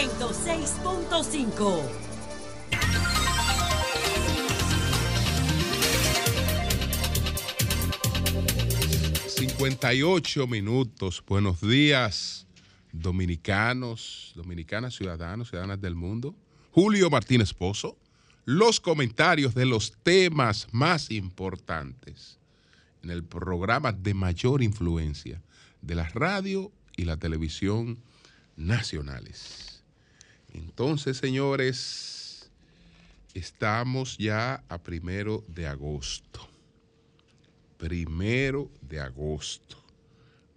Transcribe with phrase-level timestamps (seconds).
[0.00, 1.82] 106.5.
[9.26, 11.22] 58 minutos.
[11.26, 12.46] Buenos días,
[12.92, 16.34] dominicanos, dominicanas, ciudadanos, ciudadanas del mundo.
[16.70, 17.98] Julio Martínez Pozo,
[18.46, 22.38] los comentarios de los temas más importantes
[23.02, 25.42] en el programa de mayor influencia
[25.82, 27.98] de la radio y la televisión
[28.56, 29.69] nacionales.
[30.52, 32.50] Entonces, señores,
[33.34, 36.48] estamos ya a primero de agosto.
[37.78, 39.76] Primero de agosto.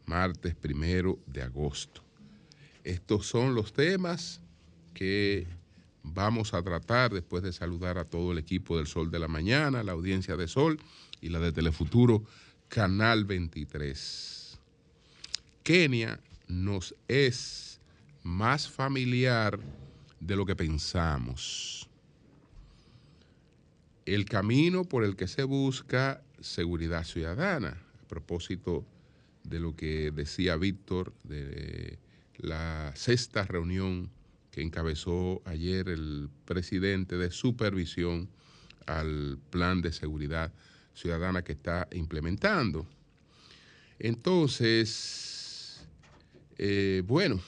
[0.05, 2.01] Martes primero de agosto.
[2.83, 4.41] Estos son los temas
[4.93, 5.47] que
[6.03, 9.83] vamos a tratar después de saludar a todo el equipo del Sol de la Mañana,
[9.83, 10.79] la audiencia de Sol
[11.21, 12.25] y la de Telefuturo,
[12.67, 14.59] Canal 23.
[15.63, 17.79] Kenia nos es
[18.23, 19.59] más familiar
[20.25, 21.89] de lo que pensamos.
[24.05, 28.85] El camino por el que se busca seguridad ciudadana, a propósito
[29.43, 31.99] de lo que decía Víctor de
[32.37, 34.09] la sexta reunión
[34.51, 38.29] que encabezó ayer el presidente de supervisión
[38.85, 40.53] al plan de seguridad
[40.93, 42.85] ciudadana que está implementando.
[43.99, 45.85] Entonces,
[46.57, 47.41] eh, bueno,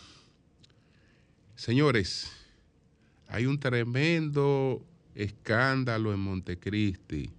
[1.56, 2.32] señores,
[3.28, 4.82] hay un tremendo
[5.14, 7.32] escándalo en Montecristi.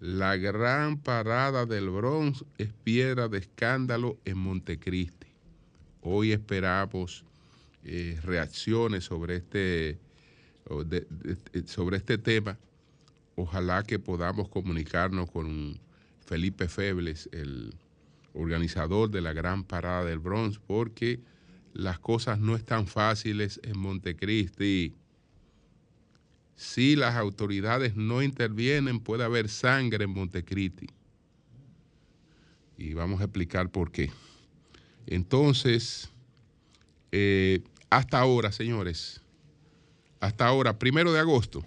[0.00, 5.26] La gran parada del Bronx es piedra de escándalo en Montecristi.
[6.02, 7.24] Hoy esperamos
[7.84, 9.98] eh, reacciones sobre este,
[11.66, 12.58] sobre este tema.
[13.36, 15.78] Ojalá que podamos comunicarnos con
[16.24, 17.74] Felipe Febles, el
[18.34, 21.20] organizador de la gran parada del Bronx, porque
[21.72, 24.94] las cosas no están fáciles en Montecristi.
[26.54, 30.88] Si las autoridades no intervienen, puede haber sangre en Montecristi.
[32.76, 34.10] Y vamos a explicar por qué.
[35.06, 36.10] Entonces,
[37.12, 39.20] eh, hasta ahora, señores,
[40.20, 41.64] hasta ahora, primero de agosto,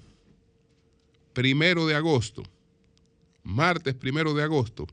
[1.33, 2.43] primero de agosto,
[3.43, 4.87] martes primero de agosto,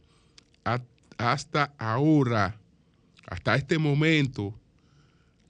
[1.16, 2.58] hasta ahora,
[3.26, 4.58] hasta este momento,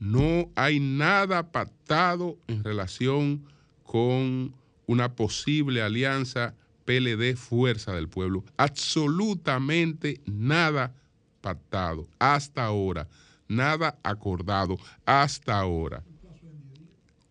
[0.00, 3.44] no hay nada pactado en relación
[3.84, 4.52] con
[4.86, 8.44] una posible alianza PLD Fuerza del Pueblo.
[8.56, 10.92] Absolutamente nada
[11.40, 13.06] pactado hasta ahora
[13.50, 16.02] nada acordado hasta ahora.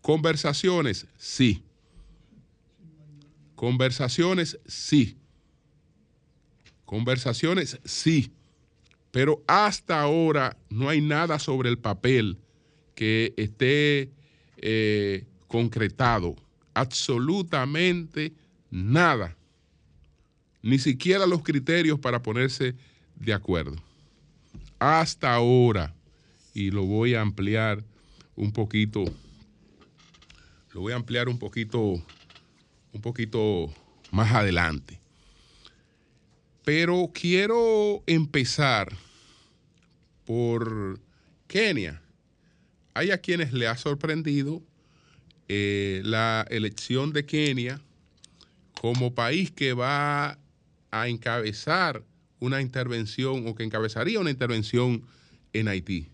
[0.02, 1.64] Conversaciones, sí.
[3.56, 5.18] Conversaciones, sí.
[6.86, 8.32] Conversaciones, sí.
[9.12, 12.38] Pero hasta ahora no hay nada sobre el papel
[13.00, 14.12] que esté
[14.58, 16.36] eh, concretado.
[16.74, 18.34] Absolutamente
[18.70, 19.38] nada.
[20.62, 22.76] Ni siquiera los criterios para ponerse
[23.16, 23.78] de acuerdo.
[24.80, 25.96] Hasta ahora
[26.54, 27.86] y lo voy a ampliar
[28.36, 29.06] un poquito.
[30.74, 32.04] Lo voy a ampliar un poquito,
[32.92, 33.74] un poquito
[34.12, 35.00] más adelante.
[36.66, 38.92] Pero quiero empezar
[40.26, 41.00] por
[41.48, 42.02] Kenia.
[42.94, 44.62] Hay a quienes le ha sorprendido
[45.48, 47.82] eh, la elección de Kenia
[48.80, 50.38] como país que va
[50.92, 52.04] a encabezar
[52.40, 55.04] una intervención o que encabezaría una intervención
[55.54, 56.10] en Haití.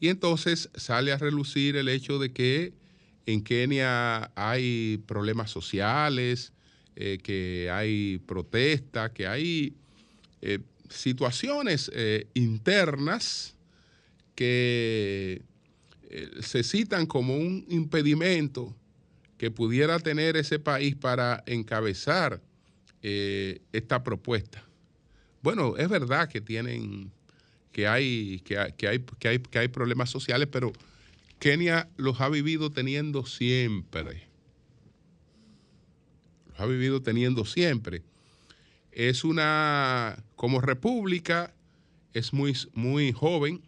[0.00, 2.72] Y entonces sale a relucir el hecho de que
[3.26, 6.52] en Kenia hay problemas sociales,
[6.96, 9.74] eh, que hay protestas, que hay
[10.42, 11.90] eh, situaciones
[12.34, 13.56] internas
[14.34, 15.42] que
[16.40, 18.74] se citan como un impedimento
[19.38, 22.40] que pudiera tener ese país para encabezar
[23.02, 24.64] esta propuesta.
[25.42, 27.12] Bueno, es verdad que tienen
[27.74, 30.72] que hay, que hay, que hay, que hay, problemas sociales, pero
[31.40, 34.22] Kenia los ha vivido teniendo siempre.
[36.48, 38.02] Los ha vivido teniendo siempre.
[38.92, 41.52] Es una, como república,
[42.12, 43.60] es muy, muy joven,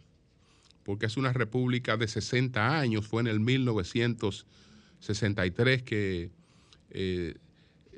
[0.87, 6.31] porque es una república de 60 años, fue en el 1963 que
[6.91, 7.35] eh,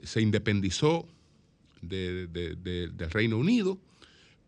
[0.02, 1.06] se independizó
[1.82, 3.78] del Reino Unido,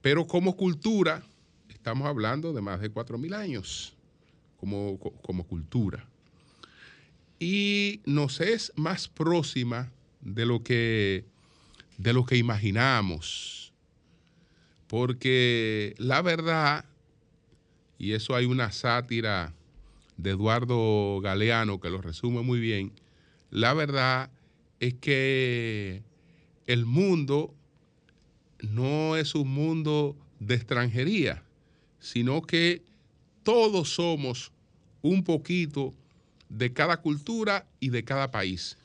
[0.01, 1.23] pero como cultura
[1.69, 3.93] estamos hablando de más de 4.000 años
[4.57, 6.09] como, como cultura.
[7.39, 9.93] Y nos es más próxima
[10.23, 11.27] de lo que,
[11.99, 13.75] de lo que imaginamos.
[14.87, 16.87] Porque la verdad,
[18.00, 19.52] y eso hay una sátira
[20.17, 22.93] de Eduardo Galeano, que lo resume muy bien,
[23.50, 24.31] la verdad
[24.81, 26.02] es que
[26.67, 27.55] el mundo
[28.62, 31.43] no es un mundo de extranjería,
[31.99, 32.82] sino que
[33.43, 34.50] todos somos
[35.03, 35.93] un poquito
[36.49, 38.79] de cada cultura y de cada país.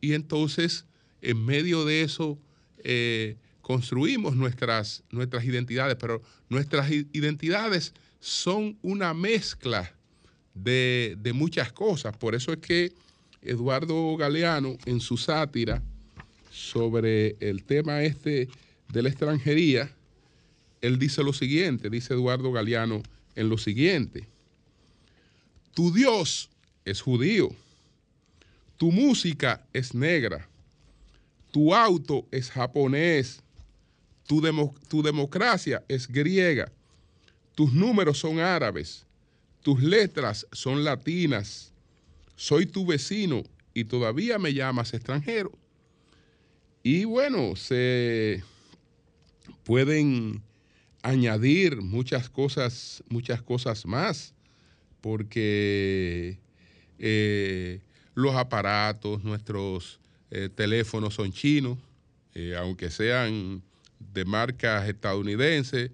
[0.00, 0.84] Y entonces,
[1.22, 2.40] en medio de eso,
[2.78, 7.94] eh, construimos nuestras, nuestras identidades, pero nuestras identidades
[8.26, 9.94] son una mezcla
[10.52, 12.16] de, de muchas cosas.
[12.16, 12.92] Por eso es que
[13.40, 15.80] Eduardo Galeano, en su sátira
[16.50, 18.48] sobre el tema este
[18.88, 19.94] de la extranjería,
[20.80, 23.00] él dice lo siguiente, dice Eduardo Galeano
[23.36, 24.26] en lo siguiente,
[25.72, 26.50] tu Dios
[26.84, 27.50] es judío,
[28.76, 30.48] tu música es negra,
[31.52, 33.40] tu auto es japonés,
[34.26, 34.42] tu,
[34.88, 36.72] tu democracia es griega,
[37.56, 39.06] tus números son árabes,
[39.62, 41.72] tus letras son latinas,
[42.36, 43.42] soy tu vecino
[43.72, 45.50] y todavía me llamas extranjero.
[46.82, 48.44] Y bueno, se
[49.64, 50.42] pueden
[51.02, 54.34] añadir muchas cosas, muchas cosas más,
[55.00, 56.38] porque
[56.98, 57.80] eh,
[58.14, 59.98] los aparatos, nuestros
[60.30, 61.78] eh, teléfonos son chinos,
[62.34, 63.62] eh, aunque sean
[64.12, 65.90] de marcas estadounidenses,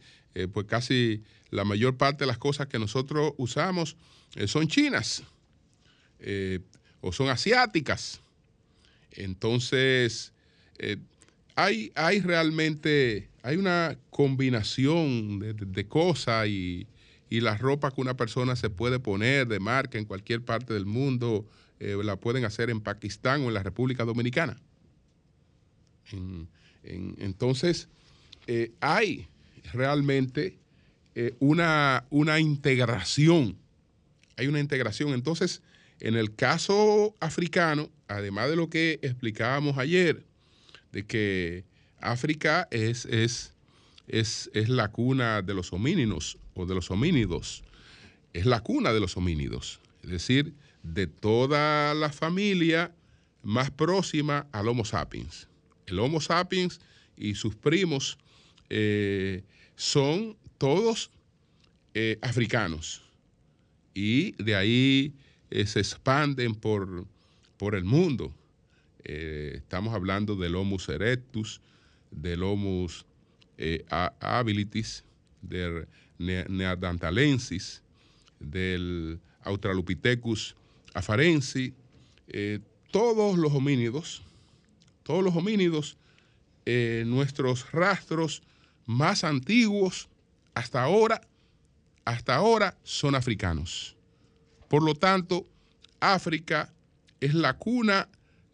[0.53, 3.97] pues casi la mayor parte de las cosas que nosotros usamos
[4.47, 5.23] son chinas.
[6.23, 6.61] Eh,
[7.01, 8.21] o son asiáticas.
[9.11, 10.33] Entonces,
[10.79, 10.97] eh,
[11.57, 16.87] hay, hay, realmente, hay una combinación de, cosas y,
[17.29, 21.45] la ropa que una persona se puede poner de marca en cualquier parte del mundo,
[21.81, 24.57] eh, la pueden hacer en Pakistán o en la República Dominicana.
[26.85, 27.89] entonces,
[28.81, 29.27] hay
[29.73, 30.62] realmente
[31.41, 33.57] una, una integración,
[34.37, 35.13] hay una integración.
[35.13, 35.63] Entonces,
[36.01, 40.25] en el caso africano, además de lo que explicábamos ayer,
[40.91, 41.65] de que
[42.01, 43.55] África es, es,
[44.09, 47.63] es, la cuna de los homínidos o de los homínidos,
[48.33, 52.93] es la cuna de los homínidos, es decir, de toda la familia
[53.43, 55.49] más próxima al Homo sapiens.
[55.87, 56.81] El Homo sapiens
[57.17, 58.19] y sus primos
[58.71, 59.45] eh,
[59.77, 61.11] son todos
[61.93, 63.03] eh, africanos.
[63.95, 65.13] Y de ahí
[65.51, 67.05] eh, se expanden por,
[67.57, 68.33] por el mundo.
[69.03, 71.61] Eh, estamos hablando del Homus erectus,
[72.13, 73.05] del Homus
[74.21, 75.03] habilitis,
[75.41, 75.89] del
[76.19, 77.83] Neanderthalensis,
[78.39, 80.55] del Australopithecus
[80.95, 81.73] afarensis,
[82.93, 84.23] todos los homínidos,
[85.03, 85.97] todos los homínidos,
[86.65, 88.43] nuestros rastros
[88.87, 90.09] más antiguos
[90.55, 91.21] hasta ahora,
[92.05, 93.97] hasta ahora son africanos.
[94.69, 95.47] Por lo tanto,
[96.01, 96.73] África
[97.21, 98.09] es la cuna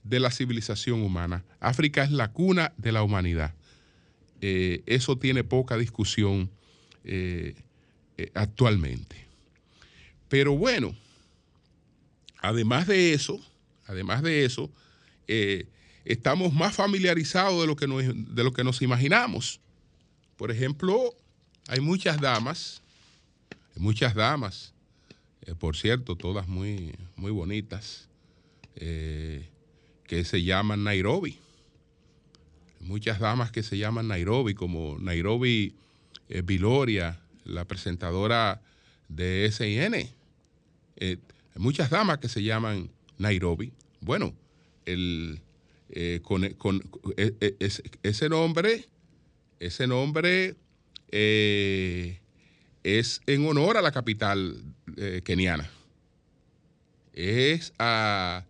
[0.04, 1.44] de la civilización humana.
[1.60, 3.54] África es la cuna de la humanidad.
[4.40, 6.50] Eh, eso tiene poca discusión
[7.04, 7.54] eh,
[8.16, 9.16] eh, actualmente.
[10.28, 10.94] Pero bueno,
[12.40, 13.40] además de eso,
[13.86, 14.70] además de eso,
[16.04, 19.60] estamos más familiarizados de lo, que de lo que nos imaginamos.
[20.36, 21.14] Por ejemplo,
[21.68, 22.82] hay muchas damas,
[23.76, 24.72] muchas damas
[25.48, 28.06] eh, por cierto, todas muy, muy bonitas,
[28.76, 29.48] eh,
[30.04, 31.38] que se llaman Nairobi.
[32.80, 35.74] Muchas damas que se llaman Nairobi, como Nairobi
[36.28, 38.60] eh, Viloria, la presentadora
[39.08, 40.10] de SIN.
[41.56, 43.72] muchas damas que se llaman Nairobi.
[44.02, 44.34] Bueno,
[44.84, 45.40] el,
[46.22, 46.44] con,
[48.02, 48.84] ese nombre,
[49.60, 50.56] ese nombre
[51.10, 52.18] es
[53.26, 54.62] en honor a la capital
[54.96, 55.70] eh, keniana.
[57.12, 58.44] Es a,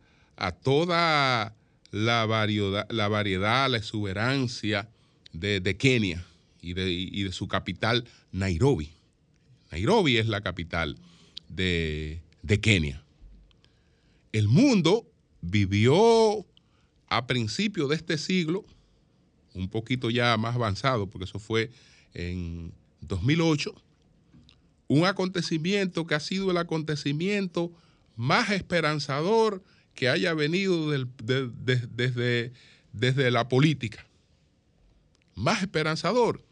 [0.62, 1.54] toda
[1.90, 4.88] la variedad, la variedad, la exuberancia
[5.32, 6.24] de, Kenia
[6.60, 8.90] y de, su capital, Nairobi.
[9.70, 10.96] Nairobi es la capital
[11.48, 13.02] de, de Kenia.
[14.32, 15.06] El mundo
[15.40, 16.44] vivió
[17.08, 18.64] a principios de este siglo,
[19.54, 21.70] un poquito ya más avanzado, porque eso fue
[22.14, 23.74] en 2008,
[24.88, 27.72] un acontecimiento que ha sido el acontecimiento
[28.16, 29.62] más esperanzador
[29.94, 32.52] que haya venido desde,
[32.92, 34.06] desde la política.
[35.34, 36.42] Más esperanzador,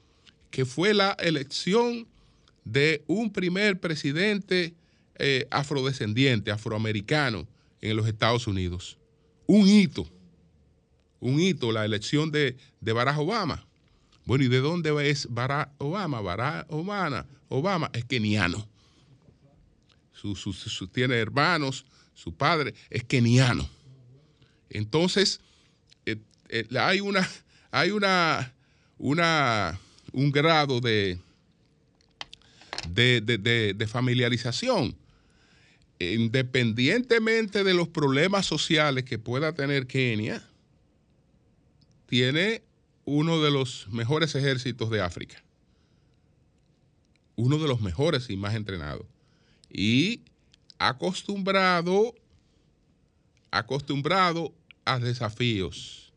[0.50, 2.06] que fue la elección
[2.64, 4.75] de un primer presidente
[5.18, 7.46] eh, afrodescendiente, afroamericano
[7.80, 8.98] en los Estados Unidos.
[9.46, 10.08] Un hito,
[11.20, 13.65] un hito, la elección de, de Barack Obama.
[14.26, 16.21] Bueno, ¿y de dónde es Barack Obama?
[16.21, 18.68] Barack Obama, Obama es keniano.
[20.92, 23.68] tiene hermanos, su padre es keniano.
[24.68, 25.40] Entonces,
[26.06, 26.16] eh,
[26.49, 27.26] eh, hay una,
[27.71, 28.52] hay una,
[28.99, 29.78] una,
[30.12, 31.21] un grado de,
[32.88, 34.97] de, familiarización.
[36.00, 40.47] Independientemente de los problemas sociales que pueda tener Kenia,
[42.06, 42.65] tiene
[43.06, 45.42] uno de los mejores ejércitos de África.
[47.36, 49.06] Uno de los mejores y más entrenados.
[49.70, 50.22] Y
[50.78, 52.14] acostumbrado,
[53.50, 54.52] acostumbrado
[54.84, 56.12] a desafíos.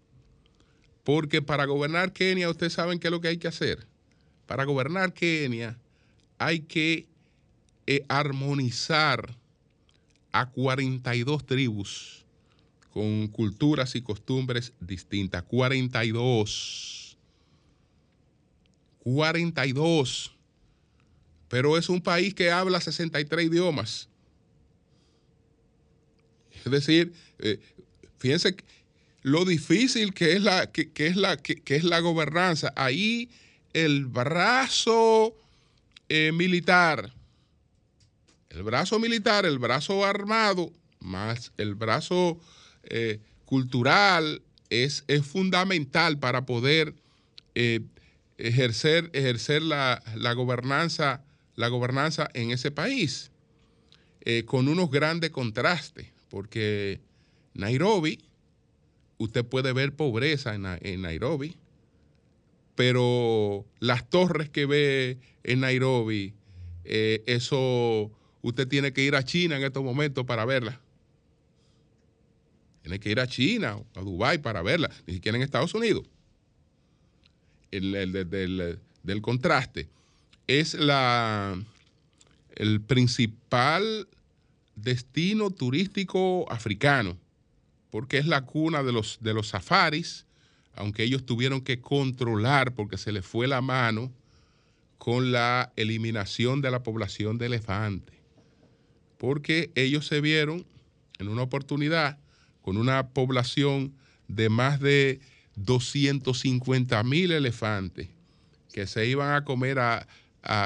[1.03, 3.85] Porque para gobernar Kenia, ustedes saben qué es lo que hay que hacer.
[4.47, 5.77] Para gobernar Kenia
[6.39, 7.07] hay que
[7.85, 9.35] eh, armonizar
[10.31, 12.25] a 42 tribus
[12.93, 15.43] con culturas y costumbres distintas.
[15.43, 17.17] 42.
[19.03, 20.31] 42.
[21.47, 24.09] Pero es un país que habla 63 idiomas.
[26.65, 27.59] Es decir, eh,
[28.17, 28.55] fíjense
[29.21, 32.73] lo difícil que es la, que, es la, que, es la gobernanza.
[32.75, 33.29] Ahí
[33.73, 35.35] el brazo
[36.07, 37.13] eh, militar,
[38.49, 42.39] el brazo militar, el brazo armado, más el brazo
[42.89, 46.93] eh, cultural, es, es, fundamental para poder
[48.37, 51.23] ejercer, ejercer la, la, gobernanza,
[51.55, 53.31] la gobernanza en ese país,
[54.45, 57.01] con unos grandes contrastes porque
[57.53, 58.19] Nairobi,
[59.17, 61.57] usted puede ver pobreza en, Nairobi,
[62.75, 66.33] pero las torres que ve en Nairobi,
[66.85, 70.79] eh, eso usted tiene que ir a China en estos momentos para verla.
[72.81, 76.05] Tiene que ir a China o a Dubái para verla, ni siquiera en Estados Unidos.
[77.71, 79.89] El, del, contraste.
[80.47, 81.61] Es la,
[82.55, 84.07] el principal
[84.75, 87.17] destino turístico africano,
[87.91, 90.25] porque es la cuna de los, de los safaris,
[90.73, 94.11] aunque ellos tuvieron que controlar porque se les fue la mano
[94.97, 98.15] con la eliminación de la población de elefantes,
[99.17, 100.65] porque ellos se vieron
[101.19, 102.17] en una oportunidad
[102.69, 103.95] con una población
[104.27, 105.21] de más de
[105.55, 108.09] 250 mil elefantes
[108.71, 110.05] que se iban a comer a,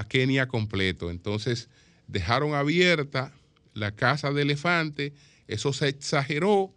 [0.09, 1.09] Kenia completo.
[1.09, 1.69] Entonces
[2.09, 3.31] dejaron abierta
[3.73, 5.13] la caza de elefante,
[5.47, 6.73] eso se exageró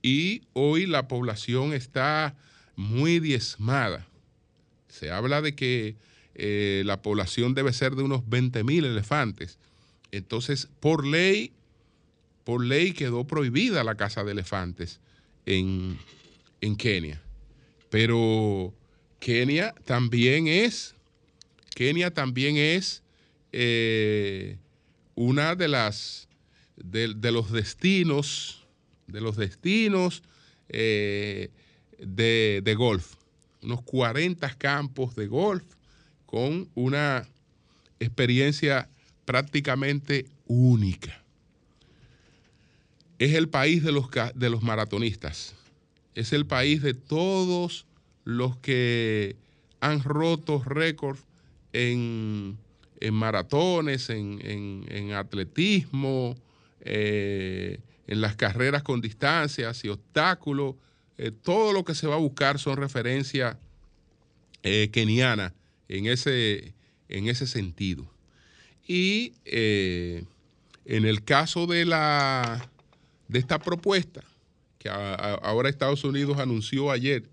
[0.00, 2.36] y hoy la población está
[2.76, 4.06] muy diezmada.
[4.86, 5.96] Se habla de que
[6.36, 9.58] eh, la población debe ser de unos 20 mil elefantes.
[10.12, 11.50] Entonces, por ley,
[12.44, 15.00] por ley quedó prohibida la caza de elefantes
[15.46, 15.98] en,
[16.78, 17.20] Kenia.
[17.90, 18.74] Pero
[19.18, 20.94] Kenia también es,
[21.74, 23.02] Kenia también es
[23.52, 24.56] eh,
[25.14, 26.28] una de las
[26.76, 28.66] de, los destinos,
[29.06, 30.22] de los destinos
[30.68, 31.50] eh,
[31.98, 33.14] de, golf,
[33.62, 35.64] unos 40 campos de golf
[36.26, 37.28] con una
[38.00, 38.88] experiencia
[39.24, 41.21] prácticamente única.
[43.22, 45.54] Es el país de los, de los maratonistas,
[46.14, 47.86] es el país de todos
[48.24, 49.36] los que
[49.80, 51.22] han roto récords
[51.72, 52.58] en
[53.02, 56.36] en maratones, en, atletismo,
[56.82, 60.76] eh, en las carreras con distancias y obstáculos.
[61.18, 63.56] Eh, todo lo que se va a buscar son referencias
[64.62, 65.52] eh, kenianas
[65.88, 66.74] en ese,
[67.08, 68.08] en ese sentido.
[68.86, 70.26] Y en
[70.84, 72.70] el caso de, la,
[73.32, 74.22] de esta propuesta,
[74.78, 77.24] que ahora Estados Unidos anunció ayer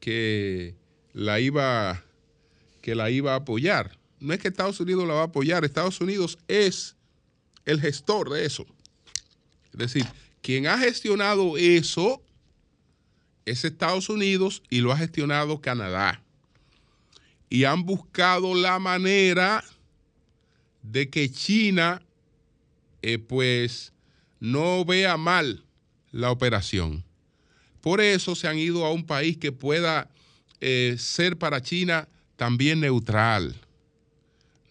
[0.00, 0.74] que
[1.12, 2.02] la iba,
[2.80, 6.00] que la iba a apoyar no es que Estados Unidos la va a apoyar, Estados
[6.00, 6.96] Unidos es
[7.64, 8.66] el gestor de eso.
[9.72, 10.06] Es decir,
[10.42, 12.22] quien ha gestionado eso
[13.44, 16.22] es Estados Unidos y lo ha gestionado Canadá.
[17.48, 19.64] Y han buscado la manera
[20.82, 22.02] de que China
[23.02, 23.92] eh, pues
[24.40, 25.64] no vea mal
[26.10, 27.04] la operación.
[27.80, 30.10] Por eso se han ido a un país que pueda
[30.60, 33.54] eh, ser para China también neutral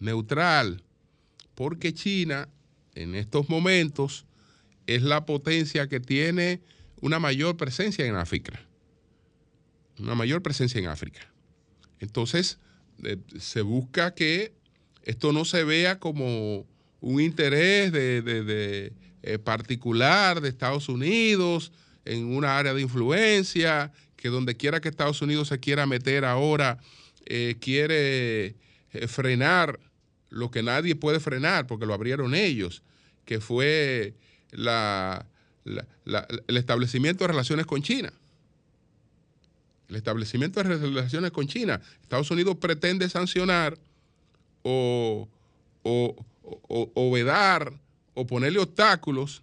[0.00, 0.82] neutral,
[1.54, 2.48] porque China
[2.94, 4.26] en estos momentos
[4.86, 6.60] es la potencia que tiene
[7.00, 8.60] una mayor presencia en África.
[9.98, 11.20] Una mayor presencia en África.
[12.00, 12.58] Entonces,
[13.04, 14.52] eh, se busca que
[15.02, 16.66] esto no se vea como
[17.00, 18.92] un interés de,
[19.34, 21.72] eh, particular de Estados Unidos
[22.04, 26.78] en una área de influencia, que donde quiera que Estados Unidos se quiera meter ahora,
[27.26, 28.56] eh, quiere
[29.06, 29.78] frenar
[30.30, 32.82] lo que nadie puede frenar porque lo abrieron ellos.
[33.26, 34.14] que fue
[34.50, 35.26] la,
[35.66, 38.10] el establecimiento de relaciones con China.
[39.88, 41.80] El establecimiento de relaciones con China.
[42.02, 43.76] Estados Unidos pretende sancionar
[44.62, 45.28] o,
[45.82, 47.72] o, vedar
[48.18, 49.42] o ponerle obstáculos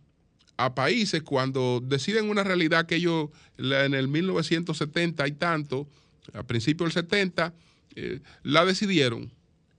[0.57, 5.87] a países cuando deciden una realidad que ellos en el 1970 y tanto,
[6.33, 7.53] a principios del 70,
[7.95, 9.31] eh, la decidieron,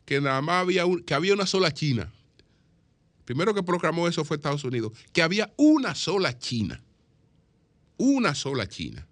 [0.07, 2.11] que nada más había, que había una sola China.
[3.26, 6.83] Primero que proclamó eso fue Estados Unidos, que había una sola China.
[7.99, 9.07] Una sola China.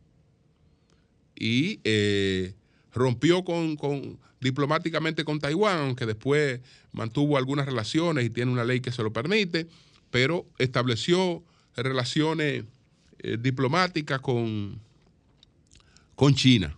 [1.35, 2.55] Y eh,
[2.95, 3.77] rompió con,
[4.41, 6.61] diplomáticamente con Taiwán, aunque después
[6.93, 9.67] mantuvo algunas relaciones y tiene una ley que se lo permite,
[10.11, 11.43] pero estableció
[11.77, 12.65] relaciones
[13.19, 14.81] eh, diplomáticas con,
[16.15, 16.77] con China.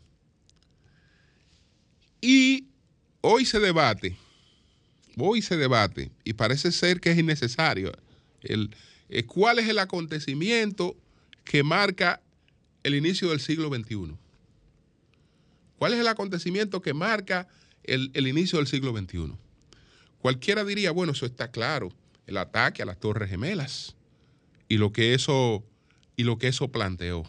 [2.22, 2.64] Y
[3.20, 4.16] hoy se debate,
[5.18, 7.92] hoy se debate, y parece ser que es innecesario,
[8.40, 8.74] el,
[9.10, 10.96] eh, cuál es el acontecimiento
[11.44, 12.22] que marca
[12.82, 14.16] el inicio del siglo XXI.
[15.78, 17.48] ¿Cuál es el acontecimiento que marca
[17.84, 19.34] el, el inicio del siglo XXI?
[20.18, 21.90] Cualquiera diría, bueno, eso está claro,
[22.26, 23.96] el ataque a las Torres Gemelas
[24.68, 25.64] y lo que eso,
[26.16, 27.24] y lo que eso planteó.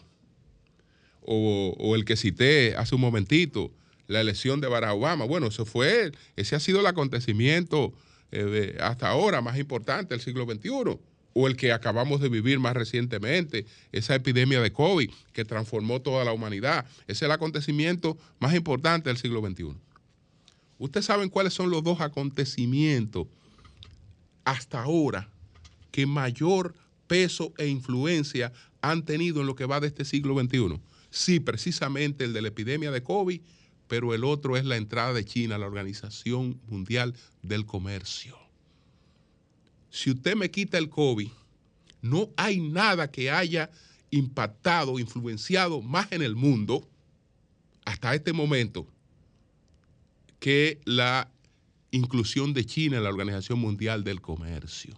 [1.30, 3.70] O, el que cité hace un momentito,
[4.06, 5.26] la elección de Barack Obama.
[5.26, 7.92] Bueno, eso fue, ese ha sido el acontecimiento
[8.32, 10.98] eh, hasta ahora más importante del siglo XXI.
[11.40, 16.24] O el que acabamos de vivir más recientemente, esa epidemia de COVID que transformó toda
[16.24, 16.84] la humanidad.
[17.06, 19.76] Es el acontecimiento más importante del siglo XXI.
[20.78, 23.28] Ustedes saben cuáles son los dos acontecimientos
[24.44, 25.30] hasta ahora
[25.92, 26.74] que mayor
[27.06, 30.80] peso e influencia han tenido en lo que va de este siglo XXI?
[31.10, 33.40] Sí, precisamente el de la epidemia de COVID,
[33.86, 38.47] pero el otro es la entrada de China a la Organización Mundial del Comercio.
[39.90, 41.28] Si usted me quita el COVID,
[42.02, 43.70] no hay nada que haya
[44.10, 46.88] impactado, influenciado más en el mundo
[47.84, 48.86] hasta este momento
[50.38, 51.30] que la
[51.90, 54.94] inclusión de China en la Organización Mundial del Comercio.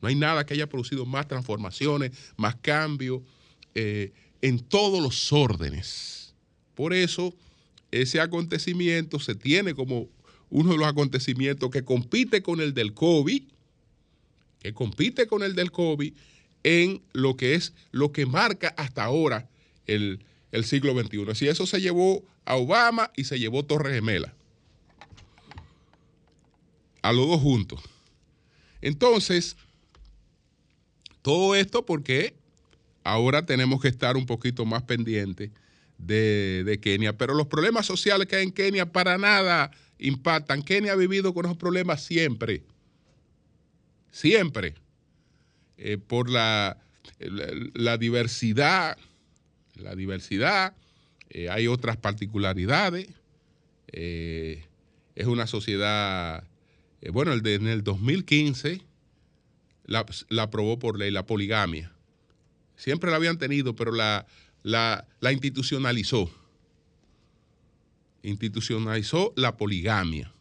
[0.00, 3.22] No hay nada que haya producido más transformaciones, más cambios
[3.74, 6.34] eh, en todos los órdenes.
[6.74, 7.34] Por eso,
[7.90, 10.08] ese acontecimiento se tiene como
[10.50, 13.44] uno de los acontecimientos que compite con el del COVID,
[14.62, 16.14] que compite con el del COVID
[16.62, 19.48] en lo que es lo que marca hasta ahora
[19.86, 21.30] el, el siglo XXI.
[21.30, 24.34] Así eso se llevó a Obama y se llevó Torres Gemela.
[27.02, 27.80] A los dos juntos.
[28.80, 29.56] Entonces,
[31.22, 32.34] todo esto porque
[33.02, 35.50] ahora tenemos que estar un poquito más pendientes
[35.98, 37.16] de, Kenia.
[37.18, 40.62] Pero los problemas sociales que hay en Kenia para nada impactan.
[40.62, 42.62] Kenia ha vivido con esos problemas siempre.
[44.12, 44.74] Siempre.
[45.78, 46.78] Eh, por la,
[47.18, 48.96] la, diversidad.
[49.74, 50.76] La diversidad.
[51.30, 53.08] Eh, hay otras particularidades.
[53.88, 54.64] Eh,
[55.16, 56.44] es una sociedad.
[57.10, 58.82] bueno, el de, en el 2015
[59.86, 60.06] la,
[60.38, 61.92] aprobó por ley, la poligamia.
[62.76, 64.26] Siempre la habían tenido, pero la,
[64.62, 66.30] la, institucionalizó.
[68.22, 70.32] Institucionalizó la poligamia.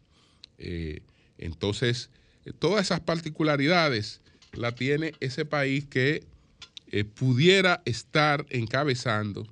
[1.38, 2.12] Entonces,
[2.60, 4.22] todas esas particularidades
[4.54, 6.24] la tiene ese país que
[6.88, 9.48] eh, pudiera estar encabezando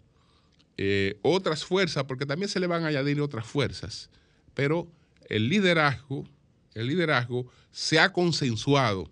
[0.77, 4.09] eh, otras fuerzas, porque también se le van a añadir otras fuerzas,
[4.53, 4.87] pero
[5.27, 6.25] el liderazgo,
[6.73, 9.09] el liderazgo se ha consensuado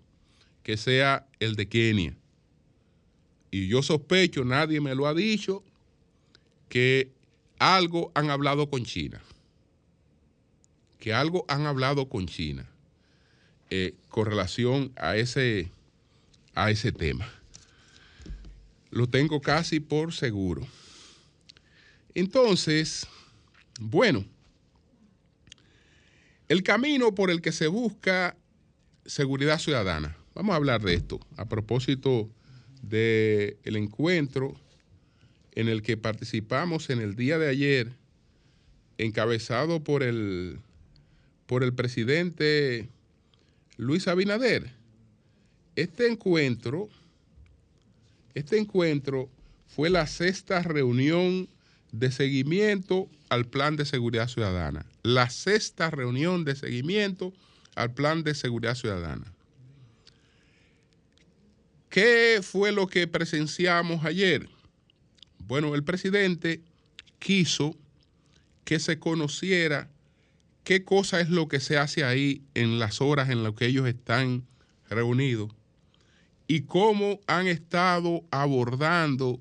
[0.62, 2.16] que sea el de Kenia.
[3.50, 5.62] Y yo sospecho, nadie me lo ha dicho,
[6.68, 7.10] que
[7.58, 9.22] algo han hablado con China.
[10.98, 12.68] Que algo han hablado con China
[13.70, 15.70] eh, con relación a ese,
[16.54, 17.28] a ese tema.
[18.90, 20.66] Lo tengo casi por seguro.
[22.14, 23.06] Entonces,
[23.80, 24.24] bueno,
[26.48, 28.36] el camino por el que se busca
[29.04, 32.30] seguridad ciudadana Vamos a hablar de esto a propósito
[32.80, 34.54] del encuentro
[35.56, 37.90] en el que participamos en el día de ayer,
[38.98, 40.60] encabezado por el,
[41.46, 42.88] por el presidente
[43.78, 44.72] Luis Abinader.
[45.76, 46.88] Este encuentro,
[48.34, 49.30] este encuentro
[49.68, 51.48] fue la sexta reunión
[51.92, 54.84] de seguimiento al plan de seguridad ciudadana.
[55.04, 57.32] La sexta reunión de seguimiento
[57.76, 59.32] al plan de seguridad ciudadana.
[61.88, 64.48] ¿Qué fue lo que presenciamos ayer?
[65.38, 66.60] Bueno, el presidente
[67.20, 67.76] quiso
[68.64, 69.88] que se conociera
[70.68, 73.88] qué cosa es lo que se hace ahí en las horas en las que ellos
[73.88, 74.44] están
[74.90, 75.50] reunidos
[76.46, 79.40] y cómo han estado abordando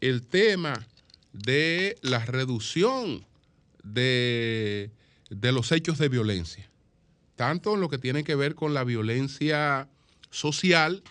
[0.00, 0.88] el tema
[1.32, 3.24] de la reducción
[3.84, 4.90] de,
[5.30, 6.68] de los hechos de violencia,
[7.36, 9.88] tanto en lo que tiene que ver con la violencia
[10.30, 11.04] social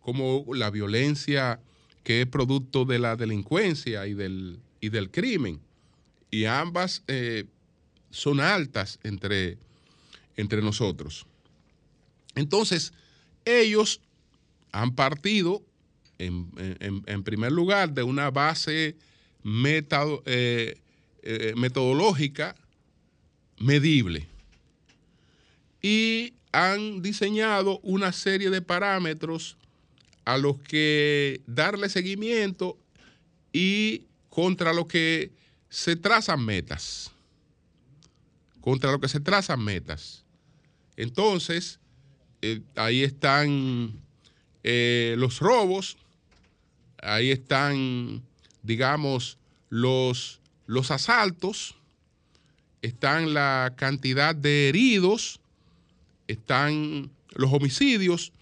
[0.00, 1.60] como la violencia
[2.02, 5.60] que es producto de la delincuencia y del, y del crimen.
[6.32, 7.44] Y ambas eh,
[8.14, 9.58] son altas entre,
[10.36, 11.26] entre nosotros.
[12.34, 12.92] Entonces,
[13.44, 14.00] ellos
[14.72, 15.62] han partido,
[16.18, 18.96] en, primer lugar, de una base
[19.44, 20.78] eh,
[21.22, 22.54] eh, metodológica
[23.58, 24.28] medible
[25.82, 29.56] y han diseñado una serie de parámetros
[30.24, 32.78] a los que darle seguimiento
[33.52, 35.32] y contra lo que
[35.68, 37.13] se trazan metas.
[38.64, 40.24] Contra lo que se trazan metas.
[40.96, 41.80] Entonces,
[42.40, 43.92] eh, ahí están
[44.62, 45.98] eh, los robos,
[47.02, 48.22] ahí están,
[48.62, 49.36] digamos,
[49.68, 51.74] los, los asaltos,
[52.80, 55.40] están la cantidad de heridos,
[56.26, 58.32] están los homicidios.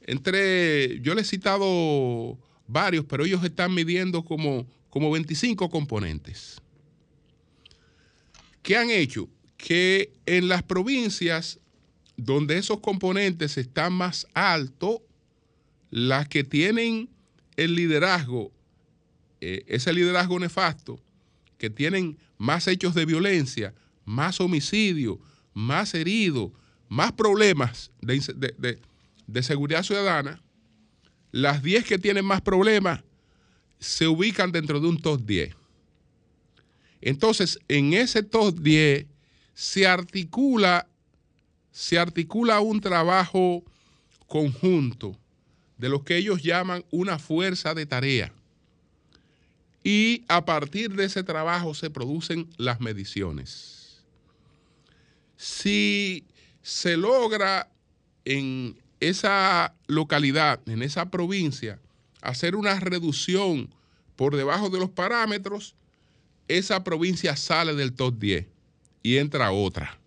[0.00, 6.56] Entre, yo les he citado varios, pero ellos están midiendo como, como 25 componentes.
[8.62, 9.28] ¿Qué han hecho?
[9.62, 11.60] Que en las provincias
[12.16, 15.02] donde esos componentes están más altos,
[15.90, 17.08] las que tienen
[17.54, 18.50] el liderazgo,
[19.40, 20.98] eh, ese liderazgo nefasto,
[21.58, 23.72] que tienen más hechos de violencia,
[24.04, 25.20] más homicidio,
[25.54, 26.50] más heridos,
[26.88, 28.80] más problemas de,
[29.28, 30.42] de seguridad ciudadana,
[31.30, 33.04] las 10 que tienen más problemas
[33.78, 35.54] se ubican dentro de un top 10.
[37.00, 39.06] Entonces, en ese top 10
[39.54, 40.86] se articula,
[41.70, 43.62] se articula un trabajo
[44.26, 45.16] conjunto
[45.78, 48.32] de lo que ellos llaman una fuerza de tarea.
[49.84, 54.00] Y a partir de ese trabajo se producen las mediciones.
[55.36, 56.24] Si
[56.62, 57.68] se logra
[58.24, 61.80] en esa localidad, en esa provincia,
[62.20, 63.68] hacer una reducción
[64.14, 65.74] por debajo de los parámetros,
[66.46, 68.51] esa provincia sale del top 10
[69.02, 69.98] y entra otra.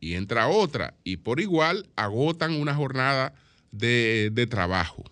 [0.00, 0.94] Y entra otra.
[1.04, 3.34] Y por igual agotan una jornada
[3.70, 5.04] de, de trabajo.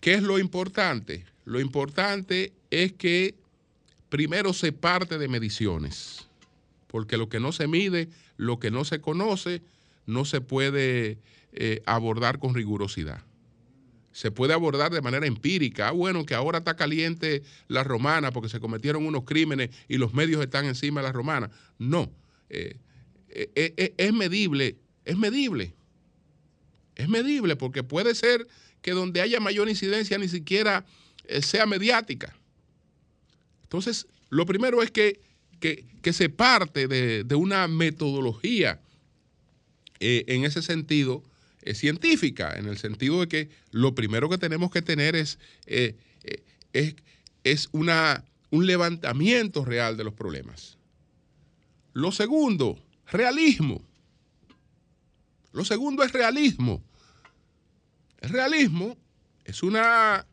[0.00, 1.24] ¿Qué es lo importante?
[1.44, 3.34] Lo importante es que
[4.08, 6.28] primero se parte de mediciones,
[6.88, 9.62] porque lo que no se mide, lo que no se conoce,
[10.06, 11.18] no se puede
[11.52, 13.22] eh, abordar con rigurosidad.
[14.12, 15.88] Se puede abordar de manera empírica.
[15.88, 20.14] Ah, bueno, que ahora está caliente la romana porque se cometieron unos crímenes y los
[20.14, 21.50] medios están encima de la romana.
[21.78, 22.10] No.
[22.48, 22.76] Eh,
[23.28, 25.72] eh, es medible, es medible.
[26.96, 28.46] Es medible porque puede ser
[28.82, 30.84] que donde haya mayor incidencia ni siquiera
[31.40, 32.34] sea mediática.
[33.62, 35.20] Entonces, lo primero es que,
[36.12, 38.80] se parte de, de una metodología
[40.02, 41.22] eh, en ese sentido
[41.70, 45.96] es científica, en el sentido de que lo primero que tenemos que tener es, eh,
[46.72, 46.94] eh,
[47.44, 50.78] es, una, un levantamiento real de los problemas.
[51.92, 52.78] Lo segundo,
[53.10, 53.82] realismo.
[55.52, 56.82] Lo segundo es realismo.
[58.20, 58.96] El realismo
[59.44, 60.26] es una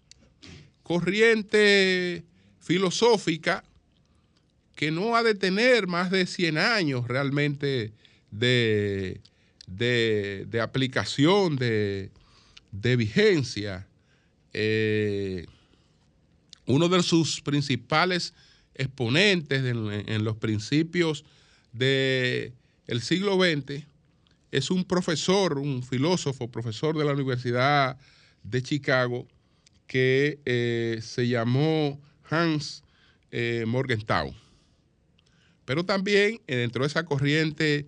[0.84, 2.24] corriente
[2.60, 3.64] filosófica
[4.76, 7.94] que no ha de tener más de 100 años realmente
[8.30, 9.22] de,
[9.68, 12.10] de, aplicación, de,
[12.72, 13.88] vigencia,
[14.54, 15.46] eh,
[16.66, 18.34] uno de sus principales
[18.74, 21.24] exponentes en, los principios
[21.74, 22.54] del
[23.02, 23.86] siglo XX
[24.52, 27.98] es un profesor, un filósofo, profesor de la Universidad
[28.44, 29.28] de Chicago,
[29.86, 32.00] que eh, se llamó
[32.30, 32.84] Hans
[33.32, 34.34] eh, Morgenthau.
[35.66, 37.88] Pero también dentro de esa corriente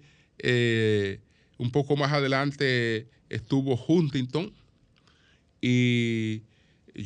[1.59, 4.51] un poco más adelante estuvo Huntington
[5.61, 6.41] y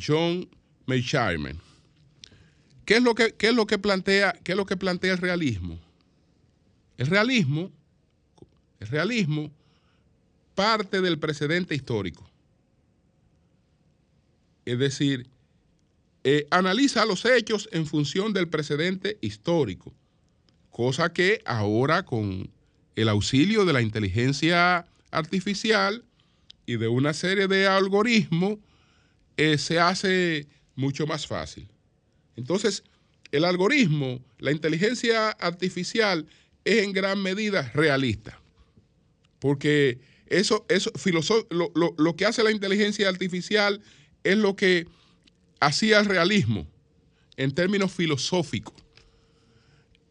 [0.00, 0.48] John
[0.86, 1.56] Mearsheimer.
[2.86, 5.78] ¿Qué es lo que, es lo que plantea, qué es lo que plantea el realismo?
[6.96, 7.72] El realismo,
[8.78, 9.50] el realismo
[10.54, 12.30] parte del precedente histórico.
[14.64, 15.26] Es decir,
[16.22, 19.92] eh, analiza los hechos en función del precedente histórico,
[20.70, 22.50] cosa que ahora con
[22.96, 26.04] el auxilio de la inteligencia artificial
[26.66, 28.58] y de una serie de algoritmos
[29.36, 31.68] eh, se hace mucho más fácil.
[32.36, 32.84] Entonces,
[33.32, 36.26] el algoritmo, la inteligencia artificial
[36.64, 38.40] es en gran medida realista,
[39.38, 40.92] porque eso, eso
[41.50, 43.82] lo, lo, que hace la inteligencia artificial
[44.22, 44.86] es lo que
[45.60, 46.66] hacía el realismo
[47.36, 48.83] en términos filosóficos.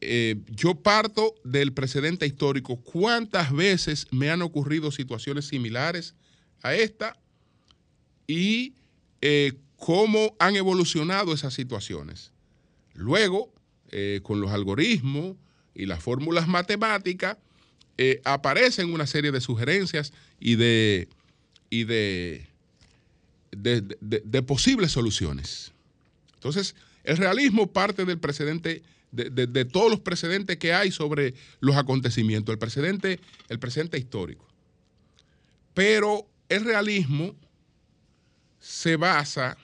[0.06, 2.78] Eh, yo parto del precedente histórico.
[2.78, 6.14] ¿Cuántas veces me han ocurrido situaciones similares
[6.62, 7.18] a esta?
[8.28, 8.74] Y
[9.22, 12.32] eh, cómo han evolucionado esas situaciones.
[12.94, 13.54] Luego,
[13.92, 15.36] eh, con los algoritmos
[15.74, 17.38] y las fórmulas matemáticas,
[18.26, 21.08] aparecen una serie de sugerencias y de,
[21.70, 22.48] y de,
[23.52, 25.72] de posibles soluciones.
[26.34, 28.82] Entonces, el realismo parte del precedente
[29.14, 33.60] de, todos los precedentes que hay sobre los acontecimientos, el precedente, el
[34.00, 34.48] histórico.
[35.74, 37.36] Pero el realismo
[38.60, 39.58] se basa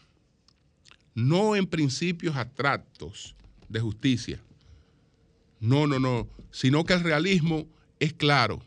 [1.15, 3.35] no en principios abstractos
[3.67, 4.39] de justicia,
[5.59, 7.67] no, no, no, sino que el realismo
[7.99, 8.61] es claro.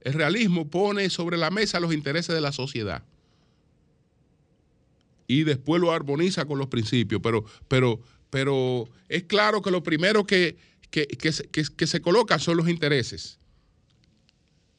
[0.00, 3.04] El realismo pone sobre la mesa los intereses de la sociedad
[5.26, 10.24] y después lo armoniza con los principios, pero, pero pero es claro que lo primero
[10.24, 10.56] que,
[10.90, 13.38] se coloca son los intereses.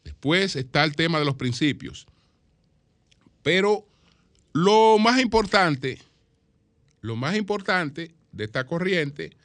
[0.03, 2.07] Después está el tema de los principios.
[3.43, 3.85] Pero
[4.53, 5.99] lo más importante,
[7.01, 9.35] lo más importante de esta corriente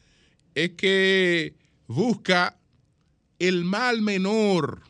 [0.54, 1.54] es que
[1.86, 2.56] busca
[3.38, 4.82] el mal menor,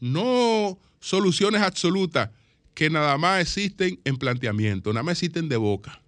[0.00, 2.30] no soluciones absolutas
[2.74, 6.00] que nada más existen en planteamiento, nada más existen de boca.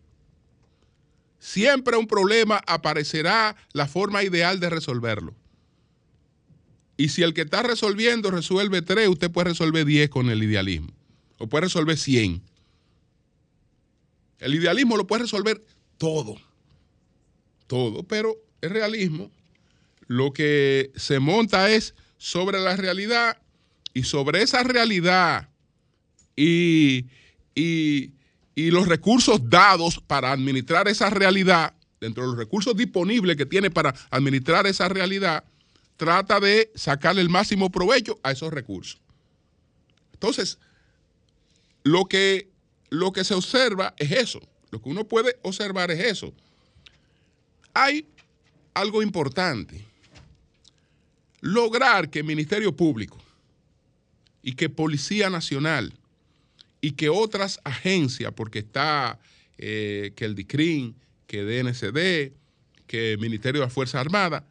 [1.40, 5.35] Siempre un problema aparecerá la forma ideal de resolverlo.
[6.98, 10.92] Y si el que está resolviendo resuelve tres, usted puede resolver diez con el idealismo.
[11.38, 12.42] O puede resolver cien.
[14.38, 15.64] El idealismo lo puede resolver
[15.96, 16.37] todo.
[17.66, 18.03] Todo.
[18.03, 19.31] Pero el realismo
[20.07, 23.40] lo que se monta es sobre la realidad
[23.94, 25.48] y sobre esa realidad
[26.37, 27.07] y,
[27.55, 28.12] y
[28.66, 33.70] y los recursos dados para administrar esa realidad, dentro de los recursos disponibles que tiene
[33.70, 35.44] para administrar esa realidad,
[35.96, 39.00] trata de sacarle el máximo provecho a esos recursos.
[40.12, 40.58] Entonces,
[41.84, 42.50] lo que,
[42.90, 44.40] lo que se observa es eso.
[44.70, 46.32] Lo que uno puede observar es eso.
[47.72, 48.06] Hay
[48.74, 49.84] algo importante.
[51.40, 53.16] Lograr que el Ministerio Público
[54.42, 55.94] y que Policía Nacional
[56.80, 59.18] y que otras agencias, porque está
[59.58, 62.32] eh, que el DICRIN, que DNCD,
[62.86, 64.42] que el Ministerio de las Fuerzas Armadas,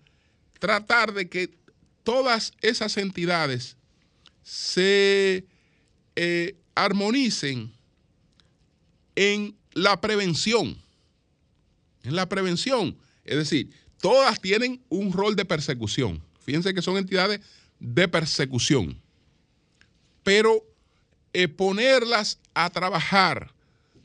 [0.59, 1.57] tratar de que
[2.03, 3.75] todas esas entidades
[4.43, 5.45] se
[6.15, 7.73] eh, armonicen
[9.15, 10.77] en la prevención.
[12.03, 12.97] En la prevención.
[13.25, 16.23] Es decir, todas tienen un rol de persecución.
[16.41, 17.41] Fíjense que son entidades
[17.79, 18.99] de persecución.
[20.23, 20.63] Pero
[21.33, 23.53] eh, ponerlas a trabajar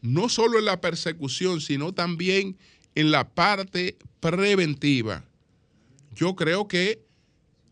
[0.01, 2.59] no solo en la persecución, sino también
[2.95, 5.25] en la parte preventiva,
[6.15, 7.03] yo creo que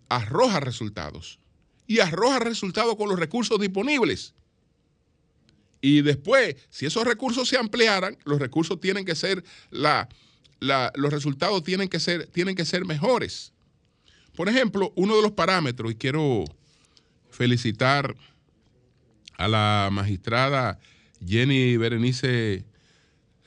[0.09, 1.39] arroja resultados.
[1.87, 4.35] Y arroja resultados con los recursos disponibles.
[5.81, 10.09] Y después, si esos recursos se ampliaran, los recursos tienen que ser, la,
[10.61, 13.53] los resultados tienen que ser, tienen que ser mejores.
[14.37, 16.45] Por ejemplo, uno de los parámetros, y quiero
[17.31, 18.15] felicitar
[19.43, 20.79] a la magistrada
[21.27, 22.65] Jenny Berenice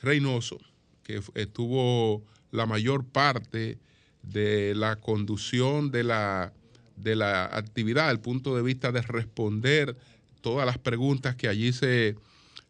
[0.02, 0.58] Reynoso,
[1.02, 3.78] que estuvo la mayor parte
[4.22, 6.52] de la conducción de la,
[6.96, 9.96] de la actividad, el punto de vista de responder
[10.42, 12.16] todas las preguntas que allí se,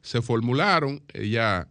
[0.03, 1.03] se formularon.
[1.13, 1.67] Ella,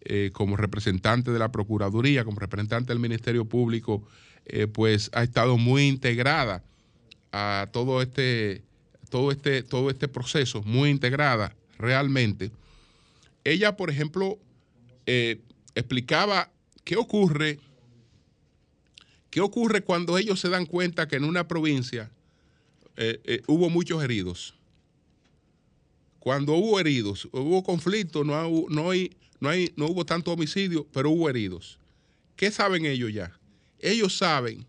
[0.00, 4.02] eh, como representante de la Procuraduría, como representante del Ministerio Público,
[4.44, 6.64] eh, pues ha estado muy integrada
[7.30, 8.65] a todo este
[9.08, 12.50] todo este, todo este proceso, muy integrada realmente,
[13.44, 14.38] ella, por ejemplo,
[15.06, 15.40] eh,
[15.74, 16.50] explicaba
[16.84, 17.60] qué ocurre,
[19.30, 22.10] qué ocurre cuando ellos se dan cuenta que en una provincia
[22.96, 24.54] eh, eh, hubo muchos heridos.
[26.18, 31.10] Cuando hubo heridos, hubo conflicto, no, no, hay, no, hay, no hubo tanto homicidio, pero
[31.10, 31.78] hubo heridos.
[32.34, 33.32] ¿Qué saben ellos ya?
[33.78, 34.66] Ellos saben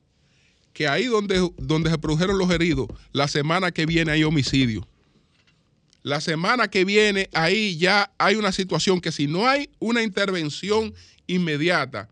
[0.78, 4.88] que ahí donde, donde se produjeron los heridos, la semana que viene hay homicidio.
[6.04, 10.94] La semana que viene ahí ya hay una situación que si no hay una intervención
[11.26, 12.10] inmediata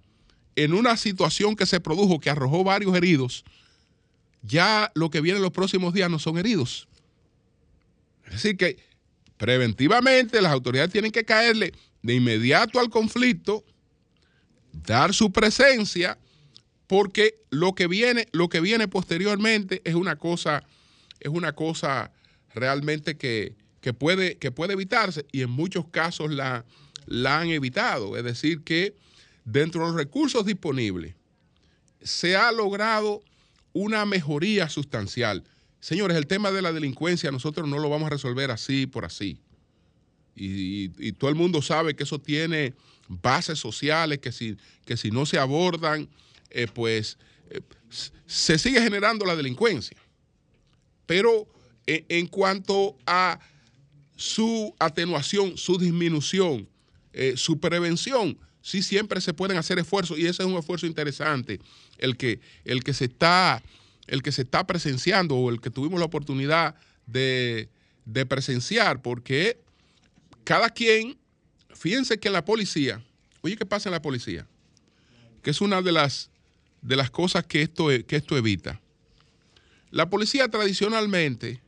[0.56, 3.46] en una situación que se produjo que arrojó varios heridos,
[4.42, 6.88] ya lo que viene en los próximos días no son heridos.
[8.26, 8.78] Es decir, que
[9.38, 13.64] preventivamente las autoridades tienen que caerle de inmediato al conflicto,
[14.74, 16.18] dar su presencia
[16.88, 20.64] porque lo que viene, lo que viene posteriormente es una cosa,
[21.20, 22.12] es una cosa
[22.54, 23.56] realmente que,
[23.98, 26.66] puede, que puede evitarse y en muchos casos la,
[27.06, 28.18] la han evitado.
[28.18, 28.96] Es decir, que
[29.44, 31.16] dentro de los recursos disponibles
[32.02, 33.22] se ha logrado
[33.74, 35.44] una mejoría sustancial.
[35.80, 39.40] Señores, el tema de la delincuencia nosotros no lo vamos a resolver así por así.
[40.36, 42.74] Y, todo el mundo sabe que eso tiene
[43.08, 46.10] bases sociales, que si, que si no se abordan,
[46.56, 47.18] eh, pues
[47.50, 47.60] eh,
[48.26, 49.98] se sigue generando la delincuencia.
[51.06, 51.48] Pero
[51.86, 53.40] eh, en cuanto a
[54.16, 56.70] su atenuación, su disminución,
[57.36, 61.62] su prevención, sí siempre se pueden hacer esfuerzos y ese es un esfuerzo interesante,
[61.98, 63.64] el que, el que, se, está,
[64.08, 67.70] el que se está presenciando o el que tuvimos la oportunidad de,
[68.06, 69.62] de presenciar, porque
[70.44, 71.18] cada quien,
[71.74, 73.02] fíjense que la policía,
[73.42, 74.46] oye, ¿qué pasa en la policía?
[75.42, 76.30] Que es una de las,
[76.86, 78.80] de las cosas que esto, que esto evita.
[79.92, 81.62] La policía tradicionalmente,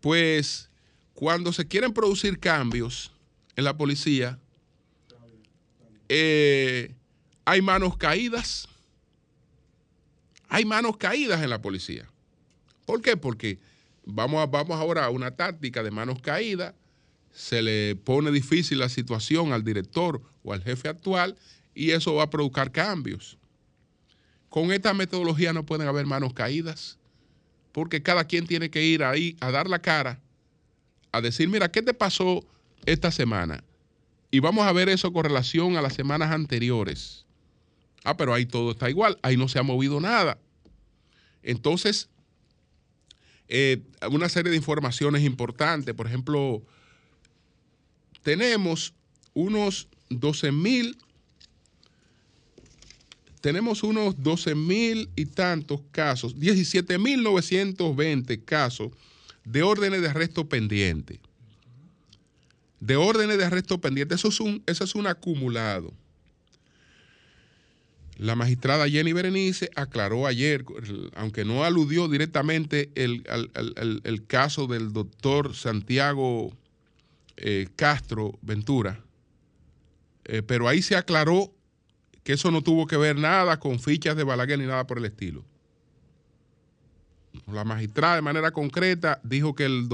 [0.00, 0.70] pues
[1.14, 3.12] cuando se quieren producir cambios
[3.56, 4.38] en la policía,
[6.08, 6.94] eh,
[7.44, 8.68] hay manos caídas.
[10.48, 12.08] Hay manos caídas en la policía.
[12.86, 13.16] ¿Por qué?
[13.16, 13.58] Porque
[14.04, 16.74] vamos, vamos ahora a una táctica de manos caídas
[17.34, 21.36] se le pone difícil la situación al director o al jefe actual
[21.74, 23.36] y eso va a provocar cambios.
[24.54, 26.96] Con esta metodología no pueden haber manos caídas,
[27.72, 30.20] porque cada quien tiene que ir ahí a dar la cara,
[31.10, 32.46] a decir, mira, ¿qué te pasó
[32.86, 33.64] esta semana?
[34.30, 37.26] Y vamos a ver eso con relación a las semanas anteriores.
[38.04, 40.38] Ah, pero ahí todo está igual, ahí no se ha movido nada.
[41.42, 42.08] Entonces,
[43.48, 46.62] eh, una serie de informaciones importantes, por ejemplo,
[48.22, 48.94] tenemos
[49.32, 50.96] unos 12 mil,
[53.44, 58.90] tenemos unos 12 mil y tantos casos, 17 mil 920 casos
[59.44, 61.20] de órdenes de arresto pendiente.
[62.80, 65.92] De órdenes de arresto pendiente, eso es un, eso es un acumulado.
[68.16, 70.64] La magistrada Jenny Berenice aclaró ayer,
[71.14, 73.24] aunque no aludió directamente el,
[74.04, 76.50] el caso del doctor Santiago
[77.36, 79.04] eh, Castro Ventura,
[80.24, 81.53] eh, pero ahí se aclaró
[82.24, 85.04] que eso no tuvo que ver nada con fichas de Balaguer ni nada por el
[85.04, 85.44] estilo.
[87.52, 89.88] La magistrada de manera concreta dijo que, el,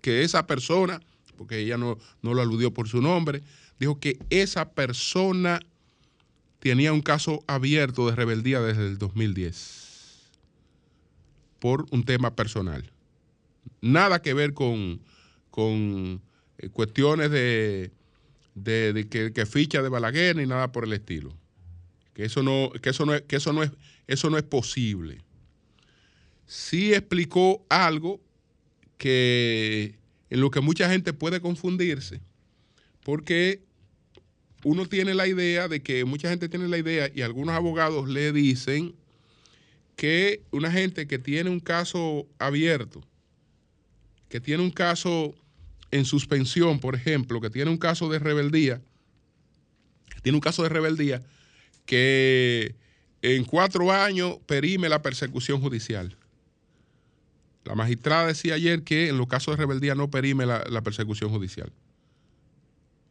[0.00, 1.00] que esa persona,
[1.36, 3.42] porque ella no, no lo aludió por su nombre,
[3.78, 5.60] dijo que esa persona
[6.58, 9.86] tenía un caso abierto de rebeldía desde el 2010
[11.60, 12.90] por un tema personal.
[13.80, 15.00] Nada que ver con,
[15.50, 16.20] con
[16.58, 17.90] eh, cuestiones de,
[18.64, 21.32] que, ficha de Balaguer ni nada por el estilo.
[22.16, 23.70] Que eso no, que eso no, es, que eso no es,
[24.06, 25.20] eso no es posible.
[26.46, 28.22] Sí explicó algo
[28.96, 29.98] que
[30.30, 32.22] en lo que mucha gente puede confundirse,
[33.04, 33.60] porque
[34.64, 38.32] uno tiene la idea de que mucha gente tiene la idea y algunos abogados le
[38.32, 38.94] dicen
[39.94, 43.02] que una gente que tiene un caso abierto,
[44.30, 45.34] que tiene un caso
[45.90, 48.80] en suspensión, por ejemplo, que tiene un caso de rebeldía,
[50.22, 51.22] tiene un caso de rebeldía
[51.86, 52.74] que
[53.22, 56.16] en cuatro años perime la persecución judicial.
[57.64, 61.72] La magistrada decía ayer que en los casos de rebeldía no perime la, persecución judicial.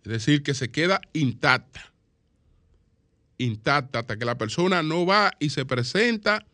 [0.05, 1.91] Es decir, que se queda intacta,
[3.37, 6.45] intacta hasta que la persona no va y se presenta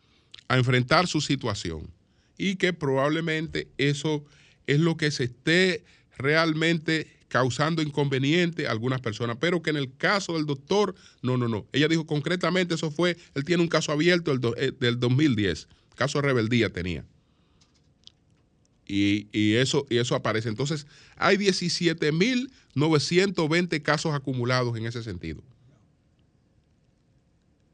[0.48, 1.90] a enfrentar su situación.
[2.38, 4.24] Y que probablemente eso
[4.66, 5.84] es lo que se esté
[6.16, 11.48] realmente causando inconveniente a algunas personas, pero que en el caso del doctor, no, no,
[11.48, 11.66] no.
[11.72, 16.28] Ella dijo concretamente, eso fue, él tiene un caso abierto del, 2010, eh, caso de
[16.28, 17.06] rebeldía tenía.
[18.86, 20.50] Y, eso, y eso aparece.
[20.50, 25.42] Entonces, hay 17.920 casos acumulados en ese sentido.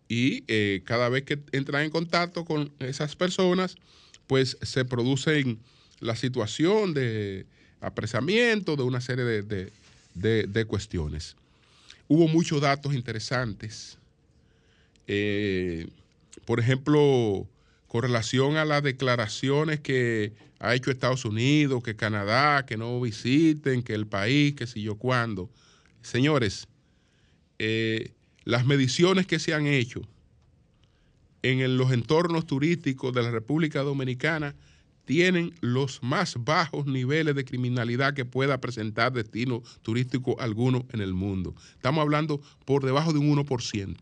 [0.06, 3.74] Y eh, cada vez que entran en contacto con esas personas,
[4.28, 5.58] pues se producen
[5.98, 7.44] la situación de
[7.80, 11.36] apresamiento, de una serie de, cuestiones.
[12.08, 13.98] Hubo muchos datos interesantes.
[15.06, 15.88] Eh,
[16.44, 17.46] por ejemplo,
[17.86, 23.82] con relación a las declaraciones que ha hecho Estados Unidos, que Canadá, que no visiten,
[23.82, 25.48] que el país, que si yo cuándo.
[26.02, 26.66] Señores,
[27.58, 28.12] eh,
[28.44, 30.02] las mediciones que se han hecho
[31.42, 34.54] en los entornos turísticos de la República Dominicana
[35.08, 41.14] tienen los más bajos niveles de criminalidad que pueda presentar destino turístico alguno en el
[41.14, 41.54] mundo.
[41.76, 43.96] Estamos hablando por debajo de un 1%.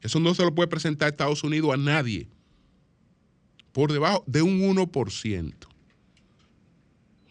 [0.00, 2.28] Eso no se lo puede presentar Estados Unidos a nadie.
[3.72, 5.52] Por debajo de un 1%.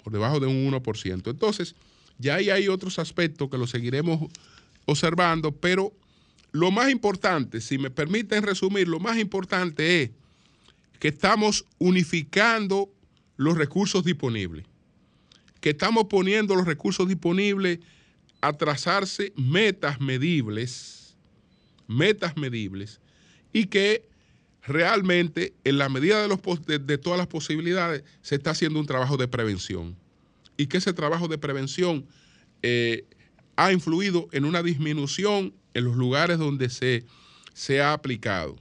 [0.03, 1.29] por debajo de un 1%.
[1.31, 1.73] Entonces,
[2.17, 4.29] ya ahí hay otros aspectos que los seguiremos
[4.85, 5.93] observando, pero
[6.51, 10.11] lo más importante, si me permiten resumir, lo más importante es
[11.01, 12.93] que estamos unificando
[13.35, 14.67] los recursos disponibles,
[15.59, 17.79] que estamos poniendo los recursos disponibles
[18.39, 21.17] a trazarse metas medibles,
[21.87, 23.01] metas medibles,
[23.51, 24.07] y que
[24.61, 29.17] realmente en la medida de, los, de, todas las posibilidades se está haciendo un trabajo
[29.17, 29.97] de prevención
[30.55, 32.05] y que ese trabajo de prevención
[32.61, 33.05] eh,
[33.55, 37.05] ha influido en una disminución en los lugares donde se,
[37.55, 38.55] se ha aplicado.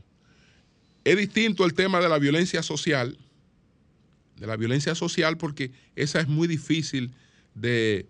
[1.11, 3.19] Es distinto el tema de la violencia social,
[4.37, 7.11] de la violencia social porque esa es muy difícil
[7.53, 8.07] de,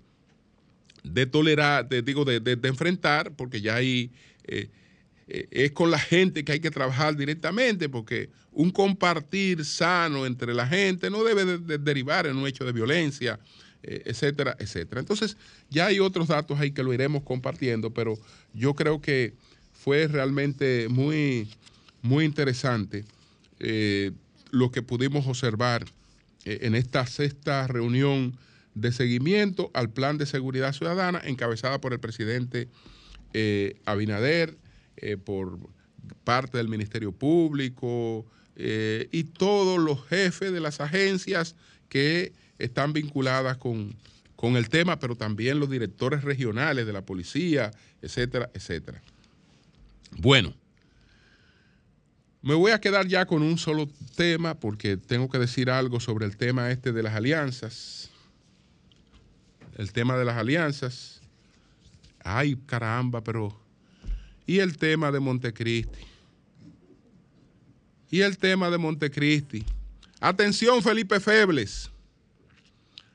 [1.02, 4.10] de tolerar, de, digo, de, de, enfrentar, porque ya hay
[4.44, 4.68] eh,
[5.28, 10.52] eh, es con la gente que hay que trabajar directamente, porque un compartir sano entre
[10.52, 13.40] la gente no debe de, derivar en un hecho de violencia,
[13.82, 15.00] eh, etcétera, etcétera.
[15.00, 15.38] Entonces,
[15.70, 18.18] ya hay otros datos ahí que lo iremos compartiendo, pero
[18.52, 19.32] yo creo que
[19.72, 21.48] fue realmente muy,
[22.02, 23.04] muy interesante
[23.58, 24.12] eh,
[24.50, 25.84] lo que pudimos observar
[26.46, 28.36] en esta sexta reunión
[28.74, 32.68] de seguimiento al plan de seguridad ciudadana encabezada por el presidente
[33.84, 34.56] Abinader,
[35.02, 35.58] eh, por
[36.24, 38.26] parte del Ministerio Público
[38.56, 41.56] eh, y todos los jefes de las agencias
[41.88, 43.94] que están vinculadas con,
[44.36, 47.70] con el tema, pero también los directores regionales de la policía,
[48.02, 49.00] etcétera, etcétera.
[50.18, 50.54] Bueno,
[52.42, 56.24] me voy a quedar ya con un solo tema porque tengo que decir algo sobre
[56.24, 58.10] el tema este de las alianzas.
[59.76, 61.20] El tema de las alianzas.
[62.24, 63.58] Ay, caramba, pero
[64.46, 66.00] y el tema de Montecristi.
[68.10, 69.64] Y el tema de Montecristi.
[70.18, 71.90] Atención, Felipe Febles.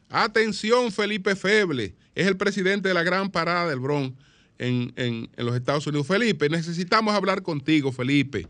[0.09, 1.93] Atención, Felipe Febles.
[2.13, 4.15] Es el presidente de la gran parada del Bronx
[4.59, 6.07] en, en los Estados Unidos.
[6.07, 8.47] Felipe, necesitamos hablar contigo, Felipe.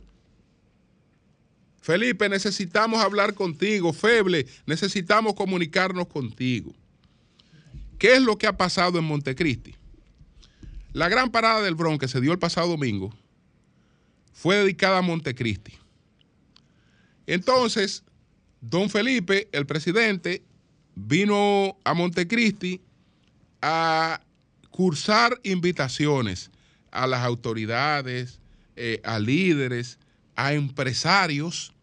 [1.86, 3.94] Felipe, necesitamos hablar contigo.
[3.94, 6.74] Feble, necesitamos comunicarnos contigo.
[8.00, 9.76] ¿Qué es lo que ha pasado en Montecristi?
[10.94, 13.14] La gran parada del Bronx que se dio el pasado domingo
[14.34, 15.74] fue dedicada a Montecristi.
[17.28, 18.04] Entonces,
[18.62, 20.42] don Felipe, el presidente,
[20.96, 22.82] vino a Montecristi
[23.62, 24.22] a
[24.72, 26.50] cursar invitaciones
[26.90, 28.40] a las autoridades,
[28.76, 30.00] eh, a líderes,
[30.36, 31.75] a empresarios,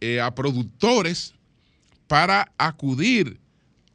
[0.00, 1.34] eh, a productores,
[2.06, 3.38] para acudir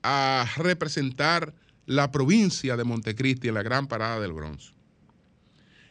[0.03, 1.53] a representar
[1.85, 4.73] la provincia de Montecristi en la gran parada del Bronx.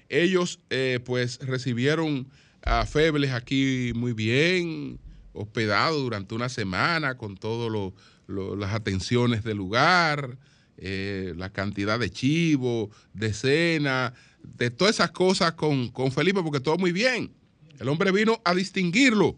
[0.08, 2.28] Ellos eh, pues recibieron
[2.62, 5.00] a Febles aquí muy bien,
[5.32, 7.92] hospedado durante una semana con todas
[8.28, 10.38] las atenciones del lugar,
[10.76, 16.60] eh, la cantidad de chivo, de cena, de todas esas cosas con, con Felipe, porque
[16.60, 17.32] todo muy bien.
[17.78, 19.36] El hombre vino a distinguirlo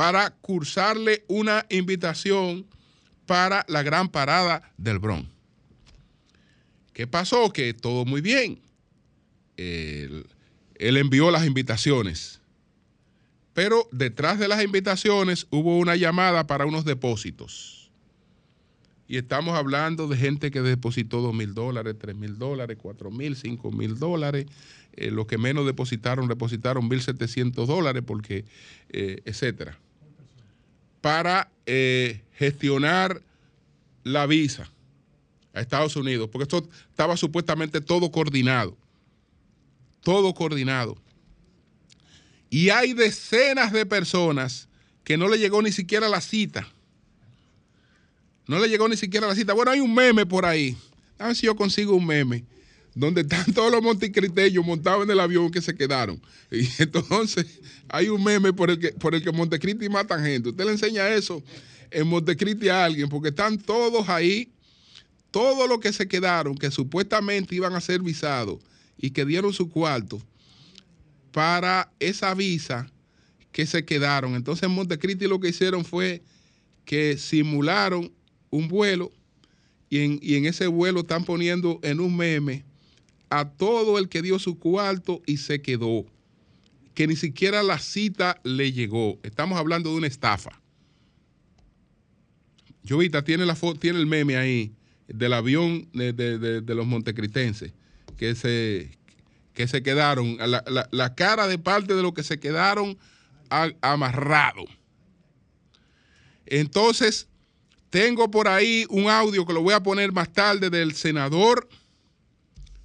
[0.00, 2.64] para cursarle una invitación
[3.26, 5.28] para la gran parada del Bronx.
[6.94, 7.52] ¿Qué pasó?
[7.52, 8.62] Que todo muy bien.
[9.58, 10.24] Él,
[10.78, 12.40] envió las invitaciones,
[13.52, 17.90] pero detrás de las invitaciones hubo una llamada para unos depósitos.
[19.06, 23.36] Y estamos hablando de gente que depositó dos mil dólares, tres mil dólares, cuatro mil,
[23.36, 24.46] cinco mil dólares.
[24.94, 28.46] Eh, los que menos depositaron, depositaron mil setecientos dólares, porque,
[28.88, 29.78] eh, etcétera
[31.00, 33.22] para eh, gestionar
[34.04, 34.70] la visa
[35.52, 38.76] a Estados Unidos, porque esto estaba supuestamente todo coordinado,
[40.02, 40.96] todo coordinado.
[42.48, 44.68] Y hay decenas de personas
[45.04, 46.66] que no le llegó ni siquiera la cita.
[48.46, 49.52] No le llegó ni siquiera la cita.
[49.52, 50.76] Bueno, hay un meme por ahí.
[51.18, 52.44] A ver si yo consigo un meme
[52.94, 56.20] donde están todos los montecriteños montados en el avión que se quedaron.
[56.50, 57.46] Y entonces
[57.88, 60.50] hay un meme por el que, por el que Montecristi matan gente.
[60.50, 61.42] Usted le enseña eso
[61.90, 64.52] en Montecristi a alguien, porque están todos ahí,
[65.30, 68.58] todos los que se quedaron, que supuestamente iban a ser visados
[68.96, 70.20] y que dieron su cuarto
[71.32, 72.90] para esa visa
[73.52, 74.34] que se quedaron.
[74.34, 76.22] Entonces en Montecristi lo que hicieron fue
[76.84, 78.12] que simularon
[78.50, 79.12] un vuelo
[79.88, 82.64] y en, y en ese vuelo están poniendo en un meme
[83.30, 86.04] a todo el que dio su cuarto y se quedó,
[86.94, 89.18] que ni siquiera la cita le llegó.
[89.22, 90.60] Estamos hablando de una estafa.
[92.86, 94.72] Jovita tiene, la tiene el meme ahí
[95.06, 97.72] del avión de, los montecritenses
[98.16, 98.98] que se,
[99.54, 100.36] que se quedaron,
[100.90, 102.98] la, cara de parte de lo que se quedaron
[103.80, 104.66] amarrados.
[106.46, 107.28] Entonces,
[107.90, 111.68] Tengo por ahí un audio que lo voy a poner más tarde del senador,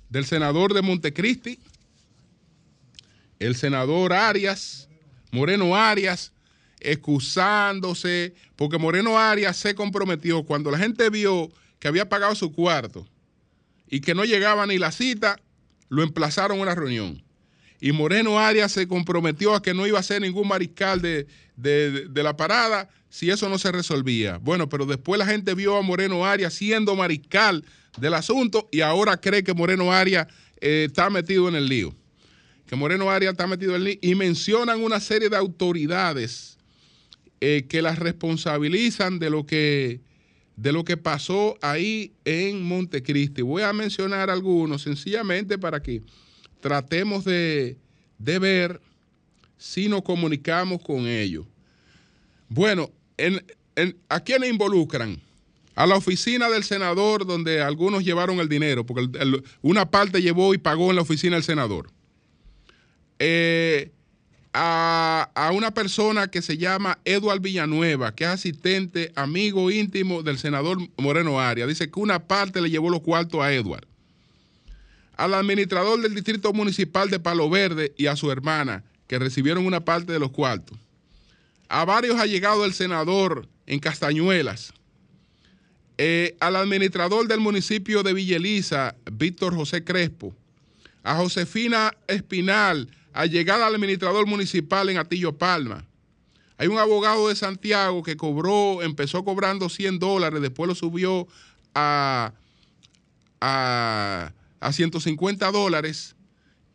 [0.09, 1.59] del senador de Montecristi,
[3.39, 4.87] el senador Arias,
[5.31, 6.31] Moreno Arias,
[6.79, 11.49] excusándose, porque Moreno Arias se comprometió cuando la gente vio
[11.79, 13.07] que había pagado su cuarto
[13.89, 15.39] y que no llegaba ni la cita,
[15.89, 17.23] lo emplazaron a una reunión.
[17.79, 21.27] Y Moreno Arias se comprometió a que no iba a ser ningún mariscal de,
[22.15, 24.37] la parada si eso no se resolvía.
[24.37, 27.63] Bueno, pero después la gente vio a Moreno Arias siendo mariscal
[27.97, 30.27] del asunto y ahora cree que Moreno Arias
[30.61, 31.93] eh, está metido en el lío.
[32.65, 36.57] Que Moreno Arias está metido en el lío y mencionan una serie de autoridades
[37.41, 40.01] eh, que las responsabilizan de lo que
[40.55, 43.41] de lo que pasó ahí en Montecristi.
[43.41, 46.01] Voy a mencionar algunos sencillamente para que
[46.61, 47.77] tratemos de,
[48.17, 48.81] ver
[49.57, 51.45] si nos comunicamos con ellos.
[52.47, 52.89] Bueno,
[54.07, 55.19] ¿a quiénes involucran?
[55.75, 59.09] A la oficina del senador donde algunos llevaron el dinero, porque
[59.61, 61.91] una parte llevó y pagó en la oficina del senador.
[63.19, 63.91] Eh,
[64.57, 70.77] a, una persona que se llama Eduard Villanueva, que es asistente, amigo íntimo del senador
[70.97, 71.67] Moreno Arias.
[71.67, 73.85] Dice que una parte le llevó los cuartos a Eduard.
[75.17, 79.83] Al administrador del distrito municipal de Palo Verde y a su hermana, que recibieron una
[79.83, 80.77] parte de los cuartos.
[81.67, 84.73] A varios ha llegado el senador en Castañuelas.
[85.97, 90.35] Eh, al administrador del municipio de Villeliza, Víctor José Crespo.
[91.03, 92.89] A Josefina Espinal,
[93.29, 95.85] llegada al administrador municipal en Atillo Palma.
[96.57, 101.27] Hay un abogado de Santiago que cobró, empezó cobrando 100 dólares, después lo subió
[101.73, 102.33] a,
[103.39, 104.31] a,
[104.71, 106.15] 150 dólares.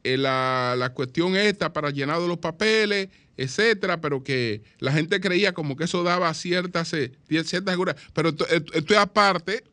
[0.02, 3.08] Eh, la, la, cuestión esta para llenar de los papeles,
[3.40, 7.96] etcétera, pero que la gente creía como que eso daba ciertas, eh, ciertas seguridad.
[8.12, 9.64] Pero esto, esto, es aparte,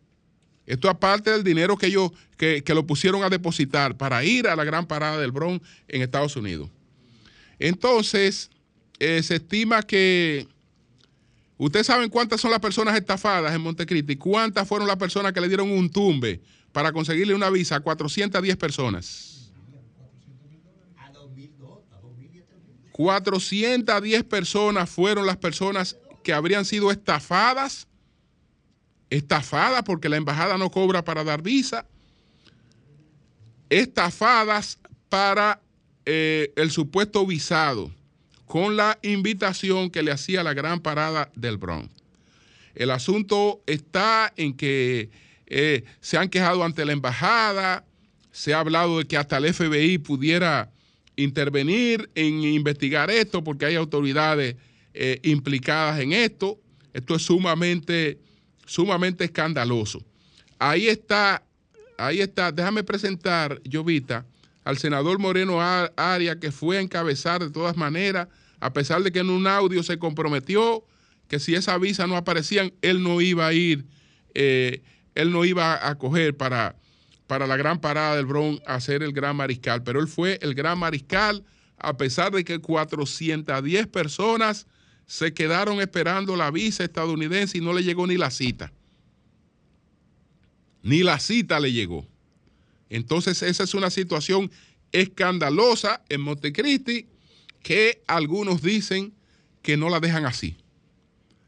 [0.65, 4.55] esto es aparte del dinero que ellos que, lo pusieron a depositar para ir a
[4.55, 6.69] la gran parada del Bronx en Estados Unidos.
[7.59, 8.51] Entonces,
[8.99, 10.47] eh, se estima que
[11.57, 15.49] ustedes saben cuántas son las personas estafadas en Montecristi, cuántas fueron las personas que le
[15.49, 16.39] dieron un tumbe
[16.71, 19.26] para conseguirle una visa a 410 personas.
[22.97, 27.87] 410 personas fueron las personas que habrían sido estafadas,
[29.11, 31.85] estafadas porque la embajada no cobra para dar visa,
[33.69, 34.79] estafadas
[35.09, 35.61] para
[36.07, 37.91] eh, el supuesto visado
[38.47, 41.91] con la invitación que le hacía la gran parada del Bronx.
[42.73, 45.11] El asunto está en que
[45.45, 47.85] eh, se han quejado ante la embajada,
[48.31, 50.71] se ha hablado de que hasta el FBI pudiera
[51.17, 54.55] intervenir en investigar esto porque hay autoridades
[54.93, 56.57] eh, implicadas en esto.
[56.93, 58.17] Esto es sumamente,
[58.65, 60.01] sumamente escandaloso.
[60.57, 61.43] Ahí está
[61.97, 62.51] ahí está.
[62.51, 64.25] Déjame presentar, Jovita,
[64.63, 68.27] al senador Moreno Aria, que fue a encabezar de todas maneras,
[68.59, 70.83] a pesar de que en un audio se comprometió
[71.27, 73.85] que si esa visa no aparecían, él no iba a ir,
[74.33, 74.81] eh,
[75.15, 76.75] él no iba a coger para,
[77.27, 79.83] para la gran parada del Bronx a ser el gran mariscal.
[79.83, 81.43] Pero él fue el gran mariscal,
[81.77, 84.65] a pesar de que 410 personas
[85.05, 88.71] se quedaron esperando la visa estadounidense y no le llegó ni la cita
[90.87, 92.07] ni la cita le llegó.
[92.89, 94.49] Entonces esa es una situación
[94.93, 97.07] escandalosa en Montecristi
[97.61, 99.13] que algunos dicen
[99.61, 100.55] que no la dejan así.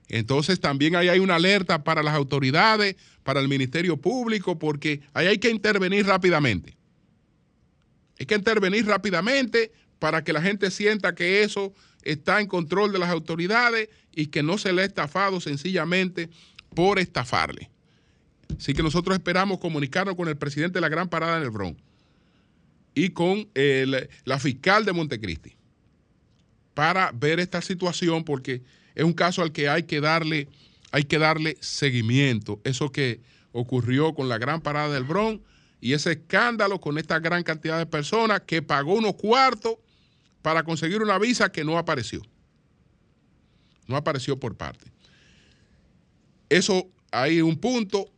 [0.09, 2.97] Entonces también ahí hay una alerta para las autoridades,
[3.29, 6.75] para el Ministerio Público, porque ahí hay que intervenir rápidamente.
[8.19, 11.71] Hay que intervenir rápidamente para que la gente sienta que eso
[12.01, 16.31] está en control de las autoridades y que no se le ha estafado sencillamente
[16.73, 17.69] por estafarle.
[18.57, 21.79] Así que nosotros esperamos comunicarnos con el presidente de la Gran Parada en el Bronx
[22.95, 23.47] y con
[24.25, 25.55] la fiscal de Montecristi
[26.73, 28.63] para ver esta situación porque
[28.95, 30.47] es un caso al que hay que darle,
[30.91, 32.59] hay que darle seguimiento.
[32.63, 33.21] Eso que
[33.51, 35.43] ocurrió con la Gran Parada del Bronx
[35.81, 39.75] y ese escándalo con esta gran cantidad de personas que pagó unos cuartos
[40.41, 42.21] para conseguir una visa que no apareció.
[43.87, 44.91] No apareció por parte.
[46.49, 48.11] Eso hay un punto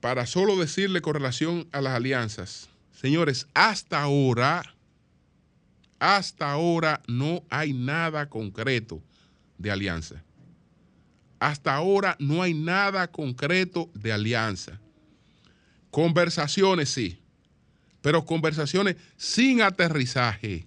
[0.00, 4.74] para solo decirle con relación a las alianzas, señores, hasta ahora,
[5.98, 9.02] hasta ahora no hay nada concreto
[9.58, 10.22] de alianza.
[11.38, 14.80] Hasta ahora no hay nada concreto de alianza.
[15.90, 17.18] Conversaciones sí,
[18.02, 20.66] pero conversaciones sin aterrizaje.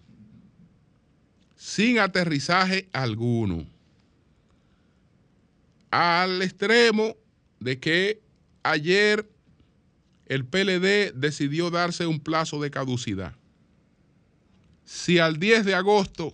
[1.55, 3.65] Sin aterrizaje alguno.
[5.91, 7.15] Al extremo
[7.59, 8.21] de que
[8.63, 9.29] ayer
[10.25, 13.35] el PLD decidió darse un plazo de caducidad.
[14.85, 16.33] Si al 10 de agosto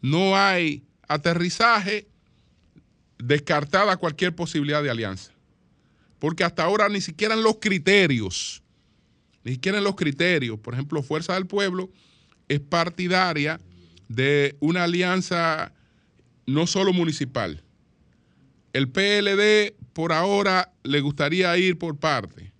[0.00, 2.06] no hay aterrizaje,
[3.26, 5.32] descartada cualquier posibilidad de alianza.
[6.18, 8.62] Porque hasta ahora ni siquiera en los criterios,
[9.44, 11.90] ni siquiera en los criterios, por ejemplo, Fuerza del Pueblo
[12.48, 13.60] es partidaria
[14.08, 15.72] de una alianza
[16.46, 17.62] no solo municipal.
[18.74, 22.52] El PLD por ahora le gustaría ir por parte,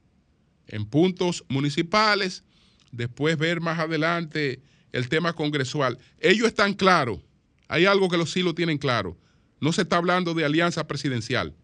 [0.67, 2.43] en puntos municipales,
[2.91, 4.62] después ver más adelante
[4.93, 5.99] el tema congresual.
[6.21, 7.21] Ellos están claros,
[7.69, 9.19] hay algo que los sí lo tienen claro,
[9.65, 11.55] no se está hablando de alianza presidencial.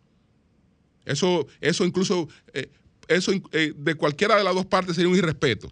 [1.04, 2.70] Eso, eso incluso, eh,
[3.08, 5.70] eso eh, de cualquiera de las dos partes sería un irrespeto.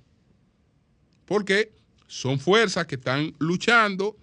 [1.24, 1.72] Porque
[2.06, 4.14] son fuerzas que están luchando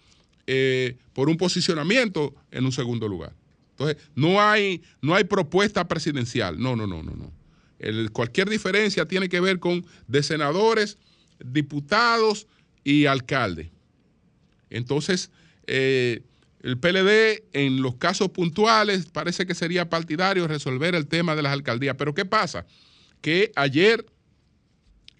[0.46, 3.34] eh, por un posicionamiento en un segundo lugar.
[3.72, 6.60] Entonces, no hay, no hay propuesta presidencial.
[6.60, 8.14] No, no, no, no, no.
[8.14, 11.00] cualquier diferencia tiene que ver con de senadores,
[11.44, 12.46] diputados
[12.84, 13.72] y alcaldes.
[14.70, 15.32] Entonces,
[16.66, 21.54] el PLD en los casos puntuales parece que sería partidario resolver el tema de las
[21.54, 21.96] alcaldías.
[21.96, 22.66] Pero ¿qué pasa?
[23.22, 24.04] Que ayer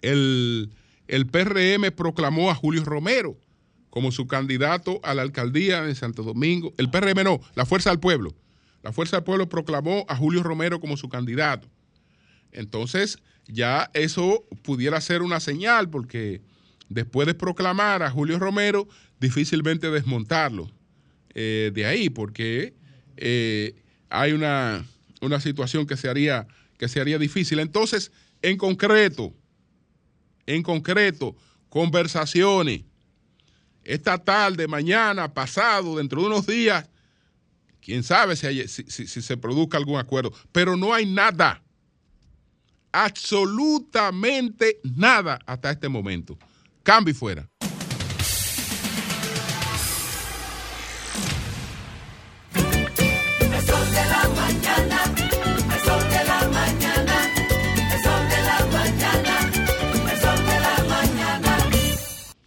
[0.02, 0.72] el,
[1.06, 3.38] el PRM proclamó a Julio Romero
[3.90, 6.74] como su candidato a la alcaldía de Santo Domingo.
[6.78, 8.34] El PRM no, la Fuerza del Pueblo.
[8.82, 11.68] La Fuerza del Pueblo proclamó a Julio Romero como su candidato.
[12.50, 16.42] Entonces, ya eso pudiera ser una señal, porque
[16.88, 18.88] después de proclamar a Julio Romero,
[19.20, 20.72] difícilmente desmontarlo.
[21.38, 22.72] Eh, de ahí, porque
[23.18, 23.74] eh,
[24.08, 24.86] hay una,
[25.38, 27.58] situación que se, haría, que se haría difícil.
[27.58, 28.10] Entonces,
[28.40, 29.34] en concreto,
[30.46, 31.36] en concreto,
[31.68, 32.84] conversaciones,
[33.84, 36.88] esta tarde, mañana, pasado, dentro de unos días,
[37.82, 41.62] quién sabe si, si, se produzca algún acuerdo, pero no hay nada,
[42.92, 46.38] absolutamente nada hasta este momento.
[46.82, 47.46] Cambio fuera.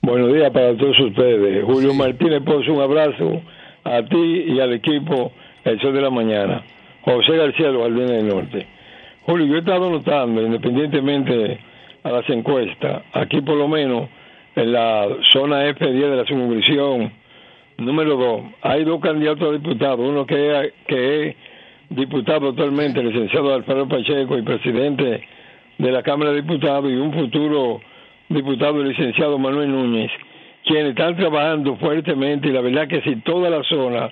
[0.10, 1.64] Buenos días para todos ustedes.
[1.66, 3.44] Julio Martínez Pozo, un abrazo
[3.84, 5.32] a ti y al equipo
[5.64, 6.64] El Sol de la Mañana.
[7.02, 8.66] José García, los Jardines del Norte.
[9.28, 11.60] Julio, yo he estado notando, independientemente
[12.02, 14.10] a las encuestas, aquí por lo menos
[14.56, 17.12] en la zona F10 de la circunscripción
[17.78, 21.36] número 2, hay dos candidatos a diputados, uno que es, que es
[21.90, 25.22] diputado actualmente, el licenciado Alfredo Pacheco y presidente
[25.78, 27.80] de la Cámara de Diputados, y un futuro
[28.30, 30.12] diputado licenciado Manuel Núñez,
[30.64, 34.10] quienes están trabajando fuertemente y la verdad que si toda la zona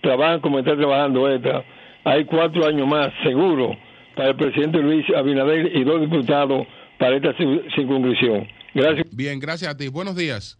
[0.00, 1.62] trabajan como está trabajando esta,
[2.04, 3.76] hay cuatro años más seguro
[4.16, 6.66] para el presidente Luis Abinader y dos diputados
[6.98, 8.48] para esta circunscripción.
[8.74, 9.06] Gracias.
[9.14, 9.88] Bien, gracias a ti.
[9.88, 10.58] Buenos días.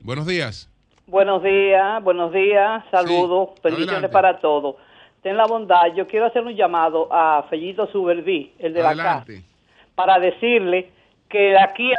[0.00, 0.70] Buenos días.
[1.06, 4.74] Buenos días, buenos días, saludos, bendiciones para todos.
[5.22, 9.24] Ten la bondad, yo quiero hacer un llamado a Fellito Suberví, el de la casa,
[9.94, 10.90] para decirle
[11.36, 11.92] que aquí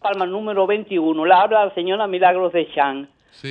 [0.00, 3.08] Palma número 21, la habla la señora Milagros de Chan.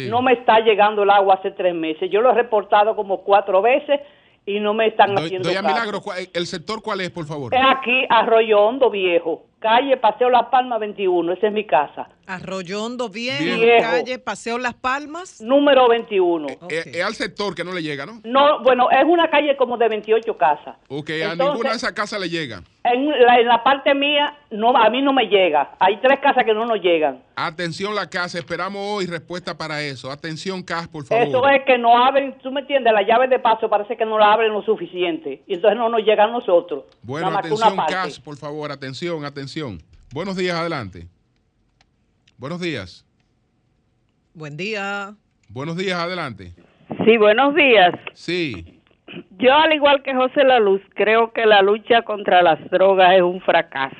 [0.10, 2.10] No me está llegando el agua hace tres meses.
[2.12, 4.00] Yo lo he reportado como cuatro veces
[4.46, 7.54] y no me están haciendo Doña Milagros, ¿el sector cuál es, por favor?
[7.54, 12.08] Es aquí, Arroyo Hondo Viejo calle Paseo Las Palmas 21, esa es mi casa.
[12.28, 15.42] Arroyondo bien, calle Paseo Las Palmas.
[15.42, 16.48] Número 21.
[16.50, 18.22] Eh, eh, es, al sector que no le llega, ¿no?
[18.24, 20.76] No, bueno, es una calle como de 28 casas.
[20.88, 22.62] Ok, a ninguna de esas casas le llega.
[22.88, 25.72] En la, parte mía, no, a mí no me llega.
[25.80, 27.24] Hay tres casas que no nos llegan.
[27.36, 30.12] Atención la casa, esperamos hoy respuesta para eso.
[30.12, 31.28] Atención, CAS, por favor.
[31.28, 34.20] Eso es que no abren, tú me entiendes, la llave de paso parece que no
[34.20, 35.42] la abren lo suficiente.
[35.48, 36.84] Y entonces no nos llega a nosotros.
[37.02, 39.80] Bueno, atención, CAS, por favor, atención, atención.
[40.14, 41.08] Buenos días, adelante.
[42.38, 43.04] Buenos días.
[44.36, 45.16] Buen día.
[45.50, 46.54] Buenos días, adelante.
[47.04, 47.96] Sí, buenos días.
[48.14, 48.75] Sí.
[49.38, 53.22] Yo, al igual que José La Luz, creo que la lucha contra las drogas es
[53.22, 53.96] un fracaso.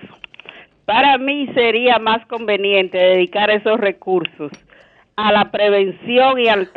[0.86, 4.52] Para mí sería más conveniente dedicar esos recursos
[5.16, 6.70] a la prevención y al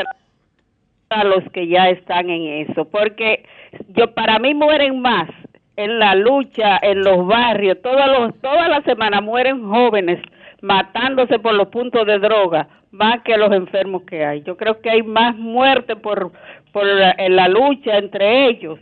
[1.10, 3.44] a los que ya están en eso, porque
[3.88, 5.28] yo para mí mueren más
[5.76, 10.20] en la lucha en los barrios, todas los, toda la semana mueren jóvenes
[10.60, 14.42] matándose por los puntos de droga, más que los enfermos que hay.
[14.42, 16.32] Yo creo que hay más muerte por,
[16.72, 18.78] por la, lucha entre ellos.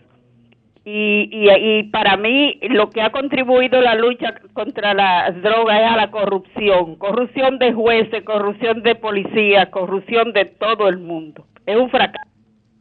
[0.84, 5.90] Y, y, y, para mí lo que ha contribuido la lucha contra las drogas es
[5.90, 11.44] a la corrupción, corrupción de jueces, corrupción de policía, corrupción de todo el mundo.
[11.66, 12.30] Es un fracaso.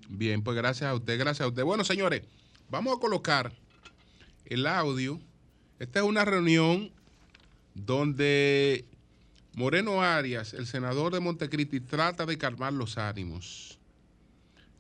[0.08, 1.64] Bien, pues gracias a usted, gracias a usted.
[1.64, 2.22] Bueno, señores,
[2.70, 3.54] Vamos a colocar
[4.46, 5.20] el audio.
[5.80, 6.92] Esta es una reunión
[7.76, 8.86] donde
[9.54, 13.75] Moreno Arias, el senador de Montecristi, trata de calmar los ánimos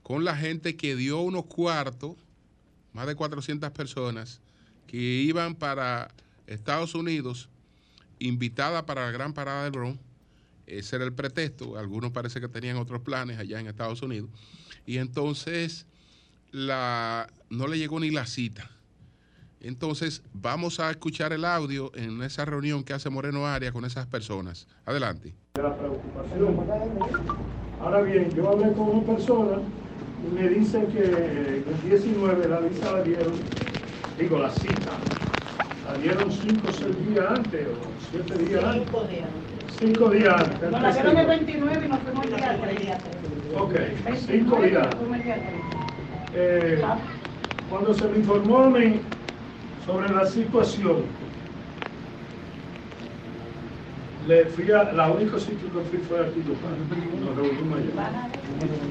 [0.05, 2.15] con la gente que dio unos cuartos,
[2.93, 4.39] más de 400 personas,
[4.85, 6.09] que iban para
[6.45, 7.49] Estados Unidos,
[8.19, 9.99] invitada para la gran parada del Bronx.
[10.67, 11.75] Ese era el pretexto.
[11.79, 14.29] Algunos parece que tenían otros planes allá en Estados Unidos.
[14.85, 15.87] Y entonces
[16.51, 18.69] la, no le llegó ni la cita.
[19.59, 24.05] Entonces, vamos a escuchar el audio en esa reunión que hace Moreno Arias con esas
[24.05, 24.67] personas.
[24.85, 25.33] Adelante.
[25.55, 26.59] la preocupación.
[27.81, 29.57] Ahora bien, yo hablé con una persona
[30.33, 33.33] me dice que el 19 la visa la dieron,
[34.17, 34.91] digo la cita,
[35.85, 37.73] la dieron 5 o 6 días antes o
[38.11, 38.87] 7 días antes.
[38.87, 39.27] 5 días.
[39.67, 40.71] 5 días antes.
[40.71, 43.55] Nos la dieron el 29 y nos fuimos el día 3.
[43.57, 43.75] Ok,
[44.15, 44.87] 5 días.
[46.33, 46.81] Eh,
[47.69, 48.99] cuando se me informó a mí
[49.85, 51.03] sobre la situación,
[54.27, 58.29] le fui a, la única sitio que fui fue aquí, nos reunimos allá.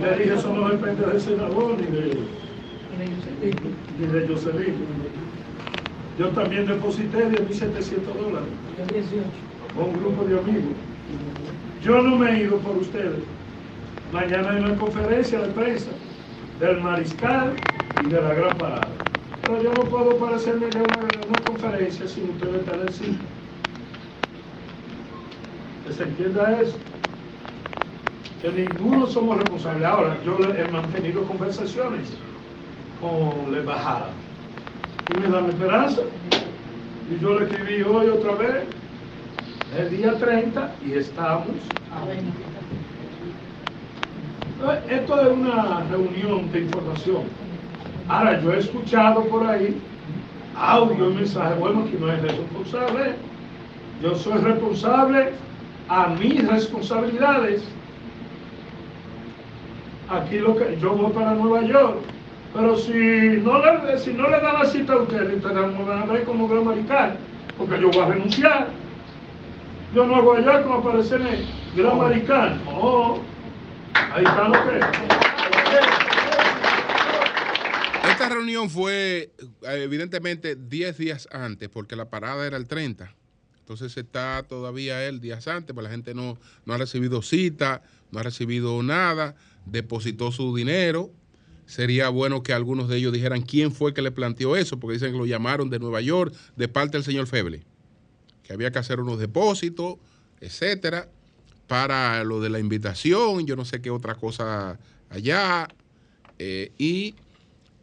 [0.00, 2.18] Le dije, eso no depende del senador ni de,
[3.98, 4.74] ni de Jocelyn.
[6.18, 8.48] Yo también deposité 10.700 dólares
[9.74, 10.76] con un grupo de amigos.
[11.82, 13.24] Yo no me he ido por ustedes.
[14.12, 15.90] Mañana hay una conferencia de prensa
[16.60, 17.54] del mariscal
[18.04, 18.88] y de la gran parada.
[19.42, 23.43] Pero yo no puedo parecerme a una, una conferencia sin ustedes estar en.
[25.86, 26.76] Que se entienda eso.
[28.40, 29.84] Que ninguno somos responsables.
[29.84, 32.08] Ahora, yo he mantenido conversaciones
[33.00, 34.08] con la embajada.
[35.14, 36.02] Y me dan esperanza.
[37.10, 38.64] Y yo le escribí hoy otra vez,
[39.78, 41.48] el día 30, y estamos.
[44.88, 47.24] Esto es una reunión de información.
[48.08, 49.78] Ahora, yo he escuchado por ahí
[50.56, 53.16] audio y mensaje, bueno, que no es responsable.
[54.02, 55.32] Yo soy responsable
[55.88, 57.62] a mis responsabilidades.
[60.08, 61.98] Aquí lo que yo voy para Nueva York,
[62.52, 66.06] pero si no le, si no le da la cita a usted, me van a
[66.06, 67.16] ver como gran marical,
[67.56, 68.68] porque yo voy a renunciar.
[69.94, 72.60] Yo no hago allá como aparecerme gran marical.
[72.64, 73.20] No,
[73.94, 74.80] ahí está lo que
[78.10, 79.32] Esta reunión fue
[79.62, 83.12] evidentemente 10 días antes, porque la parada era el 30.
[83.64, 86.36] Entonces está todavía el días antes, pues la gente no,
[86.66, 91.10] no ha recibido cita, no ha recibido nada, depositó su dinero.
[91.64, 95.12] Sería bueno que algunos de ellos dijeran quién fue que le planteó eso, porque dicen
[95.12, 97.64] que lo llamaron de Nueva York de parte del señor Feble,
[98.42, 99.96] que había que hacer unos depósitos,
[100.42, 101.08] etcétera,
[101.66, 105.68] para lo de la invitación, yo no sé qué otra cosa allá,
[106.38, 107.14] eh, y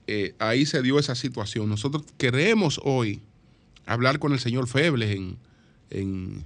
[0.06, 1.68] eh, ahí se dio esa situación.
[1.70, 3.24] Nosotros queremos hoy
[3.88, 5.40] hablar con el señor Feble en
[5.92, 6.46] en,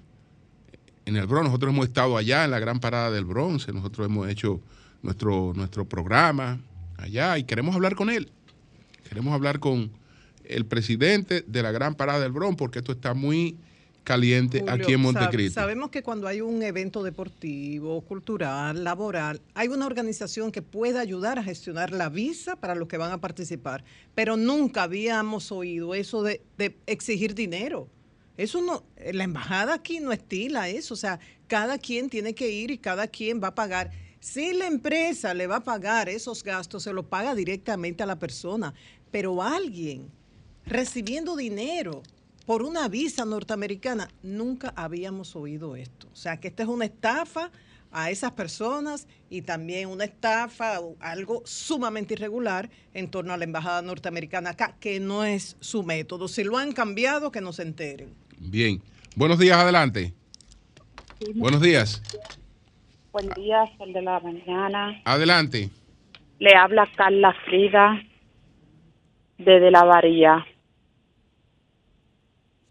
[1.05, 1.45] el Bronx.
[1.47, 4.59] Nosotros hemos estado allá en la gran parada del bronce, nosotros hemos hecho
[5.01, 6.59] nuestro, nuestro programa
[6.97, 8.29] allá y queremos hablar con él.
[9.07, 9.91] Queremos hablar con
[10.43, 13.57] el presidente de la gran parada del Bronx porque esto está muy
[14.03, 15.59] caliente aquí en Montecristo.
[15.59, 21.39] sabemos que cuando hay un evento deportivo, cultural, laboral, hay una organización que puede ayudar
[21.39, 23.83] a gestionar la visa para los que van a participar,
[24.13, 26.41] pero nunca habíamos oído eso de
[26.85, 27.89] exigir dinero.
[28.37, 28.83] Eso no,
[29.13, 33.07] la embajada aquí no estila eso, o sea, cada quien tiene que ir y cada
[33.07, 33.91] quien va a pagar.
[34.19, 38.17] Si la empresa le va a pagar esos gastos, se lo paga directamente a la
[38.17, 38.73] persona,
[39.11, 40.09] pero alguien
[40.65, 42.01] recibiendo dinero
[42.45, 46.07] por una visa norteamericana, nunca habíamos oído esto.
[46.11, 47.51] O sea, que esta es una estafa
[47.91, 53.81] a esas personas y también una estafa, algo sumamente irregular en torno a la embajada
[53.81, 56.27] norteamericana acá, que no es su método.
[56.27, 58.13] Si lo han cambiado, que nos enteren.
[58.39, 58.81] Bien.
[59.15, 60.13] Buenos días, adelante.
[61.35, 62.01] Buenos días.
[63.11, 65.01] Buen día, el de la mañana.
[65.05, 65.69] Adelante.
[66.39, 68.01] Le habla Carla Frida
[69.37, 70.45] desde la Varía.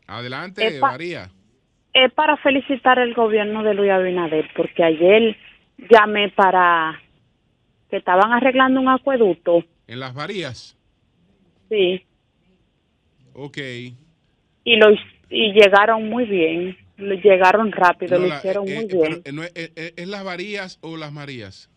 [0.06, 1.30] Adelante, es Varía.
[1.94, 5.36] Es para felicitar el gobierno de Luis Abinader, porque ayer
[5.90, 7.00] llamé para
[7.88, 9.64] que estaban arreglando un acueducto.
[9.86, 10.76] ¿En las Varías?
[11.68, 12.04] Sí.
[13.32, 13.58] Ok.
[14.64, 14.88] Y lo
[15.34, 19.50] y llegaron muy bien, llegaron rápido, lo hicieron eh, muy eh, bien.
[19.56, 21.68] Eh, ¿Es las Varías o las Marías?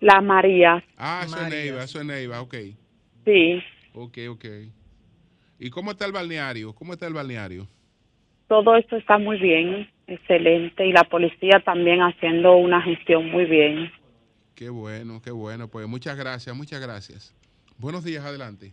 [0.00, 0.82] Las Marías.
[0.96, 2.54] Ah, eso es Neiva, eso es Neiva, ok.
[3.26, 3.62] Sí.
[3.92, 4.44] Ok, ok.
[5.58, 6.74] ¿Y cómo está el balneario?
[6.74, 7.68] ¿Cómo está el balneario?
[8.48, 13.92] Todo esto está muy bien, excelente, y la policía también haciendo una gestión muy bien.
[14.54, 15.68] Qué bueno, qué bueno.
[15.68, 17.36] Pues muchas gracias, muchas gracias.
[17.76, 18.72] Buenos días, adelante.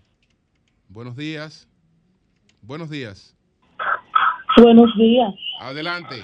[0.88, 1.70] Buenos días.
[2.62, 3.37] Buenos días.
[4.62, 5.34] Buenos días.
[5.60, 6.16] Adelante.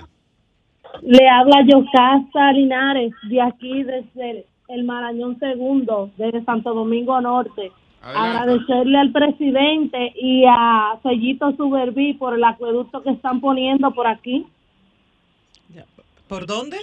[1.01, 7.71] Le habla Yocasta Linares, de aquí desde el Marañón Segundo, desde Santo Domingo Norte.
[8.01, 14.45] Agradecerle al presidente y a Sellito Suberví por el acueducto que están poniendo por aquí.
[16.27, 16.77] ¿Por dónde?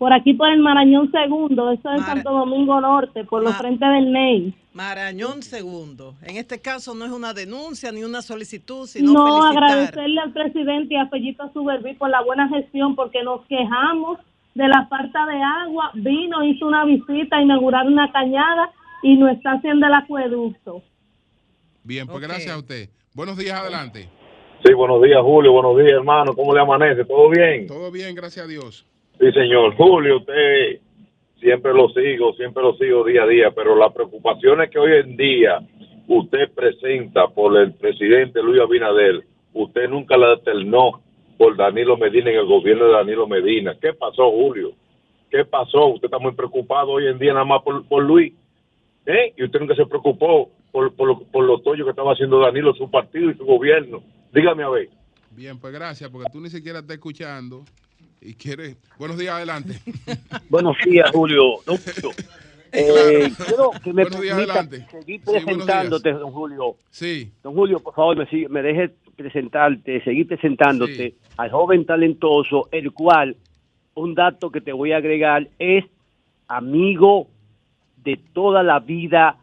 [0.00, 4.10] Por aquí por el Marañón Segundo, eso es Santo Domingo Norte, por los frentes del
[4.10, 4.54] NEI.
[4.72, 6.14] Marañón Segundo.
[6.22, 10.94] En este caso no es una denuncia ni una solicitud, sino No, agradecerle al presidente
[10.94, 14.18] y a Fellito Suberví por la buena gestión, porque nos quejamos
[14.54, 15.90] de la falta de agua.
[15.92, 18.70] Vino, hizo una visita a inaugurar una cañada
[19.02, 20.82] y no está haciendo el acueducto.
[21.84, 22.88] Bien, pues gracias a usted.
[23.12, 24.08] Buenos días, adelante.
[24.64, 25.52] Sí, buenos días, Julio.
[25.52, 26.34] Buenos días, hermano.
[26.34, 27.04] ¿Cómo le amanece?
[27.04, 27.66] ¿Todo bien?
[27.66, 28.86] Todo bien, gracias a Dios.
[29.20, 29.76] Sí, señor.
[29.76, 30.80] Julio, usted
[31.38, 35.14] siempre lo sigo, siempre lo sigo día a día, pero las preocupaciones que hoy en
[35.14, 35.60] día
[36.08, 41.02] usted presenta por el presidente Luis Abinader, usted nunca la alternó
[41.36, 43.76] por Danilo Medina en el gobierno de Danilo Medina.
[43.78, 44.72] ¿Qué pasó, Julio?
[45.30, 45.88] ¿Qué pasó?
[45.88, 48.32] Usted está muy preocupado hoy en día nada más por, Luis.
[49.04, 49.34] ¿Eh?
[49.36, 52.90] Y usted nunca se preocupó por, por, por los toyos que estaba haciendo Danilo, su
[52.90, 54.02] partido y su gobierno.
[54.32, 54.88] Dígame a ver.
[55.30, 57.64] Bien, pues gracias, porque tú ni siquiera estás escuchando
[58.20, 58.76] y quieres.
[58.98, 59.78] Buenos días, adelante.
[60.48, 61.56] buenos días, Julio.
[62.72, 66.76] Eh, quiero que me permita seguir presentándote, don Julio.
[66.88, 67.32] Sí.
[67.42, 73.36] Don Julio, por favor, me, me deje presentarte, seguir presentándote al joven talentoso, el cual,
[73.94, 75.84] un dato que te voy a agregar, es
[76.46, 77.26] amigo
[78.04, 79.38] de toda la vida,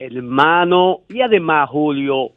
[0.00, 2.32] hermano, y además, Julio,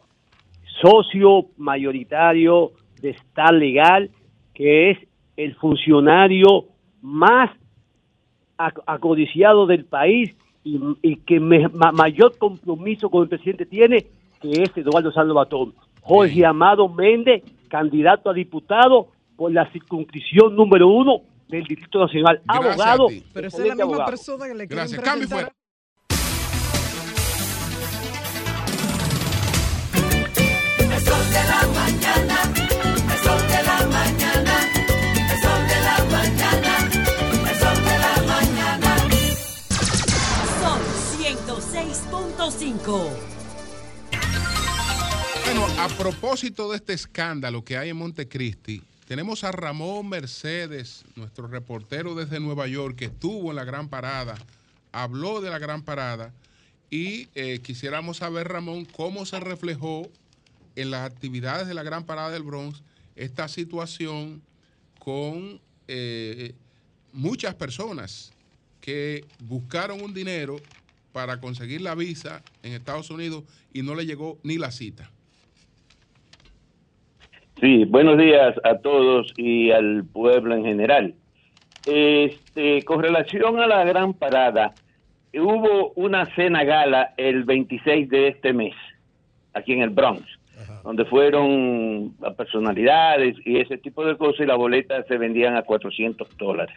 [0.79, 4.11] socio mayoritario de Estar Legal,
[4.53, 5.08] que es
[5.39, 6.65] el funcionario
[7.01, 7.49] más
[8.57, 10.35] acodiciado del país
[10.65, 14.05] y, que mayor compromiso con el presidente tiene,
[14.41, 15.73] que es Eduardo Salvatón.
[16.01, 22.41] Jorge Amado Méndez, candidato a diputado por la circunscripción número uno del Distrito Nacional.
[22.45, 23.07] abogado.
[23.33, 25.01] Pero esa es la misma persona que le Gracias.
[25.01, 25.53] Cambio fuera.
[42.89, 43.15] 106.5.
[45.45, 51.47] Bueno, a propósito de este escándalo que hay en Montecristi, tenemos a Ramón Mercedes, nuestro
[51.47, 54.35] reportero desde Nueva York, que estuvo en la Gran Parada,
[54.91, 56.33] habló de la Gran Parada
[56.89, 60.09] y eh, quisiéramos saber, Ramón, cómo se reflejó
[60.75, 62.81] en las actividades de la Gran Parada del Bronx
[63.15, 64.41] esta situación
[64.97, 66.53] con eh,
[67.13, 68.31] muchas personas
[68.81, 70.59] que buscaron un dinero
[71.11, 73.43] para conseguir la visa en Estados Unidos
[73.73, 75.09] y no le llegó ni la cita.
[77.59, 81.15] Sí, buenos días a todos y al pueblo en general.
[81.85, 84.73] Este, con relación a la gran parada,
[85.33, 88.75] hubo una cena gala el 26 de este mes,
[89.53, 90.39] aquí en el Bronx
[90.83, 96.37] donde fueron personalidades y ese tipo de cosas y las boletas se vendían a 400
[96.37, 96.75] dólares.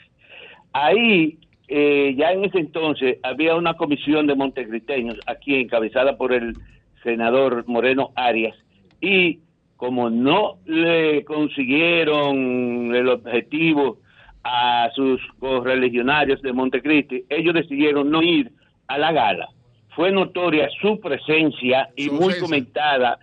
[0.72, 1.38] Ahí,
[1.74, 6.54] eh, ya en ese entonces, había una comisión de montecristeños aquí encabezada por el
[7.02, 8.54] senador Moreno Arias
[9.00, 9.38] y
[9.78, 13.96] como no le consiguieron el objetivo
[14.44, 18.52] a sus correligionarios de Montecristi, ellos decidieron no ir
[18.88, 19.48] a la gala.
[19.96, 23.18] Fue notoria su presencia y muy comentada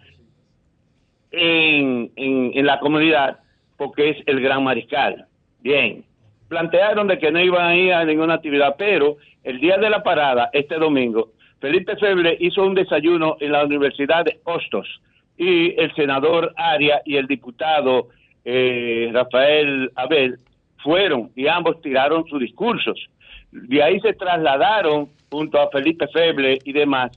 [1.31, 3.41] en, en, la comunidad
[3.77, 5.27] porque es el gran mariscal.
[5.61, 6.03] Bien,
[6.49, 10.03] plantearon de que no iban a ir a ninguna actividad, pero el día de la
[10.03, 11.29] parada, este domingo,
[11.61, 14.87] Felipe Feble hizo un desayuno en la Universidad de Hostos
[15.37, 18.09] y el senador Aria y el diputado
[18.43, 20.39] eh, Rafael Abel
[20.83, 22.99] fueron y ambos tiraron sus discursos.
[23.51, 27.11] De ahí se trasladaron junto a Felipe Feble y demás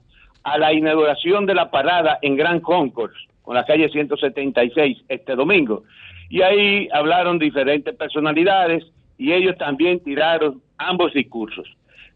[0.44, 5.84] a la inauguración de la parada en Gran Concourse con la calle 176 este domingo.
[6.30, 8.84] Y ahí hablaron diferentes personalidades
[9.18, 11.68] y ellos también tiraron ambos discursos.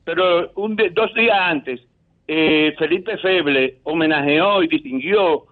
[0.05, 1.81] Pero un dos días antes,
[2.29, 5.45] eh, Felipe Feble homenajeó y distinguió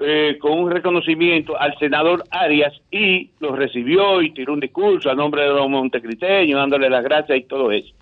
[0.00, 5.14] eh, con un reconocimiento al senador Arias y lo recibió y tiró un discurso a
[5.14, 7.94] nombre de los montecriteños, dándole las gracias y todo eso.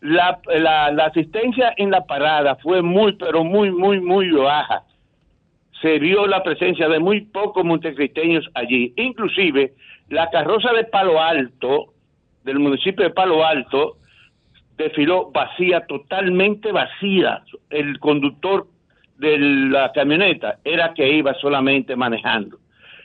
[0.00, 4.84] La, la, asistencia en la parada fue muy, pero muy, muy, muy baja
[5.84, 8.94] se vio la presencia de muy pocos montecristeños allí.
[8.96, 9.74] Inclusive,
[10.08, 11.93] la carroza de Palo Alto,
[12.44, 13.96] del municipio de Palo Alto,
[14.76, 17.42] desfiló vacía, totalmente vacía.
[17.70, 18.66] El conductor
[19.18, 22.58] de la camioneta era que iba solamente manejando.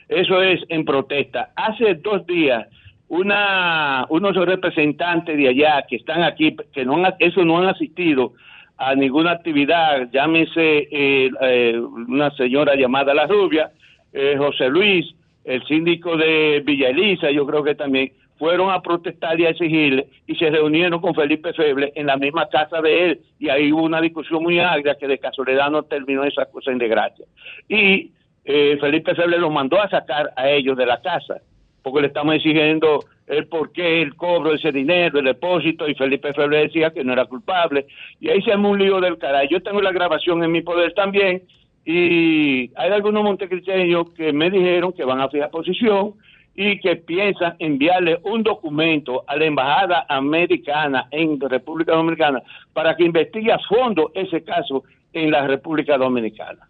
[0.08, 1.50] Eso es en protesta.
[1.54, 2.66] Hace dos días,
[3.08, 8.34] una, unos representantes de allá que están aquí, que no han, eso no han asistido
[8.76, 13.70] a ninguna actividad, llámese eh, eh, una señora llamada La Rubia,
[14.12, 15.06] eh, José Luis,
[15.44, 18.10] el síndico de Villa Elisa, yo creo que también,
[18.40, 22.48] fueron a protestar y a exigirle y se reunieron con Felipe Feble en la misma
[22.48, 26.24] casa de él y ahí hubo una discusión muy agria que de casualidad no terminó
[26.24, 27.26] esa cosa en desgracia.
[27.68, 28.12] Y
[28.46, 31.42] eh, Felipe Feble los mandó a sacar a ellos de la casa
[31.82, 35.94] porque le estamos exigiendo el por qué el cobro de ese dinero, el depósito, y
[35.94, 37.86] Felipe Feble decía que no era culpable.
[38.20, 39.48] Y ahí se armó un lío del caray.
[39.48, 41.42] Yo tengo la grabación en mi poder también,
[41.84, 46.14] y hay algunos montecristeños que me dijeron que van a fijar posición
[46.54, 52.42] y que piensan enviarle un documento a la embajada americana en República Dominicana
[52.72, 56.68] para que investigue a fondo ese caso en la República Dominicana.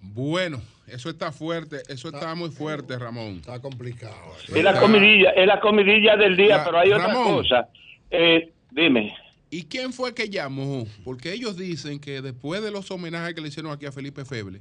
[0.00, 3.36] Bueno, eso está fuerte, eso está muy fuerte, Ramón.
[3.36, 4.14] Está complicado.
[4.48, 7.68] Es la comidilla, es la comidilla del día, pero hay otra cosa.
[8.10, 9.14] Eh, dime.
[9.50, 10.86] ¿Y quién fue que llamó?
[11.04, 14.60] Porque ellos dicen que después de los homenajes que le hicieron aquí a Felipe Feble,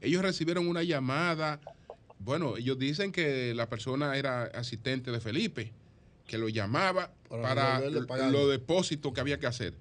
[0.00, 1.60] ellos recibieron una llamada.
[2.24, 5.72] Bueno, ellos dicen que la persona era asistente de Felipe,
[6.26, 7.80] que lo llamaba para,
[8.30, 9.74] los depósitos que había que hacer.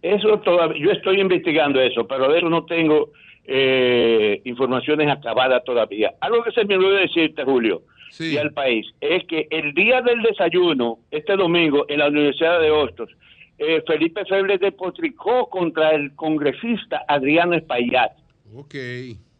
[0.00, 3.12] Eso todavía, yo estoy investigando eso, pero de eso no tengo
[3.44, 6.14] eh, informaciones acabadas todavía.
[6.20, 7.82] Algo que se me olvidó decirte, Julio,
[8.18, 12.70] y al país, es que el día del desayuno, este domingo, en la Universidad de
[12.70, 13.10] Hostos,
[13.58, 18.12] eh, Felipe Feble depotricó contra el congresista Adriano Espaillat.
[18.54, 18.74] Ok.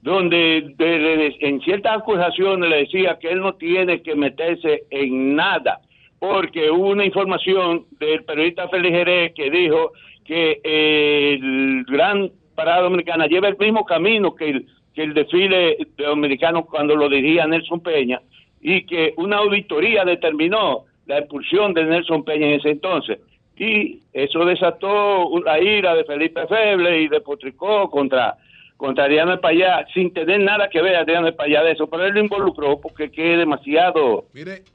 [0.04, 5.34] Donde de- de- en ciertas acusaciones le decía que él no tiene que meterse en
[5.34, 5.80] nada,
[6.18, 9.92] porque hubo una información del periodista Félix Jerez que dijo
[10.26, 15.78] que eh, el gran parada dominicana lleva el mismo camino que el, que el desfile
[15.96, 18.20] dominicano cuando lo dirigía Nelson Peña
[18.60, 23.20] y que una auditoría determinó la expulsión de Nelson Peña en ese entonces.
[23.56, 28.34] Y eso desató la ira de Felipe Feble y de Potricó contra,
[28.76, 32.20] contra Adriano Espallá, sin tener nada que ver Adriano Espallá de eso, pero él lo
[32.20, 34.26] involucró porque que es demasiado,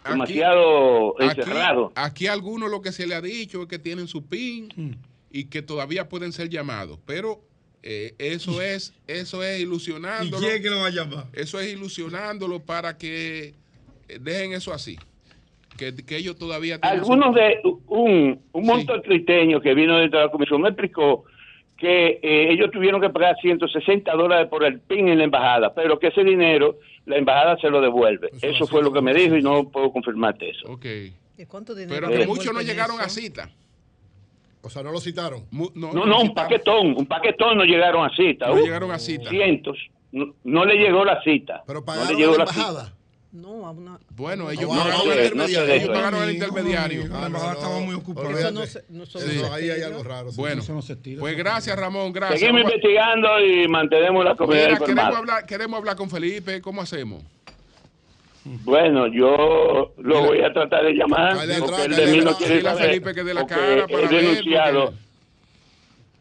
[0.06, 1.92] demasiado Aquí, encerrado.
[1.96, 4.98] aquí a algunos lo que se le ha dicho es que tienen su PIN
[5.32, 7.42] y que todavía pueden ser llamados, pero
[7.84, 10.38] eh, eso es eso es ilusionándolo.
[10.38, 11.26] ¿Y quién es que lo va a llamar?
[11.34, 13.54] Eso es ilusionándolo para que
[14.08, 14.98] eh, dejen eso así.
[15.78, 20.20] Que, que ellos todavía tienen su Algunos de un, un montón triteño que vino dentro
[20.20, 21.24] de la comisión me explicó
[21.80, 25.98] que eh, ellos tuvieron que pagar 160 dólares por el PIN en la embajada, pero
[25.98, 28.30] que ese dinero la embajada se lo devuelve.
[28.42, 30.72] Eso, fue lo que me dijo y no puedo confirmarte eso.
[30.72, 30.86] Ok.
[31.38, 32.08] ¿Y cuánto dinero?
[32.08, 33.06] Pero que muchos no llegaron eso?
[33.06, 33.50] a cita.
[34.62, 35.46] O sea, no lo citaron.
[35.52, 38.48] no, No, no, un paquetón, un paquetón no llegaron a cita.
[38.48, 39.30] No Uh, llegaron a cita.
[39.30, 39.78] Cientos.
[40.12, 41.64] No, no le llegó la cita.
[41.66, 42.94] Pero no pagaron le llegó a la la cita.
[43.32, 44.00] No, a una...
[44.16, 45.66] Bueno, ellos No, no pagaron, sé intermediario.
[45.68, 47.08] de ellos pagaron al intermediario.
[47.10, 48.32] La embajada estaba muy ocupada.
[48.32, 50.32] Eso no se- no se- Eso, ahí hay algo raro.
[50.36, 51.20] Bueno, Eso no se estila.
[51.20, 52.40] pues gracias Ramón, gracias.
[52.40, 57.22] Seguimos investigando y mantenemos la comunidad Mira, queremos hablar, queremos hablar con Felipe, ¿cómo hacemos?
[58.46, 62.88] Bueno, yo lo voy a tratar de llamar porque él de mí no quiere saber.
[62.88, 64.94] Felipe que dé la cara para denunciado.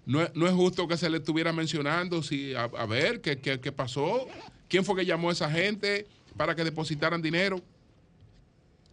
[0.05, 3.39] No es, no es justo que se le estuviera mencionando si a, a ver qué,
[3.39, 4.27] qué, qué pasó,
[4.69, 6.07] quién fue que llamó a esa gente
[6.39, 7.61] para que depositaran dinero.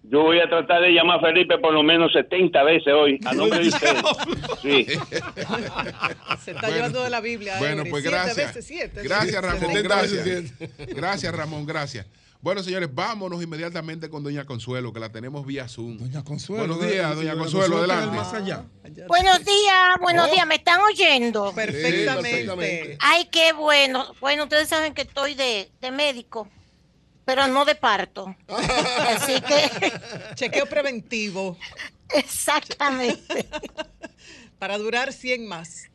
[0.08, 3.34] Yo voy a tratar de llamar a Felipe por lo menos 70 veces hoy, a
[3.40, 3.96] nombre de usted.
[4.62, 4.86] Sí.
[6.44, 7.56] Se está llevando de la Biblia.
[7.58, 7.90] Bueno, Eury.
[7.90, 8.48] pues Siete gracias.
[8.48, 9.02] veces siete.
[9.04, 9.60] Gracias, Ramón.
[9.62, 10.54] 70 Gracias.
[10.90, 11.66] Gracias, Ramón.
[11.66, 12.06] Gracias.
[12.42, 15.98] Bueno, señores, vámonos inmediatamente con Doña Consuelo, que la tenemos vía Zoom.
[15.98, 16.76] Doña Consuelo.
[16.76, 18.16] Buenos días, eh, Doña Doña Consuelo, adelante.
[18.16, 18.64] más allá.
[19.08, 20.32] Buenos días, buenos Oh.
[20.32, 21.52] días, ¿me están oyendo?
[21.56, 22.22] Perfectamente.
[22.22, 22.98] perfectamente.
[23.02, 24.06] Ay, qué bueno.
[24.22, 26.48] Bueno, ustedes saben que estoy de, de médico,
[27.26, 28.36] pero no de parto.
[28.48, 29.92] Así que,
[30.36, 31.58] Chequeo preventivo.
[32.14, 33.48] exactamente.
[34.60, 35.90] Para durar 100 más.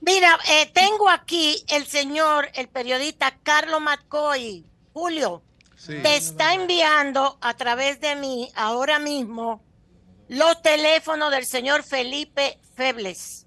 [0.00, 4.66] Mira, eh, tengo aquí el señor, el periodista Carlos McCoy.
[4.92, 5.42] Julio,
[5.86, 9.62] te está enviando a través de mí ahora mismo
[10.28, 13.46] los teléfonos del señor Felipe Febles.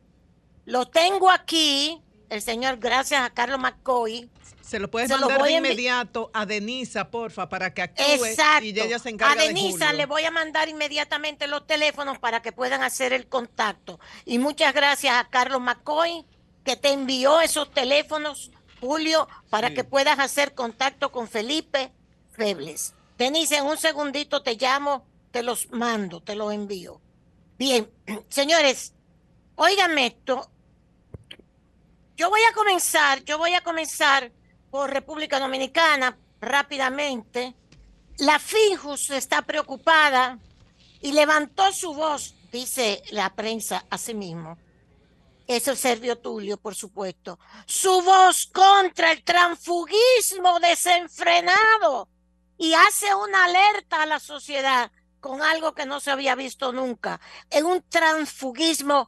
[0.66, 4.30] Lo tengo aquí, el señor, gracias a Carlos McCoy.
[4.66, 8.66] Se lo puedes Se mandar de inmediato a Denisa, porfa, para que actúe Exacto.
[8.66, 9.98] y ella se encarga a de Denisa Julio.
[9.98, 14.00] le voy a mandar inmediatamente los teléfonos para que puedan hacer el contacto.
[14.26, 16.26] Y muchas gracias a Carlos McCoy
[16.64, 18.52] que te envió esos teléfonos,
[18.82, 21.92] Julio, para que puedas hacer contacto con Felipe
[22.32, 22.96] Febles.
[23.20, 27.00] Denise, en un segundito te llamo, te los mando, te los envío.
[27.60, 27.88] Bien,
[28.30, 28.96] señores,
[29.54, 30.50] óigame esto.
[32.18, 34.32] Yo voy a comenzar, yo voy a comenzar
[34.88, 37.56] República Dominicana rápidamente.
[38.18, 40.40] La FIJUS está preocupada
[41.02, 44.58] y levantó su voz, dice la prensa a sí mismo.
[45.48, 47.40] Eso es Servio Tulio, por supuesto.
[47.66, 52.10] Su voz contra el transfugismo desenfrenado
[52.58, 57.20] y hace una alerta a la sociedad con algo que no se había visto nunca,
[57.50, 59.08] en un transfugismo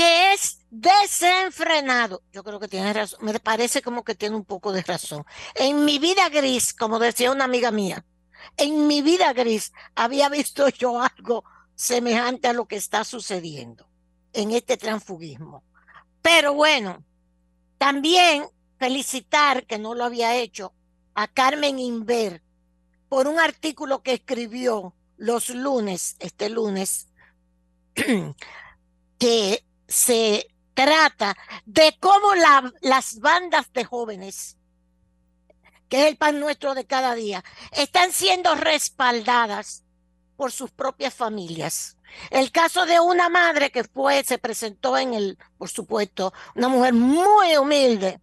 [0.00, 2.22] que es desenfrenado.
[2.32, 5.26] Yo creo que tiene razón, me parece como que tiene un poco de razón.
[5.54, 8.06] En mi vida gris, como decía una amiga mía,
[8.56, 11.44] en mi vida gris había visto yo algo
[11.74, 13.90] semejante a lo que está sucediendo
[14.32, 15.64] en este transfugismo.
[16.22, 17.04] Pero bueno,
[17.76, 18.46] también
[18.78, 20.72] felicitar, que no lo había hecho,
[21.12, 22.42] a Carmen Inver
[23.10, 27.08] por un artículo que escribió los lunes, este lunes,
[29.18, 31.36] que se trata
[31.66, 34.56] de cómo la, las bandas de jóvenes,
[35.88, 39.82] que es el pan nuestro de cada día, están siendo respaldadas
[40.36, 41.96] por sus propias familias.
[42.30, 46.94] El caso de una madre que fue, se presentó en el, por supuesto, una mujer
[46.94, 48.20] muy humilde.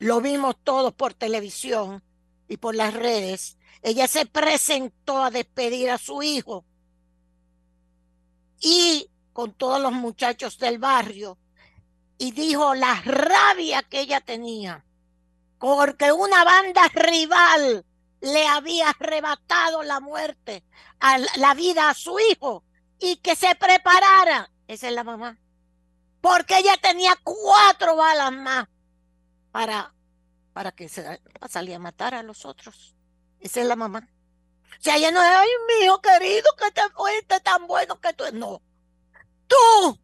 [0.00, 2.02] Lo vimos todos por televisión
[2.48, 3.56] y por las redes.
[3.82, 6.64] Ella se presentó a despedir a su hijo
[8.60, 11.36] y con todos los muchachos del barrio
[12.16, 14.82] y dijo la rabia que ella tenía
[15.64, 17.86] porque una banda rival
[18.20, 20.62] le había arrebatado la muerte,
[21.00, 22.64] a la vida a su hijo
[22.98, 24.50] y que se preparara.
[24.68, 25.38] Esa es la mamá.
[26.20, 28.68] Porque ella tenía cuatro balas más
[29.52, 29.94] para,
[30.52, 32.94] para que se salía a matar a los otros.
[33.40, 34.06] Esa es la mamá.
[34.78, 38.12] O sea, ella no es, ay, mi hijo querido, que te fuiste tan bueno que
[38.12, 38.24] tú.
[38.34, 38.60] No.
[39.46, 40.00] Tú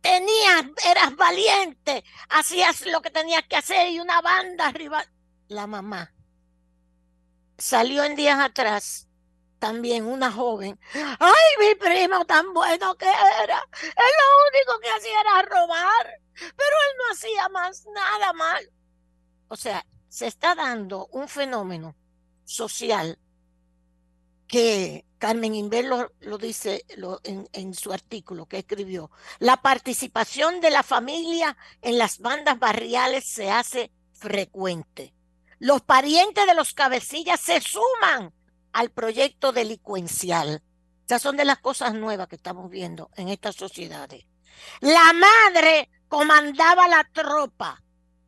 [0.00, 5.06] tenías, eras valiente, hacías lo que tenías que hacer y una banda rival.
[5.48, 6.12] La mamá
[7.58, 9.08] salió en días atrás
[9.58, 10.78] también una joven.
[10.94, 13.58] Ay, mi primo tan bueno que era.
[13.82, 18.70] Él lo único que hacía era robar, pero él no hacía más nada mal.
[19.48, 21.96] O sea, se está dando un fenómeno
[22.44, 23.18] social
[24.48, 26.84] que Carmen Inver lo, dice
[27.24, 29.10] en, en, su artículo que escribió.
[29.38, 35.14] La participación de la familia en las bandas barriales se hace frecuente.
[35.58, 38.32] Los parientes de los cabecillas se suman
[38.72, 40.62] al proyecto delincuencial.
[41.06, 44.24] Esas son de las cosas nuevas que estamos viendo en estas sociedades.
[44.80, 47.82] La madre comandaba la tropa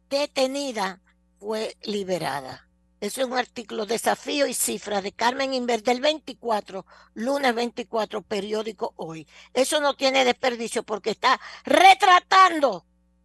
[0.09, 1.01] detenida,
[1.39, 2.70] fue liberada.
[3.01, 6.84] Eso es un artículo Desafío y Cifras de Carmen Inver del 24,
[7.14, 9.26] lunes 24, periódico hoy.
[9.55, 12.84] Eso no tiene desperdicio porque está retratando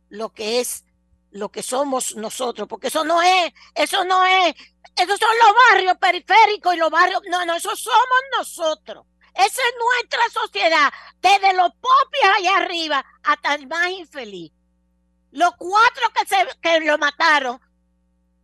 [0.10, 0.86] lo que es
[1.32, 4.56] lo que somos nosotros, porque eso no es, eso no es,
[4.96, 9.06] esos son los barrios periféricos y los barrios, no, no, eso somos nosotros.
[9.34, 14.54] Esa es nuestra sociedad, desde los popis allá arriba hasta el más infeliz.
[15.32, 17.60] Los cuatro que, se, que lo mataron,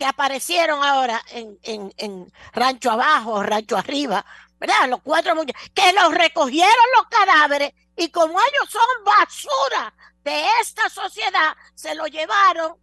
[0.02, 4.26] que aparecieron ahora en, en, en Rancho Abajo, Rancho Arriba,
[4.60, 4.90] ¿verdad?
[4.90, 10.90] Los cuatro muchachos, que los recogieron los cadáveres y como ellos son basura de esta
[10.90, 12.78] sociedad, se lo llevaron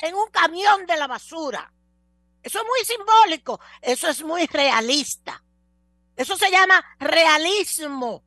[0.00, 1.72] en un camión de la basura.
[2.42, 5.42] Eso es muy simbólico, eso es muy realista.
[6.14, 8.22] Eso se llama realismo.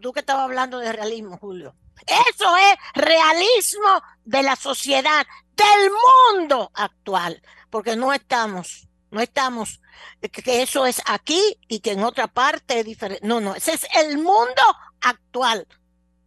[0.00, 1.74] Tú que estabas hablando de realismo, Julio.
[2.06, 5.26] Eso es realismo de la sociedad,
[5.56, 5.90] del
[6.36, 9.80] mundo actual, porque no estamos, no estamos,
[10.20, 13.26] que eso es aquí y que en otra parte es diferente.
[13.26, 14.62] No, no, ese es el mundo
[15.00, 15.66] actual,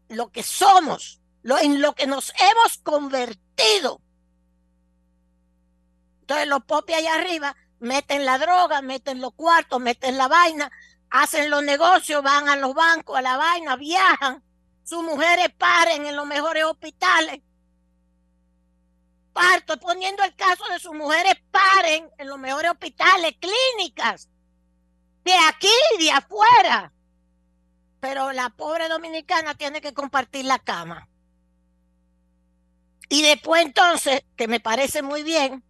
[0.08, 4.02] lo que somos, lo, en lo que nos hemos convertido.
[6.22, 10.72] Entonces los popis allá arriba meten la droga, meten los cuartos, meten la vaina,
[11.10, 14.44] hacen los negocios, van a los bancos, a la vaina, viajan,
[14.84, 17.42] sus mujeres paren en los mejores hospitales.
[19.40, 24.28] Parto, poniendo el caso de sus mujeres paren en los mejores hospitales, clínicas,
[25.24, 26.92] de aquí y de afuera.
[28.02, 31.08] Pero la pobre dominicana tiene que compartir la cama.
[33.08, 35.64] Y después entonces, que me parece muy bien,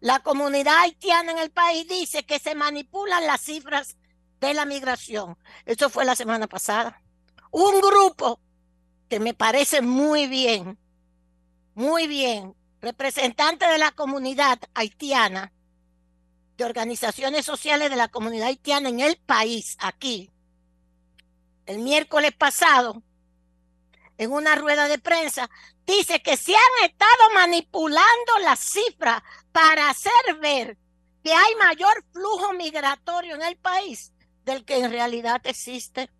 [0.00, 3.96] la comunidad haitiana en el país dice que se manipulan las cifras
[4.38, 5.38] de la migración.
[5.64, 7.00] Eso fue la semana pasada.
[7.52, 8.38] Un grupo
[9.08, 10.78] que me parece muy bien,
[11.74, 15.52] muy bien, representante de la comunidad haitiana,
[16.56, 20.30] de organizaciones sociales de la comunidad haitiana en el país, aquí,
[21.64, 23.02] el miércoles pasado,
[24.18, 25.48] en una rueda de prensa,
[25.86, 29.22] dice que se han estado manipulando las cifras
[29.52, 30.76] para hacer ver
[31.22, 34.12] que hay mayor flujo migratorio en el país
[34.44, 36.10] del que en realidad existe.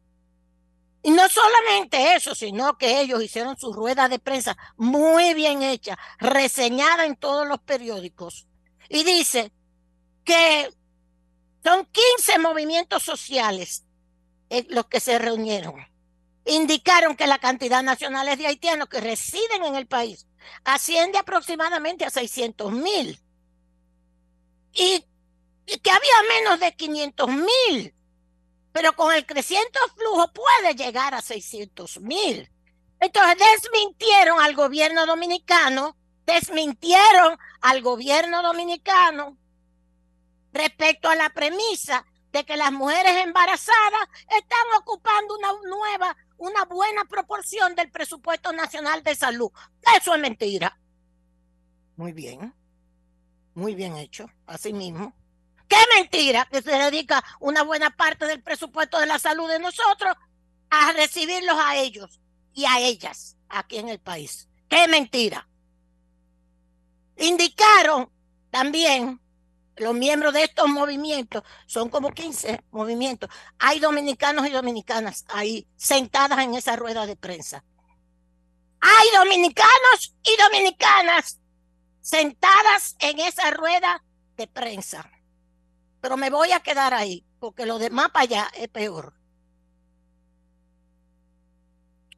[1.03, 5.99] Y no solamente eso, sino que ellos hicieron su rueda de prensa muy bien hecha,
[6.19, 8.47] reseñada en todos los periódicos.
[8.89, 9.53] Y dice
[10.25, 10.73] que
[11.65, 13.85] son 15 movimientos sociales
[14.49, 15.75] eh, los que se reunieron.
[16.45, 20.27] Indicaron que la cantidad nacional de haitianos que residen en el país
[20.65, 23.19] asciende aproximadamente a 600 mil.
[24.73, 25.05] Y,
[25.67, 27.95] y que había menos de 500 mil
[28.73, 32.51] pero con el creciente flujo puede llegar a 600 mil.
[33.01, 39.37] Entonces desmintieron al gobierno dominicano, desmintieron al gobierno dominicano
[40.53, 47.05] respecto a la premisa de que las mujeres embarazadas están ocupando una nueva, una buena
[47.05, 49.51] proporción del presupuesto nacional de salud.
[49.97, 50.79] Eso es mentira.
[51.97, 52.55] Muy bien,
[53.55, 55.15] muy bien hecho, así mismo.
[55.73, 60.15] Qué mentira que se dedica una buena parte del presupuesto de la salud de nosotros
[60.69, 62.21] a recibirlos a ellos
[62.53, 64.51] y a ellas aquí en el país.
[64.69, 65.49] Qué mentira.
[67.17, 68.13] Indicaron
[68.51, 69.19] también
[69.77, 76.39] los miembros de estos movimientos, son como 15 movimientos, hay dominicanos y dominicanas ahí sentadas
[76.41, 77.65] en esa rueda de prensa.
[78.79, 81.41] Hay dominicanos y dominicanas
[82.03, 84.05] sentadas en esa rueda
[84.37, 85.11] de prensa
[86.03, 89.15] pero me voy a quedar ahí, porque lo demás para allá es peor.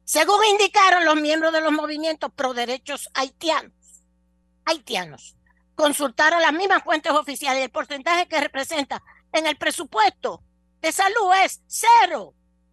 [0.03, 3.71] Según indicaron los miembros de los movimientos pro derechos haitianos,
[4.65, 5.37] haitianos,
[5.75, 10.41] consultaron las mismas fuentes oficiales y el porcentaje que representa en el presupuesto
[10.81, 11.61] de salud es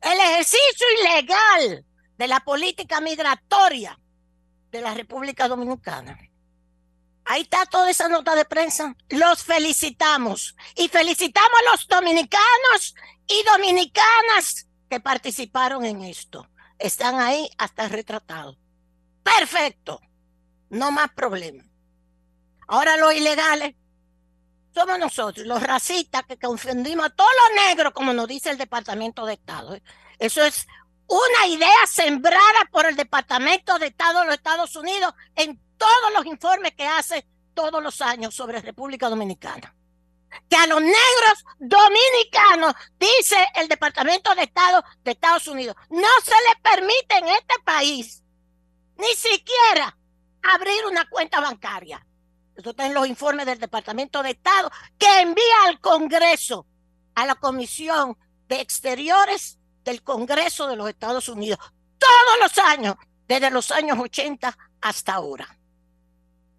[0.00, 1.84] El ejercicio ilegal
[2.16, 3.98] de la política migratoria
[4.70, 6.16] de la República Dominicana.
[7.24, 8.94] Ahí está toda esa nota de prensa.
[9.08, 12.94] Los felicitamos y felicitamos a los dominicanos
[13.26, 16.48] y dominicanas que participaron en esto.
[16.78, 18.56] Están ahí hasta retratados.
[19.24, 20.00] Perfecto.
[20.68, 21.69] No más problemas.
[22.70, 23.74] Ahora los ilegales
[24.72, 29.26] somos nosotros, los racistas que confundimos a todos los negros, como nos dice el Departamento
[29.26, 29.74] de Estado.
[29.74, 29.82] ¿eh?
[30.20, 30.68] Eso es
[31.08, 36.24] una idea sembrada por el Departamento de Estado de los Estados Unidos en todos los
[36.26, 39.74] informes que hace todos los años sobre República Dominicana.
[40.48, 46.30] Que a los negros dominicanos, dice el Departamento de Estado de Estados Unidos, no se
[46.30, 48.22] les permite en este país
[48.96, 49.98] ni siquiera
[50.40, 52.06] abrir una cuenta bancaria.
[52.60, 56.66] Eso está los informes del Departamento de Estado que envía al Congreso,
[57.14, 58.18] a la Comisión
[58.48, 61.58] de Exteriores del Congreso de los Estados Unidos,
[61.98, 62.96] todos los años,
[63.26, 65.48] desde los años 80 hasta ahora.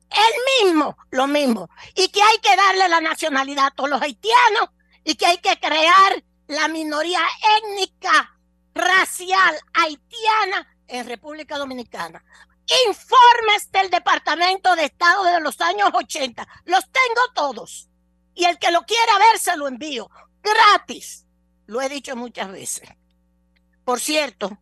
[0.10, 1.70] El mismo, lo mismo.
[1.94, 4.70] Y que hay que darle la nacionalidad a todos los haitianos
[5.04, 7.22] y que hay que crear la minoría
[7.60, 8.40] étnica,
[8.74, 12.24] racial haitiana en República Dominicana
[12.88, 16.48] informes del Departamento de Estado de los años 80.
[16.66, 17.90] Los tengo todos.
[18.34, 20.10] Y el que lo quiera ver, se lo envío.
[20.42, 21.26] Gratis.
[21.66, 22.90] Lo he dicho muchas veces.
[23.84, 24.58] Por cierto,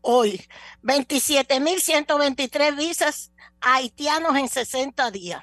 [0.00, 0.44] hoy,
[0.82, 5.42] 27.123 visas haitianos en 60 días.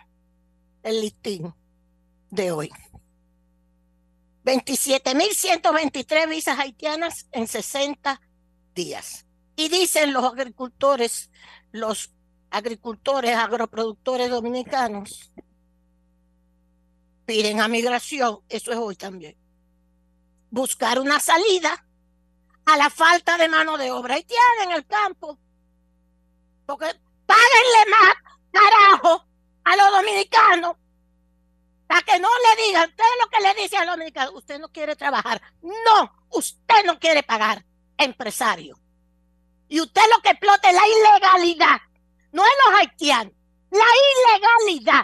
[0.83, 1.53] El listín
[2.29, 2.71] de hoy.
[4.43, 8.19] 27.123 visas haitianas en 60
[8.73, 9.25] días.
[9.55, 11.29] Y dicen los agricultores,
[11.71, 12.11] los
[12.49, 15.31] agricultores, agroproductores dominicanos,
[17.25, 19.37] piden a migración, eso es hoy también,
[20.49, 21.85] buscar una salida
[22.65, 25.39] a la falta de mano de obra haitiana en el campo.
[26.65, 26.87] Porque
[27.25, 28.15] páguenle más
[28.51, 29.25] carajo
[29.63, 30.75] a los dominicanos
[31.87, 34.69] para que no le digan, usted lo que le dice a los dominicanos, usted no
[34.69, 35.41] quiere trabajar.
[35.61, 37.65] No, usted no quiere pagar,
[37.97, 38.80] empresario.
[39.71, 41.77] Y usted lo que explota es la ilegalidad,
[42.33, 43.33] no es los haitianos,
[43.71, 43.85] la
[44.67, 45.03] ilegalidad,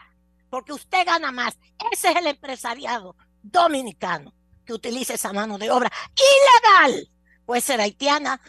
[0.49, 1.57] porque usted gana más.
[1.89, 4.33] Ese es el empresariado dominicano
[4.65, 7.09] que utiliza esa mano de obra ilegal.
[7.45, 8.41] Puede ser haitiana,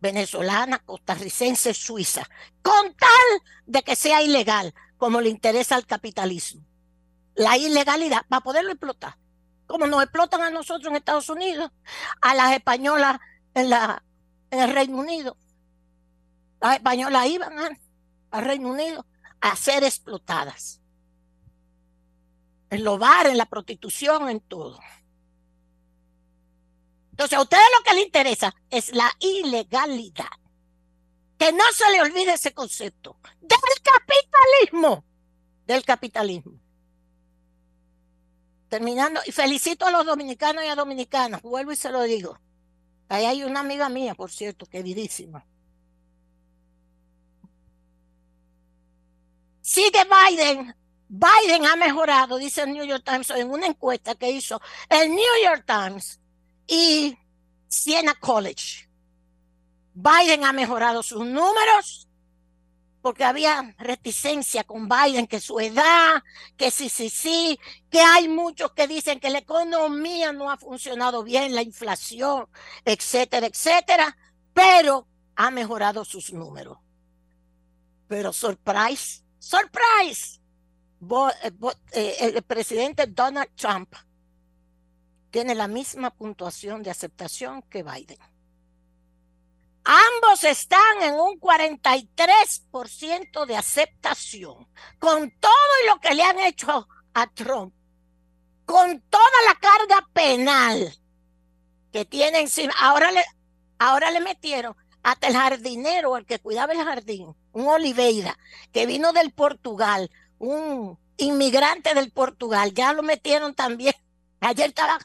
[0.00, 2.28] venezolana, costarricense, suiza,
[2.60, 6.66] con tal de que sea ilegal, como le interesa al capitalismo.
[7.36, 9.16] La ilegalidad, para poderlo explotar.
[9.68, 11.70] Como nos explotan a nosotros en Estados Unidos,
[12.20, 13.20] a las españolas
[13.54, 14.02] en, la,
[14.50, 15.36] en el Reino Unido.
[16.62, 17.78] Las españolas iban
[18.30, 19.04] al Reino Unido
[19.40, 20.80] a ser explotadas.
[22.70, 24.78] En los bares, en la prostitución, en todo.
[27.10, 30.30] Entonces, a ustedes lo que les interesa es la ilegalidad.
[31.36, 35.04] Que no se le olvide ese concepto del capitalismo.
[35.66, 36.60] Del capitalismo.
[38.68, 42.38] Terminando, y felicito a los dominicanos y a dominicanas, vuelvo y se lo digo.
[43.08, 45.44] Ahí hay una amiga mía, por cierto, queridísima.
[49.62, 50.74] Sigue Biden.
[51.08, 55.34] Biden ha mejorado, dice el New York Times, en una encuesta que hizo el New
[55.44, 56.20] York Times
[56.66, 57.16] y
[57.68, 58.88] Siena College.
[59.94, 62.08] Biden ha mejorado sus números
[63.02, 66.22] porque había reticencia con Biden, que su edad,
[66.56, 67.58] que sí, sí, sí,
[67.90, 72.46] que hay muchos que dicen que la economía no ha funcionado bien, la inflación,
[72.84, 74.16] etcétera, etcétera,
[74.54, 76.78] pero ha mejorado sus números.
[78.06, 80.40] Pero surprise, surprise,
[81.92, 83.92] eh, el presidente Donald Trump
[85.30, 88.18] tiene la misma puntuación de aceptación que Biden.
[89.84, 94.68] Ambos están en un 43% de aceptación,
[95.00, 97.74] con todo lo que le han hecho a Trump,
[98.64, 100.96] con toda la carga penal
[101.92, 102.72] que tiene encima.
[102.78, 103.24] Ahora le,
[103.80, 108.38] ahora le metieron hasta el jardinero, el que cuidaba el jardín, un Oliveira,
[108.72, 113.94] que vino del Portugal, un inmigrante del Portugal, ya lo metieron también.
[114.40, 114.98] Ayer estaba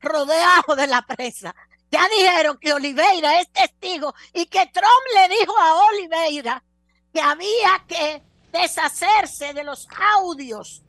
[0.00, 1.54] rodeado de la prensa
[1.94, 6.64] ya dijeron que Oliveira es testigo y que Trump le dijo a Oliveira
[7.12, 8.20] que había que
[8.50, 9.86] deshacerse de los
[10.16, 10.82] audios.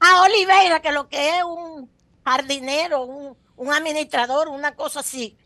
[0.00, 1.88] A Oliveira, que lo que es un
[2.24, 5.38] jardinero, un, administrador, una cosa así,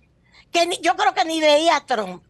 [0.51, 2.25] que yo creo que ni veía a Trump.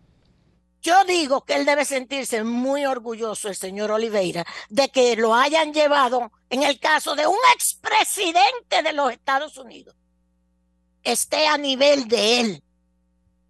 [0.85, 5.73] Yo digo que él debe sentirse muy orgulloso, el señor Oliveira, de que lo hayan
[5.73, 9.97] llevado en el caso de un expresidente de los Estados Unidos.
[11.03, 12.65] Esté a nivel de él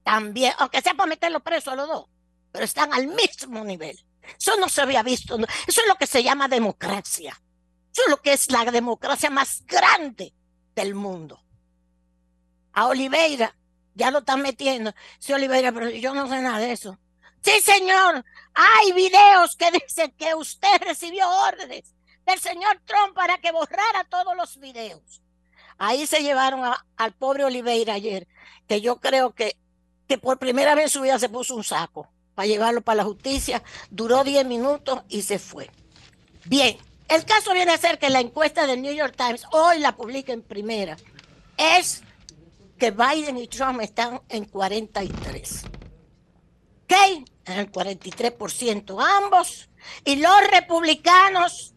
[0.04, 2.06] también, aunque sea para meterlo preso a los dos,
[2.52, 3.98] pero están al mismo nivel.
[4.38, 5.36] Eso no se había visto.
[5.66, 7.36] Eso es lo que se llama democracia.
[7.92, 10.32] Eso es lo que es la democracia más grande
[10.76, 11.42] del mundo.
[12.74, 13.56] A Oliveira
[13.94, 14.94] ya lo están metiendo.
[15.18, 16.96] Sí, Oliveira, pero yo no sé nada de eso.
[17.44, 18.24] Sí, señor.
[18.54, 21.94] Hay videos que dicen que usted recibió órdenes
[22.24, 25.22] del señor Trump para que borrara todos los videos.
[25.76, 26.62] Ahí se llevaron
[26.96, 28.26] al pobre Oliveira ayer,
[28.66, 29.56] que yo creo que
[30.06, 33.04] que por primera vez en su vida se puso un saco para llevarlo para la
[33.04, 35.70] justicia, duró 10 minutos y se fue.
[36.44, 36.76] Bien,
[37.08, 40.32] el caso viene a ser que la encuesta del New York Times, hoy la publica
[40.32, 40.96] en primera,
[41.56, 42.02] es
[42.78, 45.64] que Biden y Trump están en 43.
[46.84, 47.28] ¿Ok?
[47.46, 49.68] El 43% ambos.
[50.04, 51.74] Y los republicanos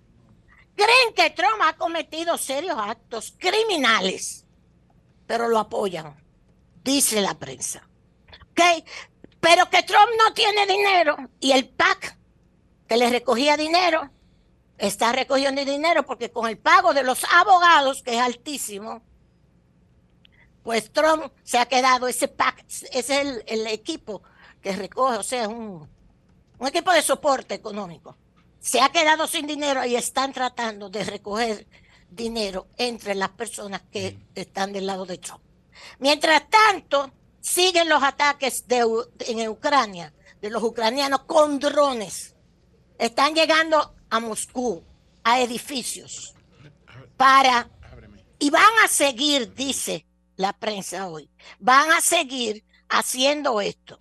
[0.76, 4.46] creen que Trump ha cometido serios actos criminales,
[5.26, 6.16] pero lo apoyan,
[6.84, 7.88] dice la prensa.
[9.40, 12.18] Pero que Trump no tiene dinero y el PAC
[12.88, 14.10] que le recogía dinero
[14.78, 19.02] está recogiendo dinero porque con el pago de los abogados, que es altísimo,
[20.64, 24.22] pues Trump se ha quedado, ese PAC es el, el equipo
[24.62, 25.88] que recoge, o sea, un,
[26.60, 28.18] un equipo de soporte económico.
[28.60, 31.68] Se ha quedado sin dinero y están tratando de recoger
[32.10, 35.42] dinero entre las personas que están del lado de Trump.
[36.00, 38.86] Mientras tanto, siguen los ataques de,
[39.20, 42.36] en Ucrania, de los ucranianos con drones.
[42.98, 44.84] Están llegando a Moscú,
[45.24, 46.34] a edificios,
[47.16, 47.70] para...
[48.40, 50.06] Y van a seguir, dice
[50.36, 51.28] la prensa hoy.
[51.60, 54.00] Van a seguir haciendo esto.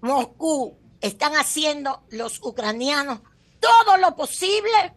[0.00, 3.20] Moscú están haciendo los ucranianos
[3.60, 4.94] todo lo posible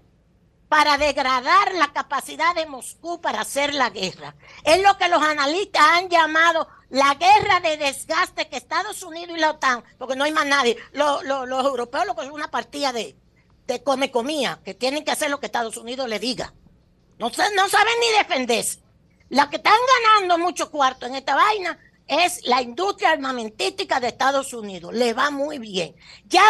[0.70, 4.36] para degradar la capacidad de Moscú para hacer la guerra.
[4.64, 9.40] Es lo que los analistas han llamado la guerra de desgaste que Estados Unidos y
[9.40, 13.16] la OTAN, porque no hay más nadie, los, europeos lo que es una partida de,
[13.68, 16.54] de come comía, que tienen que hacer lo que Estados Unidos le diga.
[17.20, 18.82] No, no saben ni defenderse.
[19.30, 21.78] Los que están ganando mucho cuarto en esta vaina
[22.08, 24.94] es la industria armamentística de Estados Unidos.
[24.94, 25.96] Le va muy bien.
[26.26, 26.44] Ya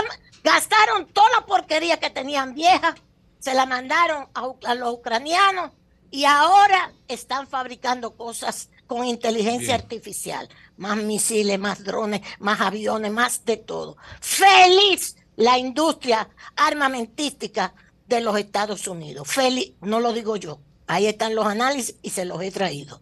[0.43, 2.95] gastaron toda la porquería que tenían vieja,
[3.39, 5.71] se la mandaron a, a los ucranianos
[6.11, 9.81] y ahora están fabricando cosas con inteligencia bien.
[9.81, 10.49] artificial.
[10.77, 13.97] Más misiles, más drones, más aviones, más de todo.
[14.21, 17.73] Feliz la industria armamentística
[18.07, 19.27] de los Estados Unidos.
[19.27, 20.59] Feliz, no lo digo yo.
[20.87, 22.99] Ahí están los análisis y se los he traído.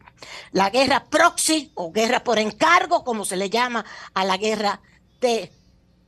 [0.52, 3.84] La guerra proxy o guerra por encargo, como se le llama
[4.14, 4.82] a la guerra
[5.20, 5.52] de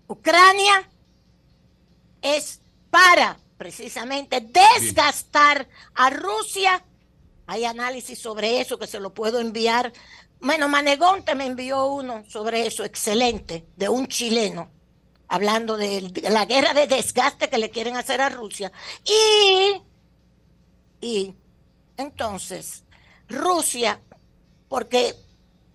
[0.07, 0.89] Ucrania,
[2.21, 2.59] es
[2.89, 6.83] para precisamente desgastar a Rusia.
[7.47, 9.91] Hay análisis sobre eso que se lo puedo enviar.
[10.39, 14.69] Bueno, Manegonte me envió uno sobre eso, excelente, de un chileno,
[15.27, 18.71] hablando de, la guerra de desgaste que le quieren hacer a Rusia.
[19.05, 19.81] Y,
[21.05, 21.35] y
[21.97, 22.83] entonces,
[23.29, 23.99] Rusia,
[24.67, 25.15] porque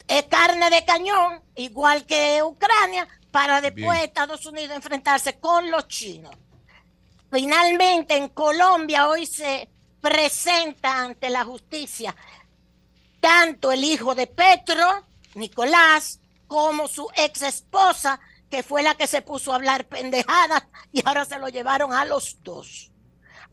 [0.06, 4.04] es carne de cañón, igual que Ucrania, para después Bien.
[4.04, 6.34] Estados Unidos enfrentarse con los chinos.
[7.30, 9.68] Finalmente, en Colombia hoy se
[10.00, 12.14] presenta ante la justicia
[13.20, 18.20] tanto el hijo de Petro, Nicolás, como su ex esposa,
[18.50, 22.04] que fue la que se puso a hablar pendejadas y ahora se lo llevaron a
[22.04, 22.90] los dos.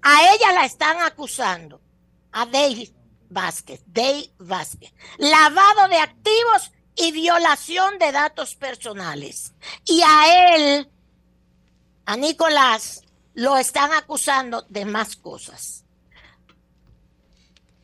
[0.02, 1.82] A ella la están acusando,
[2.36, 2.94] a Dave
[3.30, 9.54] Vázquez, Dave Vázquez, lavado de activos y violación de datos personales.
[9.86, 10.92] Y a él,
[12.06, 13.04] a Nicolás,
[13.36, 15.86] lo están acusando de más cosas.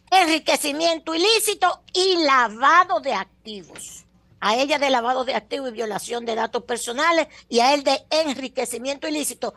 [0.10, 4.04] Enriquecimiento ilícito y lavado de activos.
[4.42, 8.06] A ella de lavado de activos y violación de datos personales y a él de
[8.10, 9.54] enriquecimiento ilícito.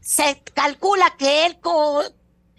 [0.00, 1.58] Se calcula que él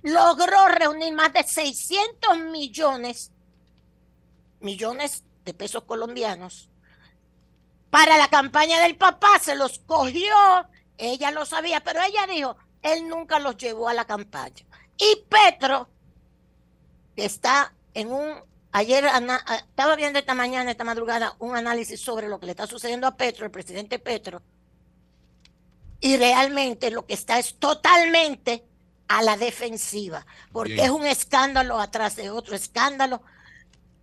[0.03, 3.31] logró reunir más de 600 millones,
[4.59, 6.69] millones de pesos colombianos.
[7.89, 10.33] Para la campaña del papá se los cogió,
[10.97, 14.65] ella lo sabía, pero ella dijo, él nunca los llevó a la campaña.
[14.97, 15.89] Y Petro,
[17.15, 18.33] que está en un,
[18.71, 23.07] ayer estaba viendo esta mañana, esta madrugada, un análisis sobre lo que le está sucediendo
[23.07, 24.41] a Petro, el presidente Petro,
[25.99, 28.65] y realmente lo que está es totalmente
[29.11, 30.85] a la defensiva, porque Bien.
[30.85, 33.21] es un escándalo atrás de otro escándalo,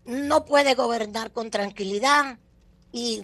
[0.05, 2.39] no puede gobernar con tranquilidad
[2.93, 3.23] y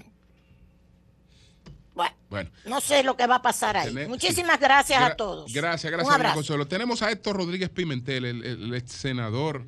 [1.95, 3.89] bueno, bueno, no sé lo que va a pasar ahí.
[3.89, 5.53] Tener, Muchísimas gracias gra a todos.
[5.53, 6.67] Gracias, gracias, Consuelo.
[6.67, 9.67] Tenemos a Héctor Rodríguez Pimentel, el, el ex senador,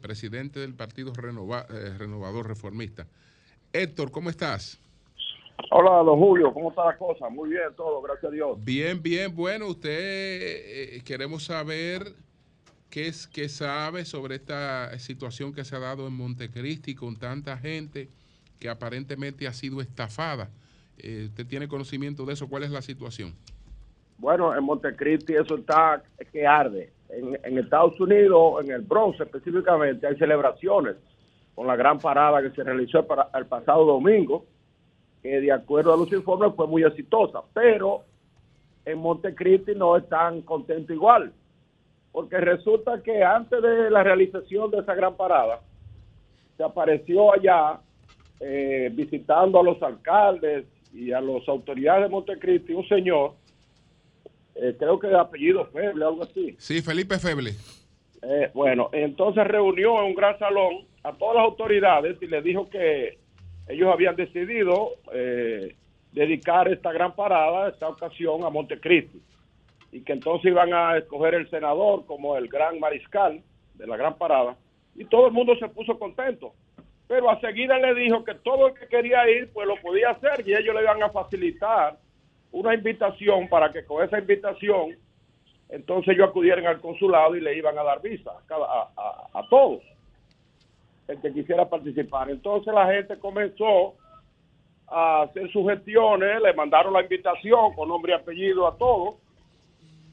[0.00, 3.06] presidente del Partido Renova, eh, Renovador Reformista.
[3.72, 4.78] Héctor, ¿cómo estás?
[5.70, 7.28] Hola, don Julio, ¿cómo está la cosa?
[7.28, 8.64] Muy bien, todo, gracias a Dios.
[8.64, 12.02] Bien, bien, bueno, usted eh, queremos saber
[12.90, 17.56] qué, es, qué sabe sobre esta situación que se ha dado en Montecristi con tanta
[17.56, 18.08] gente
[18.60, 20.50] que aparentemente ha sido estafada.
[20.98, 22.48] Eh, ¿Usted tiene conocimiento de eso?
[22.48, 23.34] ¿Cuál es la situación?
[24.18, 26.02] Bueno, en Montecristi eso está
[26.32, 26.92] que arde.
[27.08, 30.96] En, en, Estados Unidos, en el Bronx específicamente, hay celebraciones
[31.54, 34.44] con la gran parada que se realizó el, para, el pasado domingo,
[35.26, 38.04] que de acuerdo a los informes fue muy exitosa, pero
[38.84, 41.32] en Montecristi no están contentos igual,
[42.12, 45.60] porque resulta que antes de la realización de esa gran parada,
[46.56, 47.80] se apareció allá
[48.38, 53.32] eh, visitando a los alcaldes y a las autoridades de Montecristi un señor,
[54.54, 56.54] eh, creo que de apellido Feble, algo así.
[56.58, 57.50] Sí, Felipe Feble.
[58.22, 62.70] Eh, bueno, entonces reunió en un gran salón a todas las autoridades y le dijo
[62.70, 63.25] que
[63.68, 65.74] ellos habían decidido eh,
[66.12, 69.20] dedicar esta gran parada, esta ocasión a Montecristi.
[69.92, 73.42] Y que entonces iban a escoger el senador como el gran mariscal
[73.74, 74.56] de la gran parada.
[74.94, 76.52] Y todo el mundo se puso contento.
[77.08, 80.46] Pero a seguida le dijo que todo el que quería ir pues lo podía hacer.
[80.46, 81.96] Y ellos le iban a facilitar
[82.52, 84.96] una invitación para que con esa invitación
[85.68, 89.48] entonces ellos acudieran al consulado y le iban a dar visa a, a, a, a
[89.48, 89.82] todos
[91.08, 92.30] el que quisiera participar.
[92.30, 93.94] Entonces la gente comenzó
[94.88, 99.16] a hacer sus gestiones, le mandaron la invitación con nombre y apellido a todos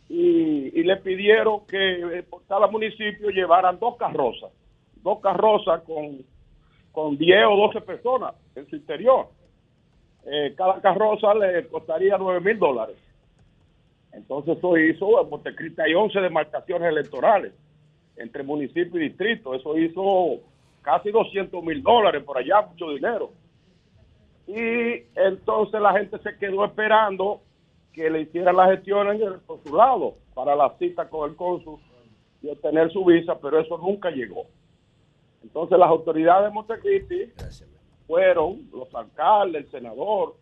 [0.09, 4.51] y, y le pidieron que por cada municipio llevaran dos carrozas,
[5.03, 6.23] dos carrozas con
[6.93, 9.27] con 10 o 12 personas en su interior.
[10.25, 12.95] Eh, cada carroza le costaría 9 mil dólares.
[14.13, 17.51] Entonces eso hizo, en Montecristi hay 11 demarcaciones electorales
[18.15, 19.55] entre municipio y distrito.
[19.55, 20.39] Eso hizo
[20.83, 23.31] casi 200 mil dólares por allá, mucho dinero.
[24.45, 27.41] Y entonces la gente se quedó esperando
[27.93, 31.79] que le hicieran la gestión en el consulado para la cita con el cónsul
[32.41, 34.45] y obtener su visa, pero eso nunca llegó.
[35.41, 37.31] Entonces las autoridades de Montecristi
[38.05, 40.35] fueron, los alcaldes, el senador,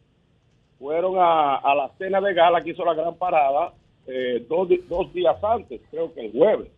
[0.79, 3.73] fueron a, a la cena de gala que hizo la gran parada
[4.07, 6.71] eh, dos, dos días antes, creo que el jueves.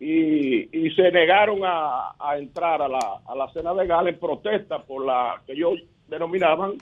[0.00, 4.82] Y, y se negaron a, entrar a la, a la cena de gala en protesta
[4.82, 6.72] por la que ellos denominaban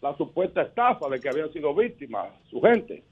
[0.00, 3.02] la supuesta estafa de que habían sido víctimas, su gente.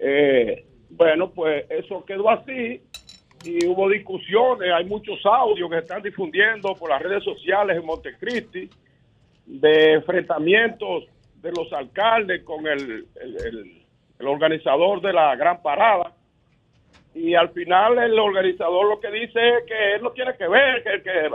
[0.00, 2.82] Eh, bueno, pues eso quedó así
[3.44, 8.68] y hubo discusiones, hay muchos audios que están difundiendo por las redes sociales en Montecristi
[9.46, 11.04] de enfrentamientos
[11.40, 13.06] de los alcaldes con el-
[14.18, 16.12] el organizador de la gran parada.
[17.16, 20.82] Y al final el organizador lo que dice es que él no tiene que ver,
[20.82, 21.30] que, que,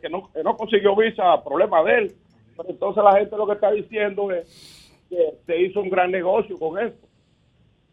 [0.00, 2.12] que no, que no consiguió visa, problema de él.
[2.56, 6.58] Pero entonces la gente lo que está diciendo es que se hizo un gran negocio
[6.58, 7.06] con esto,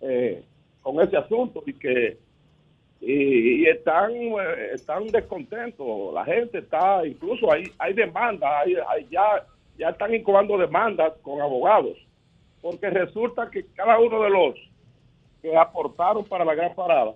[0.01, 0.43] eh,
[0.81, 2.17] con ese asunto y que
[3.01, 9.07] y, y están eh, están descontentos la gente está incluso hay hay demandas hay, hay-
[9.09, 9.45] ya
[9.77, 11.97] ya están incubando demandas con abogados
[12.61, 14.55] porque resulta que cada uno de los
[15.41, 17.13] que aportaron para la gran parada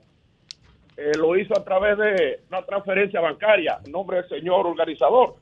[0.95, 5.35] eh, lo hizo a través de una transferencia bancaria en nombre del señor organizador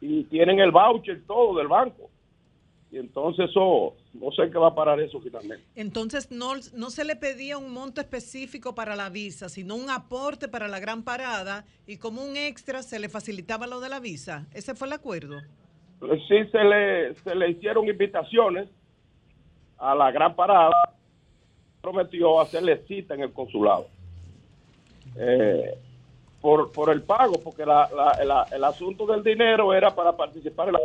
[0.00, 2.08] y tienen el voucher todo del banco
[2.90, 7.04] y entonces eso no sé qué va a parar eso finalmente Entonces no, no se
[7.04, 11.66] le pedía un monto específico para la visa, sino un aporte para la gran parada
[11.86, 14.46] y como un extra se le facilitaba lo de la visa.
[14.54, 15.38] Ese fue el acuerdo.
[16.00, 18.70] sí se le, se le hicieron invitaciones
[19.76, 20.94] a la gran parada,
[21.92, 23.88] prometió hacerle cita en el consulado.
[25.16, 25.74] Eh,
[26.40, 30.68] por, por el pago, porque la- la- la- el asunto del dinero era para participar
[30.68, 30.80] en la...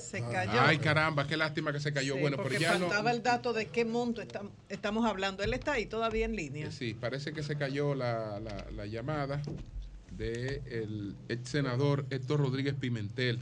[0.00, 0.60] Se cayó.
[0.60, 2.14] Ay, caramba, qué lástima que se cayó.
[2.14, 2.86] Sí, bueno, pero porque ya no.
[2.88, 5.42] faltaba el dato de qué monto estam- estamos hablando.
[5.44, 6.70] Él está ahí todavía en línea.
[6.72, 9.40] Sí, parece que se cayó la, la- la llamada
[10.10, 13.38] del ex senador Héctor Rodríguez Pimentel,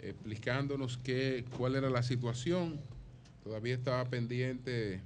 [0.00, 2.80] explicándonos qué, cuál era la situación.
[3.42, 5.00] Todavía estaba pendiente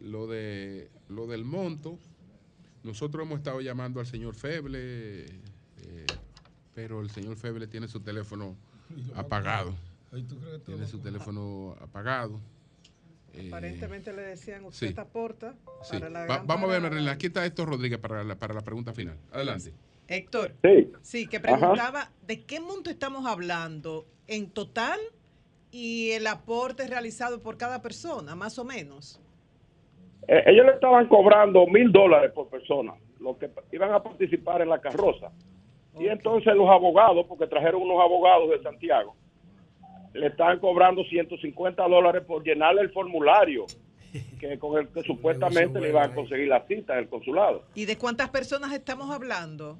[0.00, 1.98] lo de lo del monto.
[2.82, 6.06] Nosotros hemos estado llamando al señor Feble, eh,
[6.74, 8.56] pero el señor Feble tiene su teléfono
[9.14, 9.74] apagado.
[10.66, 12.40] Tiene su teléfono apagado.
[13.34, 14.94] Eh, Aparentemente le decían, usted sí.
[14.98, 15.54] aporta
[15.84, 15.92] Sí.
[15.98, 18.92] para la Va- vamos a ver, aquí está Héctor Rodríguez para la, para la pregunta
[18.92, 19.16] final.
[19.30, 19.72] Adelante.
[20.08, 20.54] Héctor.
[20.62, 20.92] Sí.
[21.02, 21.42] Sí, que Ajá.
[21.58, 24.98] preguntaba de qué monto estamos hablando en total
[25.72, 29.18] y el aporte realizado por cada persona, más o menos.
[30.28, 34.68] Eh, ellos le estaban cobrando mil dólares por persona, los que iban a participar en
[34.68, 35.32] la carroza.
[35.98, 39.16] Y entonces los abogados, porque trajeron unos abogados de Santiago,
[40.12, 43.64] le estaban cobrando 150 dólares por llenarle el formulario
[44.38, 47.64] que con el que supuestamente le iban a conseguir la cita en el consulado.
[47.74, 49.78] ¿Y de cuántas personas estamos hablando?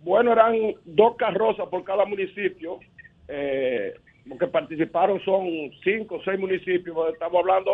[0.00, 2.80] Bueno, eran dos carrozas por cada municipio.
[3.28, 3.94] Eh,
[4.26, 5.46] los que participaron son
[5.82, 6.96] cinco o seis municipios.
[7.12, 7.72] Estamos hablando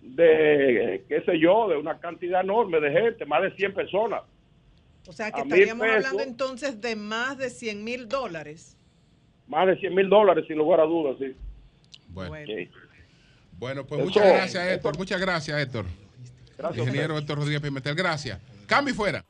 [0.00, 4.22] de, qué sé yo, de una cantidad enorme de gente, más de 100 personas.
[5.08, 5.96] O sea que A estaríamos pesos.
[6.06, 8.76] hablando entonces de más de 100 mil dólares.
[9.48, 11.34] Más de 100 mil dólares, sin lugar a dudas, sí.
[12.08, 12.34] Bueno.
[12.46, 12.68] Sí.
[13.58, 14.98] Bueno, pues Eso- muchas gracias, Héctor.
[14.98, 15.86] Muchas gracias, Héctor.
[16.58, 17.18] Gracias Ingeniero.
[17.18, 18.40] Héctor Rodríguez Pimentel, gracias.
[18.66, 19.24] Cambio y fuera.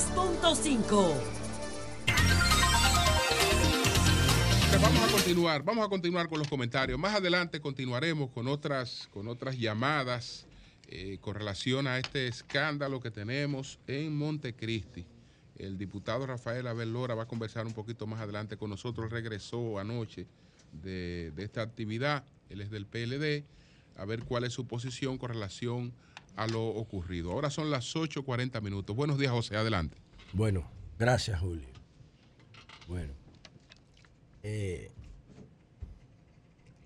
[0.00, 1.14] 106.5.
[4.80, 6.98] Vamos a continuar, vamos a continuar con los comentarios.
[6.98, 10.46] Más adelante continuaremos con otras, con otras llamadas
[10.88, 15.04] eh, con relación a este escándalo que tenemos en Montecristi.
[15.58, 19.10] El diputado Rafael Abel Lora va a conversar un poquito más adelante con nosotros.
[19.10, 20.26] Regresó anoche
[20.82, 22.24] de, de esta actividad.
[22.48, 23.44] Él es del PLD.
[23.98, 26.09] A ver cuál es su posición con relación a
[26.46, 27.32] lo ocurrido.
[27.32, 28.94] Ahora son las 8.40 minutos.
[28.96, 29.56] Buenos días, José.
[29.56, 29.96] Adelante.
[30.32, 31.68] Bueno, gracias, Julio.
[32.88, 33.12] Bueno.
[34.42, 34.90] eh,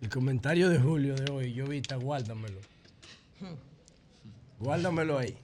[0.02, 2.58] el comentario de Julio de hoy, yo viste, guárdamelo.
[4.58, 5.36] Guárdamelo ahí.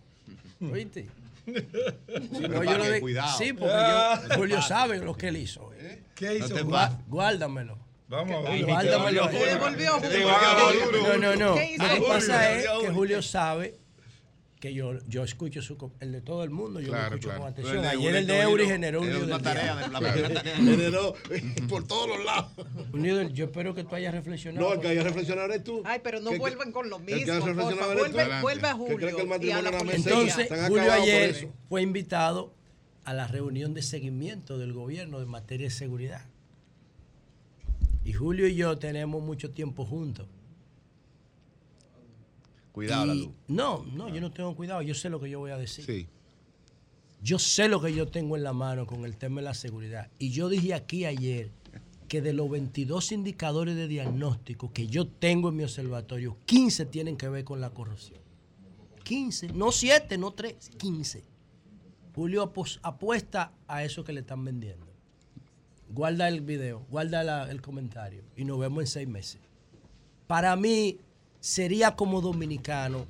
[0.61, 1.09] ¿Oíste?
[1.47, 3.39] Si no, yo lo de- Cuidado.
[3.39, 5.71] Sí, porque yo, Julio sabe lo que él hizo.
[6.15, 6.71] ¿Qué hizo No?
[6.71, 7.79] Gua- Guárdamelo.
[8.09, 8.65] Vamos a ver.
[8.67, 9.23] guárdamelo.
[9.59, 10.01] Volvió
[11.03, 11.55] No, no, no.
[11.55, 11.87] ¿Qué hizo?
[11.87, 13.79] Lo que pasa es que Julio sabe
[14.61, 17.41] que yo, yo escucho su, el de todo el mundo, yo Claro, lo escucho claro.
[17.41, 17.85] con atención.
[17.87, 20.57] Ayer el de Eury generó un Es lío una del tarea, la primera tarea.
[20.57, 21.15] Generó
[21.69, 22.53] por todos los lados.
[22.93, 24.69] Un lío del- yo espero que tú hayas reflexionado.
[24.69, 25.82] No, el que haya reflexionado eres tú.
[25.87, 27.32] Ay, pero no Que- que- vuelvan con lo que mismo.
[27.32, 27.99] reflexionado tú.
[28.01, 29.70] Vuelve, vuelve a Que que el Julio y a la.
[29.78, 32.53] Entonces, Julio ayer fue invitado
[33.05, 36.27] a la reunión de seguimiento del gobierno en materia de seguridad.
[38.05, 40.27] Y Julio y yo tenemos mucho tiempo juntos.
[42.86, 43.31] Cuidado, la Y- luz.
[43.48, 45.85] No, no, yo no tengo cuidado, yo sé lo que yo voy a decir.
[45.85, 46.07] Sí.
[47.23, 50.11] Yo sé lo que yo tengo en la mano con el tema de la seguridad.
[50.19, 51.51] Y yo dije aquí ayer
[52.09, 57.16] que de los 22 indicadores de diagnóstico que yo tengo en mi observatorio, 15 tienen
[57.16, 58.19] que ver con la corrupción.
[59.05, 61.24] 15, no 7, no 3, 15.
[62.15, 62.52] Julio
[62.82, 64.86] apuesta a eso que le están vendiendo.
[65.90, 69.40] Guarda el video, guarda la- el comentario y nos vemos en seis meses.
[70.27, 70.98] Para mí
[71.41, 73.07] sería como dominicano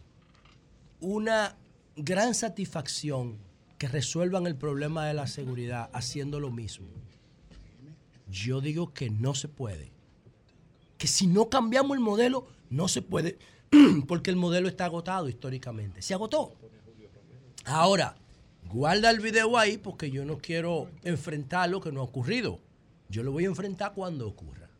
[1.01, 1.57] una
[1.97, 3.39] gran satisfacción
[3.79, 6.87] que resuelvan el problema de la seguridad haciendo lo mismo.
[8.29, 9.91] Yo digo que no se puede.
[10.99, 13.39] Que si no cambiamos el modelo, no se puede.
[14.07, 16.03] Porque el modelo está agotado históricamente.
[16.03, 16.55] Se agotó.
[17.65, 18.17] Ahora,
[18.69, 22.59] guarda el video ahí porque yo no quiero enfrentar lo que no ha ocurrido.
[23.09, 24.71] Yo lo voy a enfrentar cuando ocurra.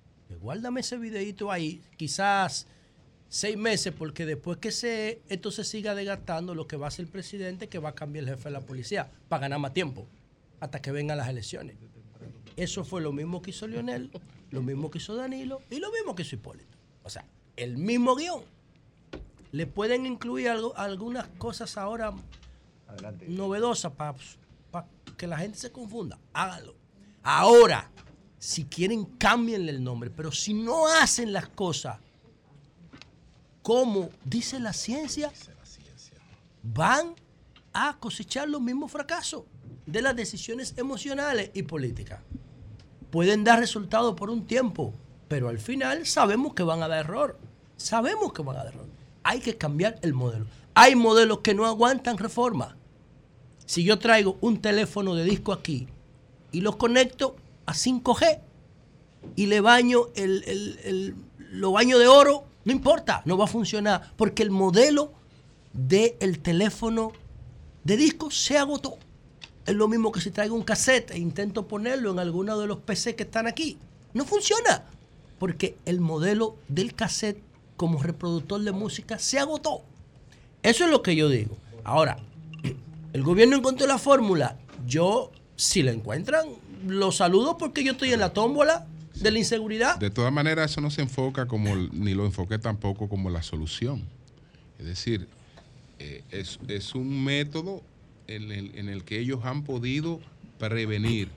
[0.41, 2.67] Guárdame ese videito ahí, quizás
[3.31, 7.07] seis meses, porque después que se, esto se siga desgastando, lo que va a hacer
[7.07, 9.73] el presidente es que va a cambiar el jefe de la policía para ganar más
[9.73, 10.07] tiempo,
[10.59, 11.77] hasta que vengan las elecciones.
[12.57, 14.11] Eso fue lo mismo que hizo Lionel,
[14.51, 16.77] lo mismo que hizo Danilo y lo mismo que hizo Hipólito.
[17.05, 17.25] O sea,
[17.57, 18.43] el mismo guion.
[19.53, 22.13] Le pueden incluir algo, algunas cosas ahora
[23.27, 24.15] novedosas para
[25.17, 26.19] que la gente se confunda.
[26.33, 26.75] Háganlo.
[27.23, 27.91] Ahora,
[28.39, 30.11] si quieren, cámbienle el nombre.
[30.11, 31.99] Pero si no hacen las cosas
[33.71, 35.31] como dice la ciencia,
[36.65, 37.15] van
[37.73, 39.45] a cosechar los mismos fracasos
[39.87, 42.19] de las decisiones emocionales y políticas.
[43.13, 44.93] Pueden dar resultados por un tiempo,
[45.29, 47.39] pero al final sabemos que van a dar error.
[47.77, 48.87] Sabemos que van a dar error.
[49.23, 50.47] Hay que cambiar el modelo.
[50.75, 52.77] Hay modelos que no aguantan reforma.
[53.67, 55.87] Si yo traigo un teléfono de disco aquí
[56.51, 57.37] y lo conecto
[57.67, 58.41] a 5G
[59.37, 61.15] y le baño el, el- el-
[61.53, 65.13] lo baño de oro, no importa, no va a funcionar, porque el modelo
[65.73, 67.13] del teléfono
[67.85, 68.99] de disco se agotó.
[69.67, 72.79] Es lo mismo que si traigo un cassette e intento ponerlo en alguno de los
[72.79, 73.79] PC que están aquí.
[74.13, 74.85] No funciona,
[75.39, 77.43] porque el modelo del cassette
[77.77, 79.83] como reproductor de música se agotó.
[80.63, 81.57] Eso es lo que yo digo.
[81.85, 82.19] Ahora,
[83.13, 84.59] el gobierno encontró la fórmula.
[84.87, 86.47] Yo, si la encuentran,
[86.87, 88.87] lo saludo porque yo estoy en la tómbola
[89.21, 89.99] de la inseguridad.
[89.99, 94.03] De todas maneras, eso no se enfoca como, ni lo enfoqué tampoco como la solución.
[94.79, 95.29] Es decir,
[95.99, 97.83] eh, es, es un método
[98.27, 100.21] en el, en el que ellos han podido
[100.59, 101.29] prevenir.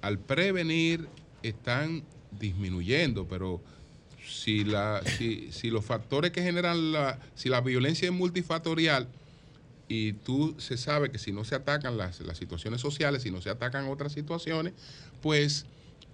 [0.00, 1.08] Al prevenir
[1.42, 2.02] están
[2.38, 3.60] disminuyendo, pero
[4.26, 9.08] si, la, si, si los factores que generan la, si la violencia es multifactorial
[9.88, 13.40] y tú se sabe que si no se atacan las, las situaciones sociales, si no
[13.42, 14.72] se atacan otras situaciones,
[15.20, 15.66] pues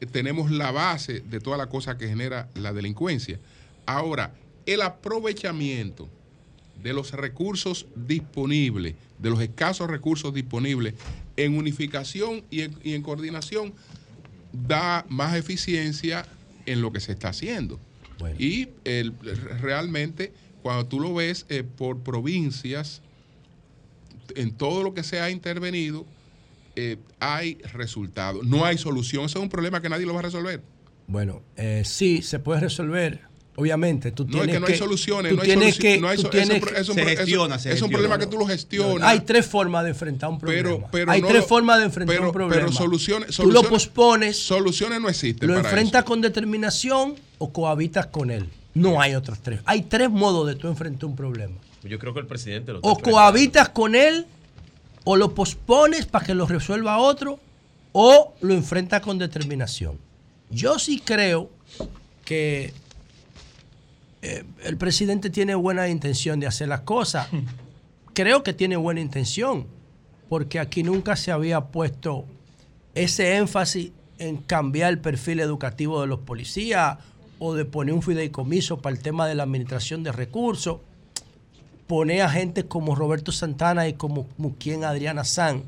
[0.07, 3.39] tenemos la base de toda la cosa que genera la delincuencia.
[3.87, 4.35] Ahora,
[4.66, 6.09] el aprovechamiento
[6.83, 10.95] de los recursos disponibles, de los escasos recursos disponibles
[11.37, 13.73] en unificación y en, y en coordinación,
[14.53, 16.27] da más eficiencia
[16.66, 17.81] en lo que se está haciendo.
[18.39, 19.12] Y el-
[19.61, 23.01] realmente, cuando tú lo ves eh, por provincias,
[24.35, 26.05] en todo lo que se ha intervenido,
[26.79, 28.45] eh, hay resultados.
[28.47, 29.25] No hay solución.
[29.25, 30.63] Eso es un problema que nadie lo va a resolver.
[31.07, 33.27] Bueno, eh, sí, se puede resolver.
[33.57, 35.31] Obviamente, tú No, tienes es que no hay soluciones.
[35.31, 36.89] tú No hay tienes soluci- que- no hay tú so- tienes es un- que- es
[36.89, 39.09] un es problema que tú lo gestionas.
[39.09, 40.63] Hay tres formas de enfrentar un problema.
[40.63, 42.63] Pero, pero Hay no tres formas de enfrentar pero- un problema.
[42.67, 47.53] Pero soluciones, Tú lo soluciones, pospones, soluciones no existen lo para enfrentas con determinación o
[47.53, 48.49] cohabitas con él.
[48.75, 49.61] No hay otras tres.
[49.65, 51.57] Hay tres modos de tú enfrentar un problema.
[51.83, 54.27] Yo creo que el presidente lo O cohabitas con él,
[55.10, 57.40] o lo pospones para que lo resuelva otro,
[57.93, 59.97] o lo enfrentas con determinación.
[60.51, 61.48] Yo sí creo
[62.26, 62.74] que
[64.20, 67.26] eh, el presidente tiene buena intención de hacer las cosas.
[68.12, 69.66] Creo que tiene buena intención,
[70.28, 72.26] porque aquí nunca se había puesto
[72.94, 76.98] ese énfasis en cambiar el perfil educativo de los policías
[77.39, 80.80] o de poner un fideicomiso para el tema de la administración de recursos
[81.89, 85.65] poner a gente como Roberto Santana y como Muquien Adriana San,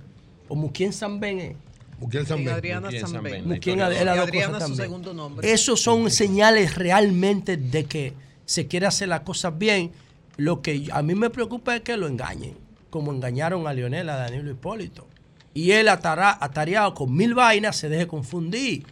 [0.48, 1.56] o Muquien San Ben,
[2.00, 2.54] Muquiel San Ben.
[2.54, 3.48] Adriana San Ben.
[3.48, 4.76] Dos Adriana cosas su también.
[4.76, 5.52] segundo nombre.
[5.52, 8.14] Esos son señales realmente de que
[8.46, 9.92] se quiere hacer las cosas bien.
[10.36, 12.54] Lo que a mí me preocupa es que lo engañen,
[12.88, 15.06] como engañaron a Lionel, a Danilo Hipólito.
[15.52, 18.86] Y él atará, atareado con mil vainas se deje confundir.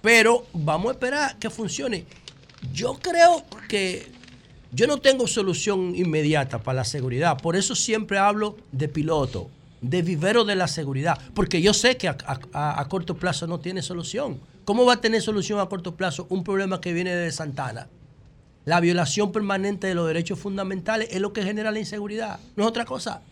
[0.00, 2.06] Pero vamos a esperar que funcione.
[2.72, 4.10] Yo creo que
[4.72, 7.40] yo no tengo solución inmediata para la seguridad.
[7.40, 11.18] Por eso siempre hablo de piloto, de vivero de la seguridad.
[11.34, 14.40] Porque yo sé que a, corto plazo no tiene solución.
[14.64, 17.88] ¿Cómo va a tener solución a corto plazo un problema que viene de Santana?
[18.64, 22.38] La violación permanente de los derechos fundamentales es lo que genera la inseguridad.
[22.54, 23.22] No es otra cosa.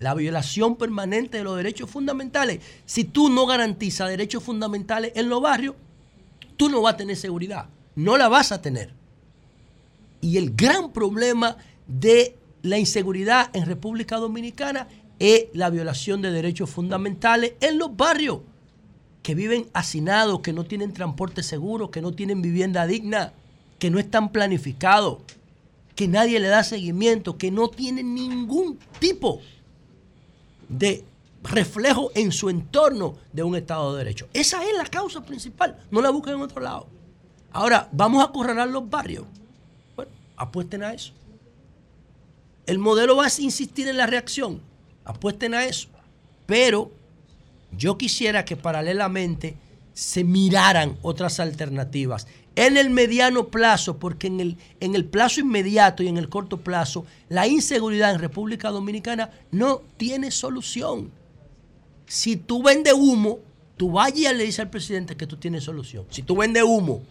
[0.00, 2.60] La violación permanente de los derechos fundamentales.
[2.84, 5.76] Si tú no garantizas derechos fundamentales en los barrios,
[6.58, 7.66] tú no vas a tener seguridad.
[7.94, 9.01] No la vas a tener.
[10.22, 14.88] Y el gran problema de la inseguridad en República Dominicana
[15.18, 18.38] es la violación de derechos fundamentales en los barrios,
[19.22, 23.32] que viven hacinados, que no tienen transporte seguro, que no tienen vivienda digna,
[23.78, 25.18] que no están planificados,
[25.96, 29.40] que nadie le da seguimiento, que no tienen ningún tipo
[30.68, 31.04] de
[31.42, 34.28] reflejo en su entorno de un Estado de Derecho.
[34.32, 36.86] Esa es la causa principal, no la busquen en otro lado.
[37.52, 39.26] Ahora, vamos a acorralar los barrios.
[40.42, 41.12] Apuesten a eso.
[42.66, 44.60] El modelo va a insistir en la reacción,
[45.04, 45.88] apuesten a eso.
[46.46, 46.90] Pero
[47.70, 49.54] yo quisiera que paralelamente
[49.94, 52.26] se miraran otras alternativas.
[52.56, 56.56] En el mediano plazo, porque en el, en el plazo inmediato y en el corto
[56.58, 61.12] plazo, la inseguridad en República Dominicana no tiene solución.
[62.06, 63.38] Si tú vendes humo,
[63.76, 66.04] tú vayas y le dices al presidente que tú tienes solución.
[66.10, 67.02] Si tú vendes humo.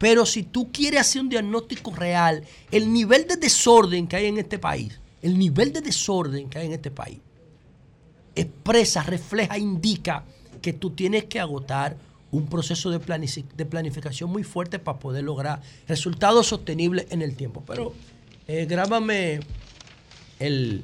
[0.00, 4.38] Pero si tú quieres hacer un diagnóstico real, el nivel de desorden que hay en
[4.38, 7.18] este país, el nivel de desorden que hay en este país,
[8.34, 10.24] expresa, refleja, indica
[10.62, 11.98] que tú tienes que agotar
[12.30, 12.98] un proceso de,
[13.66, 17.62] planificación muy fuerte para poder lograr resultados sostenibles en el tiempo.
[17.66, 17.92] Pero
[18.48, 19.40] eh, grábame
[20.38, 20.82] el,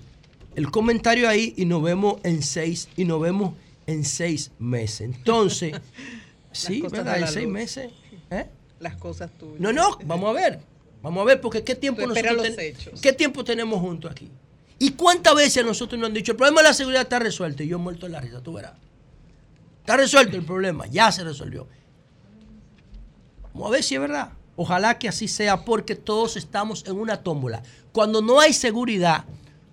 [0.56, 3.54] el comentario ahí y nos vemos en seis y nos vemos
[3.86, 5.00] en seis meses.
[5.00, 5.80] Entonces,
[6.52, 7.18] sí, ¿verdad?
[7.20, 7.54] En seis luz.
[7.54, 7.92] meses.
[8.30, 8.46] ¿eh?
[8.80, 9.60] Las cosas tuyas.
[9.60, 10.60] No, no, vamos a ver.
[11.02, 13.00] Vamos a ver, porque qué tiempo Tú nosotros los ten- hechos.
[13.00, 14.30] ¿Qué tiempo tenemos juntos aquí?
[14.78, 17.62] ¿Y cuántas veces nosotros nos han dicho, el problema de la seguridad está resuelto?
[17.62, 18.72] Y yo muerto en la risa, tú verás.
[19.80, 21.66] Está resuelto el problema, ya se resolvió.
[23.54, 24.32] Vamos a ver si es verdad.
[24.56, 27.62] Ojalá que así sea, porque todos estamos en una tómbola.
[27.92, 29.24] Cuando no hay seguridad,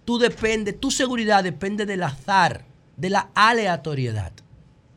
[0.06, 2.66] tú depende, tu seguridad depende del azar,
[2.96, 4.32] de la aleatoriedad.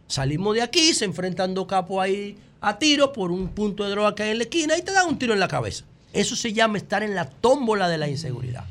[0.07, 4.15] Salimos de aquí, se enfrentan dos capos ahí a tiro por un punto de droga
[4.15, 5.85] que hay en la esquina y te dan un tiro en la cabeza.
[6.13, 8.65] Eso se llama estar en la tómbola de la inseguridad.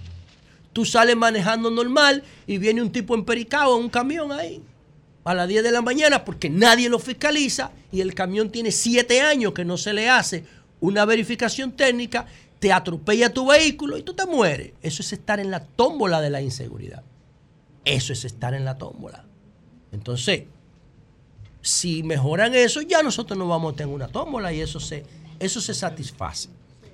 [0.74, 4.62] Tú sales manejando normal y viene un tipo empericado en un camión ahí
[5.24, 9.22] a las 10 de la mañana porque nadie lo fiscaliza y el camión tiene 7
[9.22, 10.46] años que no se le hace
[10.80, 12.28] una verificación técnica,
[12.60, 14.74] te atropella tu vehículo y tú te mueres.
[14.82, 17.04] Eso es estar en la tómbola de la inseguridad.
[17.86, 19.26] Eso es estar en la tómbola.
[19.92, 20.44] Entonces,
[21.66, 25.04] si mejoran eso, ya nosotros no vamos a tener una tómbola y eso se,
[25.40, 26.48] eso se satisface,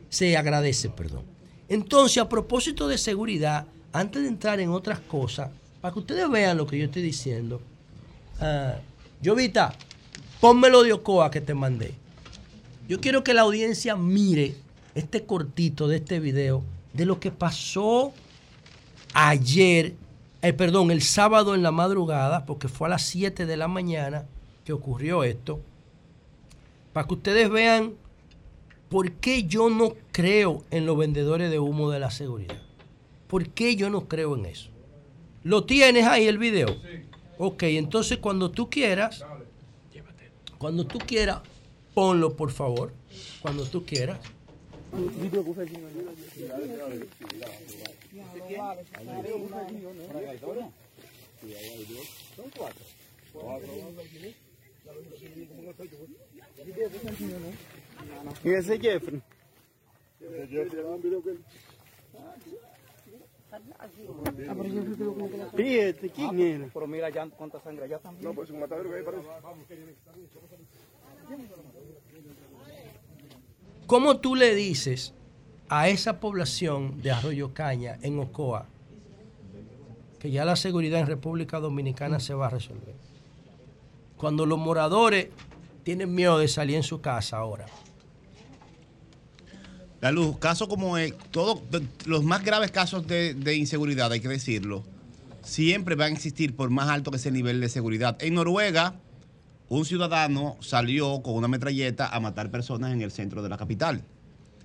[0.08, 1.24] se agradece, perdón.
[1.68, 5.50] Entonces, a propósito de seguridad, antes de entrar en otras cosas,
[5.82, 7.62] para que ustedes vean lo que yo estoy diciendo,
[8.40, 8.76] ah,
[9.22, 9.74] Jovita,
[10.40, 11.94] pónmelo de Ocoa que te mandé.
[12.88, 14.56] Yo quiero que la audiencia mire
[14.96, 18.14] este cortito de este video de lo que pasó
[19.14, 19.96] ayer,
[20.42, 24.24] eh, perdón, el sábado en la madrugada, porque fue a las 7 de la mañana
[24.66, 25.60] que ocurrió esto,
[26.94, 27.94] para que ustedes vean
[28.90, 32.62] por qué yo no creo en los vendedores de humo de la seguridad.
[33.28, 34.70] ¿Por qué yo no creo en eso?
[35.44, 36.76] ¿Lo tienes ahí el video?
[37.38, 39.24] Ok, entonces cuando tú quieras,
[40.58, 41.40] cuando tú quieras,
[41.94, 42.94] ponlo por favor,
[43.42, 44.20] cuando tú quieras.
[58.44, 59.22] ¿Y ese Jeffrey?
[65.58, 66.68] ¿Y este quién era?
[66.74, 68.26] Pero mira ya cuánta sangre allá también.
[68.26, 69.18] No, pues un matadero que hay para
[73.88, 75.14] ¿Cómo tú le dices
[75.68, 78.68] a esa población de Arroyo Caña en Ocoa
[80.20, 82.96] que ya la seguridad en República Dominicana se va a resolver?
[84.18, 85.30] Cuando los moradores
[85.84, 87.66] tienen miedo de salir en su casa ahora.
[90.02, 91.62] La luz, casos como es, todos
[92.06, 94.84] los más graves casos de, de inseguridad, hay que decirlo,
[95.44, 98.18] siempre van a existir por más alto que ese nivel de seguridad.
[98.22, 98.96] En Noruega,
[99.70, 104.04] un ciudadano salió con una metralleta a matar personas en el centro de la capital.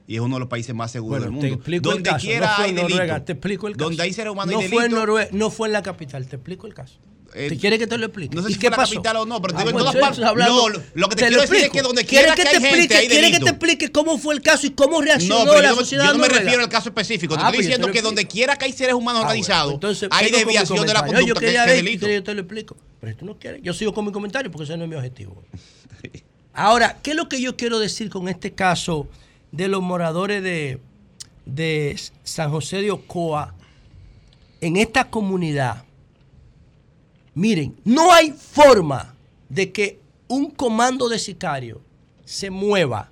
[0.09, 1.55] Y es uno de los países más seguros Bueno, del te mundo.
[1.57, 2.27] explico Donde el caso.
[2.27, 3.23] quiera no fue hay Noruega, delito.
[3.25, 3.85] te explico el caso.
[3.89, 5.07] Donde hay seres humanos no y fue en delito.
[5.07, 6.99] Norue- no fue en la capital, te explico el caso.
[7.39, 8.35] Eh, ¿Te quiere que te lo explique?
[8.35, 8.95] no sé ¿Y si qué la pasó?
[8.95, 11.27] capital o no, pero te digo, en pues, todas entonces, partes- no, lo que te
[11.27, 13.31] quiero decir es que donde ¿Quiere quiera que que te hay gente, explique, hay quiere
[13.31, 15.81] que te explique cómo fue el caso y cómo reaccionó No, pero la yo, no-
[15.83, 17.35] sociedad yo no me refiero al caso específico.
[17.35, 19.29] Te Ah, estoy pues te diciendo que donde quiera que hay seres humanos Ah, bueno,
[19.29, 22.09] organizados, entonces, hay desviación de la conducta yo que, quería que es ver, delito.
[22.09, 22.77] yo te lo explico.
[23.03, 23.61] Pero tú no quieres.
[23.63, 25.45] Yo sigo con mi comentario porque ese no es mi objetivo.
[26.55, 29.09] Ahora, ¿qué es lo que yo quiero decir con este caso
[29.53, 30.79] de los moradores de,
[31.45, 33.55] de San José de Ocoa
[34.63, 35.83] en esta comunidad?
[37.37, 39.15] Miren, no hay forma
[39.51, 41.81] de que un comando de sicarios
[42.25, 43.11] se mueva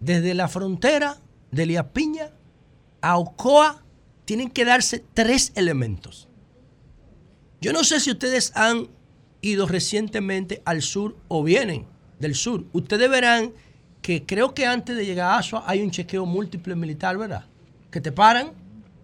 [0.00, 1.18] desde la frontera
[1.50, 2.30] de Liapiña
[3.02, 3.84] a Ocoa.
[4.24, 6.26] Tienen que darse tres elementos.
[7.60, 8.88] Yo no sé si ustedes han
[9.42, 11.84] ido recientemente al sur o vienen
[12.18, 12.64] del sur.
[12.72, 13.52] Ustedes verán
[14.00, 17.44] que creo que antes de llegar a Asua hay un chequeo múltiple militar, ¿verdad?
[17.90, 18.52] Que te paran,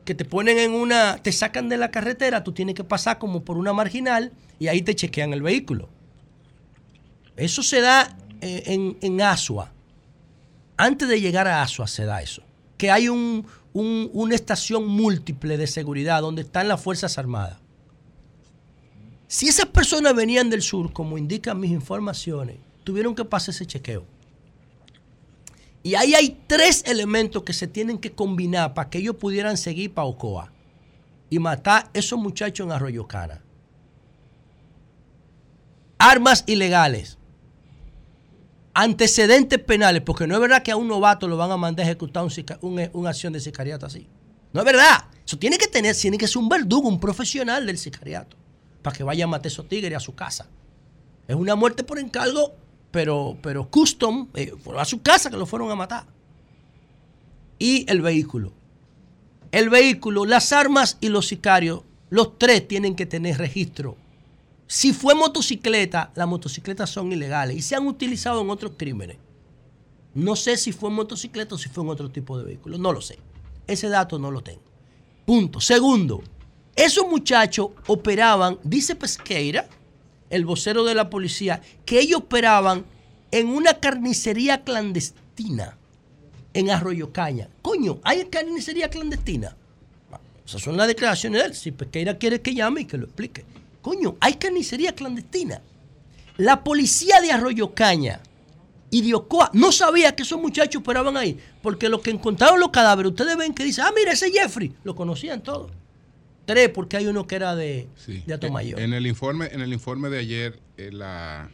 [0.05, 3.45] que te ponen en una, te sacan de la carretera, tú tienes que pasar como
[3.45, 5.89] por una marginal y ahí te chequean el vehículo.
[7.37, 9.73] Eso se da eh, en, en Asua.
[10.77, 12.43] Antes de llegar a Asua se da eso.
[12.77, 17.59] Que hay un- un- una estación múltiple de seguridad donde están las Fuerzas Armadas.
[19.29, 24.05] Si esas personas venían del sur, como indican mis informaciones, tuvieron que pasar ese chequeo.
[25.83, 29.93] Y ahí hay tres elementos que se tienen que combinar para que ellos pudieran seguir
[29.93, 30.53] para Ocoa
[31.29, 33.43] y matar a esos muchachos en Arroyo Cana.
[35.99, 37.19] Armas ilegales.
[38.75, 41.89] Antecedentes penales, porque no es verdad que a un novato lo van a mandar a
[41.89, 44.07] ejecutar un sica- un- una acción de sicariato así.
[44.53, 45.05] No es verdad.
[45.27, 48.37] Eso tiene que tener, tiene que ser un verdugo, un profesional del sicariato,
[48.83, 50.49] para que vaya a matar a esos tigres a su casa.
[51.29, 52.55] Es una muerte por encargo,
[52.93, 56.07] pero, pero custom, eh, fue a su casa que lo fueron a matar.
[57.59, 58.53] Y el vehículo.
[59.51, 63.97] El vehículo, las armas y los sicarios, los tres tienen que tener registro.
[64.67, 69.17] Si fue motocicleta, las motocicletas son ilegales y se han utilizado en otros crímenes.
[70.15, 73.01] No sé si fue motocicleta o si fue en otro tipo de vehículo, no lo
[73.01, 73.19] sé.
[73.67, 74.63] Ese dato no lo tengo.
[75.25, 75.61] Punto.
[75.61, 76.23] Segundo,
[76.77, 79.69] esos muchachos operaban, dice Pesqueira,
[80.33, 82.85] el vocero de la policía, que ellos operaban
[83.31, 85.77] en una carnicería clandestina
[86.55, 87.49] en Arroyo Caña.
[87.61, 89.55] Coño, ¿hay carnicería clandestina?
[90.45, 91.55] Esas son las declaraciones de él.
[91.55, 93.45] Si Pesqueira quiere que llame y que lo explique.
[93.83, 95.61] Coño, hay carnicería clandestina.
[96.39, 98.21] La policía de Arroyo Caña
[98.91, 102.71] y de Ocoa no sabía que esos muchachos operaban ahí, porque los que encontraron los
[102.71, 105.71] cadáveres, ustedes ven que dicen, ah, mira, ese Jeffrey, lo conocían todos.
[106.45, 107.89] Tres, porque hay uno que era de,
[108.27, 108.81] de Atomayor.
[108.81, 111.51] En el informe, en el informe de ayer, eh, la,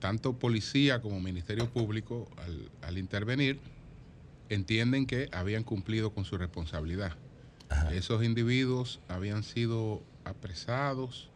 [0.00, 3.60] tanto policía como Ministerio Público, al, al intervenir,
[4.48, 7.16] entienden que habían cumplido con su responsabilidad.
[7.92, 11.30] Esos individuos habían sido apresados,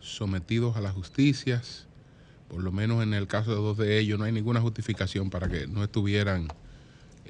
[0.00, 1.86] sometidos a las justicias,
[2.48, 5.48] por lo menos en el caso de dos de ellos no hay ninguna justificación para
[5.48, 6.48] que no estuvieran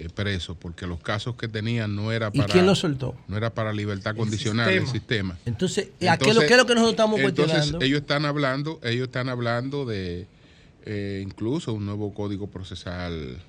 [0.01, 3.15] eh, presos, porque los casos que tenían no era ¿Y para quién los soltó?
[3.29, 5.39] no era para libertad condicional el sistema.
[5.45, 7.85] Entonces, ¿a qué, es lo, qué es lo que nosotros estamos entonces, cuestionando?
[7.85, 10.27] ellos están hablando, ellos están hablando de
[10.87, 13.43] eh, incluso un nuevo código procesal,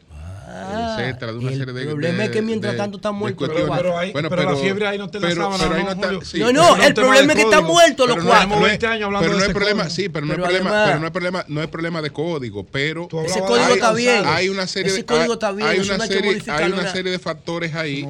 [0.54, 3.14] Ah, etcétera, de una el serie de problema de- es que mientras de- tanto están
[3.14, 3.76] de muertos los cuatro.
[3.90, 6.12] Pero ahí- pero la fiebre ahí no te la pero- sábana, pero ahí no, no
[6.20, 6.40] está- sí.
[6.40, 8.56] No, no, Pero el problema es que están muertos los pero no cuatro.
[8.58, 9.96] es- 20 años hablando pero no de es problema, código.
[9.96, 12.10] sí, pero no Pero es problema, además- pero no es problema, no es problema de
[12.12, 14.24] código, pero Ese código está bien.
[14.26, 16.16] Hay una serie Ese de código hay- está bien, hay eso una no hay que
[16.16, 18.06] serie, hay una serie de factores ahí,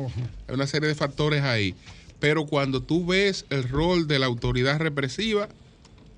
[0.48, 1.76] hay una serie de factores ahí,
[2.20, 5.48] pero cuando tú ves el rol de la autoridad represiva,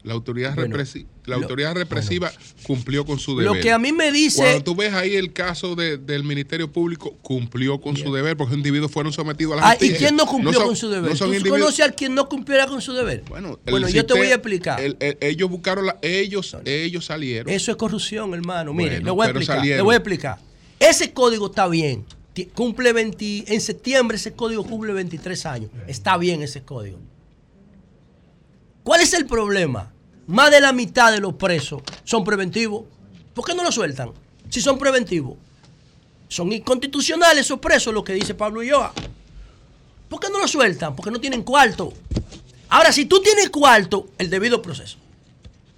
[0.04, 2.32] la autoridad Bueno, represiva, la lo- autoridad represiva
[2.68, 3.56] cumplió con su deber.
[3.56, 6.70] Lo que a mí me dice- Cuando tú ves ahí el caso de- del Ministerio
[6.72, 10.16] Público, cumplió con su deber porque los individuos fueron sometidos a la Ah, ¿Y quién
[10.18, 11.12] no cumplió son- con su deber?
[11.12, 13.24] no ¿Tú individuos- conoces al quien no cumpliera con su deber?
[13.30, 14.82] Bueno, Bueno, yo te voy a explicar.
[14.82, 17.54] el- el- ellos buscaron, la- ellos, ellos salieron.
[17.54, 18.74] Eso es corrupción, hermano.
[18.74, 19.58] Mire, le voy a explicar.
[19.58, 19.78] salieron.
[19.78, 20.38] Le voy a explicar.
[20.80, 22.06] Ese código está bien.
[22.56, 25.70] Cumple 20, en septiembre ese código cumple 23 años.
[25.88, 26.98] Está bien ese código.
[28.84, 29.93] ¿Cuál es el problema?
[30.28, 32.84] Más de la mitad de los presos son preventivos.
[33.34, 34.12] ¿Por qué no lo sueltan?
[34.50, 35.36] Si son preventivos.
[36.30, 38.94] Son inconstitucionales esos presos, lo que dice Pablo Ulloa.
[40.10, 40.96] ¿Por qué no lo sueltan?
[40.96, 41.94] Porque no tienen cuarto.
[42.70, 44.98] Ahora, si tú tienes cuarto, el debido proceso.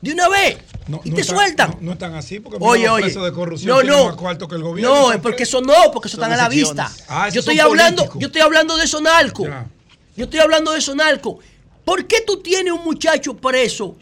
[0.01, 0.57] De una vez.
[0.87, 1.69] No, y no te están- sueltan.
[1.71, 3.03] No, no están así porque Oye, los oye.
[3.05, 4.93] presos de corrupción No, más cuarto que el gobierno.
[4.93, 6.91] No, es porque eso no, porque eso están a la vista.
[7.07, 8.21] Ah, yo estoy hablando, políticos.
[8.21, 9.45] yo estoy hablando de Sonalco.
[10.15, 11.39] Yo estoy hablando de Sonalco.
[11.83, 13.95] ¿Por qué tú tienes un muchacho preso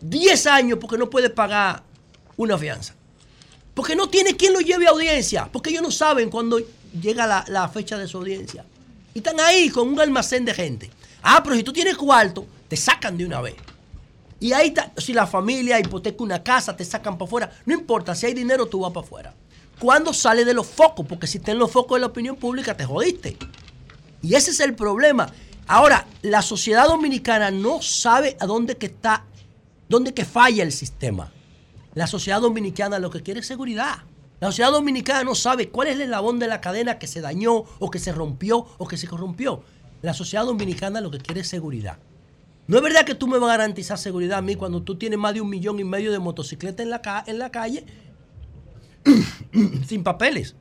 [0.00, 1.82] 10 años porque no puede pagar
[2.36, 2.94] una fianza?
[3.74, 6.58] Porque no tiene quien lo lleve a audiencia, porque ellos no saben cuándo
[7.00, 8.64] llega la, fecha de su audiencia.
[9.14, 10.90] Y están ahí con un almacén de gente.
[11.22, 13.54] Ah, pero si tú tienes cuarto, te sacan de una vez.
[14.40, 17.50] Y ahí está, si la familia hipoteca una casa, te sacan para afuera.
[17.64, 19.34] No importa, si hay dinero, tú vas para afuera.
[19.78, 21.06] ¿Cuándo sale de los focos?
[21.06, 23.36] Porque si está en los focos de la opinión pública, te jodiste.
[24.22, 25.30] Y ese es el problema.
[25.66, 29.24] Ahora, la sociedad dominicana no sabe a dónde que está,
[29.88, 31.32] dónde que falla el sistema.
[31.94, 33.98] La sociedad dominicana lo que quiere es seguridad.
[34.40, 37.64] La sociedad dominicana no sabe cuál es el eslabón de la cadena que se dañó
[37.78, 39.62] o que se rompió o que se corrompió.
[40.02, 41.98] La sociedad dominicana lo que quiere es seguridad.
[42.66, 45.18] No es verdad que tú me vas a garantizar seguridad a mí cuando tú tienes
[45.18, 47.86] más de un millón y medio de motocicletas en la, en la calle
[49.86, 50.56] sin papeles.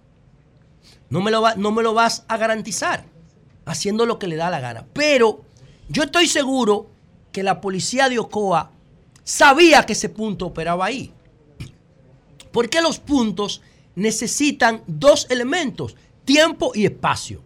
[1.09, 3.05] No me, lo no me lo vas a garantizar
[3.65, 4.85] haciendo lo que le da la gana.
[4.93, 5.41] Pero
[5.89, 6.89] yo estoy seguro
[7.31, 8.71] que la policía de Ocoa
[9.25, 11.11] sabía que ese punto operaba ahí.
[12.53, 13.61] Porque los puntos
[13.95, 17.41] necesitan dos elementos, tiempo y espacio.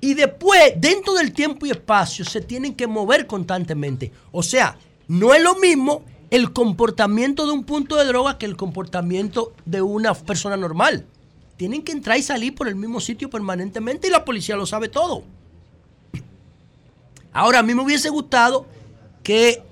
[0.00, 4.12] Y después, dentro del tiempo y espacio, se tienen que mover constantemente.
[4.32, 4.78] O sea,
[5.08, 9.82] no es lo mismo el comportamiento de un punto de droga que el comportamiento de
[9.82, 11.06] una persona normal.
[11.56, 14.88] Tienen que entrar y salir por el mismo sitio permanentemente y la policía lo sabe
[14.88, 15.24] todo.
[17.32, 18.66] Ahora, a mí me hubiese gustado
[19.22, 19.62] que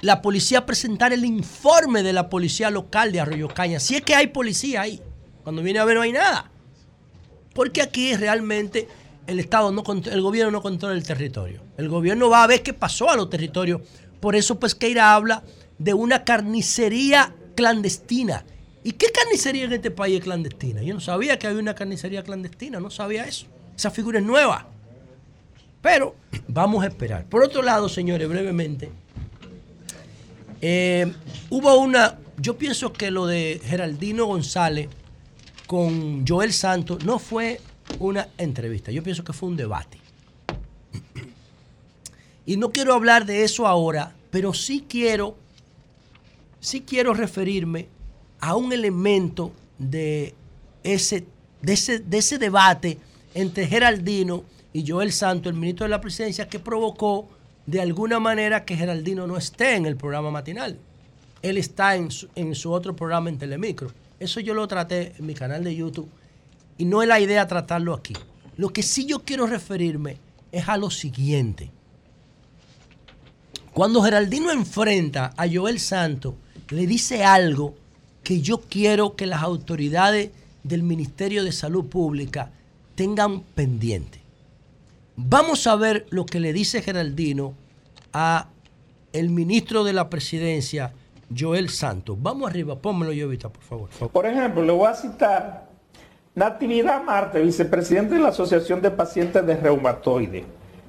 [0.00, 3.80] la policía presentara el informe de la policía local de Arroyo Caña.
[3.80, 5.00] Si es que hay policía ahí.
[5.42, 6.50] Cuando viene a ver no hay nada.
[7.54, 8.86] Porque aquí realmente
[9.26, 11.60] el Estado, no el gobierno no controla el territorio.
[11.76, 13.80] El gobierno va a ver qué pasó a los territorios.
[14.20, 15.42] Por eso Pesqueira habla
[15.78, 18.44] de una carnicería clandestina.
[18.84, 20.82] ¿Y qué carnicería en este país es clandestina?
[20.82, 23.46] Yo no sabía que había una carnicería clandestina, no sabía eso.
[23.76, 24.68] Esa figura es nueva.
[25.82, 26.14] Pero
[26.48, 27.26] vamos a esperar.
[27.26, 28.90] Por otro lado, señores, brevemente,
[30.60, 31.12] eh,
[31.50, 34.88] hubo una, yo pienso que lo de Geraldino González
[35.66, 37.60] con Joel Santos no fue
[37.98, 39.98] una entrevista, yo pienso que fue un debate.
[42.46, 45.36] Y no quiero hablar de eso ahora, pero sí quiero
[46.60, 47.88] sí quiero referirme
[48.40, 50.34] a un elemento de
[50.82, 51.26] ese,
[51.62, 52.98] de ese, debate
[53.34, 57.28] entre Geraldino y Joel Santo, el ministro de la Presidencia, que provocó
[57.68, 60.78] de alguna manera que Geraldino no esté en el programa matinal.
[61.42, 62.10] Él está en
[62.54, 63.92] su, otro programa en Telemicro.
[64.18, 66.08] Eso yo lo traté en mi canal de YouTube
[66.78, 68.14] y no es la idea tratarlo aquí.
[68.56, 70.16] Lo que sí yo quiero referirme
[70.50, 71.70] es a lo siguiente.
[73.74, 76.36] Cuando Geraldino enfrenta a Joel Santo,
[76.70, 77.74] le dice algo
[78.24, 80.30] que yo quiero que las autoridades
[80.62, 82.50] del Ministerio de Salud Pública
[82.94, 84.27] tengan pendiente.
[85.20, 87.54] Vamos a ver lo que le dice Geraldino
[88.12, 88.50] a
[89.12, 90.92] el ministro de la Presidencia,
[91.36, 92.16] Joel Santos.
[92.20, 93.88] Vamos arriba, pónmelo yo ahorita, por favor.
[94.12, 95.66] Por ejemplo, le voy a citar
[96.36, 100.44] Natividad Marte, vicepresidente de la Asociación de Pacientes de Reumatoide.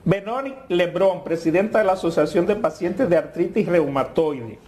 [0.06, 4.60] Benoni Lebrón, presidenta de la Asociación de Pacientes de Artritis Reumatoide.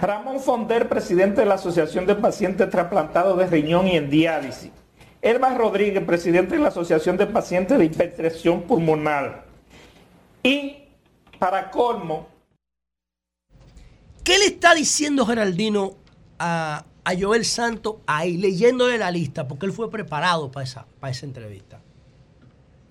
[0.00, 4.70] Ramón Fonder, presidente de la Asociación de Pacientes Trasplantados de Riñón y en Diálisis.
[5.22, 9.46] Elba Rodríguez, presidente de la Asociación de Pacientes de Hipertensión Pulmonar.
[10.42, 10.78] Y,
[11.38, 12.26] para colmo...
[14.24, 15.94] ¿Qué le está diciendo Geraldino
[16.40, 16.84] a,
[17.18, 19.46] Joel Santo ahí, leyéndole la lista?
[19.46, 21.80] Porque él fue preparado para esa, para esa entrevista.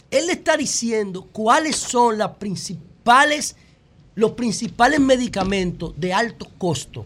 [0.10, 3.56] Él le está diciendo cuáles son los principales
[5.00, 7.06] medicamentos de alto costo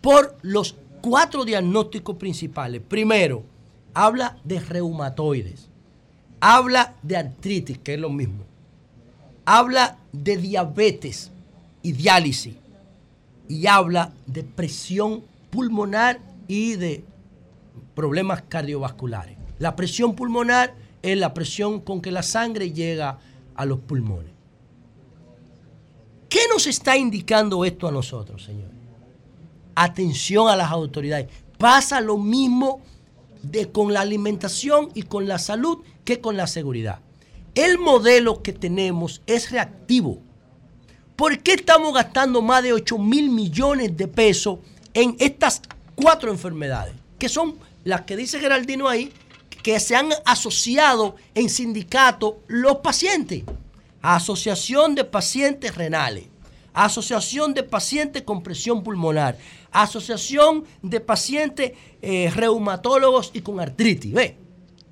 [0.00, 2.82] por los cuatro diagnósticos principales.
[2.86, 3.42] Primero,
[3.96, 5.70] habla de reumatoides,
[6.38, 8.44] habla de artritis, que es lo mismo,
[9.46, 11.30] habla de diabetes
[11.82, 12.56] y diálisis,
[13.48, 17.04] y habla de presión pulmonar y de
[17.94, 19.38] problemas cardiovasculares.
[19.58, 23.18] La presión pulmonar es la presión con que la sangre llega
[23.54, 24.32] a los pulmones.
[26.28, 28.68] ¿Qué nos está indicando esto a nosotros, señor?
[29.74, 31.28] Atención a las autoridades.
[31.56, 32.82] Pasa lo mismo
[33.50, 37.00] de, con la alimentación y con la salud que con la seguridad.
[37.54, 40.20] El modelo que tenemos es reactivo.
[41.16, 44.58] ¿Por qué estamos gastando más de 8 mil millones de pesos
[44.92, 45.62] en estas
[45.94, 46.94] cuatro enfermedades?
[47.18, 49.12] Que son las que dice Geraldino ahí,
[49.62, 53.44] que se han asociado en sindicato los pacientes.
[54.02, 56.26] Asociación de Pacientes Renales,
[56.74, 59.38] Asociación de Pacientes con Presión Pulmonar,
[59.82, 61.72] Asociación de Pacientes
[62.02, 64.12] eh, Reumatólogos y con Artritis.
[64.12, 64.36] ¿Ve?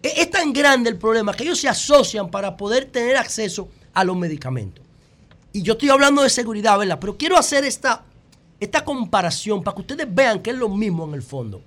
[0.02, 4.05] E, es tan grande el problema que ellos se asocian para poder tener acceso a
[4.05, 4.85] los medicamentos.
[5.52, 6.98] y yo estoy hablando de seguridad, ¿verdad?
[7.01, 8.05] Pero quiero hacer esta,
[8.59, 11.62] esta comparación para que ustedes vean que es lo mismo en el fondo.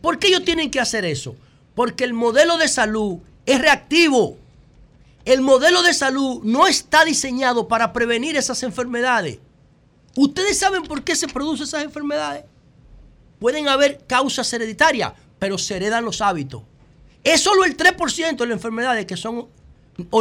[0.00, 1.36] ¿Por qué ellos tienen que hacer eso?
[1.74, 4.36] Porque el modelo de salud es reactivo.
[5.24, 9.38] El modelo de salud no está diseñado para prevenir esas enfermedades.
[10.20, 12.44] ¿Ustedes saben por qué se producen esas enfermedades?
[13.38, 16.62] Pueden haber causas hereditarias, pero se heredan los hábitos.
[17.22, 19.46] Es solo el 3% de las enfermedades que son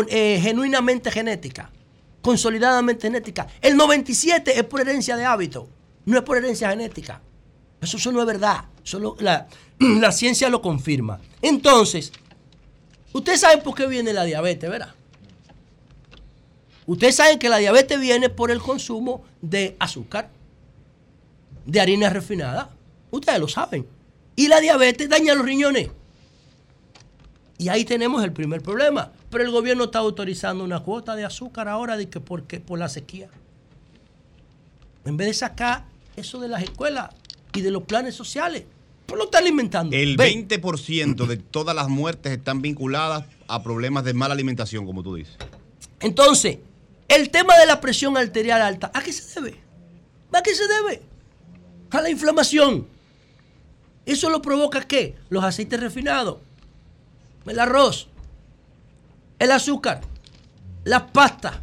[0.10, 1.70] eh, genuinamente genéticas,
[2.22, 3.48] consolidadamente genéticas.
[3.60, 5.68] El 97% es por herencia de hábito,
[6.06, 7.20] no es por herencia genética.
[7.82, 8.66] Eso, no es verdad.
[8.84, 9.48] Solo la,
[9.80, 11.20] la ciencia lo confirma.
[11.42, 12.12] Entonces,
[13.14, 14.94] ustedes saben por qué viene la diabetes, ¿verdad?
[16.88, 20.32] Ustedes saben que la diabetes viene por el consumo de azúcar,
[21.66, 22.72] de harina refinada.
[23.12, 23.86] Ustedes lo saben.
[24.38, 25.90] Y la diabetes daña los riñones.
[27.58, 29.12] Y ahí tenemos el primer problema.
[29.30, 32.88] Pero el gobierno está autorizando una cuota de azúcar ahora de que porque por la
[32.88, 33.28] sequía.
[35.04, 35.86] En vez de sacar
[36.16, 37.10] eso de las escuelas
[37.54, 38.64] y de los planes sociales,
[39.06, 39.94] pues lo está alimentando.
[39.94, 40.48] El Ven.
[40.48, 45.36] 20% de todas las muertes están vinculadas a problemas de mala alimentación, como tú dices.
[46.00, 46.60] Entonces,
[47.08, 49.62] el tema de la presión arterial alta, ¿a qué se debe?
[50.34, 51.02] ¿A qué se debe?
[51.92, 52.88] A la inflamación.
[54.06, 55.16] ¿Eso lo provoca qué?
[55.30, 56.38] Los aceites refinados,
[57.46, 58.08] el arroz,
[59.40, 60.02] el azúcar,
[60.84, 61.56] las pastas.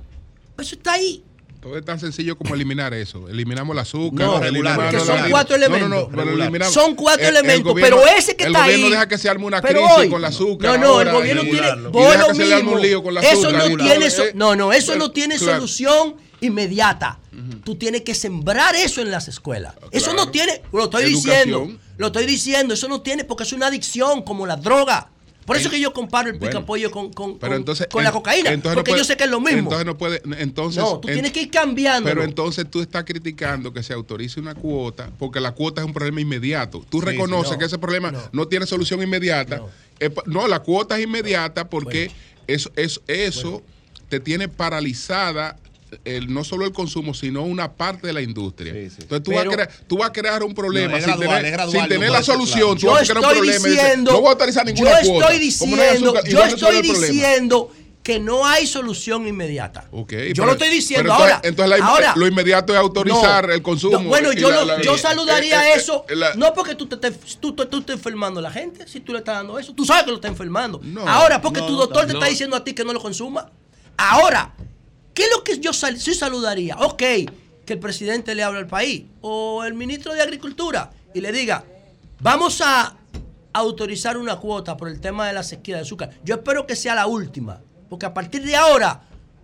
[0.59, 1.25] Eso está ahí.
[1.65, 3.27] Todo es tan sencillo como eliminar eso.
[3.29, 4.27] Eliminamos el azúcar.
[4.27, 6.11] No, eliminamos porque son cuatro No, no, elementos.
[6.11, 6.75] no, pero eliminamos.
[6.75, 8.73] Son cuatro El- el elementos, gobierno- pero ese que el está ahí.
[8.73, 10.79] gobierno deja que se arme una crisis hoy- con el azúcar.
[10.79, 11.57] No, no, el gobierno y- tiene.
[11.57, 11.91] y deja lo
[12.35, 12.79] mismo.
[12.79, 14.11] el Eso no tiene.
[14.11, 15.55] so- no, no, eso no tiene claro.
[15.67, 17.19] solución inmediata.
[17.65, 19.75] Tú tienes que sembrar eso en las escuelas.
[19.91, 20.61] Eso no tiene.
[20.73, 21.15] Lo estoy Educación.
[21.49, 21.79] diciendo.
[21.97, 22.75] Lo estoy diciendo.
[22.75, 25.09] Eso no tiene porque es una adicción como la droga.
[25.47, 28.13] Por eso que yo comparo el Bueno, picapollo con, con, Pero con- entonces, con la
[28.13, 28.51] cocaína.
[28.51, 29.59] entonces no porque puede- yo sé que es lo mismo.
[29.59, 30.23] Entonces no puede.
[30.39, 32.09] Entonces, No, tú en- tienes que ir cambiando.
[32.09, 35.93] Pero entonces tú estás criticando que se autorice una cuota porque la cuota es un
[35.93, 36.85] problema inmediato.
[36.89, 37.59] Tú Sí, reconoces no.
[37.59, 39.63] que ese problema no, tiene solución inmediata.
[40.01, 40.49] Eh, No.
[40.49, 42.11] la cuota es inmediata porque
[42.47, 43.63] eso, eso, eso
[44.09, 45.57] te tiene paralizada
[46.05, 48.73] el, no solo el consumo, sino una parte de la industria.
[48.75, 51.53] Entonces tú, vas a crear, tú vas a crear un problema No, sin gradual, tener,
[51.53, 52.61] gradual, sin la solución.
[52.61, 52.75] claro.
[52.77, 55.09] Tú Yo vas a crear un estoy problema diciendo, no voy a autorizar ninguna yo
[55.09, 55.27] cuota.
[55.27, 59.87] estoy diciendo, yo estoy que no hay solución inmediata.
[59.91, 61.49] Ok, yo pero- lo estoy diciendo pero entonces- ahora.
[61.49, 63.99] Entonces la- ahora, lo inmediato es autorizar no, el consumo.
[63.99, 66.75] no, bueno, y yo, la- lo- la- yo saludaría eh, eso, eh, la- no porque
[66.75, 69.37] tú te, te- tú, tú- tú estés enfermando a la gente, si tú le estás
[69.37, 70.83] dando eso, tú sabes que lo estás enfermando.
[71.07, 72.19] ahora, porque no, tu no, doctor te no.
[72.19, 73.51] está diciendo a ti que no lo consuma.
[73.97, 74.53] Ahora,
[75.15, 76.77] ¿qué es lo que yo sí saludaría?
[76.77, 77.03] Ok,
[77.65, 81.65] que el presidente le hable al país o el ministro de Agricultura y le diga,
[82.21, 82.97] vamos a
[83.53, 86.11] autorizar una cuota por el tema de la sequía de azúcar.
[86.25, 89.03] Yo espero que sea la última, porque a partir de ahora,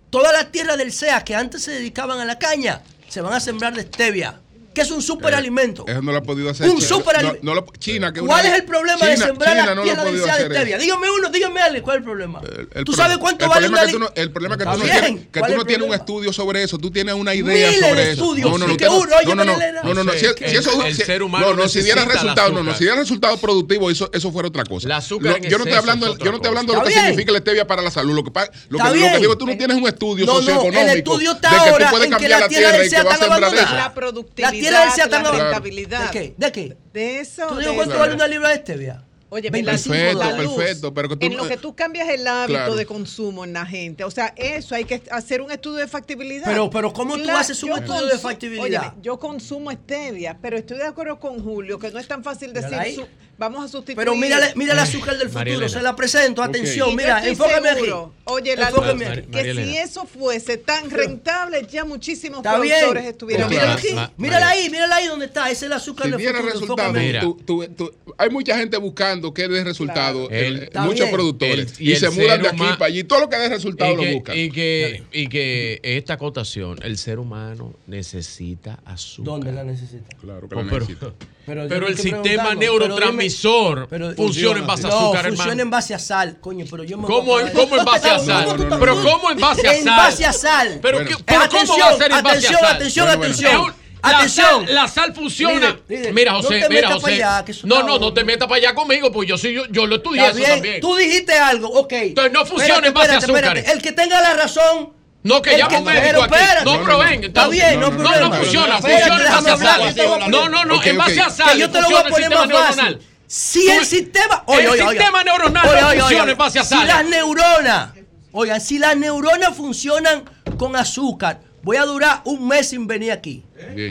[0.09, 3.39] todas las tierras del SEA que antes se dedicaban a la caña, se van a
[3.39, 4.40] sembrar de stevia,
[4.73, 5.85] que es un superalimento.
[5.87, 6.69] Eso no lo ha podido hacer.
[6.69, 6.87] Un China.
[6.95, 9.75] superalim- No, no lo- China, que ¿Cuál una- es el problema de sembrar China la
[9.75, 9.95] no SEA
[10.37, 10.75] de stevia?
[10.77, 10.83] eso.
[10.85, 12.41] Dígame uno, dígame Ale, ¿cuál es el problema?
[12.73, 14.59] El ¿Tú pro- sabes cuánto el vale problema una que tú no- El problema es
[14.59, 16.77] que tú no tienes, que ¿cuál tú no tienes un estudio sobre eso.
[16.77, 18.11] Tú tienes una idea Miles de sobre eso.
[18.11, 18.77] estudios, No, no, sí, no.
[18.77, 21.53] que uno, no, no, no, no, no, no, si- eso- el si- ser humano no,
[21.63, 24.87] no, si diera resultado, no, si diera resultado productivo, eso, eso fuera otra cosa.
[24.87, 25.19] Yo
[25.57, 27.91] no estoy hablando, yo no estoy hablando de lo que significa la stevia para la
[27.91, 28.15] salud.
[28.15, 28.31] Lo que,
[28.69, 31.71] lo que, digo, tú no tienes un estudio socioeconómico el estudio está de que tú
[31.73, 33.75] ahora puedes cambiar la tierra y que vas a sembrar eso.
[33.75, 36.05] La productividad, SEA están la rentabilidad.
[36.05, 36.35] ¿De qué?
[36.37, 36.77] ¿De qué?
[36.93, 37.47] De eso.
[37.47, 39.03] ¿Tú sabes cuánto vale una libra de stevia?
[39.33, 42.09] Oye, la, 25 Perfecto, la luz, perfecto, pero que tú en lo que tú cambias
[42.09, 42.75] el hábito Claro.
[42.75, 44.03] de consumo en la gente.
[44.03, 46.43] O sea, eso hay que hacer un estudio de factibilidad.
[46.45, 48.65] Pero- pero ¿cómo tú haces un estudio de factibilidad?
[48.87, 52.51] Óyeme, yo consumo stevia, pero estoy de acuerdo con Julio que no es tan fácil
[52.51, 53.95] decir Mírala su- vamos a sustituir.
[53.95, 57.89] Pero mira, la- mira el azúcar del futuro, se la presento, atención, mira, enfócame aquí.
[58.25, 58.79] Oye, la luz.
[58.81, 59.81] María que si Elena.
[59.81, 62.75] eso fuese tan rentable, ya muchísimos Está bien.
[62.79, 65.73] productores Pero estuvieran mírala Ma- aquí, mírala ahí, mírala ahí donde está, ese es el
[65.73, 66.93] azúcar Si del futuro.
[66.93, 67.21] Mira.
[67.45, 70.43] tú- hay mucha gente buscando que dé resultado, Claro.
[70.45, 71.11] El- eh, muchos bien.
[71.11, 73.93] productores, El- y, y se mudan de aquí para allí, todo lo que dé resultado
[73.93, 74.37] y lo que, buscan.
[74.37, 79.25] y, que, y que esta acotación, el ser humano necesita azúcar.
[79.33, 80.15] ¿Dónde la necesita?
[80.19, 81.13] Claro que Oh, la pero, necesita.
[81.43, 84.95] Pero, pero el te sistema preguntando, pero neurotransmisor dime- pero- funciona en base a no,
[84.99, 85.61] azúcar, funciona hermano.
[85.63, 87.67] en base a sal, coño, pero yo me ¿Cómo voy a en- parar.
[87.67, 88.45] cómo en base a No, sal?
[88.45, 89.01] no, no, no, Pero no.
[89.03, 89.97] ¿cómo en base a En sal?
[89.97, 90.79] base a sal.
[90.81, 91.09] Pero, Bueno.
[91.17, 92.75] ¿qué- pero ¿cómo va a ser en base atención, a sal?
[92.75, 93.19] atención, Bueno,
[93.63, 93.75] bueno.
[94.01, 95.53] Atención, la sal- La sal funciona.
[95.59, 97.13] Líder, líder, mira, José, mira, José.
[97.23, 99.97] allá, no, no, no te metas para allá conmigo, pues yo sí, yo, yo lo
[99.97, 100.81] estudié eso también.
[100.81, 101.91] Tú dijiste algo, ok.
[101.93, 103.59] Entonces no funciona Espérate, en base a espérate, espérate.
[103.59, 103.75] azúcares.
[103.75, 104.93] El que tenga la razón.
[105.23, 106.35] No, que el llama un médico aquí.
[106.65, 107.23] No, pero ven.
[107.25, 110.31] Está bien, no, no, no funciona, funciona en base a sal.
[110.31, 111.57] No, no, no, en base a sal.
[111.59, 112.99] Yo te lo voy a poner más fácil.
[113.27, 114.43] Si el sistema.
[114.47, 116.87] el sistema neuronal no funciona en base a Si sal.
[116.87, 117.89] las neuronas,
[118.33, 120.23] oigan, si las neuronas funcionan
[120.57, 123.43] con azúcar, voy a durar un mes sin venir aquí.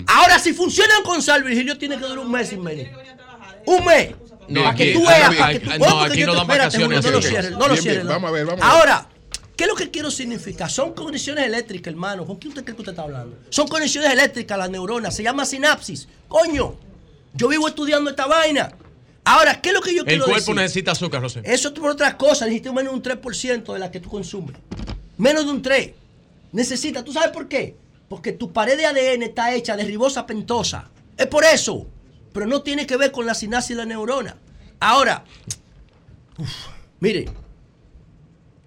[0.06, 2.90] Ahora, si funcionan con sal, Virgilio tiene que durar un mes sin venir.
[3.66, 4.10] Un mes.
[4.48, 5.28] No, para que tú veas.
[5.28, 7.76] aquí- para que tú- aquí- no, aquí no dan vacaciones No lo cierres, no lo
[7.76, 8.04] cierres.
[8.06, 8.60] vamos a ver, vamos.
[8.64, 9.06] Ahora,
[9.56, 10.68] ¿qué es lo que quiero significar?
[10.70, 12.26] Son conexiones eléctricas, hermano.
[12.26, 13.38] ¿Con quién usted cree que usted está hablando?
[13.50, 15.14] Son conexiones eléctricas, las neuronas.
[15.14, 16.08] Se llama sinapsis.
[16.26, 16.74] Coño,
[17.34, 18.72] yo vivo estudiando esta vaina.
[19.22, 20.54] Ahora, ¿qué es lo que yo El quiero cuerpo decir?
[20.56, 21.42] necesita azúcar, José.
[21.44, 22.48] Eso es por otras cosas.
[22.48, 24.56] Necesita menos de un 3% de la que tú consumes.
[25.16, 25.90] Menos de un 3.
[26.52, 27.04] Necesita.
[27.04, 27.76] ¿Tú sabes por qué?
[28.10, 30.90] Porque tu pared de ADN está hecha de ribosa pentosa.
[31.16, 31.86] Es por eso.
[32.32, 34.36] Pero no tiene que ver con la sinapsis de la neurona.
[34.80, 35.24] Ahora,
[36.98, 37.28] mire,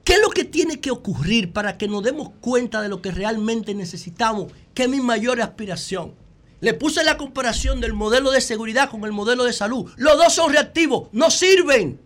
[0.05, 3.11] ¿qué es lo que tiene que ocurrir para que nos demos cuenta de lo que
[3.11, 4.49] realmente necesitamos?
[4.73, 6.15] Que es mi mayor aspiración.
[6.61, 9.91] Le puse la comparación del modelo de seguridad con el modelo de salud.
[9.97, 11.99] Los dos son reactivos, no sirven.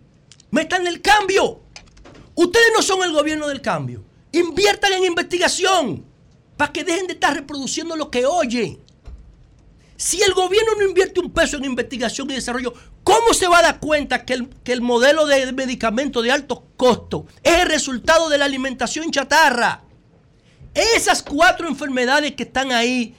[0.49, 1.59] Metan el cambio.
[2.34, 4.03] Ustedes no son el gobierno del cambio.
[4.31, 6.06] Inviertan en investigación
[6.57, 8.79] para que dejen de estar reproduciendo lo que oyen.
[9.95, 12.73] Si el gobierno no invierte un peso en investigación y desarrollo,
[13.03, 16.65] ¿cómo se va a dar cuenta que el, que el modelo de medicamento de alto
[16.77, 19.84] costo es el resultado de la alimentación chatarra?
[20.73, 23.15] Esas cuatro enfermedades que están ahí,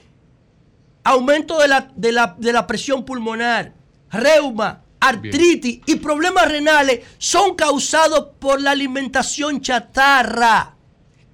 [1.03, 3.73] aumento de la, de la- de la presión pulmonar,
[4.09, 10.75] reuma, artritis y problemas renales, son causados por la alimentación chatarra.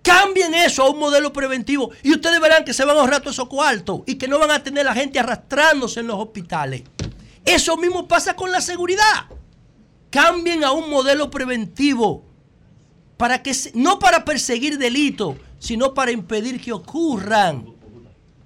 [0.06, 3.38] Cambien eso a un modelo preventivo y ustedes verán que se van a ahorrar todos
[3.38, 6.84] esos cuartos y que no van a tener la gente arrastrándose en los hospitales.
[7.44, 9.26] Eso mismo pasa con la seguridad.
[10.12, 12.24] Cambien a un modelo preventivo
[13.18, 17.74] para que no para perseguir delitos, sino para impedir que ocurran.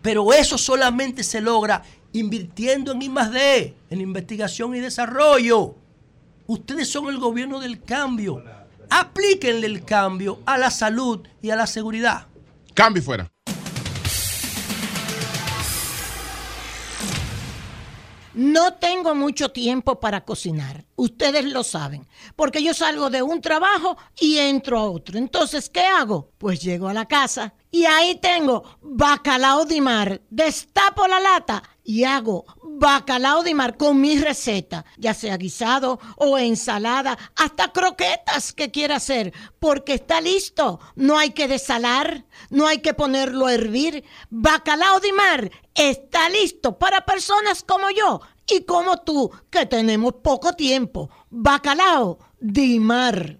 [0.02, 1.84] Pero eso solamente se logra
[2.14, 5.76] invirtiendo en I+D, en investigación y desarrollo.
[6.48, 8.41] Ustedes son el gobierno del cambio.
[8.90, 12.28] Aplíquenle el cambio a la salud y a la seguridad.
[12.74, 13.32] Cambio fuera.
[18.34, 20.86] No tengo mucho tiempo para cocinar.
[20.95, 22.07] Ustedes lo saben.
[22.38, 25.18] Porque yo salgo de un trabajo y entro a otro.
[25.18, 26.32] Entonces, ¿qué hago?
[26.38, 30.22] Pues llego a la casa y ahí tengo bacalao de mar.
[30.30, 36.38] Destapo la lata y hago bacalao de mar con mi receta, ya sea guisado o
[36.38, 40.80] ensalada, hasta croquetas que quiera hacer, porque está listo.
[40.95, 44.03] No hay que desalar, no hay que ponerlo a hervir.
[44.30, 50.53] Bacalao de mar está listo para personas como yo y como tú, que tenemos poco
[50.53, 51.10] tiempo.
[51.32, 53.40] Bacalao de mar.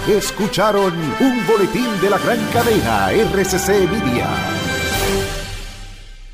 [0.07, 4.27] Escucharon un boletín de la gran cadena RCC Media.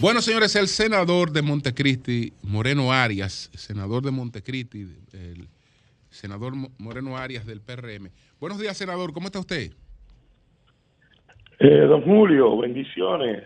[0.00, 5.48] Bueno, señores, el senador de Montecristi, Moreno Arias, senador de Montecristi, el
[6.10, 8.10] senador Mo- Moreno Arias del PRM.
[8.38, 9.72] Buenos días, senador, ¿cómo está usted?
[11.58, 13.44] Eh, don Julio, bendiciones.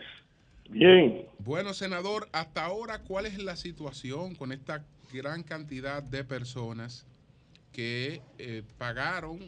[0.68, 1.24] Bien.
[1.38, 7.06] Bueno, senador, hasta ahora, ¿cuál es la situación con esta gran cantidad de personas
[7.72, 9.38] que eh, pagaron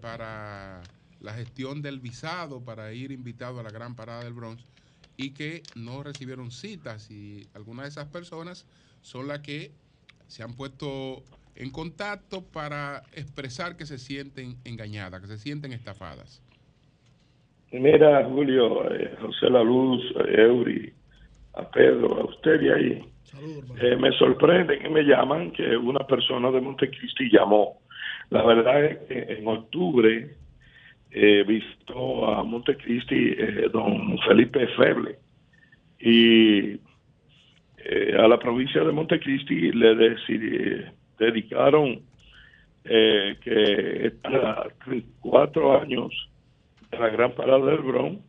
[0.00, 0.82] para
[1.20, 4.64] la gestión del visado para ir invitado a la gran parada del Bronx
[5.16, 8.66] y que no recibieron citas y algunas de esas personas
[9.02, 9.70] son las que
[10.26, 11.22] se han puesto
[11.56, 16.42] en contacto para expresar que se sienten engañadas, que se sienten estafadas.
[17.70, 20.92] Mira, Julio, eh, José La Luz, eh, Eury,
[21.54, 23.04] a Pedro, a usted y ahí.
[23.80, 27.80] Eh, me sorprende que me llaman que una persona de Montecristi llamó.
[28.30, 30.36] La verdad es que en octubre
[31.14, 35.16] eh, visitó a Montecristi eh, don Felipe Feble
[36.00, 36.72] y
[37.78, 40.16] eh, a la provincia de Montecristi le
[41.18, 42.00] dedicaron
[42.84, 44.66] eh, que para
[45.20, 46.12] cuatro años
[46.90, 48.20] de la gran parada del Bronx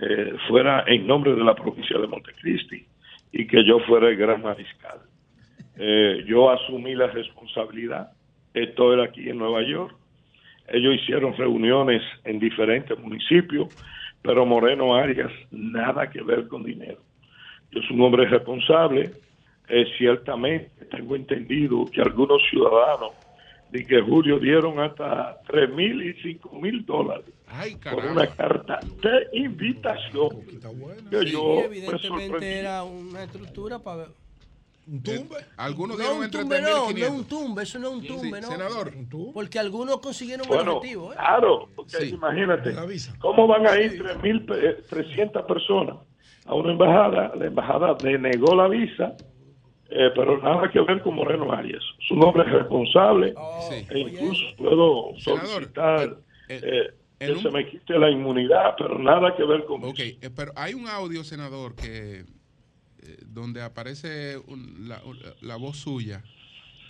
[0.00, 2.84] eh, fuera en nombre de la provincia de Montecristi
[3.30, 4.98] y que yo fuera el gran mariscal.
[5.76, 8.10] Eh, yo asumí la responsabilidad.
[8.54, 9.97] Esto era aquí en Nueva York.
[10.70, 13.68] Ellos hicieron reuniones en diferentes municipios,
[14.22, 17.00] pero Moreno Arias nada que ver con dinero.
[17.70, 19.10] Yo soy un hombre responsable.
[19.68, 23.12] Eh, ciertamente tengo entendido que algunos ciudadanos
[23.70, 27.26] de que Julio dieron hasta tres mil y cinco mil dólares
[27.90, 30.30] por una carta de invitación.
[31.10, 34.08] Que Sí, yo me evidentemente era una estructura para ver.
[34.90, 35.36] ¿Un tumbe?
[35.58, 36.98] Algunos no, dieron un entre tumbe, no, no 3.500.
[37.02, 38.48] es un tumbe, eso no es un tumbe, ¿no?
[38.48, 38.92] senador.
[39.34, 41.16] Porque algunos consiguieron el Bueno, objetivo, ¿eh?
[41.16, 42.74] claro, porque imagínate,
[43.18, 45.96] ¿cómo van a ir 3.300 personas
[46.46, 47.32] a una embajada?
[47.36, 49.14] La embajada denegó la visa,
[49.90, 51.82] eh, pero nada que ver con Moreno Arias.
[52.02, 53.34] Es un hombre responsable
[53.90, 56.16] e incluso puedo solicitar
[56.48, 60.52] eh, que se me quite la inmunidad, pero nada que ver con Ok, eh, pero
[60.56, 62.24] hay un audio, senador, que eh,
[63.26, 65.00] donde aparece un- la,
[65.40, 66.22] la voz suya,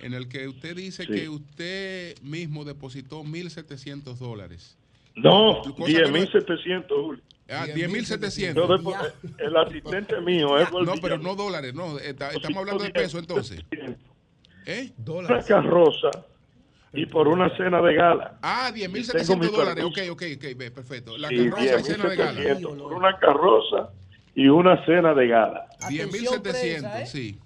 [0.00, 1.12] en el que usted dice Sí.
[1.12, 4.76] que usted mismo depositó 1.700 dólares.
[5.16, 7.22] No, Cosa que no- 10.700, Julio.
[7.50, 8.54] Ah, 10.700.
[8.54, 8.94] Yo depo-
[9.38, 11.98] el asistente mío es No, pero no dólares, no.
[11.98, 13.60] está- estamos hablando de peso entonces.
[14.66, 14.92] ¿Eh?
[15.06, 16.10] una carroza
[16.92, 18.38] y por una cena de gala.
[18.42, 19.82] Ah, Tengo 10.700 mi dólares.
[19.84, 20.12] permiso.
[20.12, 21.16] Ok, ok, ok, ve, perfecto.
[21.18, 22.40] La carroza y cena de gala.
[22.40, 23.90] 10.700 por una carroza
[24.38, 25.66] y una cena de gala.
[25.88, 27.36] 10.700, sí.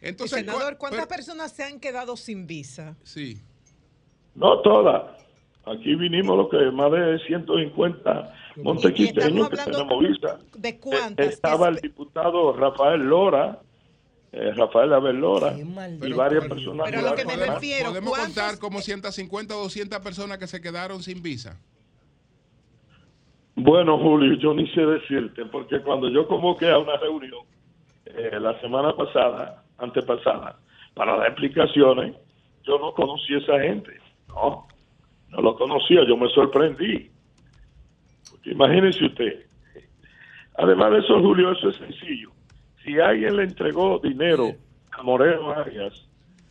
[0.00, 2.96] Entonces, Senador, ¿cuál- ¿cuántas pero- personas se han quedado sin visa?
[3.02, 3.38] Sí.
[4.34, 5.02] No todas.
[5.66, 10.38] Aquí vinimos lo que más de 150 montequiteños que tenemos visa.
[10.56, 11.26] ¿De Eh, cuántas?
[11.26, 13.60] Estaba el diputado Rafael Lora,
[14.32, 16.86] eh, Rafael Abel Lora, y varias personas.
[16.86, 20.46] Pero a lo que me refiero, Podemos ¿cuántos- contar como 150 o 200 personas que
[20.46, 21.58] se quedaron sin visa.
[23.56, 27.44] Bueno, Julio, yo ni sé decirte, porque cuando yo convoqué a una reunión
[28.06, 30.58] eh, la semana pasada, antepasada,
[30.94, 32.16] para dar explicaciones,
[32.64, 33.92] yo no conocí a esa gente.
[34.28, 34.66] No,
[35.28, 37.10] no lo conocía, yo me sorprendí.
[38.30, 39.46] Porque imagínese usted.
[40.56, 42.30] Además de eso, Julio, eso es sencillo.
[42.84, 44.50] Si alguien le entregó dinero
[44.92, 46.08] a Moreno Arias,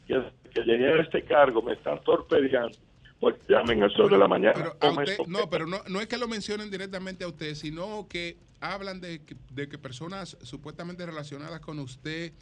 [0.07, 0.21] que,
[0.53, 2.77] que llegué a este cargo, me están torpedeando,
[3.19, 4.53] pues llamen a eso de la mañana.
[4.55, 8.07] Pero a usted- no, pero no, no es que lo mencionen directamente a usted, sino
[8.07, 12.33] que hablan de que, de que personas supuestamente relacionadas con usted,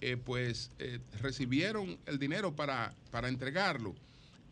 [0.00, 3.94] eh, pues eh, recibieron el dinero para, para entregarlo.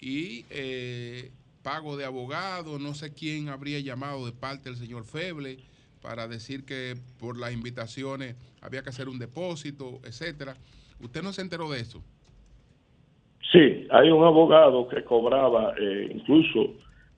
[0.00, 1.30] Y eh,
[1.62, 5.58] pago de abogado, no sé quién habría llamado de parte del señor Feble
[6.00, 10.56] para decir que por las invitaciones había que hacer un depósito, etcétera.
[11.00, 12.02] ¿Usted no se enteró de eso?
[13.52, 16.74] Sí, hay un abogado que cobraba, eh, incluso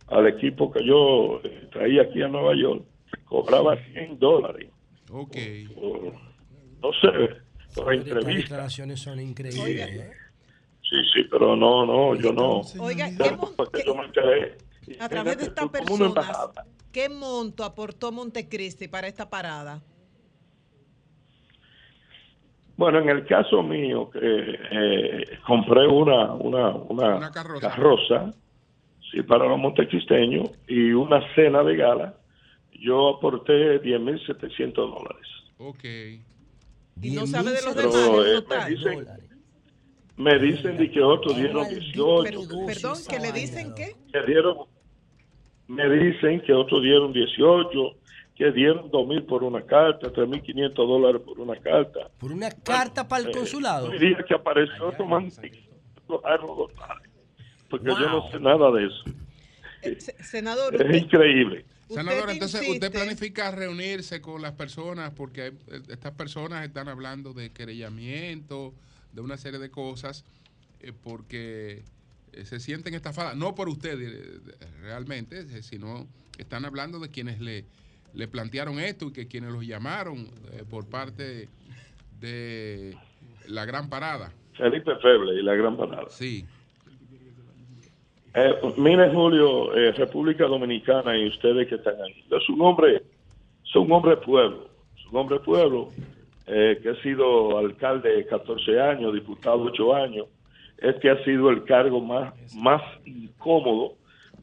[0.09, 2.85] al equipo que yo eh, traía aquí a Nueva York,
[3.25, 4.71] cobraba 100 dólares.
[5.11, 5.37] Ok.
[6.83, 7.43] no sé,
[7.75, 8.43] por entrevista.
[8.43, 9.91] declaraciones son increíbles.
[9.91, 10.13] ¿eh?
[10.89, 12.63] Sí, sí, pero no, no, yo no.
[12.81, 14.57] Oiga, Yo, porque yo me enteré.
[15.01, 16.27] A través de estas personas.
[16.93, 19.83] ¿qué monto aportó Montecristi para esta parada?
[22.83, 28.33] Bueno, en el caso mío, que eh, compré una, una, una, carroza,
[29.09, 32.17] sí, para los montecristeños y una cena de gala,
[32.73, 35.29] yo aporté 10.700 dólares.
[35.59, 35.85] Ok.
[37.03, 38.75] Y no sabe de los Pero, demás, eh, el me total.
[38.75, 39.07] dicen,
[40.17, 43.95] me dicen de que otros dieron 18, Pero- perdón, que le dicen qué?
[44.13, 44.57] que dieron,
[45.69, 47.95] me dicen que otros dieron 18,
[48.43, 52.09] que dieron 2.000 por una carta, 3.500 dólares por una carta.
[52.19, 53.89] Por una carta para el Eh, consulado.
[53.89, 57.11] Un día que apareció Carlos González,
[57.71, 59.05] porque yo no sé nada de eso.
[59.83, 61.65] Eh, Senador, Es usted- increíble.
[61.89, 66.89] Senador, entonces insiste- usted planifica reunirse con las personas porque hay- eh, estas personas están
[66.89, 68.75] hablando de querellamiento,
[69.13, 70.25] de una serie de cosas,
[70.81, 71.83] eh, porque
[72.45, 74.41] se sienten estafadas, no por usted eh,
[74.81, 76.07] realmente, sino
[76.39, 77.65] están hablando de quienes le,
[78.15, 81.49] le plantearon esto y que quienes los llamaron eh, por parte
[82.21, 82.97] de
[83.49, 84.33] la Gran Parada.
[84.57, 86.09] Felipe Feble y la Gran Parada.
[86.09, 86.45] Sí.
[88.35, 92.25] Eh, mire, Julio, eh, República Dominicana y ustedes que están ahí.
[92.31, 93.03] Es un hombre,
[93.65, 94.69] es un hombre pueblo.
[94.97, 95.89] Es un hombre pueblo
[96.47, 100.27] eh, que ha sido alcalde 14 años, diputado 8 años.
[100.79, 103.95] Este ha sido el cargo más, más incómodo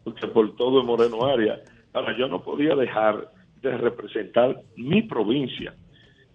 [0.03, 1.59] porque por todo el Moreno Área.
[1.93, 3.31] Ahora, yo no podía dejar
[3.61, 5.73] de representar mi provincia.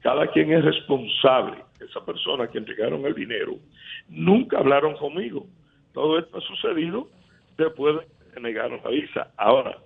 [0.00, 1.58] Cada quien es responsable.
[1.80, 3.56] Esa persona que entregaron el dinero
[4.08, 5.46] nunca hablaron conmigo.
[5.92, 7.08] Todo esto ha sucedido
[7.56, 9.32] después de que negaron la visa.
[9.36, 9.78] Ahora,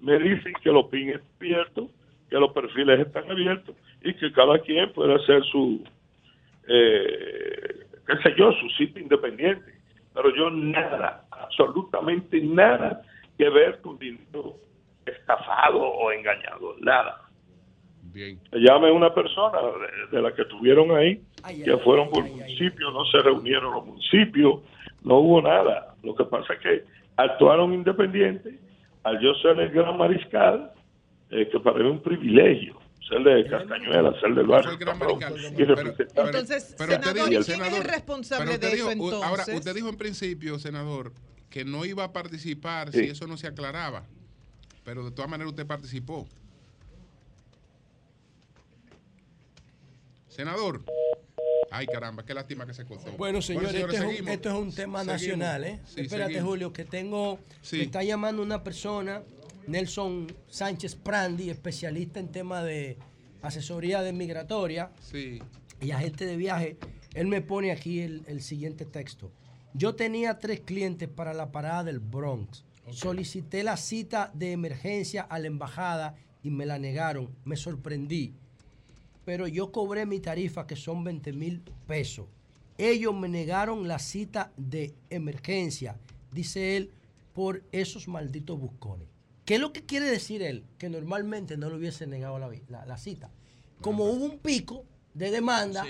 [0.00, 1.90] me dicen que los PIN están abiertos,
[2.30, 5.84] que los perfiles están abiertos y que cada quien puede hacer su,
[6.68, 9.72] eh, qué sé yo, su sitio independiente.
[10.14, 13.02] Pero yo nada, absolutamente nada
[13.36, 14.56] que ver con dinero
[15.08, 17.22] estafado o engañado, nada.
[18.02, 18.40] Bien.
[18.52, 21.22] Llame una persona de, de la que estuvieron ahí,
[21.64, 24.60] que fueron por municipio, no se reunieron los municipios,
[25.04, 25.94] no hubo nada.
[26.02, 26.84] Lo que pasa es que
[27.16, 28.54] actuaron independientes,
[29.04, 30.72] al yo ser el gran mariscal,
[31.30, 35.20] eh, que para mí es un privilegio, ser de Castañuela, ser del barrio Camarón,
[35.56, 36.26] y representar.
[36.26, 39.22] Entonces, Pero usted senador, dijo- ¿y quién es el responsable de dijo- eso entonces?
[39.28, 41.12] Ahora, usted dijo en principio, senador,
[41.50, 43.04] que no iba a participar Sí.
[43.04, 44.04] si eso no se aclaraba.
[44.88, 46.26] Pero de todas maneras usted participó.
[50.30, 50.82] Senador.
[51.70, 53.12] Ay, caramba, qué lástima que se cortó.
[53.18, 54.30] Bueno, señores, este es un- seguimos.
[54.32, 55.20] esto es un tema Seguimos.
[55.20, 55.80] nacional, ¿eh?
[55.84, 56.48] Sí, Espérate, seguimos.
[56.48, 57.38] Julio, que tengo.
[57.60, 57.76] Sí.
[57.76, 59.22] Me está llamando una persona,
[59.66, 62.96] Nelson Sánchez Prandi, especialista en tema de
[63.42, 65.42] asesoría de migratoria Sí.
[65.82, 66.78] y agente de viaje.
[67.12, 69.30] Él me pone aquí el, el siguiente texto.
[69.74, 72.64] Yo tenía tres clientes para la parada del Bronx.
[72.92, 77.30] Solicité la cita de emergencia a la embajada y me la negaron.
[77.44, 78.34] Me sorprendí.
[79.24, 82.26] Pero yo cobré mi tarifa, que son 20 mil pesos.
[82.78, 85.98] Ellos me negaron la cita de emergencia,
[86.32, 86.90] dice él,
[87.34, 89.08] por esos malditos buscones.
[89.44, 90.64] ¿Qué es lo que quiere decir él?
[90.78, 93.30] Que normalmente no le hubiese negado la, vi- la- la cita.
[93.80, 94.84] Como hubo un pico
[95.14, 95.82] de demanda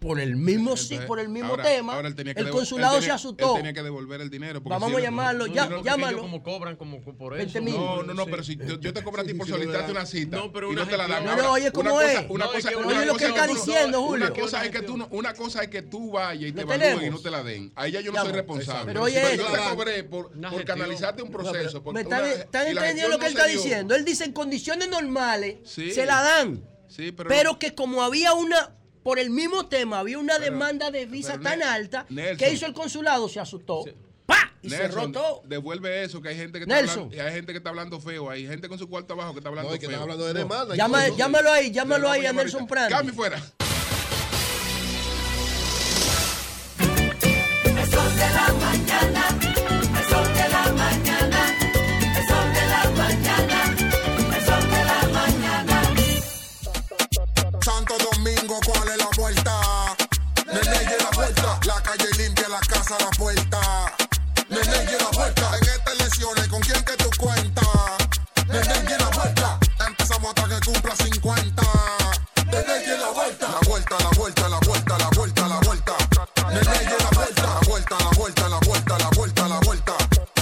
[0.00, 2.48] por el mismo, sí, Entonces, por el mismo ahora- tema, ahora él tenía que el
[2.48, 3.50] consulado él tenía- se asustó.
[3.50, 4.62] Él tenía que devolver el dinero.
[4.62, 6.22] porque Vamos si a llamarlo, No, ya- que llámalo.
[6.22, 7.68] como cobran como por 20 eso.
[7.78, 9.92] No, no, no, pero si yo, yo te cobro a ti por sí, sí, solicitarte
[9.92, 11.28] una cita No, pero y una no te la dan.
[11.28, 12.12] Ahora, No, oye, ¿cómo una es?
[12.20, 14.26] cosa- Una No, es cosa, oye cosa lo que es está diciendo, Julio.
[14.26, 16.72] Una cosa es que tú no, una cosa es que tú vayas y te ¿Lo
[16.72, 17.72] evalúen y no te la den.
[17.76, 18.34] Ahí ya yo no soy no.
[18.36, 18.86] responsable.
[18.86, 20.30] Pero oye yo te cobré por,
[20.64, 21.82] canalizarte un proceso.
[21.82, 23.94] por ¿Me están, y entendiendo lo que él no está diciendo?
[23.94, 25.92] Él dice en condiciones normales Sí.
[25.92, 26.64] se la dan.
[26.88, 30.90] Sí, pero, Pero que como había una, por el mismo tema, había una Pero- demanda
[30.90, 32.06] de visa tan alta,
[32.38, 33.28] que hizo el consulado?
[33.28, 33.84] Se asustó.
[34.26, 34.52] ¡Pa!
[34.62, 35.42] Y Nelson, todo.
[35.46, 36.98] devuelve eso, que hay gente que está Nelson.
[37.04, 39.38] hablando, y hay gente que está hablando feo, hay gente con su cuarto abajo que
[39.40, 39.90] está hablando No, que feo.
[39.90, 40.76] están hablando de demanda.
[40.76, 42.66] Llama- llámalo ahí, llámalo ahí a Nelson.
[42.66, 42.92] Prandi.
[42.94, 43.42] Cambio fuera.
[46.78, 49.38] El sol de la mañana,
[61.50, 61.66] y la vuelta.
[61.66, 63.60] La calle limpia, la casa, la puerta.
[64.48, 65.50] Nene, y la vuelta.
[65.56, 67.66] En estas elecciones, ¿con quién que tú cuentas?
[68.46, 69.58] Nene, la vuelta.
[69.86, 71.62] Empezamos hasta que cumpla 50.
[72.46, 73.48] Nene, la vuelta.
[73.48, 75.92] La vuelta, la vuelta, la vuelta, la vuelta, la vuelta.
[76.48, 77.42] Nene, la vuelta.
[77.42, 79.96] La vuelta, la vuelta, la vuelta, la vuelta, la vuelta.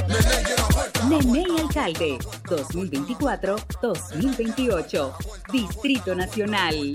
[0.08, 1.04] Nene, la vuelta.
[1.04, 2.18] Nene Alcalde
[2.48, 5.12] 2024-2028
[5.52, 6.94] Distrito Nacional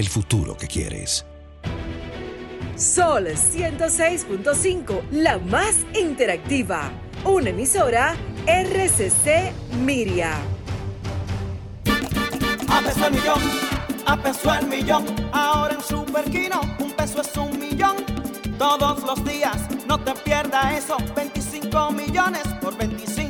[0.00, 1.26] el futuro que quieres.
[2.74, 6.90] Sol 106.5, la más interactiva.
[7.22, 8.16] Una emisora
[8.46, 9.52] RCC
[9.84, 10.38] Miria.
[12.68, 13.40] A peso el millón,
[14.06, 15.04] a peso el millón.
[15.32, 17.96] Ahora en Superquino, un peso es un millón.
[18.58, 20.96] Todos los días, no te pierdas eso.
[21.14, 23.29] 25 millones por 25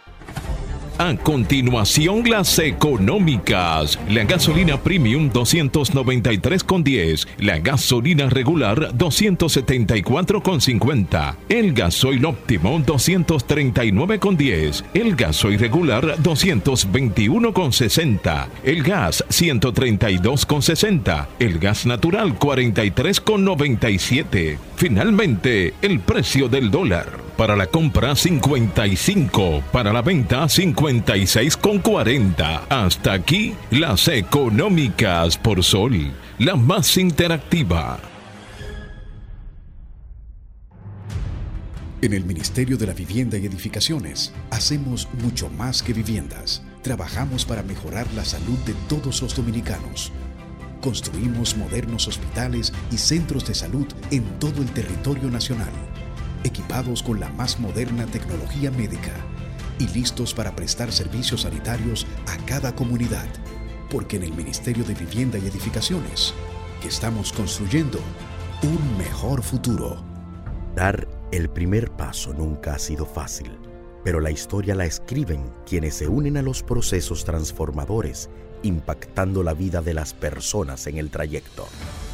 [1.01, 3.97] A continuación, las económicas.
[4.07, 7.27] La gasolina premium 293,10.
[7.39, 11.37] La gasolina regular 274,50.
[11.49, 14.83] El gasoil óptimo 239,10.
[14.93, 18.47] El gasoil regular 221,60.
[18.63, 21.29] El gas 132,60.
[21.39, 24.59] El gas natural 43,97.
[24.75, 27.30] Finalmente, el precio del dólar.
[27.41, 32.67] Para la compra 55, para la venta 56,40.
[32.69, 37.99] Hasta aquí las económicas por Sol, la más interactiva.
[42.03, 46.61] En el Ministerio de la Vivienda y Edificaciones hacemos mucho más que viviendas.
[46.83, 50.11] Trabajamos para mejorar la salud de todos los dominicanos.
[50.79, 55.71] Construimos modernos hospitales y centros de salud en todo el territorio nacional,
[56.43, 59.13] equipados con la más moderna tecnología médica
[59.79, 63.27] y listos para prestar servicios sanitarios a cada comunidad.
[63.89, 66.33] Porque en el Ministerio de Vivienda y Edificaciones,
[66.85, 67.99] estamos construyendo
[68.63, 70.03] un mejor futuro.
[70.75, 73.57] Dar el primer paso nunca ha sido fácil,
[74.03, 78.29] pero la historia la escriben quienes se unen a los procesos transformadores,
[78.63, 81.67] impactando la vida de las personas en el trayecto.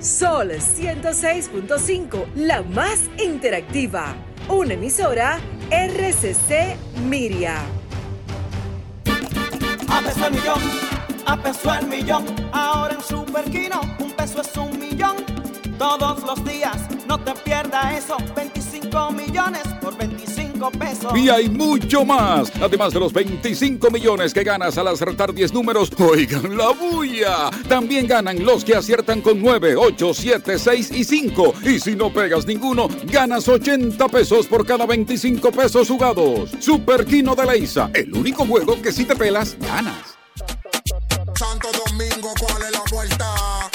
[0.00, 4.14] Sol 106.5, la más interactiva.
[4.48, 5.38] Una emisora
[5.70, 6.74] RCC
[7.04, 7.58] Miria.
[9.88, 10.60] A peso el millón,
[11.26, 12.24] a peso el millón.
[12.50, 15.16] Ahora en Superquino, un peso es un millón.
[15.78, 18.16] Todos los días, no te pierdas eso.
[18.34, 20.29] 25 millones por 25
[20.68, 21.16] pesos.
[21.16, 22.52] Y hay mucho más.
[22.60, 27.50] Además de los 25 millones que ganas al acertar 10 números, oigan la bulla.
[27.68, 31.54] También ganan los que aciertan con 9, 8, 7, 6 y 5.
[31.64, 36.50] Y si no pegas ninguno, ganas 80 pesos por cada 25 pesos jugados.
[36.58, 40.18] Super Kino de Leisa, el único juego que si te pelas, ganas.
[41.38, 43.70] Santo Domingo, ¿cuál es la vuelta?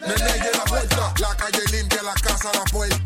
[0.00, 1.14] Nene, la vuelta.
[1.20, 2.99] La calle limpia, la casa, la puerta.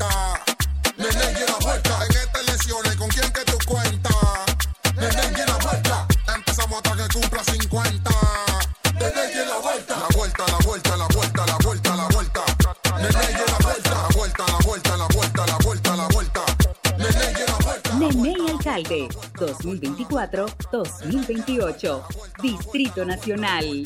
[18.74, 22.02] Alcalde 2024-2028
[22.42, 23.84] Distrito Nacional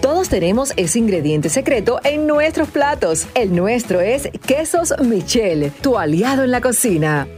[0.00, 3.26] Todos tenemos ese ingrediente secreto en nuestros platos.
[3.34, 7.28] El nuestro es Quesos Michel, tu aliado en la cocina.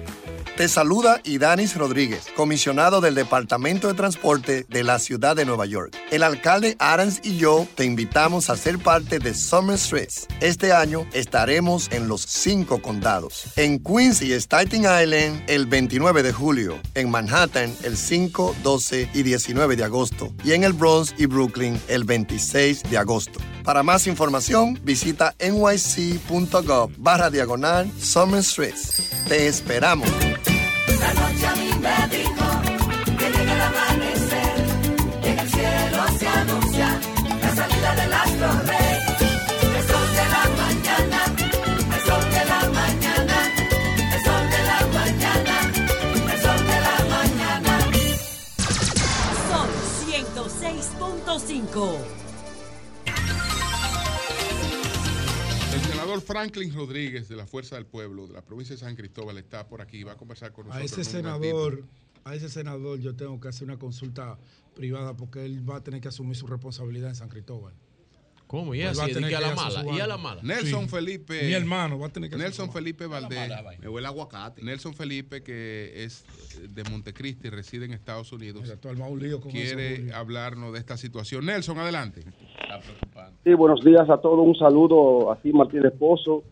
[0.57, 5.95] Te saluda Idanis Rodríguez, comisionado del Departamento de Transporte de la Ciudad de Nueva York.
[6.11, 10.27] El alcalde Arans y yo te invitamos a ser parte de Summer Stress.
[10.41, 13.53] Este año estaremos en los cinco condados.
[13.57, 16.81] En Queens y Staten Island el 29 de julio.
[16.95, 20.33] En Manhattan el 5, 12 y 19 de agosto.
[20.43, 23.41] Y en el Bronx y Brooklyn el 26 de agosto.
[23.63, 29.03] Para más información, visita nyc.gov barra diagonal Summer Stress.
[29.29, 30.09] Te esperamos.
[31.01, 32.47] La noche a mí me dijo
[33.19, 34.57] que llega el amanecer,
[35.23, 36.89] y en el cielo se anuncia
[37.43, 38.97] la salida del astro rey.
[39.77, 41.21] El sol de la mañana,
[41.95, 43.39] el sol de la mañana,
[44.15, 45.55] el sol de la mañana,
[46.33, 47.73] el sol de la mañana.
[49.51, 49.69] Son
[50.09, 52.16] 106.5.
[56.21, 59.69] senador Franklin Rodríguez de la Fuerza del Pueblo de la provincia de San Cristóbal está
[59.69, 60.91] por aquí y va a conversar con A nosotros.
[61.07, 61.85] ese en un senador,
[62.25, 64.39] a ese senador yo tengo que hacer una consulta
[64.75, 67.75] privada porque él va a tener que asumir su responsabilidad en San Cristóbal.
[68.47, 68.75] ¿Cómo?
[68.75, 69.15] ¿Y Pues va así?
[69.15, 69.85] tener ¿Y a que la mala?
[69.97, 70.41] ¿Y a la mala?
[70.43, 70.89] Nelson Sí.
[70.89, 71.43] Felipe.
[71.47, 73.53] Mi hermano va a tener que hacer Nelson Felipe Valdés.
[73.81, 74.63] Me huele aguacate.
[74.63, 76.25] Nelson Felipe, que es
[76.73, 78.63] de Montecristi, reside en Estados Unidos.
[79.41, 80.17] con quiere eso, Julio.
[80.17, 81.45] hablarnos de esta situación.
[81.47, 82.23] Nelson, adelante.
[83.45, 84.47] Sí, buenos días a todos.
[84.47, 86.45] Un saludo a ti, Martín Esposo,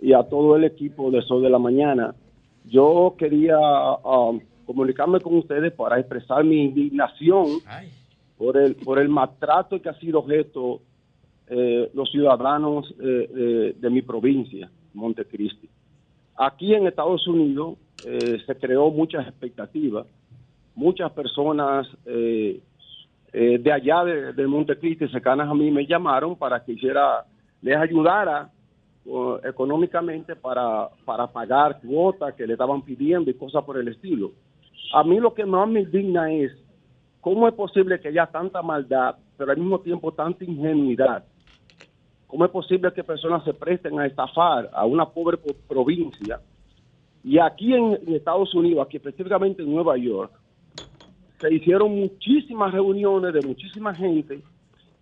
[0.00, 2.14] y a todo el equipo de Sol de la Mañana.
[2.64, 7.46] Yo quería um, comunicarme con ustedes para expresar mi indignación
[8.36, 10.82] por el, por el maltrato que ha sido objeto
[11.50, 15.68] eh, los ciudadanos eh, eh, de mi provincia, Montecristi.
[16.36, 20.06] Aquí en Estados Unidos eh, se creó muchas expectativas.
[20.74, 27.24] Muchas personas de allá de, de Montecristi, cercanas a mí, me llamaron para que hiciera,
[27.60, 28.48] les ayudara
[29.42, 34.30] económicamente para, para pagar cuotas que le estaban pidiendo y cosas por el estilo.
[34.94, 36.52] A mí lo que más me indigna es
[37.20, 41.24] cómo es posible que haya tanta maldad, pero al mismo tiempo tanta ingenuidad.
[42.28, 46.40] ¿Cómo es posible que personas se presten a estafar a una pobre po- provincia?
[47.24, 50.30] Y aquí en, Estados Unidos, aquí específicamente en Nueva York,
[51.40, 54.40] se hicieron muchísimas reuniones de muchísima gente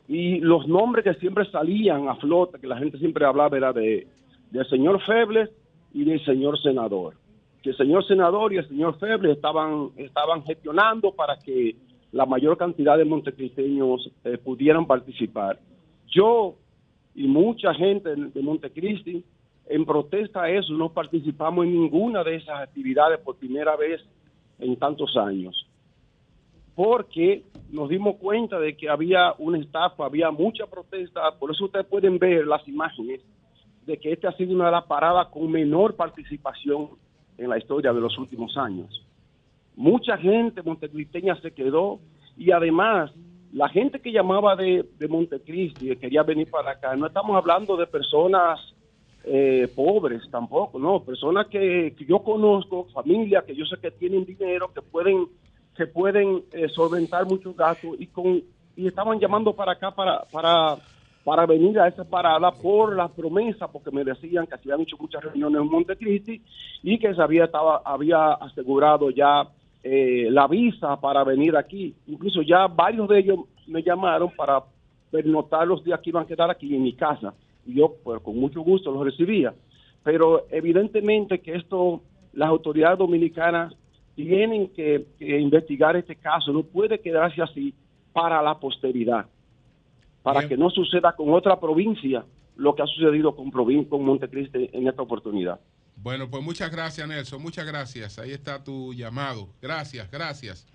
[0.08, 4.06] y los nombres que siempre salían a flote, que la gente siempre hablaba, era de
[4.50, 5.50] del señor Febles
[5.92, 7.14] y del señor senador.
[7.62, 11.74] Que el señor senador y el señor Febles estaban, estaban gestionando para que
[12.12, 15.58] la mayor cantidad de montecristeños eh, pudieran participar.
[16.06, 16.54] Yo
[17.16, 19.24] y mucha gente de Montecristi,
[19.68, 24.00] en protesta a eso, no participamos en ninguna de esas actividades por primera vez
[24.60, 25.66] en tantos años
[26.76, 31.86] porque nos dimos cuenta de que había una estafa, había mucha protesta, por eso ustedes
[31.86, 33.22] pueden ver las imágenes
[33.86, 36.90] de que esta ha sido una de las paradas con menor participación
[37.38, 39.02] en la historia de los últimos años.
[39.74, 41.98] Mucha gente montecristeña se quedó
[42.36, 43.10] y además
[43.56, 47.74] la gente que llamaba de, de Montecristi y quería venir para acá, no estamos hablando
[47.78, 48.60] de personas
[49.24, 54.26] eh, pobres tampoco, no, personas que, que yo conozco, familias que yo sé que tienen
[54.26, 55.26] dinero, que pueden
[55.74, 58.42] que pueden eh, solventar muchos gastos y con
[58.76, 60.76] y estaban llamando para acá para para
[61.24, 64.98] para venir a esa parada por la promesa, porque me decían que se habían hecho
[65.00, 66.42] muchas reuniones en Montecristi
[66.82, 69.48] y que se estaba había asegurado ya
[69.88, 71.94] eh, la visa para venir aquí.
[72.06, 74.62] Incluso ya varios de ellos me llamaron para
[75.10, 77.34] pernotar los días que iban a quedar aquí en mi casa.
[77.64, 79.54] Y yo, pues, con mucho gusto los recibía.
[80.02, 83.74] Pero evidentemente que esto, las autoridades dominicanas
[84.14, 86.52] tienen que, que investigar este caso.
[86.52, 87.72] No puede quedarse así
[88.12, 89.26] para la posteridad.
[90.22, 92.24] Para que no suceda con otra provincia
[92.56, 95.60] lo que ha sucedido con, provin- con Montecristi en esta oportunidad.
[95.96, 97.40] Bueno, pues muchas gracias, Nelson.
[97.42, 98.18] Muchas gracias.
[98.18, 99.48] Ahí está tu llamado.
[99.60, 100.66] Gracias, gracias.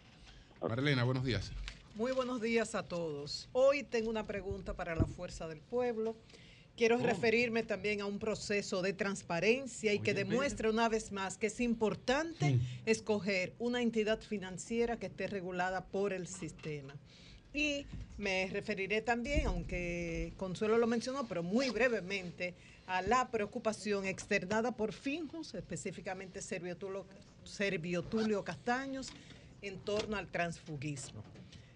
[0.61, 1.51] Marilena, buenos días.
[1.95, 3.49] Muy buenos días a todos.
[3.51, 6.15] Hoy tengo una pregunta para la Fuerza del Pueblo.
[6.77, 7.03] Quiero Oh.
[7.03, 11.59] referirme también a un proceso de transparencia y que demuestre una vez más que es
[11.59, 16.95] importante escoger una entidad financiera que esté regulada por el sistema.
[17.53, 17.85] Y
[18.17, 22.55] me referiré también, aunque Consuelo lo mencionó, pero muy brevemente,
[22.91, 26.75] a la preocupación externada por Finjus, específicamente Servio
[28.03, 29.07] Tulio, Castaños,
[29.61, 31.23] en torno al transfugismo.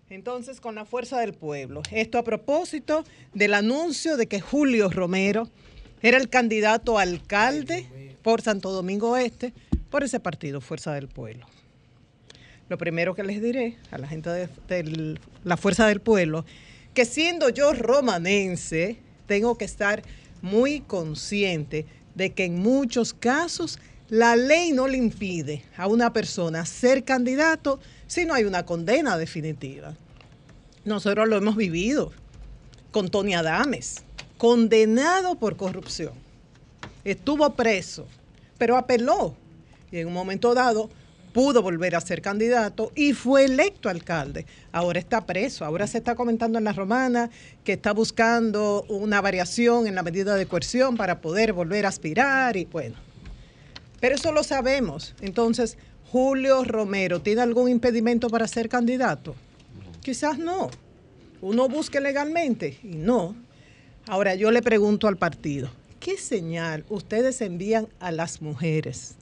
[0.10, 1.84] Entonces, con la fuerza del pueblo.
[1.92, 5.50] Esto a propósito del anuncio de que Julio Romero
[6.02, 9.54] era el candidato alcalde por Santo Domingo Este
[9.90, 11.46] por ese partido, Fuerza del Pueblo.
[12.68, 16.44] Lo primero que les diré a la gente de, del- la Fuerza del Pueblo,
[16.94, 20.04] que siendo yo romanense, tengo que estar
[20.46, 26.66] muy consciente de que en muchos casos la ley no le impide a una persona
[26.68, 29.96] ser candidato si no hay una condena definitiva.
[30.86, 32.12] Nosotros lo hemos vivido
[32.92, 34.04] con Tony Adames,
[34.38, 36.14] condenado por corrupción.
[37.04, 38.06] Estuvo preso,
[38.60, 39.36] pero apeló
[39.92, 40.92] y en un momento dado
[41.36, 44.46] pudo volver a ser candidato y fue electo alcalde.
[44.72, 47.30] Ahora está preso, ahora se está comentando en la romana
[47.66, 52.56] que está buscando una variación en la medida de coerción para poder volver a aspirar
[52.56, 52.96] y bueno.
[54.00, 55.14] Pero eso lo sabemos.
[55.20, 55.78] Entonces,
[56.10, 59.36] Julio Romero, ¿tiene algún impedimento para ser candidato?
[60.02, 60.70] Quizás no.
[61.42, 63.36] Uno busque legalmente y no.
[64.08, 69.16] Ahora yo le pregunto al partido, ¿qué señal ustedes envían a las mujeres?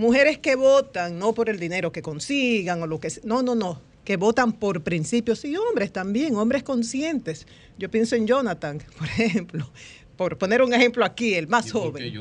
[0.00, 3.22] Mujeres que votan no por el dinero que consigan o lo que sea.
[3.26, 3.80] No, no, no.
[4.04, 5.44] Que votan por principios.
[5.44, 7.46] Y hombres también, hombres conscientes.
[7.78, 9.70] Yo pienso en Jonathan, por ejemplo.
[10.16, 12.14] Por poner un ejemplo aquí, el más joven.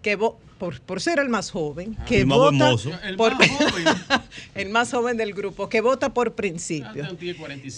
[0.00, 2.90] que vo- por, por ser el más joven, que el más vota hermoso.
[3.02, 3.84] El por- más joven.
[4.54, 7.04] el más joven del grupo, que vota por principio.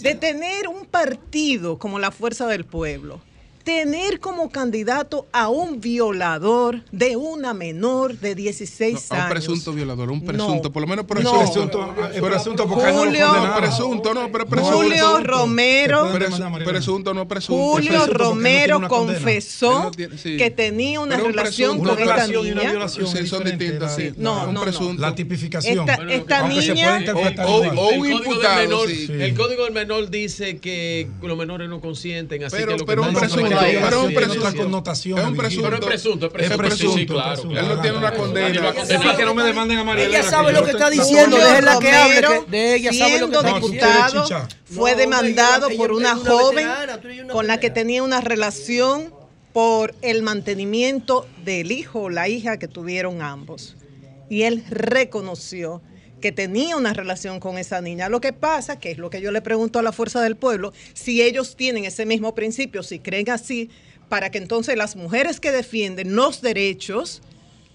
[0.01, 3.19] De tener un partido como la Fuerza del Pueblo,
[3.67, 9.29] tener como candidato a un violador de una menor de 16 A un años.
[9.31, 10.25] presunto violador, un No.
[10.25, 11.37] presunto, por lo menos por No.
[11.37, 11.93] presunto.
[12.05, 14.77] El Pero- presunto, porque no lo Julio, presunto, no, pero presunto.
[14.77, 16.13] Julio Romero-
[16.63, 17.61] Presunto, no presunto.
[17.61, 20.37] Julio Presunto no Romero confesó Él no tiene- sí.
[20.37, 22.71] que tenía una Pero un relación presunto, con una esta violación y una niña.
[22.71, 24.13] violación Sí, son distintas, sí.
[24.15, 24.61] No, Un no, no.
[24.61, 25.01] presunto.
[25.01, 25.89] La tipificación.
[25.89, 27.03] Esta- niña-
[27.45, 29.07] O- o un imputado, del menor, sí.
[29.11, 33.01] El código del menor dice que los menores no consienten, así Pero- que lo pero
[33.03, 33.13] que un
[33.61, 34.15] no- hay pero un hacer.
[34.15, 34.47] presunto.
[34.47, 35.19] Otra connotación.
[35.19, 35.63] Es un presunto.
[35.69, 36.63] Pero es presunto, es presunto.
[36.63, 36.97] Es presunto.
[36.97, 37.41] Sí, claro.
[37.43, 38.69] Él no tiene una condena.
[38.69, 41.91] Es que no me demanden a María Ella sabe lo que está diciendo, déjela que
[41.91, 46.67] hable, de ella sabe lo que está diputado, fue demandado por una es joven
[47.31, 49.13] con la que tenía una relación
[49.53, 53.75] por el mantenimiento del hijo o la hija que tuvieron ambos.
[54.29, 55.81] Y él reconoció
[56.21, 58.09] que tenía una relación con esa niña.
[58.09, 60.73] Lo que pasa, que es lo que yo le pregunto a la Fuerza del Pueblo,
[60.93, 63.69] si ellos tienen ese mismo principio, si creen así,
[64.09, 67.21] para que entonces las mujeres que defienden los derechos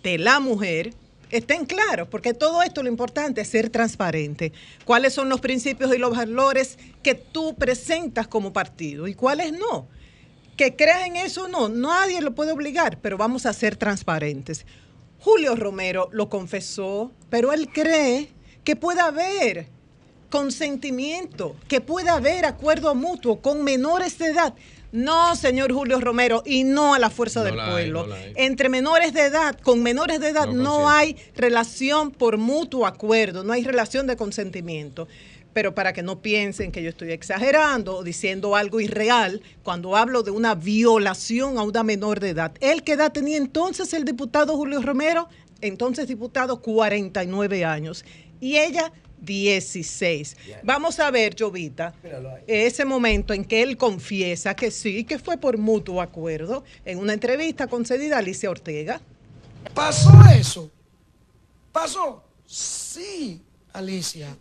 [0.03, 0.95] de la mujer
[1.31, 4.53] estén claros, porque todo esto lo importante es ser transparente.
[4.85, 9.89] ¿Cuáles son los principios y los valores que tú presentas como partido y cuáles no?
[10.57, 14.67] Que creas en eso no, nadie lo puede obligar, pero vamos a ser transparentes.
[15.23, 18.29] Julio Romero lo confesó, pero él cree
[18.65, 19.67] que puede haber
[20.31, 24.55] consentimiento, que puede haber acuerdo mutuo con menores de edad.
[24.91, 28.03] No, señor Julio Romero, y no a la fuerza No del la hay, pueblo.
[28.03, 28.33] no la hay.
[28.37, 33.43] Entre menores de edad, con menores de edad, No no, hay relación por mutuo acuerdo,
[33.43, 35.09] no hay relación de consentimiento.
[35.53, 40.23] Pero para que no piensen que yo estoy exagerando o diciendo algo irreal, cuando hablo
[40.23, 44.57] de una violación a una menor de edad, ¿él qué edad tenía entonces el diputado
[44.57, 45.29] Julio Romero?
[45.61, 48.05] Entonces diputado 49 años.
[48.41, 50.37] Y ella 16.
[50.65, 51.95] Vamos a ver, Jovita,
[52.47, 57.13] ese momento en que él confiesa que sí, que fue por mutuo acuerdo, en una
[57.13, 59.01] entrevista concedida a Alicia Ortega.
[59.75, 60.71] ¿Pasó eso?
[61.71, 62.25] ¿Pasó?
[62.45, 63.41] Sí,
[63.73, 64.37] Alicia.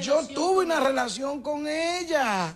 [0.00, 2.54] Yo tuve una relación con ella,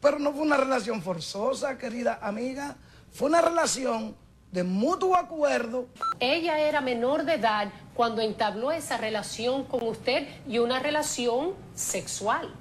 [0.00, 2.76] pero no fue una relación forzosa, querida amiga.
[3.12, 4.16] Fue una relación
[4.52, 5.88] de mutuo acuerdo.
[6.20, 12.54] Ella era menor de edad cuando entabló esa relación con usted y una relación sexual.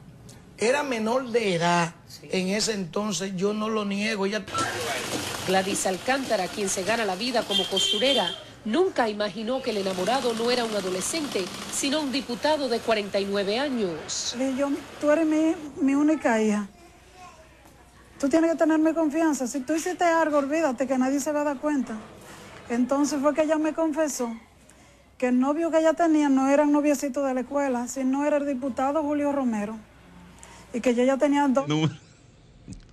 [0.57, 1.93] Era menor de edad.
[2.23, 4.25] En ese entonces yo no lo niego.
[4.25, 4.43] Ella...
[5.47, 8.33] Gladys Alcántara, quien se gana la vida como costurera,
[8.65, 14.35] nunca imaginó que el enamorado no era un adolescente, sino un diputado de 49 años.
[14.57, 14.69] Yo,
[14.99, 16.67] tú eres mi, mi única hija.
[18.19, 19.47] Tú tienes que tenerme confianza.
[19.47, 21.97] Si tú hiciste algo, olvídate que nadie se va a dar cuenta.
[22.69, 24.33] Entonces fue que ella me confesó
[25.17, 28.37] que el novio que ella tenía no era un noviecito de la escuela, sino era
[28.37, 29.77] el diputado Julio Romero.
[30.73, 31.65] Y que ella ya tenía dos...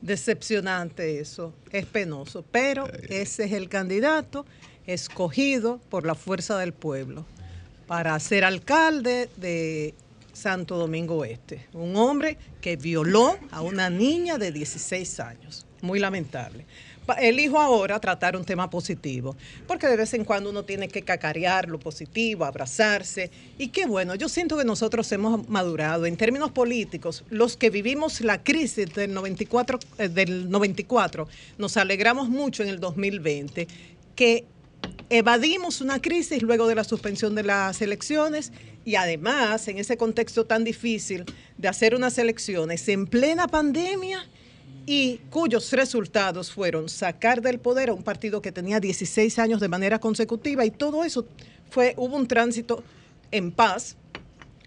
[0.01, 4.47] Decepcionante eso, es penoso, pero ese es el candidato
[4.93, 7.25] escogido por la fuerza del pueblo
[7.87, 9.95] para ser alcalde de
[10.33, 11.67] Santo Domingo Oeste.
[11.73, 15.67] Un hombre que violó a una niña de 16 años.
[15.83, 16.67] Muy lamentable.
[17.19, 19.37] Elijo ahora tratar un tema positivo,
[19.67, 23.31] porque de vez en cuando uno tiene que cacarear lo positivo, abrazarse.
[23.59, 27.25] Y qué bueno, yo siento que nosotros hemos madurado en términos políticos.
[27.31, 31.27] Los que vivimos la crisis del 94, eh, del 94
[31.59, 33.67] nos alegramos mucho en el 2020,
[34.15, 34.45] que
[35.11, 38.53] evadimos una crisis luego de la suspensión de las elecciones
[38.85, 41.25] y además en ese contexto tan difícil
[41.59, 44.25] de hacer unas elecciones en plena pandemia
[44.87, 49.69] y cuyos resultados fueron sacar del poder a un partido que tenía 16 años de
[49.69, 51.27] manera consecutiva y todo eso
[51.71, 52.85] fue hubo un tránsito
[53.33, 53.97] en paz.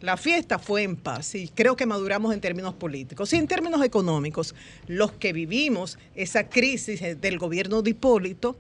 [0.01, 3.81] La fiesta fue en paz y creo que maduramos en términos políticos y en términos
[3.81, 4.53] económicos.
[4.87, 8.57] Los que vivimos esa crisis del gobierno de Hipólito,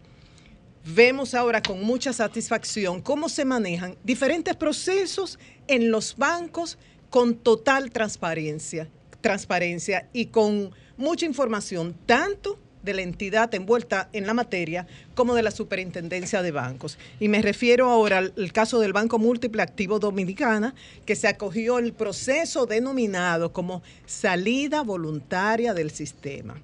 [0.85, 6.77] vemos ahora con mucha satisfacción cómo se manejan diferentes procesos en los bancos
[7.09, 8.89] con total transparencia,
[9.21, 15.43] transparencia y con mucha información, tanto de la entidad envuelta en la materia como de
[15.43, 16.97] la superintendencia de bancos.
[17.19, 21.79] Y me refiero ahora al, al caso del Banco Múltiple Activo Dominicana, que se acogió
[21.79, 26.55] el proceso denominado como salida voluntaria del sistema.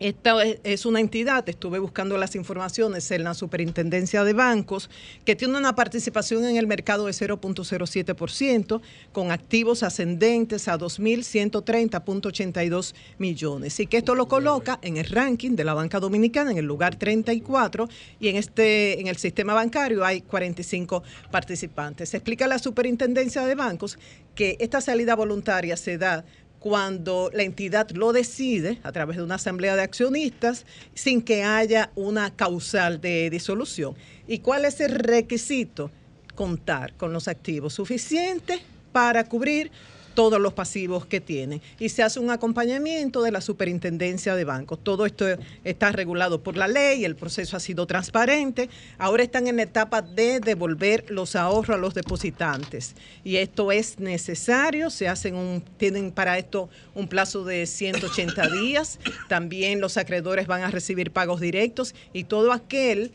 [0.00, 4.90] Esta es- una entidad, estuve buscando las informaciones en la Superintendencia de Bancos,
[5.24, 13.80] que tiene una participación en el mercado de 0.07%, con activos ascendentes a 2.130.82 millones.
[13.80, 16.94] Y que esto lo coloca en el ranking de la banca dominicana en el lugar
[16.94, 17.88] 34
[18.20, 21.02] y en, este, en el sistema bancario hay 45
[21.32, 22.10] participantes.
[22.10, 23.98] Se explica la Superintendencia de Bancos
[24.36, 26.24] que esta salida voluntaria se da
[26.58, 31.90] cuando la entidad lo decide a través de una asamblea de accionistas sin que haya
[31.94, 33.94] una causal de disolución.
[34.26, 35.90] ¿Y cuál es el requisito?
[36.34, 38.60] Contar con los activos suficientes
[38.92, 39.70] para cubrir
[40.18, 41.62] todos los pasivos que tienen.
[41.78, 44.80] Y se hace un acompañamiento de la superintendencia de bancos.
[44.82, 45.24] Todo esto
[45.62, 48.68] está regulado por la ley, el proceso ha sido transparente.
[48.98, 52.96] Ahora están en la etapa de devolver los ahorros a los depositantes.
[53.22, 58.98] Y esto es necesario, se hacen un, tienen para esto un plazo de 180 días.
[59.28, 63.12] También los acreedores van a recibir pagos directos y todo aquel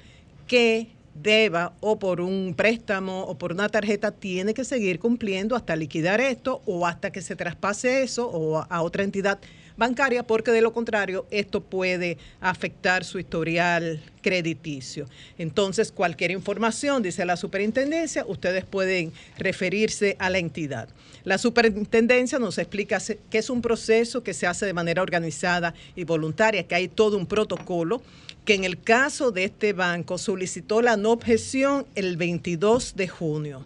[0.47, 5.75] que deba o por un préstamo o por una tarjeta tiene que seguir cumpliendo hasta
[5.75, 9.39] liquidar esto o hasta que se traspase eso o a, otra entidad
[9.77, 15.07] bancaria porque de lo contrario esto puede afectar su historial crediticio.
[15.37, 20.89] Entonces cualquier información, dice la superintendencia, ustedes pueden referirse a la entidad.
[21.23, 26.03] La superintendencia nos explica que es un proceso que se hace de manera organizada y
[26.03, 28.01] voluntaria, que hay todo un protocolo
[28.45, 33.65] que en el caso de este banco solicitó la no objeción el 22 de junio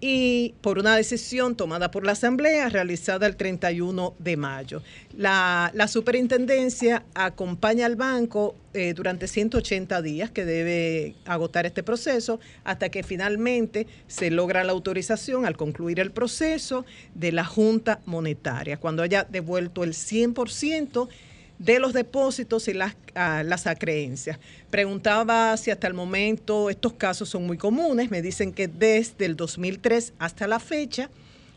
[0.00, 4.82] y por una decisión tomada por la Asamblea realizada el 31 de mayo.
[5.16, 12.38] La, la superintendencia acompaña al banco eh, durante 180 días que debe agotar este proceso
[12.64, 18.76] hasta que finalmente se logra la autorización al concluir el proceso de la Junta Monetaria,
[18.76, 21.08] cuando haya devuelto el 100%
[21.58, 24.38] de los depósitos y las, ah, las acreencias.
[24.70, 28.10] Preguntaba si hasta el momento estos casos son muy comunes.
[28.10, 31.10] Me dicen que desde el 2003 hasta la fecha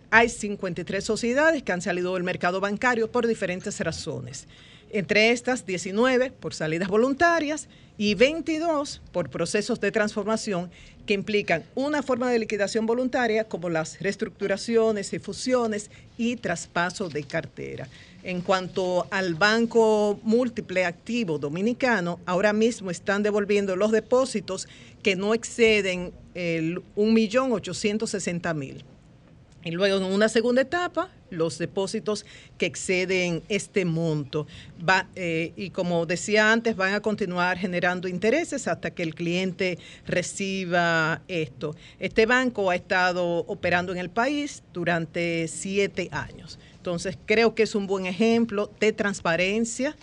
[0.09, 4.47] hay 53 sociedades que han salido del mercado bancario por diferentes razones.
[4.93, 10.69] Entre estas, 19 por salidas voluntarias y 22 por procesos de transformación
[11.05, 17.23] que implican una forma de liquidación voluntaria como las reestructuraciones y fusiones y traspaso de
[17.23, 17.87] cartera.
[18.23, 24.67] En cuanto al Banco Múltiple Activo Dominicano, ahora mismo están devolviendo los depósitos
[25.01, 28.83] que no exceden el 1.860.000.
[29.63, 32.25] Y luego en una segunda etapa, los depósitos
[32.57, 34.47] que exceden este monto.
[35.15, 39.77] Eh, y como decía antes, van a continuar generando intereses hasta que el cliente
[40.07, 41.75] reciba esto.
[41.99, 46.57] Este banco ha estado operando en el país durante siete años.
[46.81, 49.95] Entonces creo que es un buen ejemplo de transparencia,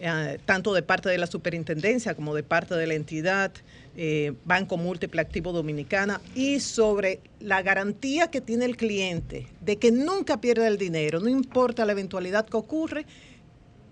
[0.00, 3.52] eh, tanto de parte de la superintendencia como de parte de la entidad
[3.96, 9.92] eh, Banco Múltiple Activo Dominicana y sobre la garantía que tiene el cliente de que
[9.92, 13.06] nunca pierda el dinero, no importa la eventualidad que ocurre,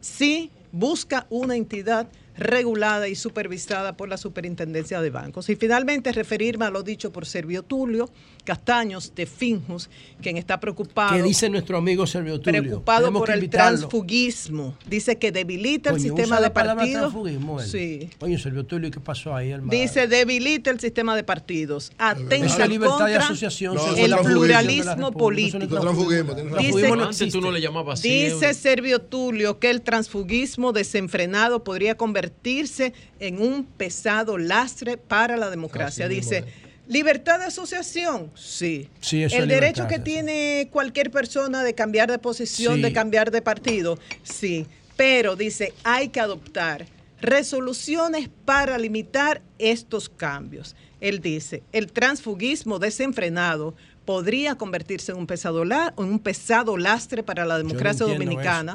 [0.01, 5.49] si busca una entidad regulada y supervisada por la Superintendencia de Bancos.
[5.49, 8.09] Y finalmente referirme a lo dicho por Servio Tulio
[8.45, 9.89] Castaños de Finjus,
[10.21, 12.63] quien está preocupado ¿Qué dice nuestro amigo Servio Tulio?
[12.63, 14.77] preocupado Tenemos por el transfugismo.
[14.89, 17.01] Dice que debilita el sistema usa de la partidos.
[17.13, 17.69] transfugismo, él.
[17.69, 18.11] Sí.
[18.21, 19.71] Oye, Servio Tulio, ¿qué pasó ahí, hermano?
[19.71, 21.93] Dice debilita el sistema de partidos.
[21.99, 25.59] Atenta libertad de asociación, No, el pluralismo político.
[25.59, 26.35] No es transfugismo.
[26.59, 28.55] Dice, no Antes tú no le llamabas así, Dice eh.
[28.55, 36.07] Servio Tulio que el transfugismo desenfrenado podría convertirse en un pesado lastre para la democracia.
[36.07, 36.45] Así Dice,
[36.89, 38.89] libertad de asociación, sí.
[39.01, 42.83] Sí, eso el es derecho que tiene cualquier persona de cambiar de posición, Sí.
[42.83, 44.67] de cambiar de partido, sí.
[44.97, 46.87] Pero dice, hay que adoptar
[47.21, 50.75] resoluciones para limitar estos cambios.
[51.01, 53.75] Él dice, el transfugismo desenfrenado
[54.05, 58.75] podría convertirse en un pesado, la- en un pesado lastre para la democracia dominicana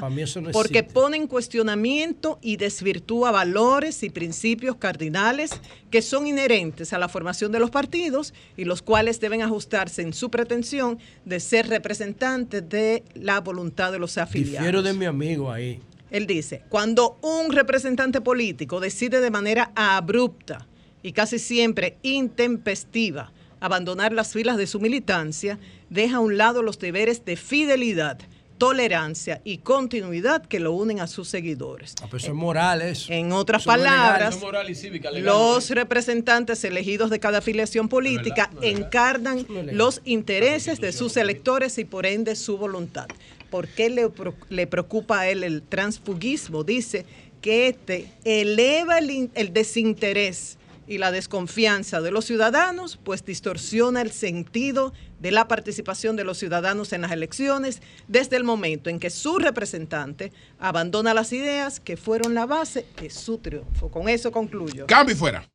[0.52, 5.50] porque pone en cuestionamiento y desvirtúa valores y principios cardinales
[5.90, 10.14] que son inherentes a la formación de los partidos y los cuales deben ajustarse en
[10.14, 14.58] su pretensión de ser representantes de la voluntad de los afiliados.
[14.60, 15.80] Difiero de mi amigo ahí.
[16.10, 20.66] Él dice, cuando un representante político decide de manera abrupta
[21.02, 25.58] y casi siempre intempestiva abandonar las filas de su militancia,
[25.90, 28.18] deja a un lado los deberes de fidelidad,
[28.58, 31.94] tolerancia y continuidad que lo unen a sus seguidores.
[32.02, 33.12] Ah, pues eso es moral, eso.
[33.12, 37.20] En otras Eso legal, palabras, eso es moral y cívica, legal, los representantes elegidos de
[37.20, 43.06] cada afiliación política encarnan los intereses de sus electores y por ende su voluntad.
[43.50, 44.10] por qué le,
[44.50, 46.64] le preocupa a él el transfugismo.
[46.64, 47.06] Dice
[47.40, 54.92] que este eleva el desinterés y la desconfianza de los ciudadanos, pues distorsiona el sentido
[55.20, 59.38] de la participación de los ciudadanos en las elecciones desde el momento en que su
[59.38, 63.90] representante abandona las ideas que fueron la base de su triunfo.
[63.90, 64.86] Con eso concluyo.
[64.86, 65.48] Cambio y fuera.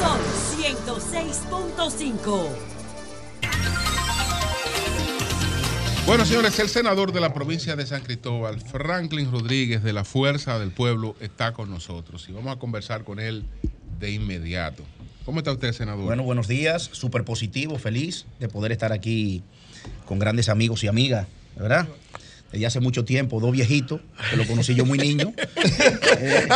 [0.00, 0.18] Son
[0.58, 2.81] 106.5.
[6.04, 10.58] Bueno, señores, el senador de la provincia de San Cristóbal, Franklin Rodríguez de la Fuerza
[10.58, 13.44] del Pueblo, está con nosotros y vamos a conversar con él
[14.00, 14.82] de inmediato.
[15.24, 16.04] ¿Cómo está usted, senador?
[16.04, 19.44] Bueno, buenos días, súper positivo, feliz de poder estar aquí
[20.04, 21.86] con grandes amigos y amigas, ¿verdad?
[22.52, 24.00] Desde hace mucho tiempo, dos viejitos,
[24.30, 25.32] que lo conocí yo muy niño.
[26.24, 26.46] Eh,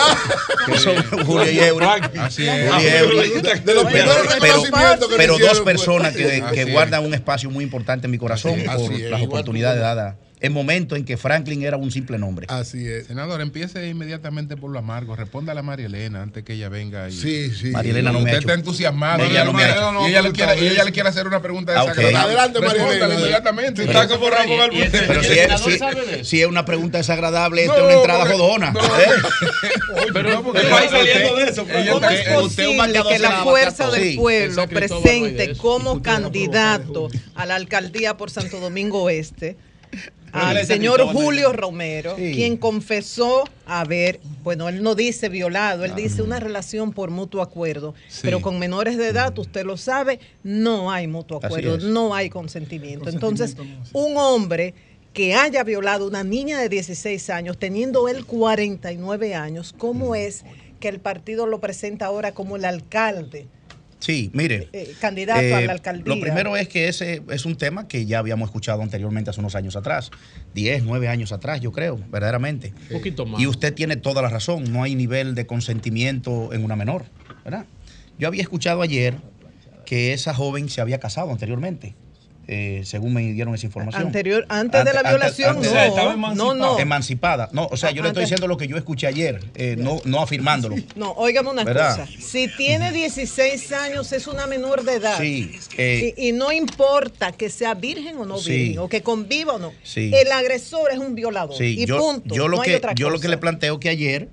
[0.66, 1.86] que son Julio y Eury.
[2.18, 2.83] Así Julio es.
[2.83, 3.31] y Eury.
[3.65, 8.60] De los primeros Pero, dos personas que, guardan un espacio muy importante en mi corazón
[8.65, 10.16] por las oportunidades dadas.
[10.39, 12.47] En momentos en que Franklin era un simple nombre.
[12.50, 13.06] Así es.
[13.06, 15.16] Senador, empiece inmediatamente por lo amargo.
[15.16, 17.08] Responda a la María Elena antes que ella venga.
[17.08, 17.12] Y...
[17.12, 17.70] Sí, sí.
[17.70, 18.48] María Elena no me ha Usted hecho.
[18.48, 19.24] está entusiasmado.
[19.24, 20.06] Ella no me ha hecho.
[20.06, 21.89] Y ella le quiere, y ella le quiere hacer una pregunta Ah, ok.
[21.89, 22.18] desagradable.
[22.34, 23.20] Adelante, María Respóndale Elena.
[23.20, 23.86] inmediatamente.
[23.86, 25.02] Pero- Está como Ramón Albuquerque.
[25.06, 25.60] Pero si es,
[26.18, 28.70] si- si es una pregunta desagradable, esto es una entrada porque- jodona.
[28.73, 30.06] no, ¿eh?
[30.12, 33.02] Pero no, porque El país usted- saliendo de eso, ella pero- ¿Cómo está- es posible
[33.08, 38.31] que la fuerza va del pueblo no de presente como candidato a la alcaldía por
[38.31, 39.56] Santo Domingo Oeste
[40.32, 42.32] al señor Julio Romero, Sí.
[42.34, 47.94] quien confesó haber, bueno, él no dice violado, él dice una relación por mutuo acuerdo,
[48.08, 48.20] Sí.
[48.22, 53.08] pero con menores de edad, usted lo sabe, no hay mutuo acuerdo, no hay consentimiento.
[53.08, 53.56] Entonces,
[53.92, 54.74] un hombre
[55.12, 60.44] que haya violado a una niña de 16 años, teniendo él 49 años, ¿cómo es
[60.80, 63.46] que el partido lo presenta ahora como el alcalde,
[64.06, 64.68] Sí, mire.
[64.72, 66.14] eh, candidato a Eh, la alcaldía?
[66.14, 69.56] Lo primero es que ese es un tema que ya habíamos escuchado anteriormente hace unos
[69.56, 70.12] años atrás,
[70.54, 72.72] 10, 9 años atrás, yo creo, verdaderamente.
[72.90, 73.40] Un poquito más.
[73.42, 77.06] Y usted tiene toda la razón, no hay nivel de consentimiento en una menor,
[77.44, 77.66] ¿verdad?
[78.16, 79.16] Yo había escuchado ayer
[79.84, 81.96] que esa joven se había casado anteriormente,
[82.49, 84.02] eh, según me dieron esa información.
[84.02, 86.78] Anterior, antes de la Ante- violación, ante- no, ante- no, no.
[86.78, 87.49] Emancipada.
[87.52, 90.00] No, o sea, yo le estoy Antes- diciendo lo que yo escuché ayer, eh, no,
[90.05, 90.76] no afirmándolo.
[90.94, 91.99] No, óigame una ¿Verdad?
[92.07, 92.08] cosa.
[92.20, 95.18] Si tiene 16 años, es una menor de edad.
[95.18, 98.50] Sí, eh, y, y no importa que sea virgen o no Sí.
[98.52, 99.73] virgen, o que conviva o no.
[99.83, 100.10] Sí.
[100.15, 101.57] El agresor es un violador.
[101.57, 102.34] Sí, y yo, punto.
[102.34, 104.28] yo lo no hay que yo lo que le planteo que ayer,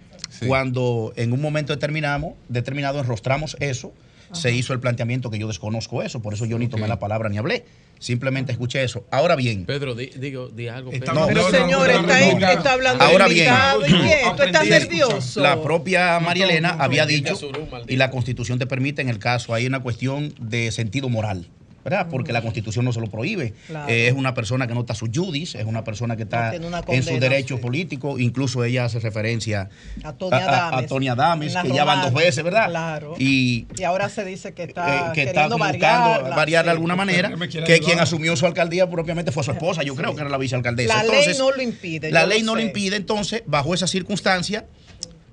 [0.48, 3.94] cuando en un momento determinado, determinado enrostramos eso,
[4.34, 7.30] se hizo el planteamiento que yo desconozco eso, por eso yo ni tomé la palabra
[7.30, 7.66] ni hablé.
[8.00, 9.06] Simplemente escuché eso.
[9.12, 9.66] Ahora bien.
[9.66, 10.92] Pedro, di, digo, di algo.
[10.92, 11.14] Pedro.
[11.14, 15.40] No, Pero no, señor, no, está, está hablando Ahora bien, invitado y quieto, está nervioso.
[15.40, 17.40] La propia María Elena había dicho,
[17.88, 21.48] y la constitución te permite en el caso, hay una cuestión de sentido moral.
[21.84, 22.08] ¿Verdad?
[22.10, 23.54] Porque la constitución no se lo prohíbe.
[23.68, 23.90] Claro.
[23.92, 27.04] Eh, es una persona que no está su judis, es una persona que está en
[27.04, 28.20] sus derechos políticos.
[28.20, 29.70] Incluso ella hace referencia
[30.04, 30.88] A Tonya a, a- a Dames.
[30.88, 32.68] Tonya Dames, En la que ya van dos veces, ¿verdad?
[32.70, 33.16] Claro.
[33.20, 37.32] Y Y ahora se dice que eh, está que está buscando variar de alguna manera,
[37.66, 41.04] que quien asumió su alcaldía propiamente fue su esposa, yo creo que era la vicealcaldesa.
[41.04, 42.12] La ley no lo impide.
[42.12, 44.66] la ley lo no lo impide, entonces, bajo esa circunstancia,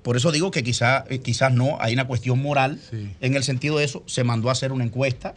[0.01, 2.79] por eso digo que quizá, eh, quizás no, hay una cuestión moral.
[3.21, 5.35] En el sentido de eso, se mandó a hacer una encuesta,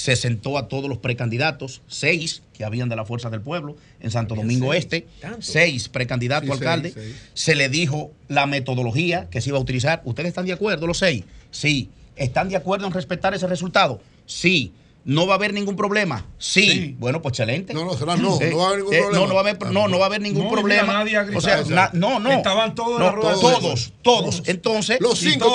[0.00, 4.10] se sentó a todos los precandidatos, seis que habían de la Fuerza del Pueblo en
[4.10, 5.42] Santo Domingo seis, Este, tanto.
[5.42, 6.90] seis precandidatos Sí, a alcalde.
[6.94, 7.30] seis, seis.
[7.34, 10.00] Se le dijo la metodología que se iba a utilizar.
[10.06, 11.24] ¿Ustedes están de acuerdo, los seis?
[11.50, 11.90] Sí.
[12.16, 14.00] ¿Están de acuerdo en respetar ese resultado?
[14.24, 14.72] Sí.
[15.02, 16.26] ¿No va a haber ningún problema?
[16.36, 16.94] Sí.
[16.98, 17.72] Bueno, pues excelente.
[17.72, 19.18] No, no, será no, no va a haber ningún Eh, problema.
[19.18, 20.92] No, no va a haber, no, no va a haber ningún No, problema.
[20.92, 22.30] nadie o sea, na- no, no.
[22.32, 24.42] Estaban todos en la rueda Todos, todos.
[24.46, 24.98] Entonces.
[25.00, 25.46] Los cinco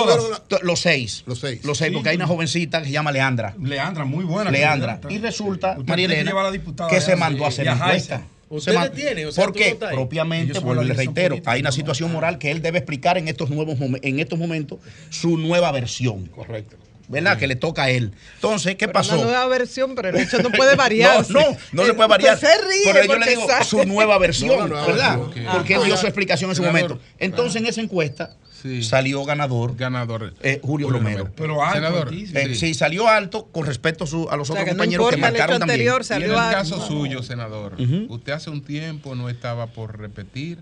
[0.62, 1.24] Los seis.
[1.28, 1.64] Los seis.
[1.64, 3.54] Los seis, porque hay una jovencita que se llama Leandra.
[3.62, 4.50] Leandra, muy buena.
[4.50, 5.00] Leandra.
[5.10, 6.32] Y resulta, Usted María Elena,
[6.90, 7.86] que se mandó a hacer encuesta.
[7.88, 8.18] Jaisa.
[8.50, 11.62] Se Usted man- le tiene, o sea, porque no propiamente, vuelvo y le reitero, hay
[11.62, 15.38] una situación moral que él debe explicar en estos nuevos momen- en estos momentos su
[15.38, 16.28] nueva versión.
[16.28, 16.78] Correcto.
[17.08, 17.38] ¿Verdad?
[17.38, 18.12] Que le toca a él.
[18.36, 19.16] Entonces, ¿qué pasó?
[19.16, 21.30] Una nueva versión, pero el hecho no puede variar.
[21.30, 22.38] No, no, no se puede variar.
[22.40, 23.64] Se ríe Pero yo le porque digo sabe.
[23.66, 25.20] su nueva versión, No, no, ¿verdad?
[25.54, 27.00] Porque él dio su explicación en su momento.
[27.20, 28.82] Entonces, en esa encuesta Sí.
[28.82, 30.34] salió ganador Ganador.
[30.42, 31.30] eh, Julio, Romero.
[31.36, 32.12] Pero alto, Senador.
[32.14, 32.74] Eh, sí.
[32.74, 35.18] salió alto con respecto a, su- a los O sea, otros que no compañeros que
[35.18, 35.72] marcaron también.
[35.82, 36.58] anterior, Y en salió el alto.
[36.58, 37.76] caso suyo, senador,
[38.10, 40.58] usted hace un tiempo no estaba por repetir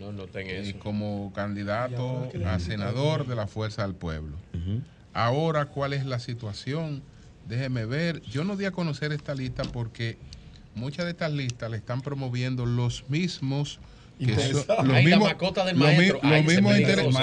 [0.00, 0.78] No, no ten eh, eso.
[0.80, 4.36] como candidato a senador de la Fuerza del Pueblo
[5.14, 7.02] ahora cuál es la situación.
[7.48, 10.16] Déjeme ver, yo no di a conocer esta lista porque
[10.74, 13.78] muchas de estas listas la están promoviendo los mismos
[14.16, 14.44] que los
[16.44, 17.14] mismos interesados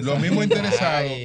[0.00, 1.18] los mismos interesados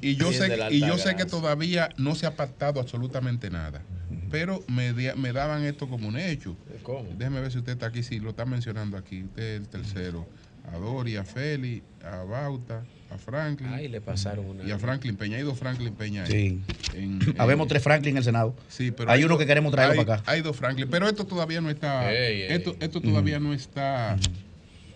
[0.00, 3.82] y yo sé y yo sé que todavía no se ha pactado absolutamente nada
[4.30, 6.56] pero me, daban esto como un hecho.
[6.82, 7.08] ¿Cómo?
[7.16, 9.24] déjeme ver si usted está aquí si sí, lo está mencionando aquí.
[9.24, 10.26] Usted es el tercero.
[10.72, 12.84] A Doria a Feli a Bauta.
[13.18, 13.78] Franklin.
[13.80, 14.74] Y le pasaron una.
[14.74, 15.36] A Franklin Peña.
[15.36, 16.26] Hay dos Franklin Peña.
[16.26, 16.60] Sí.
[16.94, 18.54] En, Habemos tres Franklin en el Senado.
[18.68, 19.10] Sí, pero.
[19.10, 20.30] Hay, uno que queremos traer para acá.
[20.30, 20.88] Hay dos Franklin.
[20.90, 22.12] Pero esto todavía no está.
[22.12, 23.42] Esto, esto todavía mm.
[23.42, 24.16] no está.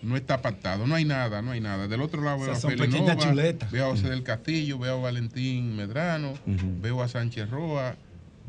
[0.01, 1.87] No está apartado, no hay nada, no hay nada.
[1.87, 4.09] Del otro lado veo o sea, a veo a José mm.
[4.09, 6.33] del Castillo, veo a Valentín Medrano,
[6.81, 7.95] veo a Sánchez Roa,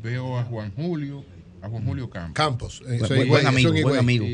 [0.01, 1.23] veo a Juan Julio,
[1.61, 1.87] a Juan mm.
[1.87, 2.33] Julio Campos.
[2.33, 4.25] Campos, eh, buen, amigo, buen amigo.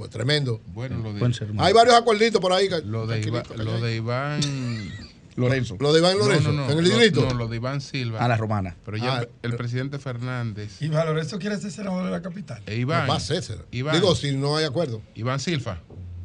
[0.00, 0.62] Pues tremendo.
[0.68, 1.46] Bueno, lo de...
[1.58, 2.70] Hay varios acuerditos por ahí.
[2.70, 2.80] Que...
[2.80, 4.40] Lo, de Iván
[5.36, 5.76] Lorenzo.
[5.78, 6.50] Lo de Iván Lorenzo.
[6.50, 7.20] En el distrito.
[7.20, 8.18] No, lo de Iván Silva.
[8.18, 8.78] A la romana.
[8.82, 10.80] Pero ya ah, el, presidente Fernández.
[10.80, 12.62] Iván Lorenzo quiere ser senador de la capital.
[12.64, 13.10] Eh, Iván.
[13.10, 15.02] va a ser Iván, Digo, si no hay acuerdo.
[15.14, 15.82] Iván Silva.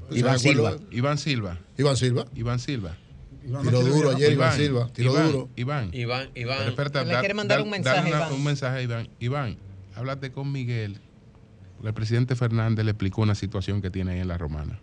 [0.07, 0.77] Pues, Iván Silva.
[0.89, 1.59] Iván Silva.
[1.77, 2.25] Iván Silva.
[2.33, 2.97] Iván Silva.
[3.61, 4.87] Tiro duro ayer, Iván, Silva.
[4.93, 5.49] Tiro duro.
[5.57, 5.89] Iván.
[5.93, 6.73] Iván, Iván.
[6.77, 8.13] Le quiere mandar un mensaje.
[8.33, 9.09] Un mensaje a Iván.
[9.19, 9.57] Iván,
[9.95, 11.01] háblate con Miguel
[11.87, 14.79] el presidente Fernández le explicó una situación que tiene ahí en la romana.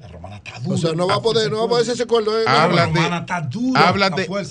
[0.00, 0.74] La romana está dura.
[0.74, 2.38] O sea, no va a poder, no va a poder ese acuerdo.
[2.38, 3.88] Eh, háblate, la está dura,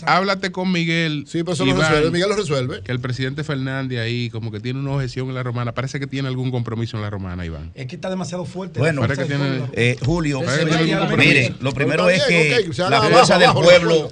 [0.08, 1.26] háblate, con Miguel.
[1.28, 2.10] Sí, pero eso lo resuelve.
[2.10, 2.82] Miguel lo resuelve.
[2.82, 5.74] Que el presidente Fernández ahí, como que tiene una objeción en la romana.
[5.74, 7.72] Parece que tiene algún compromiso en la romana, Iván.
[7.76, 8.80] Es que está demasiado fuerte.
[8.80, 9.04] Bueno,
[10.04, 10.42] Julio,
[11.18, 14.12] mire, lo primero es que la fuerza del pueblo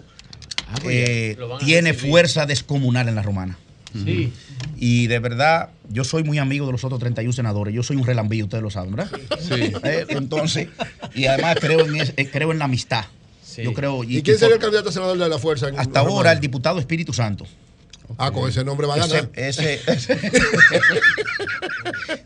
[0.83, 3.57] eh, tiene fuerza descomunal en la romana.
[3.93, 4.31] Sí.
[4.77, 7.73] Y de verdad, yo soy muy amigo de los otros 31 senadores.
[7.73, 9.11] Yo soy un relambío, ustedes lo saben, ¿verdad?
[9.39, 9.73] Sí.
[9.83, 10.69] Eh, entonces,
[11.13, 13.05] y además creo en, eh, la amistad.
[13.57, 15.67] Yo creo, y, quién sería el candidato a senador de la fuerza?
[15.75, 17.45] Hasta ahora, el diputado Espíritu Santo.
[18.17, 19.29] Ah, con ese nombre va a ganar.
[19.33, 19.79] Ese,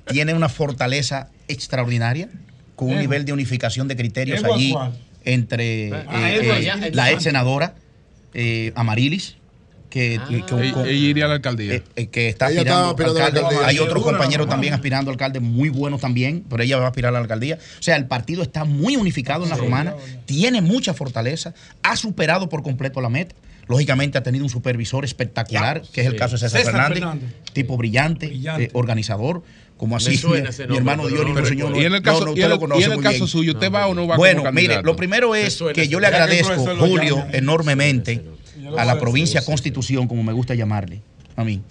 [0.08, 2.30] tiene una fortaleza extraordinaria,
[2.76, 4.76] con un nivel de unificación de criterios allí
[5.24, 7.76] entre eh, la ex senadora
[8.76, 9.38] Amarilis
[9.96, 10.84] que, ella, ah.
[10.86, 11.76] e-, e iría a la alcaldía.
[11.76, 13.66] Eh, eh, que está aspirando, aspirando alcalde.
[13.66, 17.10] Hay otros compañeros también aspirando a alcalde muy buenos también, pero ella va a aspirar
[17.10, 17.58] a la alcaldía.
[17.80, 22.50] O sea, el partido está muy unificado en la romana, tiene mucha fortaleza, ha superado
[22.50, 23.36] por completo la meta.
[23.68, 27.04] Lógicamente ha tenido un supervisor espectacular, que es el caso de César, Fernández,
[27.54, 29.44] tipo brillante, eh, organizador
[29.78, 30.22] como así
[30.70, 34.08] mi, hermano Diori no, señor y en el caso, no, suyo usted va o no
[34.08, 38.24] va bueno mire lo primero es que yo le agradezco Julio enormemente
[38.78, 41.02] a la provincia Constitución, como me gusta llamarle,
[41.36, 41.62] a mí.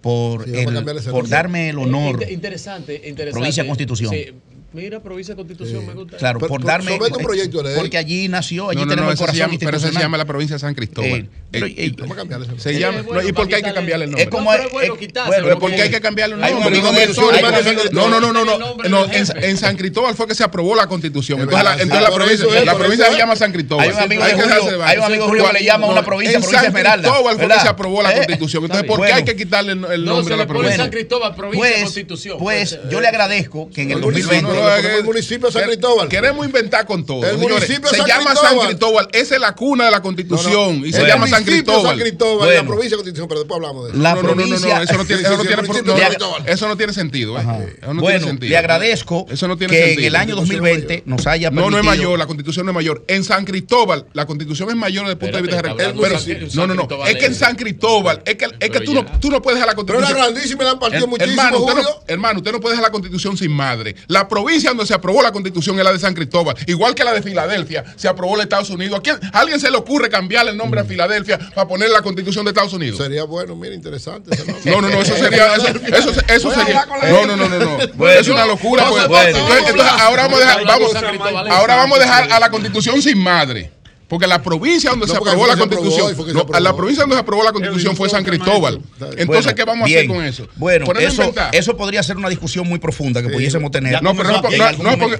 [0.00, 2.24] Por, el, por darme el honor.
[2.30, 3.30] Interesante, interesante.
[3.32, 4.12] Provincia Constitución.
[4.12, 4.26] Sí,
[4.74, 6.16] Mira, provincia de Constitución, me gusta.
[6.16, 6.92] Claro, por, darme.
[6.92, 7.62] Un proyecto.
[7.76, 10.24] Porque allí nació, allí no, no, tenemos no, el corazón Pero eso se llama la
[10.24, 11.28] provincia de San Cristóbal.
[11.52, 11.94] Eh, eh, eh,
[12.56, 14.24] se llama, ¿Y por qué hay que cambiarle el nombre?
[14.24, 14.50] Es como.
[14.50, 14.96] Pero
[15.44, 16.82] pero ¿por qué hay que cambiarle el nombre?
[17.92, 19.06] No, no, no, no.
[19.12, 21.40] En San Cristóbal fue que se aprobó la Constitución.
[21.40, 21.88] Entonces
[22.64, 23.86] la provincia se llama San Cristóbal.
[23.86, 27.08] Hay un amigo hay que le llama una provincia, provincia Esmeralda.
[27.08, 28.64] En San Cristóbal fue que se aprobó la Constitución.
[28.64, 30.76] Entonces, ¿por qué hay que quitarle el nombre a la provincia?
[30.78, 32.38] San Cristóbal, provincia Constitución.
[32.38, 36.08] Pues yo le agradezco que en el 2020 el municipio de San Cristóbal.
[36.08, 37.24] Queremos inventar con todo.
[37.24, 38.58] El señores, municipio se San llama Cristóbal.
[38.58, 39.08] San Cristóbal.
[39.12, 40.74] Esa es la cuna de la Constitución.
[40.74, 40.86] No, no.
[40.86, 41.96] Y se llama San Cristóbal.
[41.96, 42.62] San Cristóbal, bueno.
[42.62, 44.00] la provincia de la Constitución, pero después hablamos de eso.
[44.00, 45.32] La no, provincia, eso no tiene, eso
[46.46, 47.38] eso no tiene sentido.
[47.38, 47.76] Eh.
[47.80, 48.50] Eso no bueno, tiene sentido.
[48.50, 50.00] le agradezco eso no tiene que sentido.
[50.00, 51.70] en el año 2020 nos haya permitido.
[51.70, 53.04] No, no es mayor, la Constitución no es mayor.
[53.08, 56.74] En San Cristóbal, la Constitución es mayor desde el punto de vista de No, no,
[56.74, 57.06] no.
[57.06, 60.08] Es que en San Cristóbal, es que tú no puedes dejar la Constitución.
[60.08, 61.66] Pero la grandísima la han partido muchísimo,
[62.06, 63.94] Hermano, usted no puede dejar la Constitución sin madre.
[64.06, 67.02] La provincia provincia donde se aprobó la constitución es la de San Cristóbal, igual que
[67.02, 68.98] la de Filadelfia, se aprobó la de Estados Unidos.
[68.98, 72.44] ¿A, quién, alguien se le ocurre cambiar el nombre a Filadelfia para poner la constitución
[72.44, 72.98] de Estados Unidos?
[72.98, 74.36] Sería bueno, mira, interesante.
[74.64, 75.54] No, no, no, eso sería.
[75.56, 76.86] Eso, sería.
[77.10, 77.78] No, no, no, no.
[77.96, 78.08] no.
[78.08, 78.86] Es una locura.
[78.88, 79.36] Pues.
[79.36, 80.94] Entonces, ahora vamos a dejar, vamos,
[81.50, 83.72] ahora vamos a dejar a la constitución sin madre.
[84.08, 86.60] Porque la provincia donde no, se aprobó la se constitución, aprobó, no, aprobó.
[86.60, 88.80] la provincia donde se aprobó la constitución fue San Cristóbal.
[89.00, 90.48] Entonces, bueno, ¿qué vamos a hacer con eso?
[90.56, 93.34] Bueno, eso, eso, podría ser una discusión muy profunda que sí.
[93.34, 94.02] pudiésemos tener.
[94.02, 94.42] No, pero no,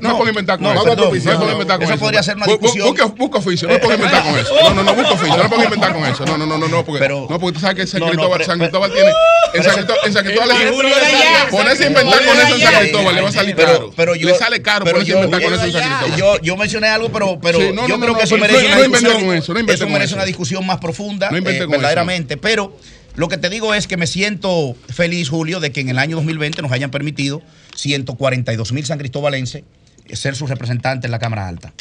[0.00, 0.84] no, por inventar con eso.
[0.84, 1.94] No, es por inventar con eso.
[1.94, 2.88] Eso podría ser una discusión.
[2.88, 4.54] Busca, busca oficio, no es por inventar con eso.
[4.62, 6.24] No, no, no, busca oficio, no es por inventar con eso.
[6.26, 8.92] No, no, no, no, no, porque, no, porque tú sabes que San Cristóbal, San Cristóbal
[8.92, 9.12] tiene.
[9.54, 9.62] En
[10.12, 10.50] San Cristóbal
[11.50, 13.90] Ponerse a inventar con eso en San Cristóbal le va a salir caro.
[13.96, 16.40] Le sale caro ponerse a inventar con eso en San Cristóbal.
[16.42, 18.83] Yo mencioné algo, pero yo creo que eso merece
[19.84, 20.16] con merece eso.
[20.16, 21.68] una discusión más profunda, No eh, eso.
[21.68, 22.36] verdaderamente.
[22.36, 22.76] Pero
[23.16, 26.16] lo que te digo es que me siento feliz, Julio, de que en el año
[26.16, 27.42] 2020 nos hayan permitido
[27.76, 29.62] 142 mil san cristóbalenses
[30.12, 31.72] ser sus representantes en la Cámara Alta.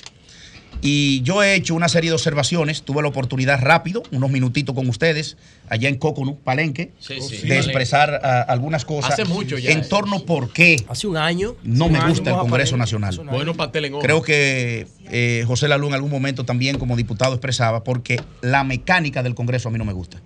[0.85, 4.89] Y yo he hecho una serie de observaciones, tuve la oportunidad rápido, unos minutitos con
[4.89, 5.37] ustedes,
[5.69, 7.35] allá en Coconut, Palenque, Sí, sí.
[7.37, 7.55] de Palenque.
[7.59, 11.55] expresar ah, algunas cosas Hace mucho ya en torno por qué Hace un año.
[11.63, 12.99] no Un me año gusta el Congreso Palenque.
[12.99, 13.29] Nacional.
[13.33, 13.99] Bueno, pastel en.
[13.99, 19.23] Creo que eh, José Lalú en algún momento también como diputado expresaba, porque la mecánica
[19.23, 20.21] del Congreso a mí no me gusta.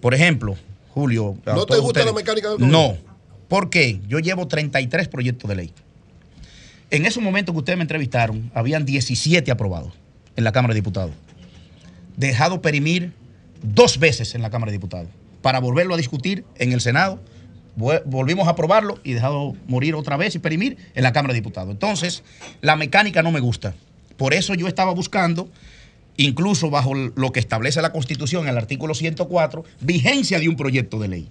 [0.00, 0.56] Por ejemplo,
[0.90, 1.36] Julio.
[1.46, 2.72] ¿No te gusta ustedes- la mecánica del Congreso?
[2.92, 3.12] No.
[3.46, 4.00] ¿Por qué?
[4.08, 5.72] Yo llevo 33 proyectos de ley.
[6.92, 9.94] En esos momentos que ustedes me entrevistaron, habían 17 aprobados
[10.36, 11.14] en la Cámara de Diputados.
[12.18, 13.14] Dejado perimir
[13.62, 15.08] dos veces en la Cámara de Diputados
[15.40, 17.18] para volverlo a discutir en el Senado.
[17.76, 21.70] Volvimos a aprobarlo y dejado morir otra vez y perimir en la Cámara de Diputados.
[21.70, 22.24] Entonces,
[22.60, 23.74] la mecánica no me gusta.
[24.18, 25.48] Por eso yo estaba buscando,
[26.18, 31.08] incluso bajo lo que establece la Constitución, el artículo 104, vigencia de un proyecto de
[31.08, 31.28] ley.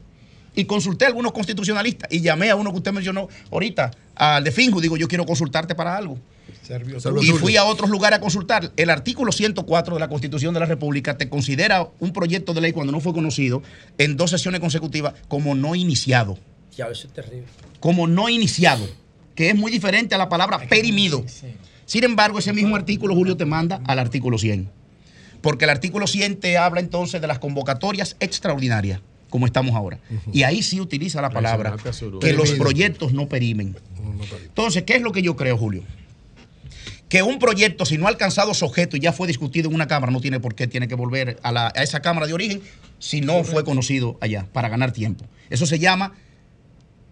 [0.56, 4.52] Y consulté a algunos constitucionalistas y llamé a uno que usted mencionó ahorita, al de
[4.52, 6.18] Finju, digo, yo quiero consultarte para algo.
[7.22, 8.72] Y fui a otros lugares a consultar.
[8.76, 12.72] El artículo 104 de la Constitución de la República te considera un proyecto de ley
[12.72, 13.62] cuando no fue conocido
[13.98, 16.38] en dos sesiones consecutivas como no iniciado.
[16.76, 17.46] Ya, eso es terrible.
[17.80, 18.88] Como no iniciado,
[19.36, 21.26] que es muy diferente a la palabra perimido.
[21.86, 24.70] Sin embargo, ese mismo artículo, Julio, te manda al artículo 100.
[25.42, 29.98] Porque el artículo 100 te habla entonces de las convocatorias extraordinarias, como estamos ahora.
[30.32, 31.72] Y ahí sí utiliza la palabra
[32.20, 33.76] que los proyectos no perimen.
[34.44, 35.82] Entonces, ¿qué es lo que yo creo, Julio?
[37.10, 39.88] Que un proyecto, si no ha alcanzado su objeto y ya fue discutido en una
[39.88, 42.62] Cámara, no tiene por qué, tiene que volver a, la- a esa Cámara de origen
[43.00, 45.26] si no fue conocido allá, para ganar tiempo.
[45.50, 46.14] Eso se llama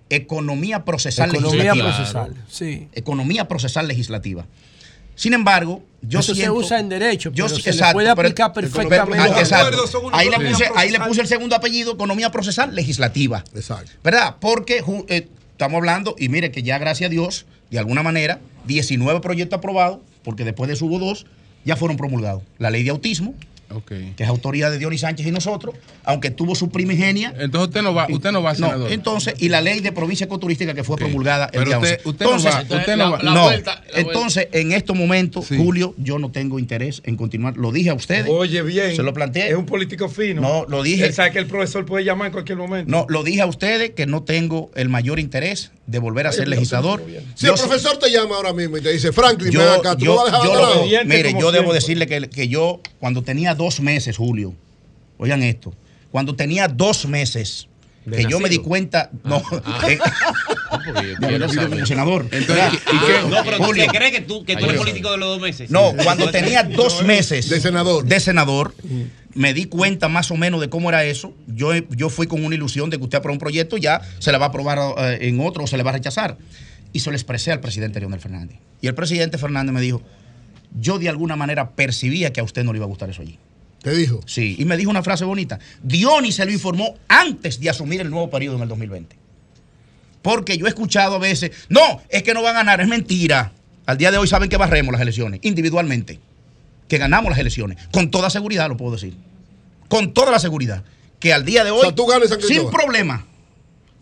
[0.09, 1.95] economía procesal Economía legislativa.
[1.95, 2.88] procesal, sí.
[2.93, 4.45] Economía procesal legislativa.
[5.19, 7.93] Sin embargo, yo Eso se siento- usa en derecho, yo pero sí- se le exacto,
[7.95, 9.19] puede aplicar pero- perfectamente.
[9.22, 9.83] ah, exacto.
[10.14, 11.07] Ahí le, puse, ahí le procesal.
[11.09, 13.43] puse el segundo apellido, economía procesal legislativa.
[13.53, 13.91] Exacto.
[14.01, 14.38] ¿Verdad?
[14.39, 19.19] Porque eh, estamos hablando, y mire que ya gracias a Dios, de alguna manera, 19
[19.19, 21.25] proyectos aprobados, porque después de eso hubo dos,
[21.65, 22.43] ya fueron promulgados.
[22.57, 23.33] La ley de autismo,
[23.85, 27.33] que es autoridad de Dionis Sánchez y nosotros, aunque tuvo su primigenia.
[27.38, 28.91] Entonces usted no va, usted no va, senador.
[28.91, 32.09] entonces, y la ley de provincia ecoturística que fue promulgada el Pero día usted- 11.
[32.09, 33.17] usted no entonces, va, usted no va.
[33.19, 33.33] no.
[33.35, 37.57] La vuelta, la entonces, en estos momentos, Julio, yo no tengo interés en continuar.
[37.57, 38.27] Lo dije a ustedes.
[38.30, 38.95] Oye, bien.
[38.95, 39.49] Se lo planteé.
[39.49, 40.41] Es un político fino.
[40.41, 41.06] No, lo dije.
[41.06, 42.89] Él sabe que el profesor puede llamar en cualquier momento.
[42.91, 46.48] No, lo dije a ustedes que no tengo el mayor interés de volver a ser
[46.48, 47.03] legislador.
[47.35, 50.06] Si el profesor te llama ahora mismo y te dice, Franklin, ven yo, acá, tú
[50.06, 53.24] yo- lo vas a dejar yo lo- mire, yo debo decirle que, que yo, cuando
[53.24, 54.53] tenía dos meses, Julio,
[55.18, 55.74] oigan esto,
[56.11, 57.68] cuando tenía dos meses,
[58.06, 58.64] ¿De que yo me di nacido?
[58.64, 59.82] cuenta, no, Ah.
[59.90, 60.00] eh,
[61.19, 61.69] porque yo nacido saber.
[61.69, 62.22] como senador.
[62.32, 62.72] Entonces, ¿verdad?
[62.74, 63.30] ¿y- y qué?
[63.30, 65.42] No, pero tú Julio, te crees que tú, que tú eres político de los dos
[65.42, 65.69] meses.
[65.69, 68.06] No, cuando tenía dos meses De senador.
[68.06, 68.74] de senador,
[69.33, 71.33] me di cuenta más o menos de cómo era eso.
[71.48, 74.38] Yo, yo fui con una ilusión de que usted aprueba un proyecto, ya se le
[74.38, 76.38] va a aprobar eh, en otro o se le va a rechazar.
[76.91, 78.58] Y se lo expresé al presidente Leonel Fernández.
[78.82, 80.01] Y el presidente Fernández me dijo,
[80.80, 83.38] yo de alguna manera percibía que a usted no le iba a gustar eso allí.
[83.82, 84.19] ¿Te dijo?
[84.25, 85.59] Sí, y me dijo una frase bonita.
[85.83, 89.16] Dionis se lo informó antes de asumir el nuevo periodo en el 2020.
[90.22, 93.53] Porque yo he escuchado a veces, no, es que no van a ganar, es mentira.
[93.85, 96.19] Al día de hoy saben que barremos las elecciones, individualmente.
[96.90, 97.77] Que ganamos las elecciones.
[97.92, 99.16] Con toda seguridad lo puedo decir.
[99.88, 100.84] Con toda la seguridad.
[101.19, 103.26] Que al día de hoy, sea, tú ganas San sin problema,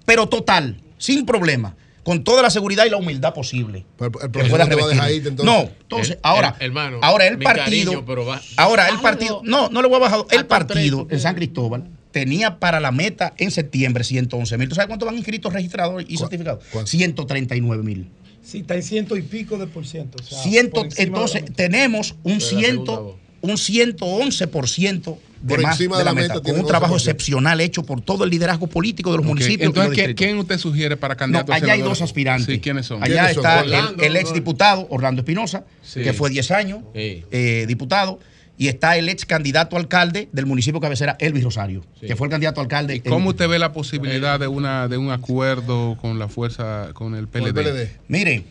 [0.05, 3.85] pero total, sin problema, con toda la seguridad y la humildad posible.
[3.99, 5.53] el profesor pueda no te va a dejar irte, entonces.
[5.53, 9.41] No, entonces, El- ahora, el- hermano, ahora el partido, cariño, pero va- ahora el partido,
[9.43, 13.33] no, no le voy a bajar, el partido en San Cristóbal tenía para la meta
[13.37, 14.69] en septiembre 111 mil.
[14.69, 16.63] ¿Tú sabes cuántos van inscritos, registrados y certificados?
[16.85, 18.09] 139 mil.
[18.47, 20.17] Sí, está en ciento y pico de por ciento.
[20.21, 25.97] o sea, Ciento- por encima entonces tenemos un ciento, un 111% de Por más encima
[25.97, 26.97] de de la la meta, meta con un trabajo 11%.
[26.97, 29.75] excepcional hecho por todo el liderazgo político de los municipios.
[29.75, 32.47] los Entonces, ¿quién, usted sugiere para No, candidato a allá hay dos aspirantes.
[32.55, 33.03] Sí, ¿quiénes son?
[33.03, 33.45] Allá ¿Quiénes son?
[33.45, 36.01] está Orlando, el, el ex diputado Orlando Espinosa, Sí.
[36.01, 37.23] que fue 10 años Sí.
[37.31, 38.19] eh, diputado,
[38.57, 42.31] y está el ex candidato a alcalde del municipio cabecera, Elvis Rosario, que fue el
[42.31, 43.01] candidato alcalde.
[43.01, 47.27] ¿Cómo usted ve la posibilidad de una de un acuerdo con la fuerza, con el
[47.27, 47.89] PLD?
[48.07, 48.43] Mire,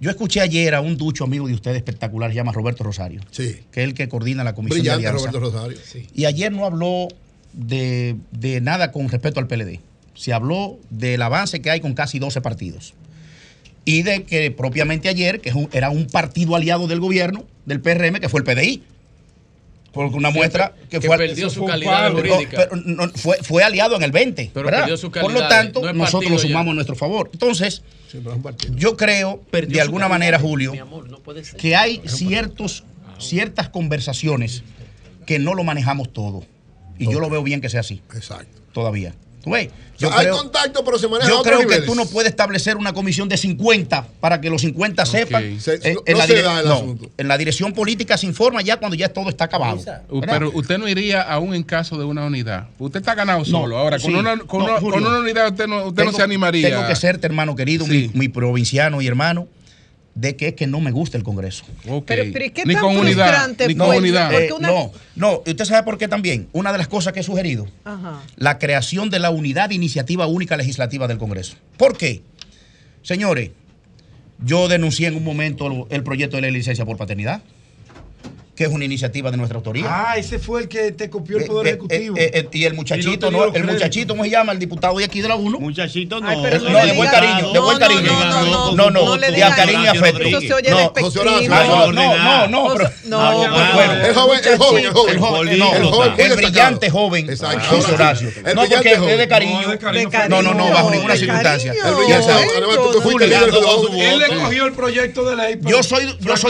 [0.00, 3.56] yo escuché ayer a un ducho amigo de ustedes espectacular, se llama Roberto Rosario, Sí.
[3.72, 5.30] que es el que coordina la comisión Brillante de alianza.
[5.32, 5.78] Roberto Rosario.
[6.14, 7.08] Y ayer no habló
[7.52, 9.80] de, de nada con respecto al PLD.
[10.14, 12.94] Se habló del avance que hay con casi 12 partidos.
[13.84, 18.28] Y de que propiamente ayer, que era un partido aliado del gobierno, del PRM, que
[18.28, 18.82] fue el PDI.
[19.94, 22.16] Porque una Sí, muestra que, que fue perdió su fue calidad palo.
[22.16, 22.40] jurídica.
[22.42, 24.50] No, pero no, fue, fue aliado en el 20.
[24.52, 24.80] Pero ¿verdad?
[24.80, 26.42] perdió su Por lo tanto, no nosotros lo ya.
[26.42, 27.30] sumamos a nuestro favor.
[27.32, 28.20] Entonces, Sí,
[28.76, 31.58] yo creo, de alguna manera, Julio, Mi amor, no puede ser.
[31.58, 32.84] que hay ciertos,
[33.18, 34.62] ciertas conversaciones
[35.26, 36.44] que no lo manejamos todo.
[36.98, 38.02] Y yo lo veo bien que sea así.
[38.14, 38.60] Exacto.
[38.72, 39.14] Todavía.
[39.44, 41.94] Tú ves, O sea, hay contacto, pero se maneja a yo otros creo que tú
[41.94, 45.60] no puedes establecer una comisión de 50 para que los 50 sepan.
[45.60, 47.10] Se- Eh, no- en, no la se da el no, asunto.
[47.16, 49.78] en la dirección política se informa ya cuando ya todo está acabado.
[50.22, 52.68] Pero usted no iría aún en caso de una unidad.
[52.78, 53.76] Usted está ganado No, solo.
[53.78, 54.16] Ahora, con, sí.
[54.16, 56.70] una, con, No, una, Julio, con una unidad usted no, usted no se animaría.
[56.70, 59.46] Tengo que serte, hermano querido, mi, mi provinciano y hermano,
[60.14, 61.64] de que es que no me gusta el Congreso.
[61.88, 62.04] Ok.
[62.06, 63.48] Pero- pero ¿y qué Ni tan con unidad.
[63.66, 64.32] Ni unidad.
[64.32, 65.42] Eh, una- No, no.
[65.44, 66.48] ¿Y usted sabe por qué también?
[66.52, 68.22] Una de las cosas que he sugerido, Ajá.
[68.36, 71.56] la creación de la unidad de iniciativa única legislativa del Congreso.
[71.76, 72.22] ¿Por qué?
[73.02, 73.50] Señores,
[74.44, 77.42] yo denuncié en un momento el, el proyecto de ley de licencia por paternidad,
[78.54, 79.84] que es una iniciativa de nuestra autoría.
[79.88, 82.16] Ah, ese fue el que te copió el Eh, Poder eh, Ejecutivo.
[82.16, 83.72] eh, eh, y el muchachito, Y no El crédito.
[83.72, 84.52] muchachito, ¿cómo se llama?
[84.52, 85.58] El diputado de aquí de la 1.
[85.58, 86.28] Muchachito, no.
[86.28, 88.02] Ay, pero no, no de buen cariño, de no, buen no, cariño.
[88.12, 90.22] no, no, no, no, no, no le de cariño y afecto.
[90.22, 93.34] Eso se oye No, no, no, no, no, pero no,
[93.74, 95.14] bueno, el joven, el joven, el joven.
[95.14, 96.36] el joven, El no, joven, el muy destacado.
[96.36, 97.76] brillante joven Exacto.
[97.76, 98.28] José Horacio.
[98.44, 99.10] El No, porque joven.
[99.10, 99.60] es de cariño.
[100.28, 101.72] No, No, no, bajo ninguna circunstancia.
[101.72, 103.22] El joven.
[103.24, 105.58] Él le cogió el proyecto de ley.
[105.62, 106.06] Yo soy,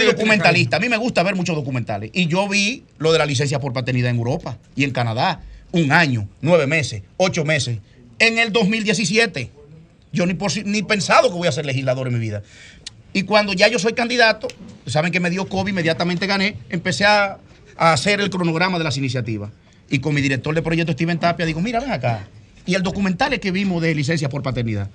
[0.07, 0.76] documentalista.
[0.76, 1.93] A mí me gusta ver muchos documentales.
[2.12, 5.42] Y yo vi lo de la licencia por paternidad en Europa y en Canadá.
[5.73, 7.78] Un año, nueve meses, ocho meses.
[8.18, 9.50] En el 2017.
[10.12, 12.42] Yo ni, ni pensado que voy a ser legislador en mi vida.
[13.12, 14.47] Y cuando ya yo soy candidato,
[14.86, 17.39] saben que me dio COVID, inmediatamente gané, empecé a,
[17.76, 19.50] a hacer el cronograma de las iniciativas.
[19.90, 22.26] Y con mi director de proyecto, Steven Tapia, digo, mira, ven acá.
[22.66, 24.90] Y el documental que vimos de licencia por paternidad.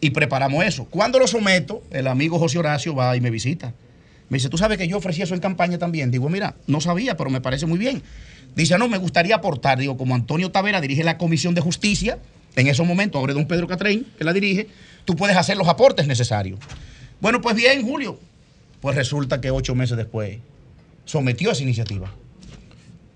[0.00, 0.84] Y preparamos eso.
[0.86, 3.72] Cuando lo someto, el amigo José Horacio va y me visita.
[4.28, 6.10] Me dice, ¿tú sabes que yo ofrecí eso en campaña también?
[6.10, 8.02] Digo, mira, no sabía, pero me parece muy bien.
[8.54, 9.78] Dice, no, me gustaría aportar.
[9.78, 12.18] Digo, como Antonio Tavera dirige la Comisión de Justicia,
[12.56, 14.68] en esos momentos, ahora don Pedro Catrén, que la dirige,
[15.04, 16.58] tú puedes hacer los aportes necesarios.
[17.20, 18.18] Bueno, pues bien, Julio.
[18.80, 20.38] Pues resulta que ocho meses después
[21.04, 22.12] sometió esa iniciativa.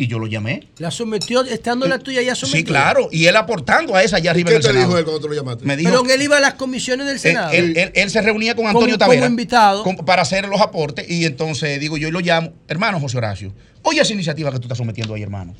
[0.03, 0.67] Y yo lo llamé.
[0.79, 2.57] La sometió, estando la tuya ya sometida.
[2.59, 3.09] Sí, claro.
[3.13, 4.87] Y él aportando a esa allá arriba ¿Qué en el te Senado.
[4.87, 5.67] dijo él cuando tú lo llamaste?
[5.67, 7.51] Me dijo, Pero él iba a las comisiones del Senado.
[7.53, 9.83] él- él- él se reunía con Como- Antonio como Tavera invitado.
[9.83, 13.53] con- para hacer los aportes y entonces digo yo y lo llamo, hermano José Horacio,
[13.83, 15.55] oye esa iniciativa que tú estás sometiendo ahí, hermano.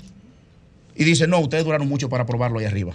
[0.97, 2.95] Y dice, no, ustedes duraron mucho para aprobarlo ahí arriba.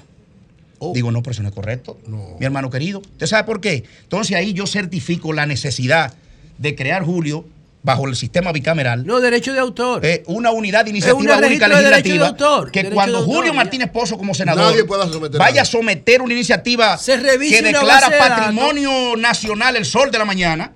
[0.96, 2.00] Digo, no, pero eso no es correcto.
[2.40, 3.00] Mi hermano querido.
[3.02, 3.84] ¿Usted sabe por qué?
[4.02, 6.14] Entonces ahí yo certifico la necesidad
[6.58, 7.46] de crear, Julio,
[7.86, 9.06] bajo el sistema bicameral.
[9.06, 10.04] No, derecho de autor.
[10.06, 12.28] eh, una unidad de iniciativa una única registro de legislativa.
[12.28, 13.58] autor, que derecho cuando de autor, Julio ya.
[13.58, 18.10] Martínez Pozo como senador Nadie pueda someter vaya a someter una iniciativa Se que declara
[18.10, 20.72] de patrimonio nacional el sol de la mañana,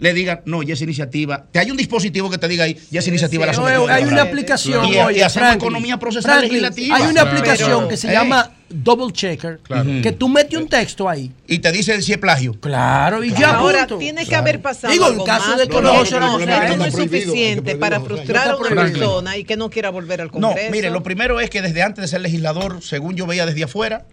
[0.00, 2.96] le digan, no, y esa iniciativa, te hay un dispositivo que te diga ahí, y
[2.98, 3.88] esa iniciativa la No, sometió.
[3.88, 4.84] hay una aplicación.
[4.86, 6.96] Y, oye, y hacemos Franklin, economía procesal Franklin, legislativa.
[6.96, 9.90] Hay una aplicación que se Eh, llama Double Checker, Claro.
[10.02, 11.32] que tú metes un texto ahí.
[11.48, 12.54] Y te dice si es plagio.
[12.60, 13.98] Claro, y ya Ahora, punto.
[13.98, 15.58] tiene que haber pasado Digo, en algo caso más.
[15.58, 19.36] de que No, no, no, no es prohibido, hay suficiente para frustrar a una persona
[19.36, 20.70] y que no quiera volver al No, Congreso.
[20.70, 24.06] mire, lo primero es que desde antes de ser legislador, según yo veía desde afuera,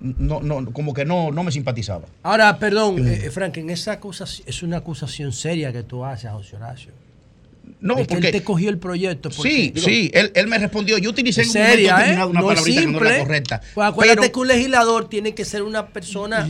[0.00, 2.06] no, no, como que no, no me simpatizaba.
[2.24, 6.56] Ahora, perdón, eh, Franklin, esa acusación es una acusación seria que tú haces a José
[6.56, 6.92] Horacio.
[7.84, 9.28] No, De que porque él te cogió el proyecto.
[9.28, 10.96] porque- Sí, digo, sí, él, él me respondió.
[10.96, 12.24] Yo utilicé en un seria, momento ¿eh?
[12.24, 13.60] una No palabrita que no era correcta.
[13.74, 16.48] Pues acuérdate pero- que un legislador tiene que ser una persona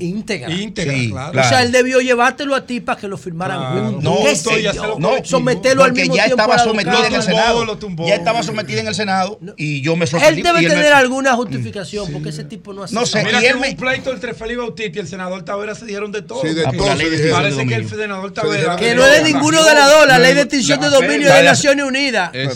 [0.00, 0.50] íntegra.
[0.50, 1.32] Íntegra, Sí, claro.
[1.32, 1.46] claro.
[1.46, 3.80] O sea, él debió llevártelo a ti para que lo firmaran Claro.
[3.84, 4.02] juntos.
[4.04, 4.82] No, ¿Qué esto sé ya yo?
[4.82, 7.22] se lo no, someterlo al porque mismo ya tiempo estaba sometido en el.
[7.22, 7.64] Senado.
[7.64, 8.06] lo tumbó.
[8.08, 10.40] Ya estaba sometido en el Senado y yo me sorprendí.
[10.40, 13.42] Él debe me- tener alguna justificación porque ese tipo no hace No sé, Mira y
[13.42, 16.10] que él en me- un pleito entre Felipe Bautista y el senador Tavera se dieron
[16.12, 16.40] de todo.
[16.42, 17.32] Sí, de Ah, todo de dijeron.
[17.42, 18.76] Parece que el senador Se Tavera.
[18.76, 21.42] Que no es de ninguno ganador, la ley de extinción de dominio de.
[21.48, 22.30] Naciones Unidas.
[22.34, 22.48] Eh.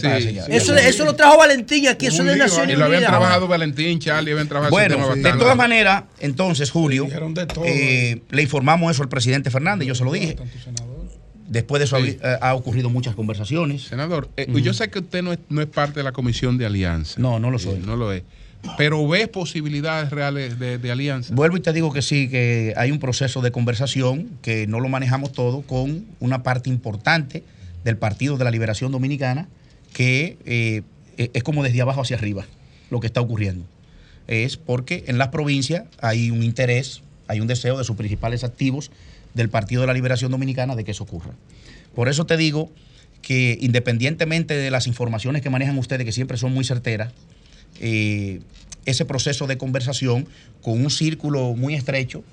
[0.48, 3.10] Eso, eso lo trajo Valentín aquí, eso de Naciones Y lo habían Unidas.
[3.10, 7.64] trabajado Valentín, Charlie, habían trabajado Bueno, de todas maneras, entonces, Julio, Dijeron de todo.
[7.66, 10.36] eh, le informamos eso al presidente Fernández, yo se lo dije.
[11.48, 12.18] Después de eso Sí.
[12.22, 13.82] ha, eh, ha ocurrido muchas conversaciones.
[13.82, 16.64] Senador, eh, yo sé que usted no es, no es parte de la comisión de
[16.66, 17.20] alianza.
[17.20, 17.74] No, no lo soy.
[17.76, 18.22] Eh, no lo es.
[18.78, 21.34] Pero ves posibilidades reales de, de alianza.
[21.34, 24.88] Vuelvo y te digo que sí, que hay un proceso de conversación que no lo
[24.88, 27.42] manejamos todo con una parte importante
[27.84, 29.48] del Partido de la Liberación Dominicana
[29.92, 30.82] que eh,
[31.18, 32.46] eh, es como desde abajo hacia arriba
[32.88, 33.64] lo que está ocurriendo.
[34.28, 38.90] Es porque en las provincias hay un interés, hay un deseo de sus principales activos
[39.34, 41.32] del Partido de la Liberación Dominicana de que eso ocurra.
[41.94, 42.70] Por eso te digo
[43.20, 47.12] que independientemente de las informaciones que manejan ustedes, que siempre son muy certeras,
[47.80, 48.40] eh,
[48.84, 50.28] ese proceso de conversación
[50.60, 52.24] con un círculo muy estrecho,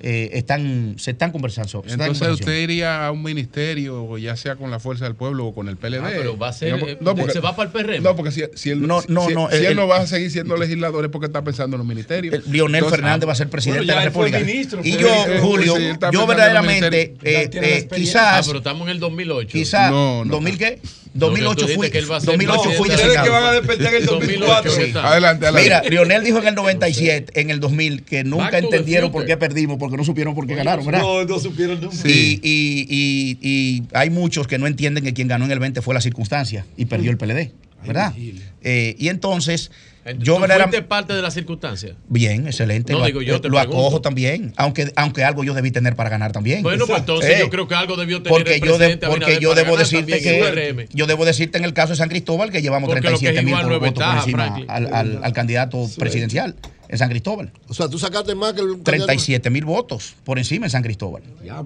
[0.00, 1.82] eh, están, se están conversando.
[1.86, 5.54] se Entonces usted iría a un ministerio, ya sea con la Fuerza del Pueblo o
[5.54, 6.00] con el PLD.
[6.04, 8.02] Ah, pero va a ser- No, eh, porque- se va para el PRM.
[8.02, 9.88] No, porque si, si él, No, si- no, si- no, si el- él el- no
[9.88, 12.34] va a seguir siendo legislador es porque está pensando en los ministerios.
[12.34, 14.38] El- Lionel Entonces, Fernández ah, va a ser presidente Bueno, de la República.
[14.40, 15.40] ministro, y yo, ministro.
[15.40, 15.74] Julio,
[16.12, 17.86] yo verdaderamente, eh, eh, experiencia.
[17.86, 19.48] Ah, quizás, pero estamos en el 2008.
[19.52, 20.32] quizás, No, no.
[20.40, 20.78] ¿2000 qué?
[21.18, 23.94] 2008 Porque tú fui, que él va a ser 2008 fui que van a despertar
[23.94, 24.70] en el 2004.
[24.70, 24.80] Sí.
[24.94, 25.62] Adelante, adelante.
[25.62, 29.36] Mira, Lionel dijo en el 97, en el 2000, que nunca Back entendieron por qué
[29.36, 31.00] perdimos, porque no supieron por qué ganaron, ¿verdad?
[31.00, 31.96] No, no supieron nunca.
[32.08, 35.82] Y, y- y- y hay muchos que no entienden que quien ganó en el 20
[35.82, 37.52] fue la circunstancia y perdió el PLD,
[37.86, 38.14] ¿verdad?
[38.62, 39.70] Eh, y entonces,
[40.18, 40.82] yo ¿Tú verdaderamente...
[40.82, 41.94] parte de las circunstancias?
[42.08, 42.92] Bien, excelente.
[42.92, 43.78] No, lo, digo yo, te lo pregunto.
[43.80, 46.62] acojo también, aunque, aunque algo yo debí tener para ganar también.
[46.62, 49.38] Bueno, pues entonces Eh, yo creo que algo debió tener porque el yo, de- porque
[49.40, 52.88] yo debo decirte que yo debo decirte en el caso de San Cristóbal que llevamos
[52.88, 56.54] Porque lo que es 37 mil votos por encima al, al- al candidato presidencial
[56.96, 57.52] en San Cristóbal.
[57.68, 61.22] O sea, tú sacaste más que el 37 mil votos por encima en San Cristóbal.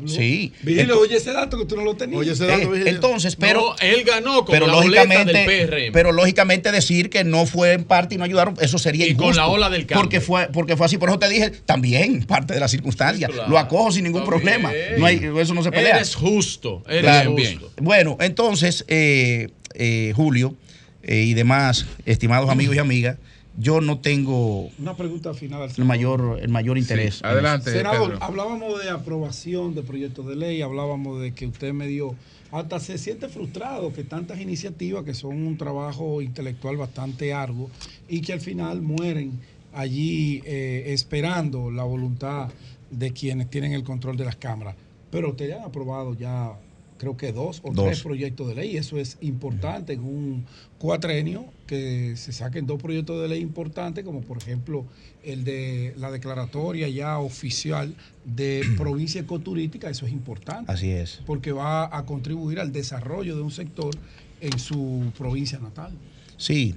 [0.07, 0.53] Sí.
[0.63, 2.41] Vigilio, oye ese dato que tú no lo tenías.
[2.41, 5.93] eh, entonces, pero No, él ganó con pero la lógicamente, del PRM.
[5.93, 9.27] pero lógicamente decir que no fue en parte y no ayudaron, eso sería Y con
[9.27, 9.41] injusto.
[9.43, 10.03] la ola del cambio.
[10.03, 13.31] Porque fue, porque fue así, por eso te dije, también parte de las circunstancias.
[13.31, 13.49] claro.
[13.49, 14.71] Lo acojo sin ningún problema.
[14.99, 15.97] No hay, eso no se pelea.
[15.97, 17.33] Eres justo, eres Claro.
[17.37, 17.71] justo.
[17.81, 20.55] Bueno, entonces, eh, eh, Julio
[21.03, 23.17] eh, y demás, estimados amigos y amigas,
[23.57, 27.23] yo no tengo Una pregunta final al el mayor, el mayor interés.
[27.23, 27.71] eso.
[27.71, 32.15] Senador, hablábamos de aprobación de proyectos de ley, hablábamos de que usted me dio,
[32.53, 37.71] hasta se siente frustrado que tantas iniciativas que son un trabajo intelectual bastante arduo
[38.09, 39.41] y que al final mueren
[39.73, 42.49] allí eh, esperando la voluntad
[42.91, 44.75] de quienes tienen el control de las cámaras.
[45.11, 46.53] Pero ustedes han aprobado ya,
[47.01, 47.87] creo que dos o Dos.
[47.87, 48.77] tres proyectos de ley.
[48.77, 50.45] Eso es importante en un
[50.79, 54.85] cuatrenio que se saquen dos proyectos de ley importantes, como por ejemplo
[55.25, 57.95] el de la declaratoria ya oficial
[58.27, 59.89] de provincia ecoturística.
[59.89, 60.71] Eso es importante.
[60.71, 61.23] Así es.
[61.25, 63.97] Porque va a contribuir al desarrollo de un sector
[64.43, 65.93] en su provincia natal.
[66.37, 66.75] Sí.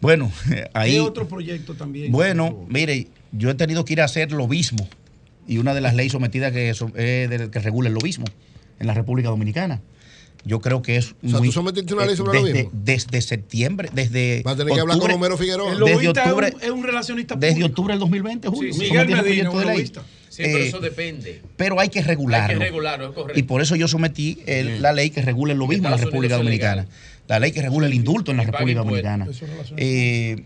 [0.00, 0.30] Bueno,
[0.72, 0.92] ahí.
[0.92, 2.12] ¿Qué otro proyecto también?
[2.12, 4.88] Bueno, mire, yo he tenido que ir a hacer lobismo
[5.48, 6.80] y una de las leyes sometidas que, es
[7.30, 8.26] del que regula el lobismo
[8.78, 9.80] en la República Dominicana.
[10.44, 12.70] Yo creo que es O sea, muy- ¿tú sometiste una ley sobre desde, lobismo?
[12.84, 15.72] desde septiembre, desde Va a tener que hablar con octubre- Romero Figueroa.
[15.72, 17.68] El Desde lobista es un- octubre, es un relacionista desde público.
[17.68, 18.72] octubre del 2020, Julio.
[18.72, 18.90] Sí, sí.
[18.90, 20.02] Miguel Medina, un lobista.
[20.28, 21.42] Sí, pero Eh, eso depende.
[21.56, 22.52] pero hay que regularlo.
[22.52, 23.38] Hay que regularlo, es correcto.
[23.38, 26.36] Y por eso yo sometí el- la ley que regula el lobismo en la República
[26.36, 26.86] Dominicana.
[27.26, 28.78] La ley que regula el indulto en la República.
[28.80, 29.24] Dominicana.
[29.24, 29.76] Eso es relacionado.
[29.86, 30.44] Eh,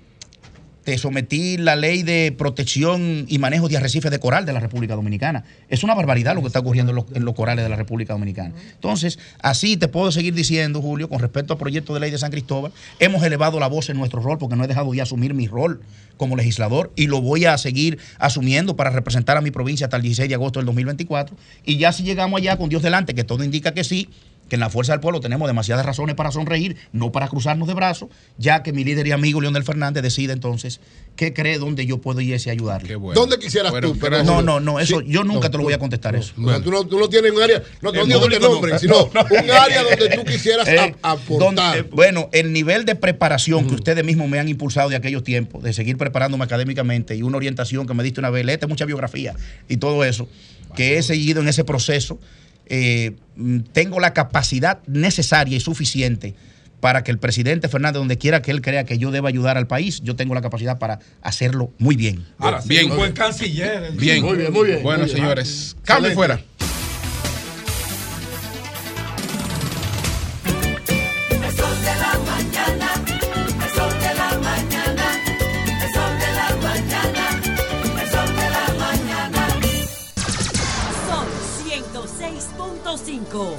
[0.84, 4.94] te sometí la ley de protección y manejo de arrecifes de coral de la República
[4.94, 5.44] Dominicana.
[5.68, 8.12] Es una barbaridad lo que está ocurriendo en los, en los corales de la República
[8.12, 8.54] Dominicana.
[8.74, 12.30] Entonces, así te puedo seguir diciendo, Julio, con respecto al proyecto de ley de San
[12.30, 15.46] Cristóbal, hemos elevado la voz en nuestro rol porque no he dejado de asumir mi
[15.46, 15.80] rol
[16.16, 20.02] como legislador y lo voy a seguir asumiendo para representar a mi provincia hasta el
[20.02, 21.36] 16 de agosto del 2024.
[21.64, 24.08] Y ya si llegamos allá con Dios delante, que todo indica que sí,
[24.52, 27.72] que en la fuerza del pueblo tenemos demasiadas razones para sonreír, no para cruzarnos de
[27.72, 30.78] brazos, ya que mi líder y amigo Leonel Fernández decide entonces
[31.16, 32.98] qué cree dónde yo puedo ir y ayudarle.
[33.14, 33.96] ¿Dónde quisieras tú?
[33.98, 35.06] Pero- no, no, no, eso Sí.
[35.08, 36.34] yo nunca No, te lo tú- voy a contestar eso.
[36.38, 38.40] O sea, tú, no, tú no tienes un área, no, El digo que te público
[38.42, 38.52] no.
[38.52, 39.42] nombren, sino No, no.
[39.42, 41.38] un área donde tú quisieras Eh, a- aportar.
[41.38, 45.24] donde- eh, bueno, el nivel de preparación que ustedes mismos me han impulsado de aquellos
[45.24, 48.84] tiempos, de seguir preparándome académicamente y una orientación que me diste una vez, léete mucha
[48.84, 49.34] biografía
[49.66, 50.28] y todo eso,
[50.76, 52.18] que he seguido en ese proceso,
[52.66, 56.34] eh, mm, tengo la capacidad necesaria y suficiente
[56.80, 59.68] para que el presidente Fernández, donde quiera que él crea que yo deba ayudar al
[59.68, 62.24] país, yo tengo la capacidad para hacerlo muy bien.
[62.38, 62.82] Ahora, Bien.
[62.82, 62.90] bien.
[62.92, 63.84] un buen canciller.
[63.84, 64.20] el- Bien.
[64.22, 64.82] Muy bien, muy bien.
[64.82, 65.16] Bueno, Muy bien.
[65.16, 66.40] señores, cambio y fuera.
[83.32, 83.56] 106.5.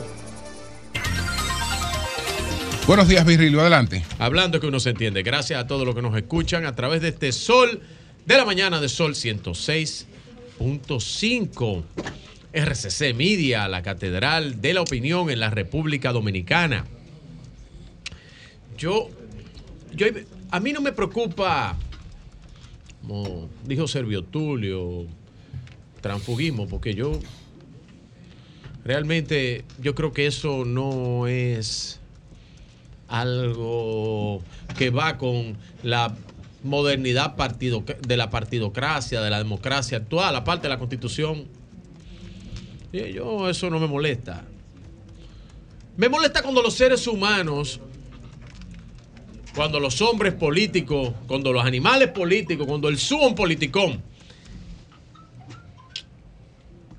[2.86, 4.04] Buenos días, Virrilio, adelante.
[4.20, 5.24] Hablando que uno se entiende.
[5.24, 7.82] Gracias a todos los que nos escuchan a través de este Sol
[8.26, 11.84] de la mañana de Sol 106.5.
[12.54, 16.86] RCC Media, la Catedral de la Opinión en la República Dominicana.
[18.78, 19.10] Yo,
[19.96, 20.06] yo,
[20.52, 21.76] a mí no me preocupa,
[23.02, 25.08] como dijo Servio Tulio,
[26.02, 27.20] transfugismo, porque yo
[28.84, 32.00] realmente yo creo que eso no es
[33.08, 34.42] algo
[34.78, 36.16] que va con la
[36.64, 41.46] modernidad partido, de la partidocracia, de la democracia actual, aparte de la constitución.
[42.92, 44.44] Y yo eso no me molesta.
[45.98, 47.80] Me molesta cuando los seres humanos,
[49.56, 54.02] cuando los hombres políticos, cuando los animales políticos, cuando el suon politicón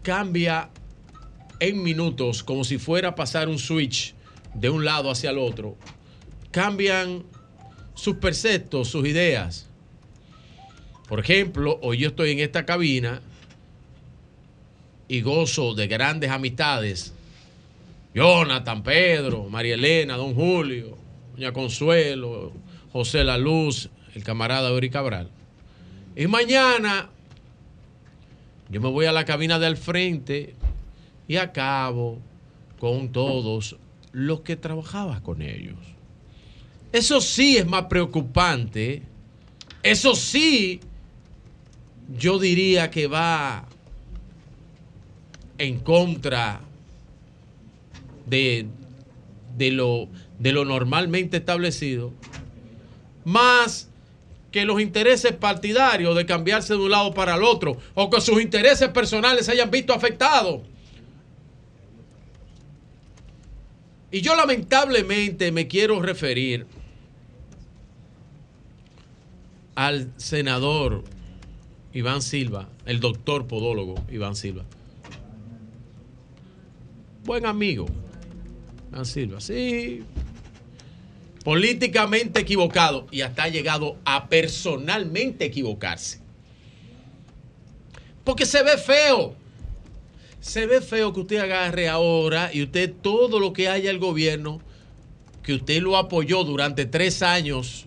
[0.02, 0.68] cambia
[1.60, 4.15] en minutos como si fuera a pasar un switch
[4.55, 5.76] de un lado hacia el otro,
[6.50, 7.24] cambian
[7.94, 9.68] sus perceptos, sus ideas.
[11.08, 13.20] Por ejemplo, hoy yo estoy en esta cabina
[15.08, 17.15] y gozo de grandes amistades
[18.15, 20.97] Jonathan, Pedro, María Elena, Don Julio,
[21.34, 22.52] Doña Consuelo,
[22.92, 25.28] José La Luz, el camarada Ori Cabral.
[26.15, 27.10] Y mañana
[28.70, 30.55] yo me voy a la cabina del frente
[31.28, 32.18] y acabo
[32.78, 33.76] con todos
[34.12, 35.78] los que trabajaba con ellos.
[36.92, 39.02] Eso sí es más preocupante.
[39.82, 40.80] Eso sí,
[42.16, 43.66] yo diría que va
[45.58, 46.60] en contra
[48.26, 48.66] de,
[49.56, 52.12] de lo, de lo normalmente establecido,
[53.24, 53.88] más
[54.50, 58.40] que los intereses partidarios de cambiarse de un lado para el otro o que sus
[58.40, 60.60] intereses personales se hayan visto afectados.
[64.15, 66.68] Y yo lamentablemente me quiero referir
[69.75, 71.02] al senador
[71.93, 74.62] Iván Silva, el doctor podólogo Iván Silva.
[77.25, 77.86] Buen amigo,
[78.93, 80.05] Iván Silva, sí.
[81.43, 86.20] Políticamente equivocado y hasta ha llegado a personalmente equivocarse.
[88.23, 89.34] Porque se ve feo.
[90.44, 94.60] Se ve feo que usted agarre ahora y usted todo lo que haya el gobierno,
[95.42, 97.86] que usted lo apoyó durante tres años,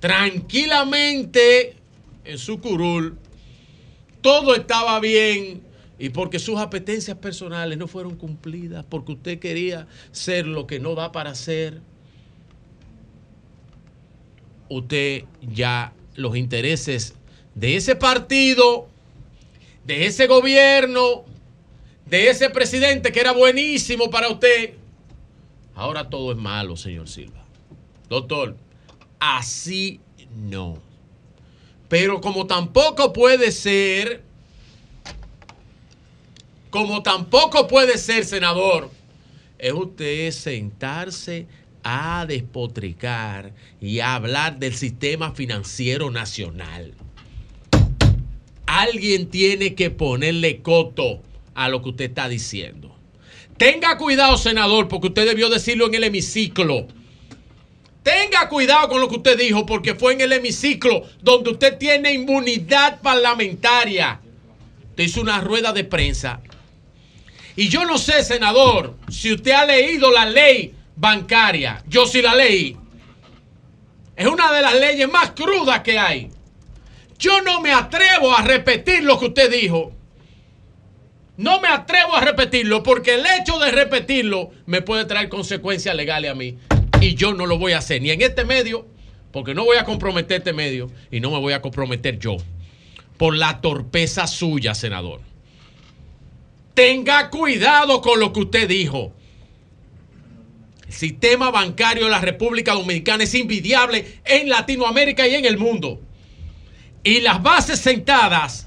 [0.00, 1.76] tranquilamente
[2.26, 3.16] en su curul,
[4.20, 5.62] todo estaba bien
[5.98, 10.94] y porque sus apetencias personales no fueron cumplidas, porque usted quería ser lo que no
[10.94, 11.80] da para ser,
[14.68, 17.14] usted ya los intereses
[17.54, 18.90] de ese partido,
[19.84, 21.24] de ese gobierno,
[22.06, 24.74] de ese presidente que era buenísimo para usted,
[25.74, 27.44] ahora todo es malo, señor Silva.
[28.08, 28.56] Doctor,
[29.18, 30.00] así
[30.34, 30.78] no.
[31.88, 34.22] Pero como tampoco puede ser,
[36.70, 38.90] como tampoco puede ser, senador,
[39.58, 41.46] es usted sentarse
[41.82, 46.94] a despotricar y a hablar del sistema financiero nacional.
[48.76, 51.22] Alguien tiene que ponerle coto
[51.54, 52.92] a lo que usted está diciendo.
[53.56, 56.88] Tenga cuidado, senador, porque usted debió decirlo en el hemiciclo.
[58.02, 62.14] Tenga cuidado con lo que usted dijo, porque fue en el hemiciclo donde usted tiene
[62.14, 64.20] inmunidad parlamentaria.
[64.90, 66.40] Usted hizo una rueda de prensa.
[67.54, 71.80] Y yo no sé, senador, si usted ha leído la ley bancaria.
[71.86, 72.76] Yo sí la leí.
[74.16, 76.33] Es una de las leyes más crudas que hay.
[77.18, 79.92] Yo no me atrevo a repetir lo que usted dijo.
[81.36, 86.30] No me atrevo a repetirlo porque el hecho de repetirlo me puede traer consecuencias legales
[86.30, 86.58] a mí.
[87.00, 88.86] Y yo no lo voy a hacer ni en este medio,
[89.32, 92.36] porque no voy a comprometer este medio y no me voy a comprometer yo.
[93.16, 95.20] Por la torpeza suya, senador.
[96.74, 99.12] Tenga cuidado con lo que usted dijo.
[100.86, 106.00] El sistema bancario de la República Dominicana es invidiable en Latinoamérica y en el mundo.
[107.04, 108.66] Y las bases sentadas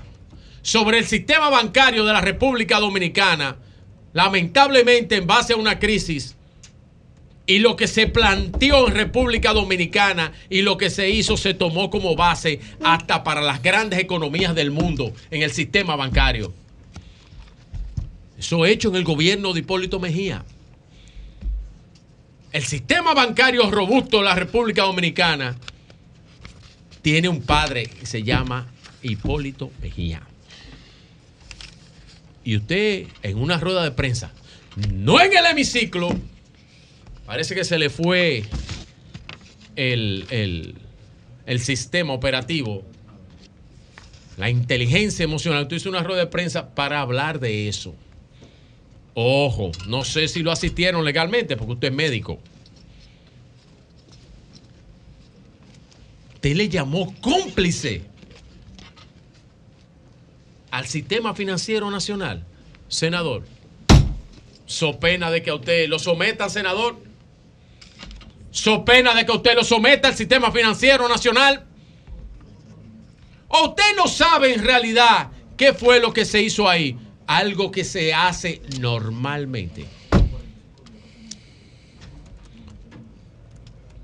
[0.62, 3.58] sobre el sistema bancario de la República Dominicana,
[4.14, 6.38] lamentablemente en base a una crisis,
[7.48, 11.90] y lo que se planteó en República Dominicana y lo que se hizo se tomó
[11.90, 16.54] como base hasta para las grandes economías del mundo en el sistema bancario.
[18.38, 20.44] Eso hecho en el gobierno de Hipólito Mejía.
[22.52, 25.56] El sistema bancario robusto de la República Dominicana
[27.08, 28.68] tiene un padre que se llama
[29.02, 30.22] Hipólito Mejía.
[32.44, 34.34] Y usted en una rueda de prensa,
[34.92, 36.10] no en el hemiciclo,
[37.26, 38.44] parece que se le fue
[39.78, 40.76] el, el-
[41.46, 42.84] el sistema operativo,
[44.36, 45.62] la inteligencia emocional.
[45.64, 47.96] Usted hizo una rueda de prensa para hablar de eso.
[49.14, 52.38] Ojo, no sé si lo asistieron legalmente porque usted es médico.
[56.38, 58.04] Usted le llamó cómplice
[60.70, 62.46] al sistema financiero nacional,
[62.88, 63.44] senador.
[64.68, 66.96] So pena de que a usted lo someta, senador.
[68.52, 71.66] So pena de que usted lo someta al sistema financiero nacional.
[73.48, 77.00] ¿O usted no sabe en realidad qué fue lo que se hizo ahí?
[77.26, 79.88] Algo que se hace normalmente.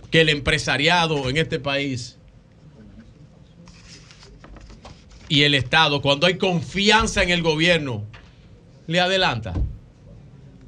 [0.10, 2.18] Que el empresariado en este país
[5.34, 8.04] y el Estado, cuando hay confianza en el gobierno,
[8.86, 9.54] le adelanta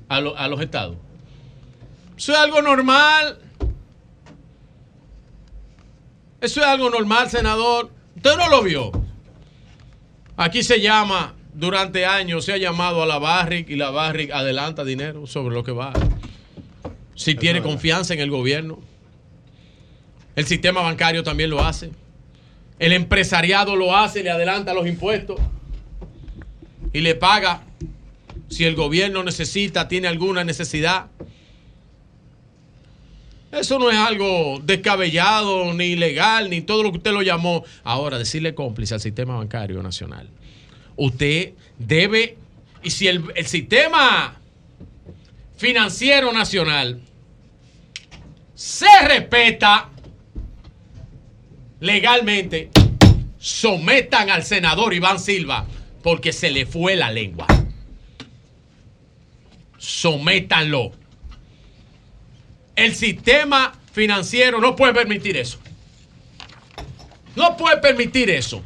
[0.09, 0.97] a, lo- a los estados.
[2.17, 3.37] Eso es algo normal.
[6.41, 7.91] Eso es algo normal, senador.
[8.15, 8.91] Usted no lo vio.
[10.37, 14.83] Aquí se llama durante años se ha llamado a la Barrick y la Barrick adelanta
[14.83, 15.93] dinero sobre lo que va.
[17.15, 18.79] Si tiene confianza en el gobierno.
[20.35, 21.91] El sistema bancario también lo hace.
[22.79, 25.39] El empresariado lo hace, le adelanta los impuestos
[26.91, 27.63] y le paga
[28.49, 31.07] si el gobierno necesita, tiene alguna necesidad.
[33.51, 37.63] Eso no es algo descabellado, ni ilegal, ni todo lo que usted lo llamó.
[37.83, 40.29] Ahora, decirle cómplice al sistema bancario nacional.
[40.97, 42.37] Usted debe,
[42.83, 44.39] y si el, el sistema
[45.57, 46.99] financiero nacional
[48.53, 49.89] se respeta
[51.85, 52.71] legalmente,
[53.37, 55.67] sometan al senador Iván Silva
[56.01, 57.45] porque se le fue la lengua.
[59.77, 60.91] Sométanlo.
[62.75, 65.59] El sistema financiero no puede permitir eso.
[67.35, 68.63] No puede permitir eso.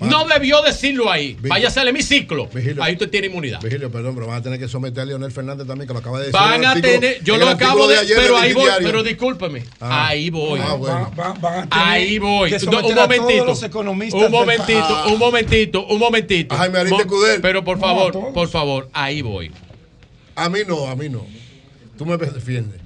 [0.00, 1.36] No debió decirlo ahí.
[1.40, 2.48] Váyase al hemiciclo.
[2.80, 3.60] Ahí usted tiene inmunidad.
[3.60, 6.18] Vigilio, perdón, pero van a tener que someter a Leonel Fernández también, que lo acaba
[6.20, 6.38] de decir.
[6.40, 10.08] Van a artículo- tener, yo lo acabo de, ayer pero ahí voy, pero discúlpeme, Ah.
[10.08, 11.12] ahí voy, Ah, bueno.
[11.16, 14.22] Van- van a tener ahí voy, que un someter a todos momentito, los economistas un
[14.22, 17.40] del momentito, un momentito, un momentito, de Mo- Cudel.
[17.40, 19.50] pero por No, favor, por favor, ahí voy.
[20.36, 21.26] A mí no, a mí no.
[21.96, 22.80] Tú me defiendes.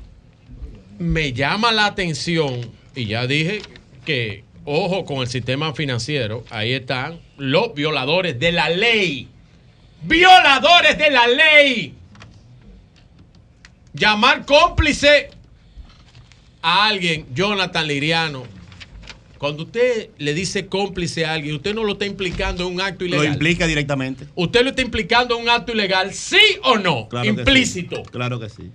[0.98, 3.60] me llama la atención, y ya dije
[4.04, 9.28] que, ojo con el sistema financiero, ahí están los violadores de la ley.
[10.02, 11.94] Violadores de la ley.
[13.94, 15.30] Llamar cómplice
[16.62, 18.44] a alguien, Jonathan Liriano.
[19.38, 23.04] Cuando usted le dice cómplice a alguien, usted no lo está implicando en un acto
[23.04, 23.32] Lo ilegal.
[23.32, 24.26] implica directamente.
[24.36, 27.08] ¿Usted lo está implicando en un acto ilegal, sí o no?
[27.08, 27.38] Claro que sí.
[27.40, 28.02] Implícito.
[28.04, 28.70] Claro que sí.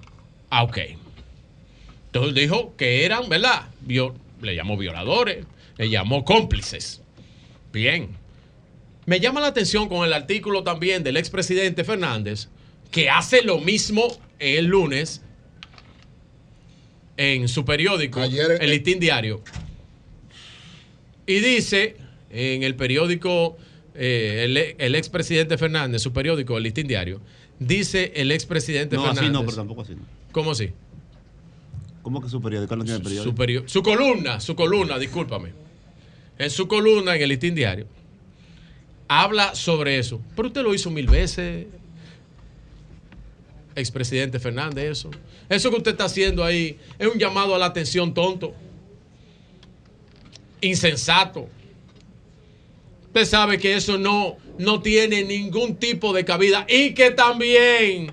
[0.49, 0.77] Ah, ok.
[2.07, 3.67] Entonces dijo que eran, ¿verdad?
[4.41, 5.45] Le llamó violadores,
[5.77, 7.01] le llamó cómplices.
[7.71, 8.09] Bien.
[9.05, 12.49] Me llama la atención con el artículo también del expresidente Fernández,
[12.91, 14.07] que hace lo mismo
[14.39, 15.21] el lunes
[17.15, 19.41] en su periódico, el Listín Diario.
[21.25, 21.97] Y dice
[22.29, 23.57] en el periódico,
[23.95, 27.21] eh, el, el expresidente Fernández, su periódico, el Listín Diario,
[27.59, 29.23] dice el expresidente No, Fernández.
[29.23, 29.95] así no, pero tampoco así.
[29.95, 30.01] no.
[30.31, 30.71] ¿Cómo así?
[32.01, 33.63] ¿Cómo que su periódico no tiene periódico?
[33.67, 35.51] Su, su columna, su columna, discúlpame.
[36.39, 37.87] En su columna en el Listín Diario,
[39.07, 40.21] habla sobre eso.
[40.35, 41.65] Pero usted lo hizo mil veces,
[43.75, 45.11] expresidente Fernández, eso.
[45.49, 48.53] Eso que usted está haciendo ahí es un llamado a la atención tonto,
[50.61, 51.47] insensato.
[53.07, 58.11] Usted sabe que eso no, no tiene ningún tipo de cabida y que también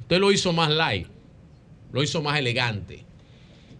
[0.00, 1.06] usted lo hizo más light,
[1.92, 3.04] lo hizo más elegante.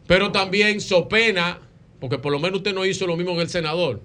[0.06, 1.58] Pero también so pena,
[2.00, 4.00] porque por lo menos usted no hizo lo mismo que el senador,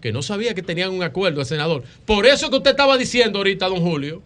[0.00, 1.84] que no sabía que tenían un acuerdo el senador.
[2.04, 4.22] Por eso que usted estaba diciendo ahorita, don Julio,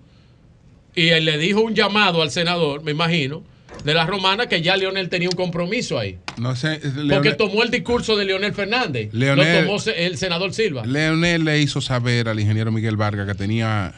[0.94, 3.42] y él le dijo un llamado al senador, me imagino,
[3.84, 6.18] de la romana, que ya Leonel tenía un compromiso ahí.
[6.38, 9.12] No sé, Porque tomó el discurso de Leonel Fernández.
[9.12, 10.86] Leonel- lo tomó el senador Silva.
[10.86, 13.92] Leonel le hizo saber al ingeniero Miguel Vargas que tenía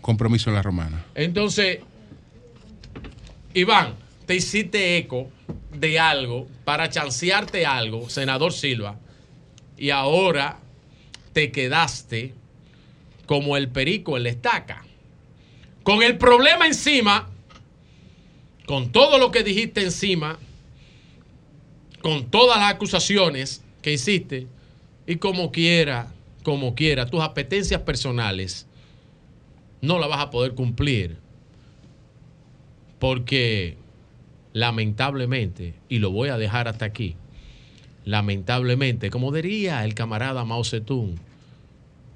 [0.00, 1.04] compromiso en la romana.
[1.14, 1.78] Entonces,
[3.54, 3.94] Iván,
[4.26, 5.30] te hiciste eco
[5.72, 8.98] de algo para chancearte algo, senador Silva,
[9.76, 10.58] y ahora
[11.32, 12.34] te quedaste
[13.26, 14.84] como el perico en la estaca.
[15.82, 17.30] Con el problema encima,
[18.66, 20.38] con todo lo que dijiste encima,
[22.00, 24.46] con todas las acusaciones que hiciste,
[25.06, 28.66] y como quiera, como quiera, tus apetencias personales
[29.80, 31.18] no las vas a poder cumplir.
[33.00, 33.76] Porque
[34.52, 37.16] lamentablemente, y lo voy a dejar hasta aquí,
[38.04, 41.16] lamentablemente, como diría el camarada Mao Zedong,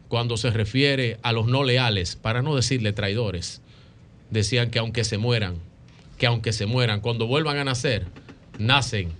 [0.08, 3.60] cuando se refiere a los no leales, para no decirle traidores,
[4.30, 5.56] decían que aunque se mueran,
[6.18, 8.06] que aunque se mueran, cuando vuelvan a nacer,
[8.58, 9.10] nacen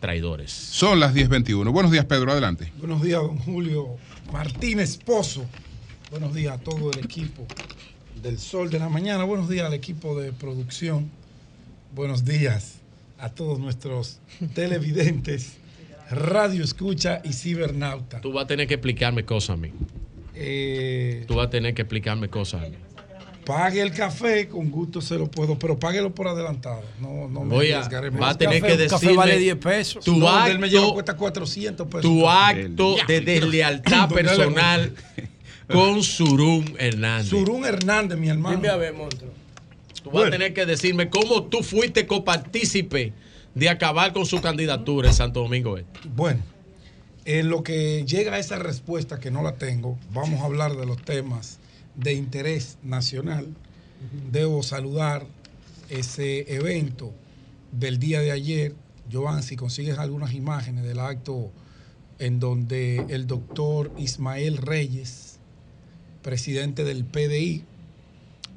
[0.00, 0.52] traidores.
[0.52, 1.72] Son las 10.21.
[1.72, 2.30] Buenos días, Pedro.
[2.30, 2.70] Adelante.
[2.78, 3.96] Buenos días, don Julio
[4.32, 5.46] Martínez Pozo.
[6.10, 7.46] Buenos días a todo el equipo
[8.22, 9.24] del Sol de la Mañana.
[9.24, 11.10] Buenos días al equipo de producción.
[11.94, 12.80] Buenos días
[13.18, 14.18] a todos nuestros
[14.54, 15.54] televidentes,
[16.10, 18.20] radio escucha y cibernauta.
[18.20, 19.70] Tú vas a tener que explicarme cosas a mí.
[20.34, 22.74] Eh, Tú vas a tener que explicarme cosas a mí.
[23.46, 26.82] pague el café, con gusto se lo puedo, pero páguelo por adelantado.
[27.00, 29.38] No, no me Voy a- arriesgaré va a tener Café- que un café decirme vale
[29.38, 30.04] 10 pesos.
[30.04, 32.02] tu No, él me acto- lleva cuesta 400 pesos.
[32.02, 34.92] Tu acto de deslealtad personal
[35.72, 37.28] con Surum Hernández.
[37.28, 38.56] Surún Hernández, mi hermano.
[38.56, 39.30] Dime a ver, monstruo.
[40.04, 43.14] Tú vas a tener que decirme cómo tú fuiste copartícipe
[43.54, 45.98] de acabar con su candidatura en Santo Domingo Este.
[46.14, 46.42] Bueno,
[47.24, 50.84] En lo que llega a esa respuesta, que no la tengo, vamos a hablar de
[50.84, 51.58] los temas
[51.94, 53.46] de interés nacional.
[54.30, 55.26] Debo saludar
[55.88, 57.14] ese evento
[57.72, 58.74] del día de ayer.
[59.10, 61.50] Joan, si consigues algunas imágenes del acto
[62.18, 65.38] en donde el doctor Ismael Reyes,
[66.20, 67.64] presidente del PDI,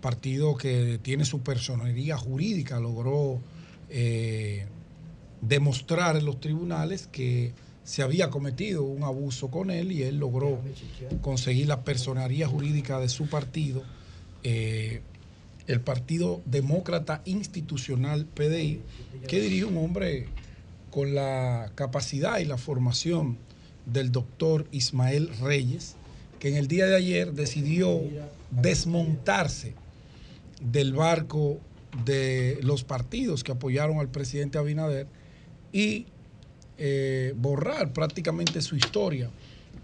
[0.01, 3.39] partido que tiene su personería jurídica, logró
[3.89, 4.65] eh,
[5.41, 7.53] demostrar en los tribunales que
[7.83, 10.59] se había cometido un abuso con él y él logró
[11.21, 13.83] conseguir la personería jurídica de su partido,
[14.43, 15.01] eh,
[15.67, 18.81] el Partido Demócrata Institucional PDI,
[19.27, 20.27] que dirige un hombre
[20.91, 23.37] con la capacidad y la formación
[23.85, 25.95] del doctor Ismael Reyes,
[26.39, 28.01] que en el día de ayer decidió
[28.51, 29.75] desmontarse
[30.61, 31.59] del barco
[31.91, 35.07] de los partidos que apoyaron al presidente Abinader
[35.71, 36.07] y
[36.77, 39.31] eh, borrar prácticamente su historia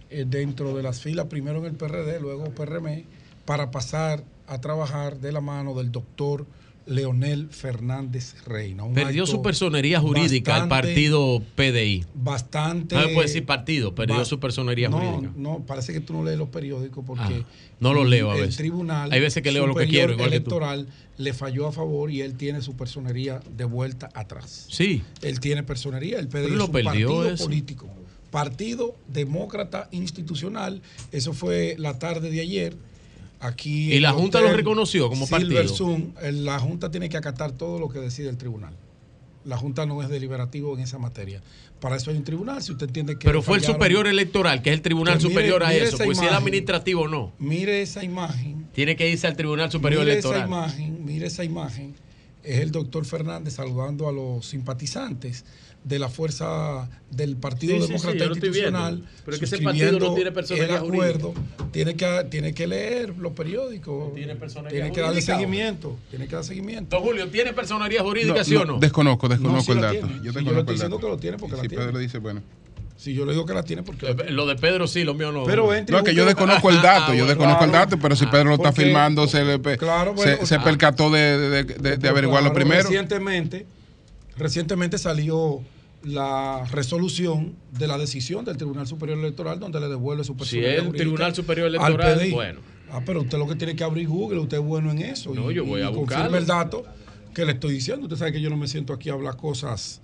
[0.10, 3.08] eh, dentro de las filas, primero en el PRD, luego PRM,
[3.45, 6.48] para pasar a trabajar de la mano del doctor
[6.86, 8.84] Leonel Fernández Reina.
[8.94, 12.06] Perdió su personería jurídica el bastante- partido PDI.
[12.14, 12.95] Bastante.
[12.95, 15.34] No me puede decir partido, perdió ba- su personería no, jurídica.
[15.38, 17.45] No, parece que tú no lees los periódicos porque Ah,
[17.80, 18.58] no lo leo a el veces.
[18.58, 20.50] tribunal Hay veces que leo lo que quiero, igual que tú.
[20.52, 20.88] electoral
[21.18, 24.68] le falló a favor y él tiene su personería de vuelta atrás.
[24.70, 25.03] Sí.
[25.22, 27.44] Él tiene personería, el PDI Pero es lo un partido eso.
[27.45, 27.88] político.
[28.32, 30.82] Partido Demócrata Institucional.
[31.12, 32.76] Eso fue la tarde de ayer.
[33.45, 35.67] Aquí ¿Y la Junta lo reconoció como partido?
[35.67, 36.13] Zoom.
[36.22, 38.73] Eh, La Junta tiene que acatar todo lo que decide el tribunal.
[39.43, 41.41] La Junta no es deliberativo en esa materia.
[41.81, 42.63] Para eso hay un tribunal.
[42.63, 43.25] Si usted entiende que.
[43.25, 45.97] Pero fue el superior electoral, que es el tribunal mire- superior a eso.
[45.97, 46.35] Pues si es imagen.
[46.38, 47.33] administrativo, no.
[47.39, 48.67] Mire esa imagen.
[48.73, 50.39] Tiene que irse al tribunal superior mire electoral.
[50.39, 51.93] esa imagen, mire esa imagen.
[52.43, 55.43] Es el doctor Fernández saludando a los simpatizantes
[55.84, 58.26] de la fuerza del Partido Sí, sí, sí, Demócrata.
[58.26, 59.03] Institucional.
[59.26, 61.34] Pero es que ese partido no suscribiendo tiene personería el acuerdo.
[61.72, 64.14] Tiene que, tiene que leer los periódicos.
[64.14, 64.40] Tiene que
[65.02, 65.98] darle jurídica, seguimiento.
[66.10, 66.95] Tiene que dar seguimiento.
[66.95, 68.80] Don Julio, ¿tiene personería jurídica, No, sí o no, no?
[68.80, 69.94] Desconozco, No, desconozco el dato.
[70.08, 70.16] tiene.
[70.24, 71.84] Yo yo le estoy diciendo que lo tiene porque la si tiene.
[71.86, 72.42] Pedro dice, bueno.
[72.95, 74.32] Si yo le digo que la tiene porque tiene.
[74.32, 75.44] Lo de Pedro sí, lo mío no.
[75.44, 78.26] Pero entre No, que yo desconozco el dato, yo Ah, desconozco el dato, pero si
[78.28, 79.60] Pedro lo está Porque- filmando, se, le
[80.45, 80.64] se- ah.
[80.64, 82.84] percató de, de- de- de averiguarlo Claro, primero.
[82.84, 83.66] Recientemente,
[84.38, 85.62] recientemente salió
[86.03, 90.73] la resolución de la decisión del Tribunal Superior Electoral donde le devuelve su Si personalidad
[90.73, 92.32] es el Tribunal Superior al Electoral, PDI.
[92.32, 92.59] bueno.
[92.91, 95.33] Ah, pero usted lo que tiene que abrir Google, usted es bueno en eso.
[95.33, 96.38] No, y, yo voy a buscarlo.
[96.38, 96.85] el dato
[97.33, 98.03] que le estoy diciendo.
[98.03, 99.99] Usted sabe que yo no me siento aquí a hablar cosas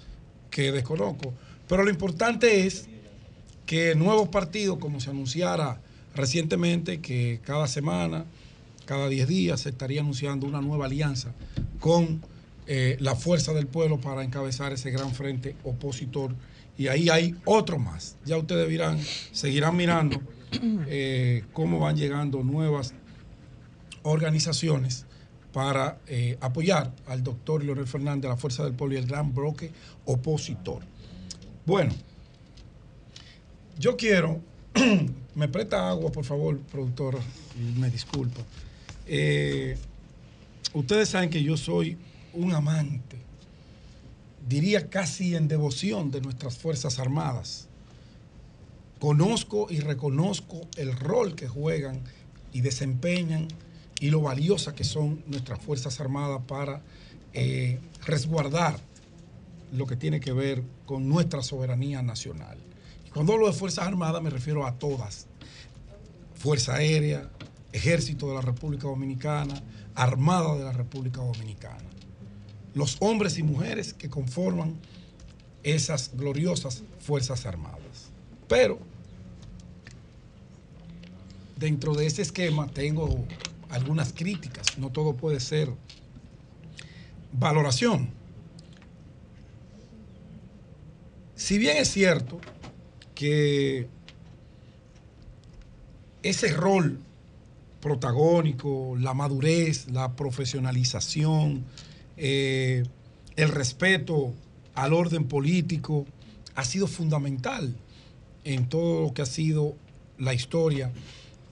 [0.49, 1.33] que desconozco.
[1.67, 2.87] Pero lo importante es
[3.67, 5.79] que nuevos partidos, como se anunciara
[6.15, 8.25] recientemente, que cada semana,
[8.85, 11.33] cada 10 días, se estaría anunciando una nueva alianza
[11.79, 12.21] con
[12.71, 16.35] eh, la fuerza del pueblo para encabezar ese gran frente opositor.
[16.77, 18.15] Y ahí hay otro más.
[18.25, 18.69] Ya ustedes
[19.31, 20.21] seguirán mirando
[20.87, 22.93] eh, cómo van llegando nuevas
[24.03, 25.07] organizaciones
[25.51, 29.71] para eh, apoyar al doctor Leonel Fernández, la Fuerza del Pueblo y el gran bloque
[30.05, 30.83] opositor.
[31.65, 31.91] Bueno,
[33.79, 34.41] yo quiero,
[35.33, 37.17] me presta agua, por favor, productor,
[37.59, 38.41] y me disculpa.
[39.07, 39.75] Eh,
[40.73, 41.97] ustedes saben que yo soy
[42.33, 43.17] un amante,
[44.47, 47.67] diría casi en devoción de nuestras Fuerzas Armadas.
[48.99, 52.01] Conozco y reconozco el rol que juegan
[52.51, 53.47] y desempeñan
[53.99, 56.81] y lo valiosas que son nuestras Fuerzas Armadas para
[57.33, 58.79] eh, resguardar
[59.71, 62.57] lo que tiene que ver con nuestra soberanía nacional.
[63.05, 65.27] Y cuando hablo de Fuerzas Armadas me refiero a todas.
[66.35, 67.29] Fuerza Aérea,
[67.71, 69.61] Ejército de la República Dominicana,
[69.93, 71.88] Armada de la República Dominicana.
[72.73, 74.75] Los hombres y mujeres que conforman
[75.63, 78.11] esas gloriosas Fuerzas Armadas.
[78.47, 78.79] Pero
[81.57, 83.25] dentro de ese esquema tengo
[83.69, 84.77] algunas críticas.
[84.77, 85.69] No todo puede ser
[87.33, 88.09] valoración.
[91.35, 92.39] Si bien es cierto
[93.15, 93.87] que
[96.21, 96.99] ese rol
[97.81, 101.63] protagónico, la madurez, la profesionalización,
[102.21, 102.83] eh,
[103.37, 104.33] el respeto
[104.75, 106.05] al orden político
[106.55, 107.73] ha sido fundamental
[108.43, 109.75] en todo lo que ha sido
[110.17, 110.91] la historia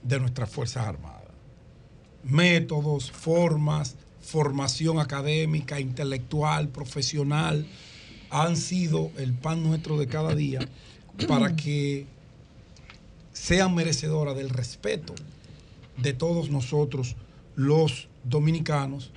[0.02, 1.22] de nuestras Fuerzas Armadas.
[2.22, 7.66] Métodos, formas, formación académica, intelectual, profesional,
[8.28, 10.60] han sido el pan nuestro de cada día
[11.26, 12.04] para que
[13.32, 15.14] sean merecedoras del respeto
[15.96, 17.16] de todos nosotros,
[17.56, 19.12] los dominicanos,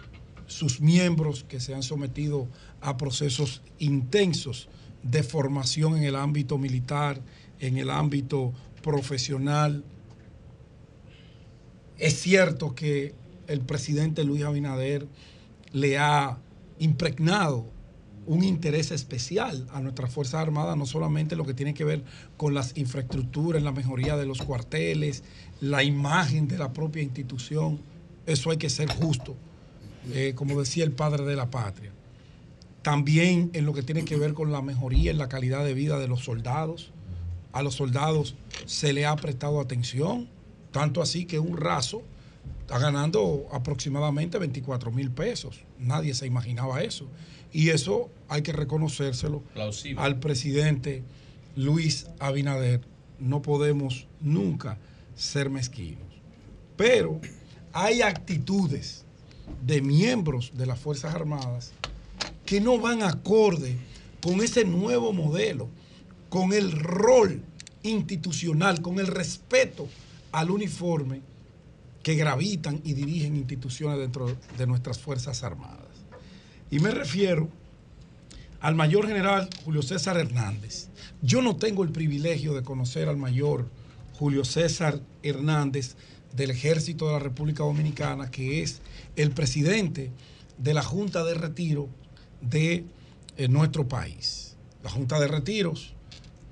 [0.51, 2.47] sus miembros que se han sometido
[2.81, 4.67] a procesos intensos
[5.03, 7.21] de formación en el ámbito militar,
[7.59, 9.83] en el ámbito profesional.
[11.97, 13.13] Es cierto que
[13.47, 15.07] el presidente Luis Abinader
[15.71, 16.37] le ha
[16.79, 17.65] impregnado
[18.25, 22.03] un interés especial a nuestras Fuerzas Armadas, no solamente lo que tiene que ver
[22.37, 25.23] con las infraestructuras, la mejoría de los cuarteles,
[25.59, 27.79] la imagen de la propia institución,
[28.25, 29.35] eso hay que ser justo,
[30.13, 31.91] eh, como decía el padre de la patria.
[32.81, 35.99] También en lo que tiene que ver con la mejoría en la calidad de vida
[35.99, 36.91] de los soldados.
[37.53, 40.29] A los soldados se le ha prestado atención,
[40.71, 42.01] tanto así que un raso
[42.61, 45.61] está ganando aproximadamente 24 mil pesos.
[45.77, 47.07] Nadie se imaginaba eso.
[47.51, 50.01] Y eso hay que reconocérselo Plausible.
[50.01, 51.03] al presidente
[51.55, 52.81] Luis Abinader.
[53.19, 54.77] No podemos nunca
[55.15, 56.07] ser mezquinos.
[56.77, 57.19] Pero
[57.73, 59.05] hay actitudes
[59.65, 61.71] de miembros de las Fuerzas Armadas
[62.45, 63.77] que no van acorde
[64.21, 65.69] con ese nuevo modelo,
[66.29, 67.41] con el rol
[67.83, 69.87] institucional, con el respeto
[70.31, 71.21] al uniforme
[72.03, 75.85] que gravitan y dirigen instituciones dentro de nuestras Fuerzas Armadas.
[76.69, 77.49] Y me refiero
[78.59, 80.87] al mayor general Julio César Hernández.
[81.21, 83.67] Yo no tengo el privilegio de conocer al mayor
[84.13, 85.95] Julio César Hernández
[86.35, 88.81] del Ejército de la República Dominicana, que es
[89.15, 90.11] el presidente
[90.57, 91.89] de la Junta de Retiro
[92.41, 92.85] de
[93.37, 94.55] eh, nuestro país.
[94.83, 95.93] La Junta de Retiros,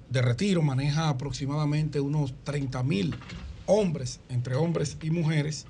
[0.10, 3.16] de Retiro maneja aproximadamente unos 30 mil
[3.66, 5.66] hombres, entre hombres y mujeres,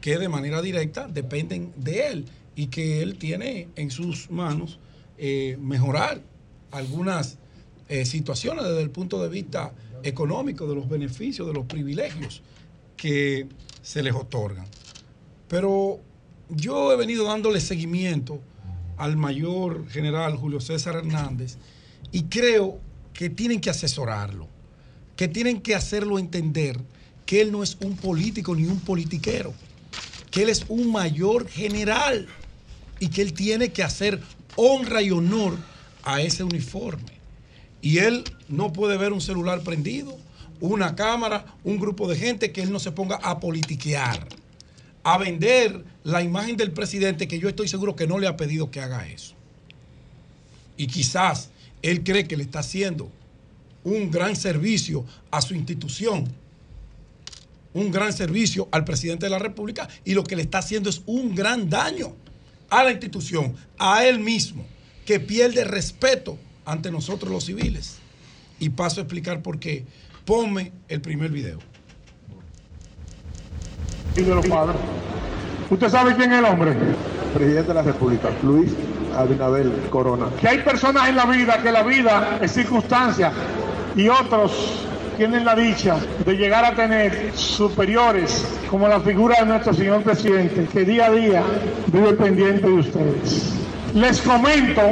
[0.00, 2.24] que de manera directa dependen de él
[2.54, 4.78] y que él tiene en sus manos
[5.18, 6.22] eh, mejorar
[6.70, 7.38] algunas
[7.88, 9.72] eh, situaciones desde el punto de vista
[10.02, 12.42] económico, de los beneficios, de los privilegios
[13.00, 13.46] que
[13.80, 14.66] se les otorgan.
[15.48, 16.00] Pero
[16.50, 18.42] yo he venido dándole seguimiento
[18.98, 21.56] al mayor general Julio César Hernández
[22.12, 22.78] y creo
[23.14, 24.48] que tienen que asesorarlo,
[25.16, 26.78] que tienen que hacerlo entender
[27.24, 29.54] que él no es un político ni un politiquero,
[30.30, 32.28] que él es un mayor general
[32.98, 34.20] y que él tiene que hacer
[34.56, 35.56] honra y honor
[36.02, 37.18] a ese uniforme.
[37.80, 40.18] Y él no puede ver un celular prendido,
[40.60, 44.26] una cámara, un grupo de gente que él no se ponga a politiquear,
[45.02, 48.70] a vender la imagen del presidente que yo estoy seguro que no le ha pedido
[48.70, 49.34] que haga eso.
[50.76, 51.50] Y quizás
[51.82, 53.10] él cree que le está haciendo
[53.84, 56.24] un gran servicio a su institución,
[57.72, 61.02] un gran servicio al presidente de la República y lo que le está haciendo es
[61.06, 62.14] un gran daño
[62.68, 64.64] a la institución, a él mismo,
[65.04, 67.96] que pierde respeto ante nosotros los civiles.
[68.58, 69.84] Y paso a explicar por qué.
[70.30, 71.58] Ponme el primer video.
[74.16, 74.76] y de los padres.
[75.68, 76.76] ¿Usted sabe quién es el hombre?
[77.34, 78.70] Presidente de la República, Luis
[79.16, 80.26] Abinader Corona.
[80.40, 83.32] Que hay personas en la vida que la vida es circunstancia
[83.96, 84.86] y otros
[85.16, 90.68] tienen la dicha de llegar a tener superiores como la figura de nuestro señor presidente,
[90.72, 91.42] que día a día
[91.88, 93.52] vive pendiente de ustedes.
[93.94, 94.82] Les comento,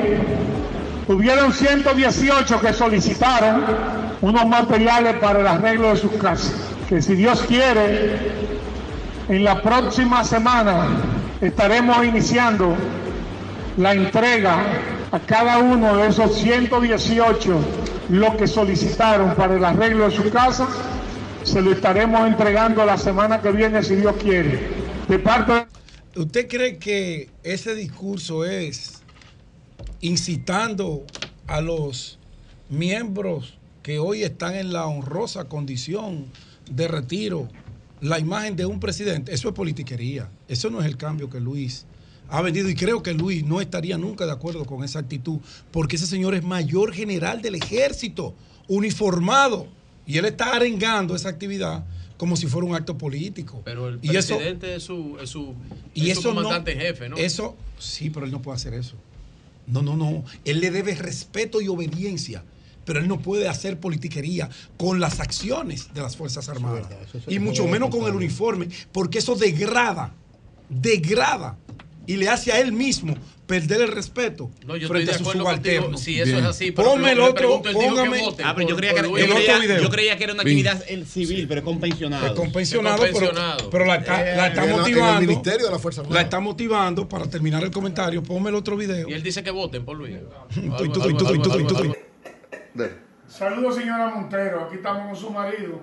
[1.07, 6.55] hubieron 118 que solicitaron unos materiales para el arreglo de sus casas,
[6.89, 8.17] que si Dios quiere,
[9.29, 10.87] en la próxima semana
[11.41, 12.75] estaremos iniciando
[13.77, 14.63] la entrega
[15.13, 17.61] a cada uno de esos 118
[18.09, 20.67] lo que solicitaron para el arreglo de su casa.
[21.45, 24.69] Se lo estaremos entregando la semana que viene, si Dios quiere.
[25.09, 25.67] De parte.
[26.17, 29.03] ¿Usted cree que ese discurso es
[30.01, 31.05] incitando
[31.47, 32.19] a los
[32.69, 33.58] miembros
[33.89, 36.27] que hoy están en la honrosa condición
[36.71, 37.49] de retiro
[38.03, 39.33] la imagen de un presidente?
[39.33, 40.29] Eso es politiquería.
[40.47, 41.87] Eso no es el cambio que Luis
[42.29, 45.39] ha vendido y creo que Luis no estaría nunca de acuerdo con esa actitud
[45.71, 48.35] porque ese señor es mayor general del ejército,
[48.69, 49.67] uniformado,
[50.07, 51.87] y él está arengando esa actividad
[52.19, 53.63] como si fuera un acto político.
[53.65, 55.55] Pero el Y eso- presidente es su, es su,
[55.95, 57.17] y es su eso no- comandante jefe, ¿no?
[57.17, 58.97] Eso, sí, pero él no puede hacer eso.
[59.67, 60.25] No, no, no.
[60.45, 62.45] Él le debe respeto y obediencia.
[62.89, 66.87] Pero él no puede hacer politiquería con las acciones de las Fuerzas Armadas.
[67.29, 70.15] y eso mucho menos con el uniforme, porque eso degrada,
[70.71, 71.59] degrada
[72.07, 73.15] y le hace a él mismo
[73.47, 76.01] perder el respeto No, yo frente estoy de a contigo subalternos.
[76.01, 78.23] si eso es así, pero Ponme el otro, póngame.
[78.45, 79.83] Ah, pero yo creía que, era- el yo otro creía- video.
[79.83, 80.67] yo creía que era una Bien.
[80.67, 82.31] actividad el civil, pero es con pensionados.
[82.31, 83.71] Es con pensionado, Es con pero, pensionado.
[83.71, 85.21] pero la está, la está Eh, en el motivando.
[85.21, 86.15] Ministerio de la Fuerza Armada.
[86.21, 88.23] La está motivando para terminar el comentario.
[88.23, 89.09] Ponme el otro video.
[89.09, 90.17] Y él dice que voten por Luis.
[93.27, 95.81] Saludos señora Montero, aquí estamos con su marido.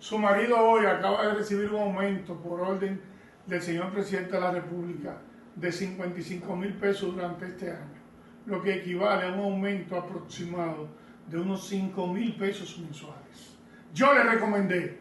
[0.00, 3.00] Su marido hoy acaba de recibir un aumento por orden
[3.46, 5.18] del señor presidente de la República
[5.54, 8.00] de 55 mil pesos durante este año,
[8.46, 10.88] lo que equivale a un aumento aproximado
[11.28, 13.56] de unos 5 mil pesos mensuales.
[13.94, 14.98] Yo le recomendé,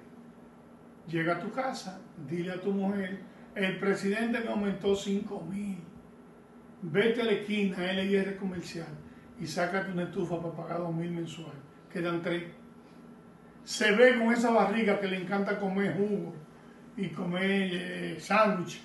[1.07, 3.19] llega a tu casa, dile a tu mujer,
[3.55, 5.79] el presidente me aumentó 5 mil,
[6.81, 8.87] vete a la esquina, LIR comercial,
[9.39, 11.51] y sácate una estufa para pagar 2 mil mensual,
[11.91, 12.43] quedan 3.
[13.63, 16.33] Se ve con esa barriga que le encanta comer jugo
[16.95, 18.81] y comer eh, sándwich,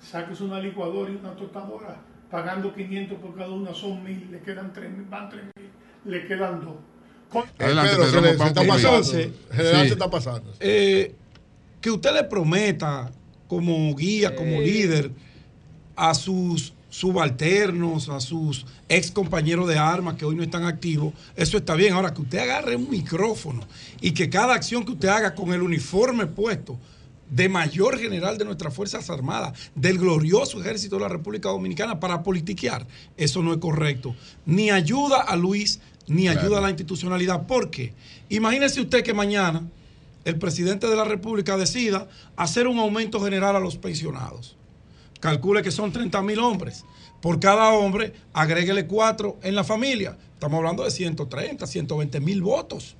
[0.00, 1.96] sáquese una licuadora y una tostadora,
[2.30, 5.70] pagando 500 por cada una, son mil, le quedan 3 mil, van 3 mil,
[6.12, 6.74] le quedan 2.
[7.58, 9.02] Adelante, Pedro, Pedro, se le- vamos se está pasando.
[9.04, 9.34] Sí.
[9.50, 10.52] se está pasando.
[10.60, 11.14] Eh,
[11.80, 13.10] que usted le prometa
[13.48, 15.10] como guía, como líder
[15.94, 21.58] a sus subalternos, a sus ex compañeros de armas que hoy no están activos, eso
[21.58, 21.92] está bien.
[21.92, 23.60] Ahora, que usted agarre un micrófono
[24.00, 26.78] y que cada acción que usted haga con el uniforme puesto
[27.28, 32.22] de mayor general de nuestras Fuerzas Armadas, del glorioso ejército de la República Dominicana para
[32.22, 32.86] politiquear,
[33.18, 34.16] eso no es correcto.
[34.46, 36.40] Ni ayuda a Luis, ni Claro.
[36.40, 37.46] ayuda a la institucionalidad.
[37.46, 37.92] ¿Por qué?
[38.30, 39.68] Imagínese usted que mañana
[40.24, 44.56] el presidente de la República decida hacer un aumento general a los pensionados.
[45.26, 46.84] Calcule que son 30 mil hombres.
[47.20, 50.16] Por cada hombre, agréguele cuatro en la familia.
[50.34, 52.96] Estamos hablando de 130, 120 mil votos.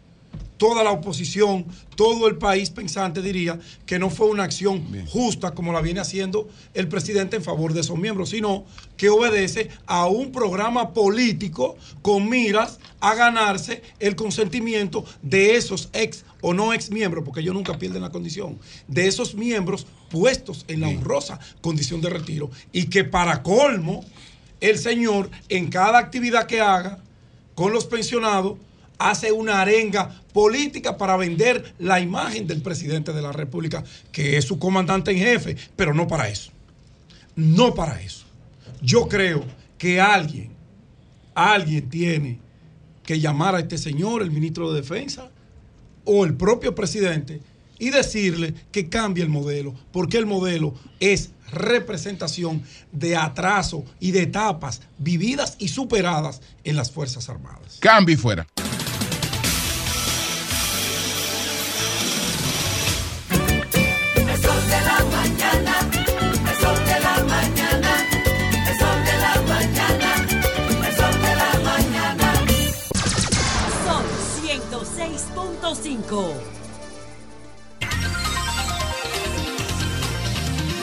[0.57, 5.73] Toda la oposición, todo el país pensante diría que no fue una acción justa como
[5.73, 8.65] la viene haciendo el presidente en favor de esos miembros, sino
[8.97, 16.25] que obedece a un programa político con miras a ganarse el consentimiento de esos ex
[16.41, 20.81] o no ex miembros, porque ellos nunca pierden la condición, de esos miembros puestos en
[20.81, 22.51] la honrosa condición de retiro.
[22.73, 24.05] Y que para colmo
[24.61, 26.99] el señor en cada actividad que haga
[27.55, 28.59] con los pensionados
[28.99, 34.45] hace una arenga política para vender la imagen del presidente de la República, que es
[34.45, 36.51] su comandante en jefe, pero no para eso.
[37.35, 38.25] No para eso.
[38.81, 39.45] Yo creo
[39.79, 40.51] que alguien,
[41.35, 42.39] alguien tiene
[43.05, 45.31] que llamar a este señor, el ministro de Defensa,
[46.05, 47.41] o el propio presidente,
[47.79, 54.23] y decirle que cambie el modelo, porque el modelo es representación de atraso y de
[54.23, 57.79] etapas vividas y superadas en las Fuerzas Armadas.
[57.81, 58.47] Cambio y fuera.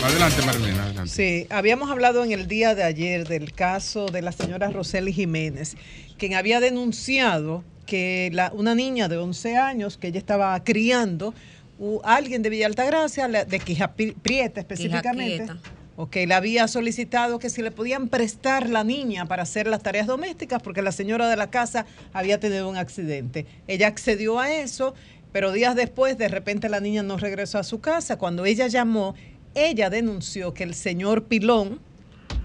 [0.01, 0.83] Adelante, Marlena.
[0.83, 1.11] Adelante.
[1.11, 5.75] Sí, habíamos hablado en el día de ayer del caso de la señora Roseli Jiménez,
[6.17, 11.33] quien había denunciado que una niña de 11 años que ella estaba criando,
[11.79, 15.51] u, alguien de Villa Altagracia, de Quija Prieta específicamente
[15.95, 20.07] ok, le había solicitado que si le podían prestar la niña para hacer las tareas
[20.07, 23.45] domésticas porque la señora de la casa había tenido un accidente.
[23.67, 24.93] Ella accedió a eso,
[25.31, 28.17] pero días después de repente la niña no regresó a su casa.
[28.17, 29.15] Cuando ella llamó,
[29.55, 31.79] ella denunció que el señor Pilón,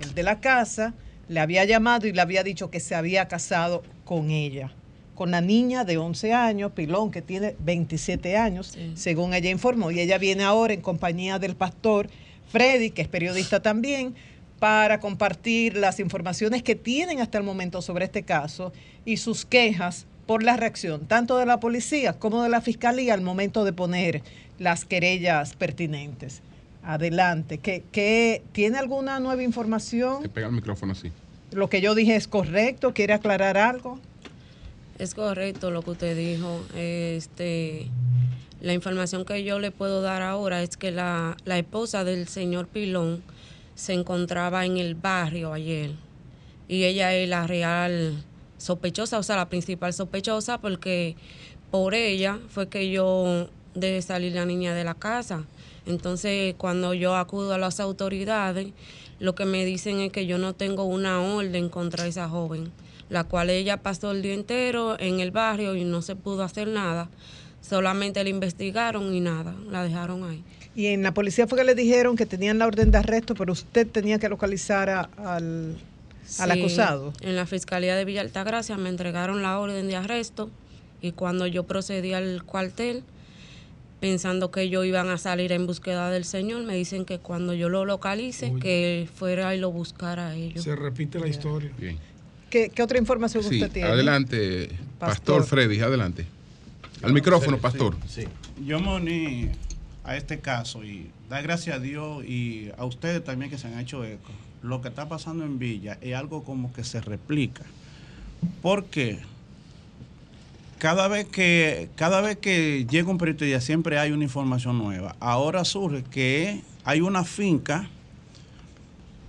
[0.03, 0.95] el de la casa,
[1.29, 4.73] le había llamado y le había dicho que se había casado con ella,
[5.15, 9.91] con la niña de 11 años, Pilón, que tiene 27 años, según ella informó.
[9.91, 12.09] Y ella viene ahora en compañía del pastor
[12.51, 14.15] Freddy, que es periodista también,
[14.59, 18.73] para compartir las informaciones que tienen hasta el momento sobre este caso
[19.05, 23.21] y sus quejas por la reacción tanto de la policía como de la fiscalía al
[23.23, 24.23] momento de poner
[24.59, 26.43] las querellas pertinentes.
[26.83, 27.59] Adelante.
[27.59, 30.23] ¿Qué, qué- tiene alguna nueva información?
[30.35, 31.13] Pega el micrófono así.
[31.53, 32.93] ¿Lo que yo dije es correcto?
[32.95, 33.99] ¿Quiere aclarar algo?
[34.99, 36.63] Es correcto lo que usted dijo.
[36.75, 37.87] Este,
[38.61, 42.67] la información que yo le puedo dar ahora es que la, la esposa del señor
[42.69, 43.23] Pilón
[43.75, 45.93] se encontraba en el barrio ayer
[46.69, 48.23] y ella es la real
[48.59, 51.17] sospechosa, o sea, la principal sospechosa porque
[51.71, 55.45] por ella fue que yo dejé salir la niña de la casa.
[55.87, 58.69] Entonces, cuando yo acudo a las autoridades,
[59.21, 62.71] lo que me dicen es que yo no tengo una orden contra esa joven,
[63.09, 66.69] la cual ella pasó el día entero en el barrio y no se pudo hacer
[66.69, 67.09] nada.
[67.69, 70.43] Solamente la investigaron y nada, la dejaron ahí.
[70.75, 73.53] Y en la policía fue que le dijeron que tenían la orden de arresto, pero
[73.53, 75.77] usted tenía que localizar a- al,
[76.39, 77.13] acusado.
[77.21, 80.51] En la Fiscalía de Villa Altagracia me entregaron la orden de arresto
[81.03, 83.03] y cuando yo procedí al cuartel,
[84.01, 87.69] pensando que ellos iban a salir en búsqueda del señor, me dicen que cuando yo
[87.69, 90.63] lo localice, que fuera y lo buscara a ellos.
[90.65, 91.71] Se repite la historia.
[91.77, 91.99] Bien.
[92.51, 93.89] ¿Qué, qué otra información Sí, usted tiene?
[93.91, 95.45] adelante, Pastor, Pastor.
[95.45, 96.25] Freddy, adelante.
[97.03, 97.97] Al micrófono, Pastor.
[98.07, 98.29] sí, sí.
[98.65, 99.51] Yo me uní
[100.05, 103.79] a este caso y da gracias a Dios y a ustedes también que se han
[103.79, 104.33] hecho eco.
[104.63, 107.65] Lo que está pasando en Villa es algo como que se replica.
[108.63, 109.21] ¿Por qué?
[110.79, 115.17] cada vez que cada vvez que llega un periodista siempre hay una información nueva.
[115.21, 117.89] Ahora surge que hay una finca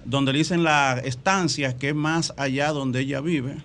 [0.06, 3.58] donde le dicen la estancia que es más allá donde ella vive,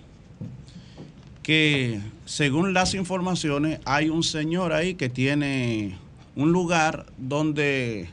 [1.43, 5.95] que según las informaciones hay un señor ahí que tiene
[6.35, 8.09] un lugar donde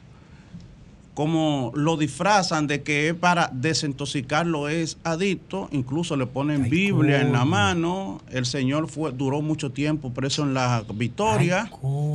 [1.15, 7.33] como lo disfrazan de que es para desintoxicarlo es adicto, incluso le ponen Biblia en
[7.33, 11.71] la mano, el señor fue duró mucho tiempo preso en la Victoria,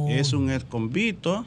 [0.09, 1.45] es un ex convicto.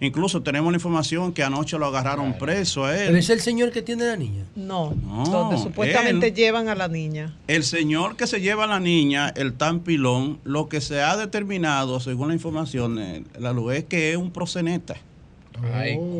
[0.00, 3.06] Incluso tenemos la información que anoche lo agarraron preso a él.
[3.06, 4.44] Pero es el señor que tiene la niña.
[4.54, 7.34] No, No, donde supuestamente él- llevan a la niña.
[7.48, 11.16] El señor que se lleva a la niña, el tan pilón, lo que se ha
[11.16, 14.96] determinado, según la información, eh, la luz, es que es un proseneta.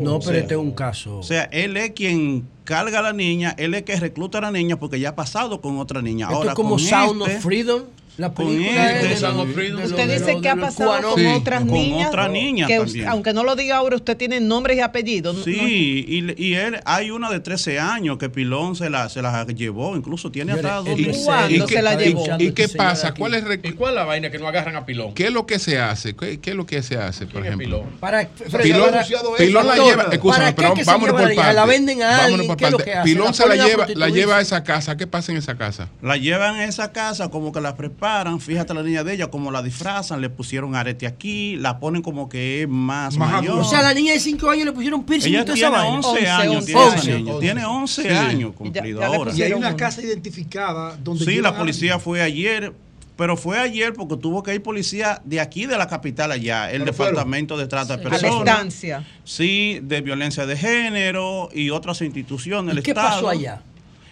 [0.00, 1.18] No, O pero sea, este es un caso.
[1.18, 4.50] O sea, él es quien carga a la niña, él es que recluta a la
[4.50, 6.24] niña porque ya ha pasado con otra niña.
[6.26, 7.82] Esto Ahora, es como con Sound este- of Freedom,
[8.17, 9.15] la con película este- de-
[9.45, 9.85] de- Freedom.
[9.85, 12.09] Usted dice de- que ha pasado con otras con niñas.
[12.09, 13.09] otra niña que us- también.
[13.09, 15.45] aunque no lo diga ahora, usted tiene nombres y apellidos.
[15.45, 19.23] Sí, No- y, y él, hay una de 13 años que Pilón se la, se
[19.23, 21.27] la llevó, incluso tiene hasta dos ¿Y, meses.
[21.49, 23.12] y qué, y- y qué pasa?
[23.15, 25.12] ¿Cuál es, ¿Y cuál es la vaina que no agarran a Pilón?
[25.15, 26.15] ¿Qué es lo que se hace?
[26.17, 27.85] ¿Qué, qué es lo que se hace, por ejemplo?
[28.01, 28.28] Para,
[28.62, 28.91] Pilón,
[29.36, 31.55] Pilón la lleva, escúchame, ¿Para qué pero se vámonos por la partes.
[31.55, 32.57] ¿La venden a alguien?
[33.05, 34.97] Pilón ¿La se la lleva, la lleva a esa casa.
[34.97, 35.89] ¿Qué pasa en esa casa?
[36.03, 38.06] La llevan a esa casa como que la preparan,
[38.41, 42.28] fíjate la niña de ella, como la disfrazan, le pusieron arete aquí, la ponen como
[42.28, 43.60] que es más, mayor.
[43.60, 45.99] O sea, a la niña de 5 años le pusieron piercing Ella tiene vaina.
[46.09, 47.33] 11 años, tiene esa niña.
[47.41, 49.33] Tiene 11 años cumplido ahora.
[49.35, 52.73] Y hay una casa identificada donde Sí, la a policía fue ayer,
[53.17, 56.81] pero fue ayer porque tuvo que ir policía de aquí de la capital allá, el
[56.83, 57.15] Pero fueron.
[57.15, 58.39] departamento de trata de A la personas.
[58.49, 59.07] estancia.
[59.25, 63.09] Sí, de violencia de género y otras instituciones del ¿Y qué Estado.
[63.09, 63.62] pasó allá?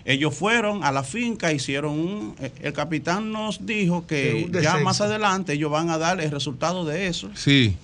[0.05, 2.36] Ellos fueron a la finca, hicieron un...
[2.41, 6.84] eh, El capitán nos dijo Que ya más adelante ellos van a dar el resultado
[6.84, 7.31] de eso.
[7.34, 7.76] Sí.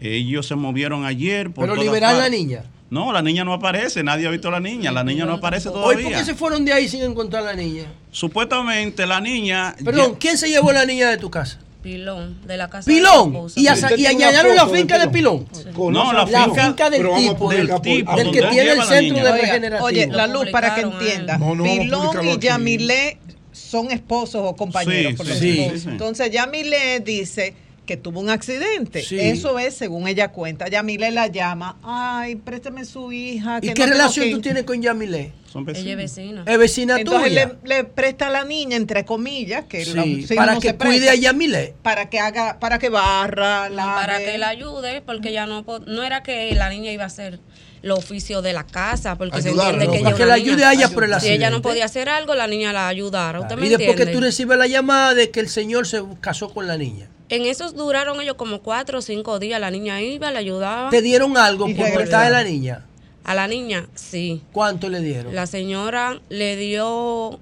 [0.00, 2.64] Ellos se movieron ayer por Pero liberar la niña.
[2.88, 5.68] No, la niña no aparece, nadie ha visto a la niña, la niña no aparece
[5.68, 6.04] Hoy, todavía.
[6.08, 7.84] ¿por qué se fueron de ahí sin encontrar a la niña?
[8.10, 9.76] Supuestamente la niña...
[9.84, 11.60] Perdón, ¿quién se llevó la niña de tu casa?
[11.82, 13.30] Pilón, de la casa de Pilón.
[13.30, 13.60] mi esposa.
[13.60, 15.46] Y, asa- y allanaron la finca de Pilón.
[15.76, 19.16] No, la La finca- finca del tipo, del, la del que tiene el la centro
[19.24, 19.86] de Oiga, regenerativo.
[19.86, 21.38] Oye, la luz para que entienda.
[21.38, 22.38] No, Pilón y.
[22.38, 23.18] Yamilé
[23.52, 25.12] son esposos o compañeros.
[25.12, 25.88] Sí, por sí, sí.
[25.88, 27.54] Entonces Yamilé dice
[27.90, 29.02] que tuvo un accidente.
[29.02, 29.18] Sí.
[29.18, 30.68] Eso es según ella cuenta.
[30.68, 31.76] Yamilé la llama.
[31.82, 33.58] Ay, préstame su hija.
[33.60, 34.42] ¿Y que qué no relación que tú ir".
[34.44, 35.32] tienes con Yamilé?
[35.52, 36.44] Son Ella es vecina.
[36.46, 37.52] Es vecina Entonces tuya.
[37.64, 39.92] le, le presta a la niña, entre comillas, que Sí,
[40.28, 41.74] la- para no que se presta, cuide a Yamilé.
[41.82, 43.92] Para que haga, para que barra, No, lave.
[44.00, 47.40] para que la ayude, porque ya no no era que la niña iba a hacer
[47.82, 50.64] los oficios de la casa, porque se entiende no, que para ella que la ayude
[50.64, 51.68] a ella por el Si ella no accidente.
[51.68, 53.40] podía hacer algo, la niña la ayudara.
[53.40, 54.12] ¿Usted me Y después que entiende?
[54.12, 57.08] tú recibes la llamada de que el señor se casó con la niña.
[57.30, 59.60] En esos duraron ellos como cuatro o cinco días.
[59.60, 60.90] La niña iba, le ayudaba.
[60.90, 62.84] ¿Te dieron algo por cortar de la niña?
[63.22, 64.42] A la niña, sí.
[64.52, 65.34] ¿Cuánto le dieron?
[65.34, 67.38] La señora le dio.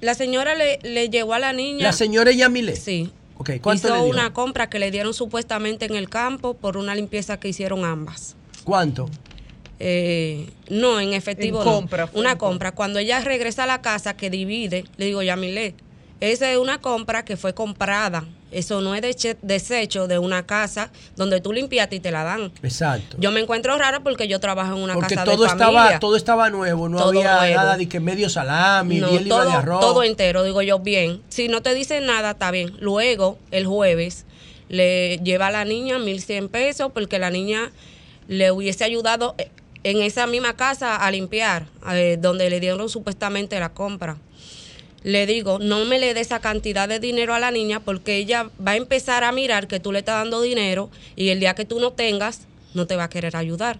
[0.00, 1.82] La señora le, le llevó a la niña.
[1.82, 2.76] La señora es Yamilé.
[2.76, 3.10] Sí.
[3.38, 4.10] Ok, ¿cuánto hizo le dio?
[4.10, 8.36] una compra que le dieron supuestamente en el campo por una limpieza que hicieron ambas.
[8.64, 9.10] ¿Cuánto?
[9.78, 11.60] Eh, no, en efectivo.
[11.60, 11.72] En no.
[11.72, 12.72] compra, Una compra.
[12.72, 15.74] Cuando ella regresa a la casa que divide, le digo, Yamile,
[16.20, 18.24] esa es una compra que fue comprada.
[18.52, 22.52] Eso no es deche- desecho de una casa donde tú limpiaste y te la dan.
[22.62, 23.16] Exacto.
[23.18, 25.66] Yo me encuentro rara porque yo trabajo en una Porque casa todo de familia.
[25.68, 27.56] estaba, todo estaba nuevo, no Todo había nuevo.
[27.56, 29.80] nada de que medio salami, No, diez libras todo, de arroz.
[29.80, 31.20] todo entero, digo yo, bien.
[31.28, 32.76] Si no te dicen nada, está bien.
[32.80, 34.24] Luego, el jueves,
[34.68, 37.72] le lleva a la niña 1.100 pesos porque la niña
[38.28, 39.50] le hubiese ayudado eh,
[39.82, 44.16] en esa misma casa a limpiar, eh, donde le dieron supuestamente la compra.
[45.06, 48.50] Le digo, no me le dé esa cantidad de dinero a la niña porque ella
[48.66, 51.64] va a empezar a mirar que tú le estás dando dinero y el día que
[51.64, 52.40] tú no tengas,
[52.74, 53.78] no te va a querer ayudar.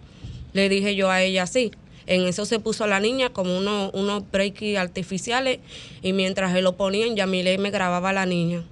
[0.52, 1.72] Le dije yo a ella así.
[2.06, 5.58] En eso se puso la niña como unos, unos breaky artificiales
[6.00, 8.62] y mientras él lo ponían, Yamile me grababa a la niña.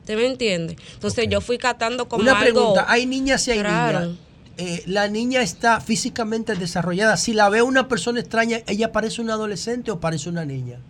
[0.00, 0.76] ¿Usted me entiende?
[0.94, 4.00] Entonces yo fui catando como Una algo pregunta, ¿hay niñas y hay raro.
[4.00, 4.18] niñas?
[4.58, 7.16] Eh, la niña está físicamente desarrollada.
[7.16, 10.80] Si la ve una persona extraña, ¿ella parece una adolescente o parece una niña?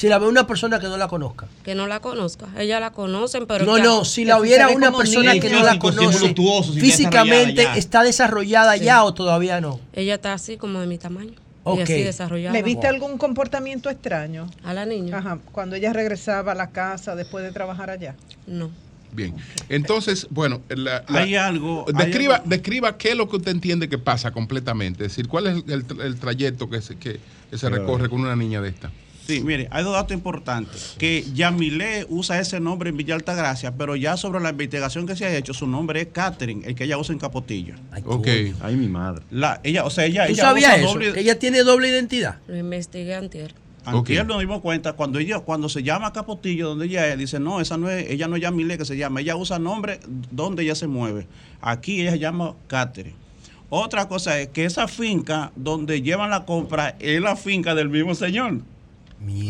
[0.00, 1.46] Si la ve una persona que no la conozca.
[1.62, 2.46] Que no la conozca.
[2.56, 3.66] Ella la conocen, pero...
[3.66, 6.34] no, no, si la hubiera una persona que no la conoce,
[6.80, 9.78] físicamente está desarrollada ya o todavía no.
[9.92, 11.34] Ella está así como de mi tamaño.
[11.64, 11.80] Ok.
[11.80, 12.54] Y así desarrollada.
[12.54, 14.48] ¿Le viste algún comportamiento extraño?
[14.64, 15.18] A la niña.
[15.18, 18.14] Ajá, cuando ella regresaba a la casa después de trabajar allá.
[18.46, 18.70] No.
[19.12, 19.34] Bien.
[19.68, 23.50] Entonces, bueno, la- la- Hay algo- hay Describa, algo- describa qué es lo que usted
[23.50, 25.04] entiende que pasa completamente.
[25.04, 27.20] Es decir, cuál es el, el trayecto que se, que,
[27.50, 28.90] que se recorre con una niña de esta.
[29.36, 30.94] Sí, mire, hay dos datos importantes.
[30.98, 35.24] Que Yamilé usa ese nombre en Villa Altagracia, pero ya sobre la investigación que se
[35.26, 37.74] ha hecho, su nombre es Catherine, el que ella usa en Capotillo.
[38.04, 38.28] Ok.
[38.62, 39.22] Ay, mi madre.
[39.30, 40.94] La, ella, o sea, ella, ¿Tú ella sabías usa eso?
[40.94, 42.36] doble- Que ella tiene doble identidad.
[42.46, 43.54] Lo investigué antier.
[43.82, 47.60] Antier nos dimos cuenta, cuando ella, cuando se llama Capotillo, donde ella es, dice, no,
[47.62, 50.00] esa no es, ella no es Yamile que se llama, ella usa nombre
[50.30, 51.26] donde ella se mueve.
[51.62, 53.16] Aquí ella se llama Catherine.
[53.70, 58.14] Otra cosa es que esa finca donde llevan la compra es la finca del mismo
[58.14, 58.58] señor.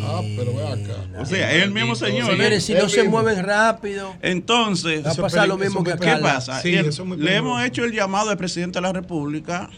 [0.03, 1.21] Ah, pero ve acá.
[1.21, 2.27] O sea, es el mismo señor.
[2.31, 4.15] Señores, si no se mueven rápido.
[4.21, 6.21] Entonces, Va a pasar lo mismo que ¿qué acá.
[6.23, 6.61] pasa?
[6.61, 9.71] Sí, El- le hemos hecho el llamado al presidente de la República,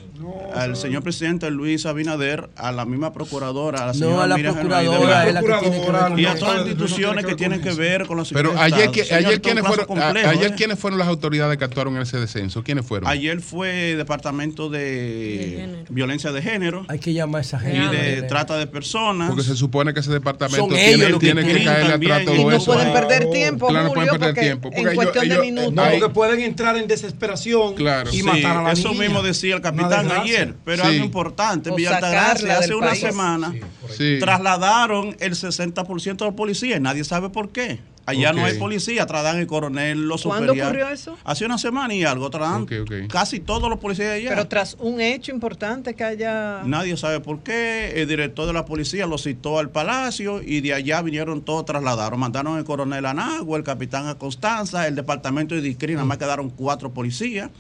[0.55, 4.37] al señor presidente Luis Abinader, a la misma procuradora, a la No, señora a la
[4.37, 7.35] Miriam procuradora, la que tiene que ver con y a todas las No, instituciones que
[7.35, 9.05] tienen que ver con los Pero ayer, de que-.
[9.05, 10.55] Señor, ayer, ¿quiénes fueron, a- complejo, ayer ¿eh?
[10.57, 12.63] ¿quiénes fueron las autoridades que actuaron en ese descenso?
[12.63, 13.11] ¿Quiénes fueron?
[13.11, 17.97] Ayer fue Departamento de, Violencia de Género Hay que llamar a esa y gente.
[17.97, 19.29] de Trata de Personas.
[19.29, 22.13] Porque se supone que ese departamento Son tiene, ellos que tiene que, caerle también.
[22.13, 22.65] atrás todo Y no eso.
[22.73, 24.69] pueden perder tiempo, Claro, no Julio, pueden perder porque tiempo.
[24.69, 25.73] en Porque ellos, cuestión de ellos- minutos.
[25.73, 28.11] No, porque pueden entrar en desesperación Claro.
[28.13, 29.01] y Sí, matar a la eso niña.
[29.01, 30.89] mismo decía el capitán ayer, pero Sí.
[30.91, 33.01] algo importante, en O Villa sacarla Altagracia hace una país.
[33.01, 33.55] semana
[33.97, 34.19] Sí.
[34.21, 37.81] trasladaron el 60% de los policías, nadie sabe por qué.
[38.05, 40.81] Allá no hay policía, trasladan el coronel, los ¿Cuándo superiores.
[40.81, 41.19] ocurrió eso?
[41.25, 42.93] Hace una semana y algo, trasladan Ok, ok.
[43.09, 44.31] casi todos los policías allá.
[44.31, 46.63] Pero tras un hecho importante que haya...
[46.65, 47.93] Nadie sabe por qué.
[48.03, 52.19] El director de la policía lo citó al palacio y de allá vinieron todos trasladaron.
[52.19, 56.19] Mandaron el coronel a Nagua, el capitán a Constanza, el departamento de Discri, nada más
[56.19, 57.51] quedaron cuatro policías.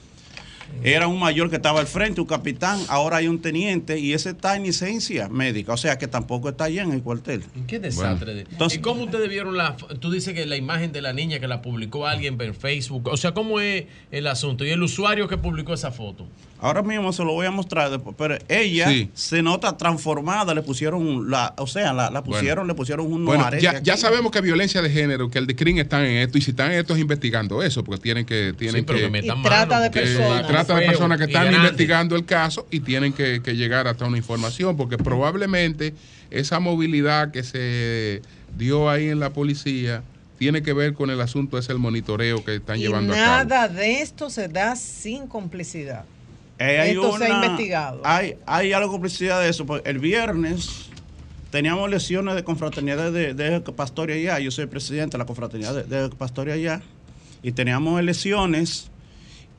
[0.85, 4.31] Era un mayor que estaba al frente, un capitán, ahora hay un teniente y ese
[4.31, 7.45] está en licencia médica, o sea que tampoco está allá en el cuartel.
[7.69, 8.35] Qué desastre.
[8.35, 9.77] de- Entonces- ¿Y cómo ustedes vieron la...
[9.77, 13.09] Tú dices que la imagen de la niña que la publicó alguien en Facebook.
[13.09, 14.65] O sea, ¿cómo es el asunto?
[14.65, 16.27] Y el usuario que publicó esa foto.
[16.63, 19.11] Ahora mismo se lo voy a mostrar después, pero ella Sí.
[19.15, 23.45] se nota transformada, le pusieron la, o sea, la, la pusieron, le pusieron un Bueno,
[23.59, 26.41] ya, ya sabemos que violencia de género, que el de CRIM están en esto, y
[26.41, 28.55] si están en esto es investigando eso, porque tienen que...
[28.57, 30.47] Tienen pero que, que metan Y trata mano, de porque- personas.
[30.47, 34.17] trata de personas que están investigando el caso y tienen que, que llegar hasta una
[34.19, 35.95] información, porque probablemente
[36.31, 38.23] esa movilidad que se
[38.57, 40.05] dio ahí en la policía
[40.39, 43.27] tiene que ver con el asunto ese el monitoreo que están Y llevando a cabo.
[43.49, 46.05] nada de esto se da sin complicidad.
[46.63, 48.01] Eh, hay Esto se ha una- investigado.
[48.05, 49.67] Hay, hay algo complicidad de eso.
[49.67, 50.91] porque El viernes
[51.51, 54.39] teníamos lesiones de confraternidad de, de Pastoria allá.
[54.39, 56.81] Yo soy presidente de la confraternidad de, de Pastoria allá.
[57.43, 58.92] Y teníamos elecciones.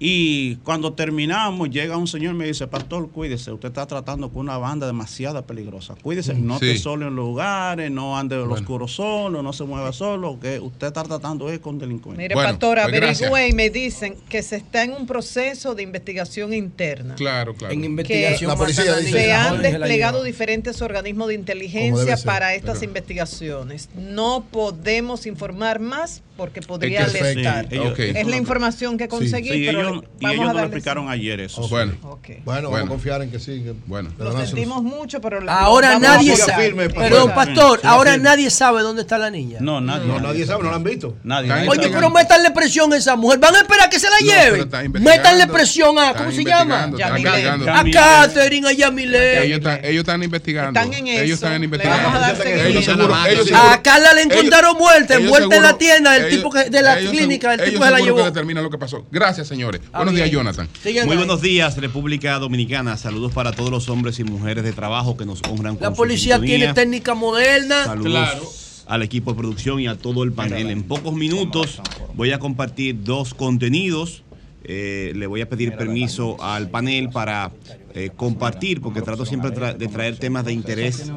[0.05, 4.41] Y cuando terminamos, llega un señor y me dice, Pastor, cuídese, usted está tratando con
[4.41, 5.95] una banda demasiado peligrosa.
[6.01, 6.71] Cuídese, no Sí.
[6.71, 8.53] esté solo en los lugares, no ande Bueno.
[8.53, 12.17] oscuro solo, no se mueva solo, que usted está tratando es con delincuentes.
[12.21, 15.83] Mire, Bueno, pastor, pues averigüe y me dicen que se está en un proceso de
[15.83, 17.15] investigación interna.
[17.15, 17.73] Claro, claro.
[17.73, 22.55] En que investigación La policía dice- se la han desplegado diferentes organismos de inteligencia para
[22.55, 23.87] estas pero- investigaciones.
[23.95, 27.63] No podemos informar más porque podría Es que-.
[27.95, 28.17] Sí.
[28.17, 30.59] Es la información que conseguí, Sí, pero ellos, le- y ellos vamos no a lo
[30.67, 31.67] explicaron ayer eso.
[31.67, 32.29] Bueno, Ok.
[32.45, 33.61] Bueno, vamos a confiar en que sí.
[33.63, 34.09] que Bueno.
[34.17, 36.63] Lo sentimos mucho, pero le- Ahora nadie sabe.
[36.65, 37.79] firme, pa- Perdón, pastor.
[37.83, 38.23] Ahora firme.
[38.29, 39.57] nadie sabe dónde está la niña.
[39.61, 40.07] No, nadie.
[40.07, 41.17] No, nadie sabe, no lo han visto.
[41.23, 41.47] Nadie.
[41.49, 43.39] Nadie Oye, pero métanle presión a esa mujer.
[43.39, 45.01] Van a esperar que se la No, está investigando.
[45.01, 46.83] métanle presión a, ¿cómo se llama?
[46.83, 47.83] A.
[47.91, 49.43] Catherine, a Yamile.
[49.45, 49.59] Ellos
[49.99, 50.79] están, investigando.
[50.79, 51.23] Están en eso.
[51.23, 52.09] Ellos están investigando.
[52.09, 56.81] vamos a Carla le encontraron muerta, envuelta en la tienda, el ellos- tipo que, de
[56.81, 58.17] la clínica, el tipo se la llevó.
[58.17, 59.05] que determinan lo que pasó.
[59.11, 59.72] Gracias, señores.
[59.91, 60.31] Ah, Buenos días.
[60.31, 60.67] Jonathan.
[61.05, 62.97] Muy buenos días, República Dominicana.
[62.97, 66.39] Saludos para todos los hombres y mujeres de trabajo que nos honran con La policía
[66.39, 67.85] tiene técnica moderna.
[67.85, 68.51] Saludos Claro.
[68.87, 70.69] al equipo de producción y a todo el panel.
[70.69, 71.79] En pocos minutos
[72.15, 74.23] voy a compartir dos contenidos.
[74.65, 77.51] Eh, le voy a pedir permiso al panel para
[77.93, 81.11] eh, compartir, porque trato siempre tra- de traer temas de interés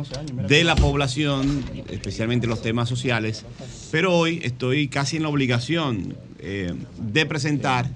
[0.48, 3.44] de la población, especialmente los temas sociales.
[3.92, 7.88] Pero hoy estoy casi en la obligación eh, de presentar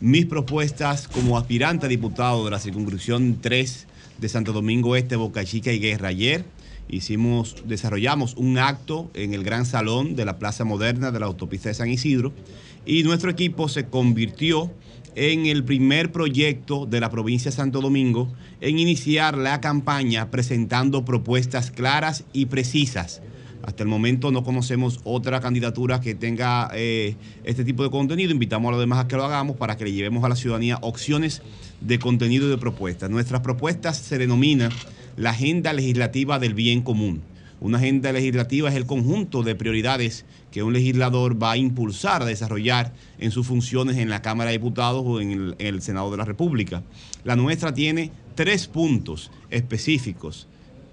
[0.00, 3.86] mis propuestas como aspirante a diputado de la circunscripción 3
[4.18, 6.08] de Santo Domingo Este, Boca Chica y Guerra.
[6.08, 6.44] Ayer
[6.88, 11.68] hicimos, desarrollamos un acto en el gran salón de la Plaza Moderna de la autopista
[11.68, 12.32] de San Isidro
[12.86, 14.72] y nuestro equipo se convirtió
[15.16, 21.04] en el primer proyecto de la provincia de Santo Domingo en iniciar la campaña presentando
[21.04, 23.20] propuestas claras y precisas.
[23.62, 28.32] Hasta el momento no conocemos otra candidatura que tenga eh, este tipo de contenido.
[28.32, 30.78] Invitamos a los demás a que lo hagamos para que le llevemos a la ciudadanía
[30.80, 31.42] opciones
[31.80, 33.10] de contenido y de propuestas.
[33.10, 34.70] Nuestras propuestas se denomina
[35.16, 37.22] la Agenda Legislativa del Bien Común.
[37.60, 42.24] Una agenda legislativa es el conjunto de prioridades que un legislador va a impulsar, a
[42.24, 46.10] desarrollar en sus funciones en la Cámara de Diputados o en el, en el Senado
[46.10, 46.82] de la República.
[47.22, 50.48] La nuestra tiene tres puntos específicos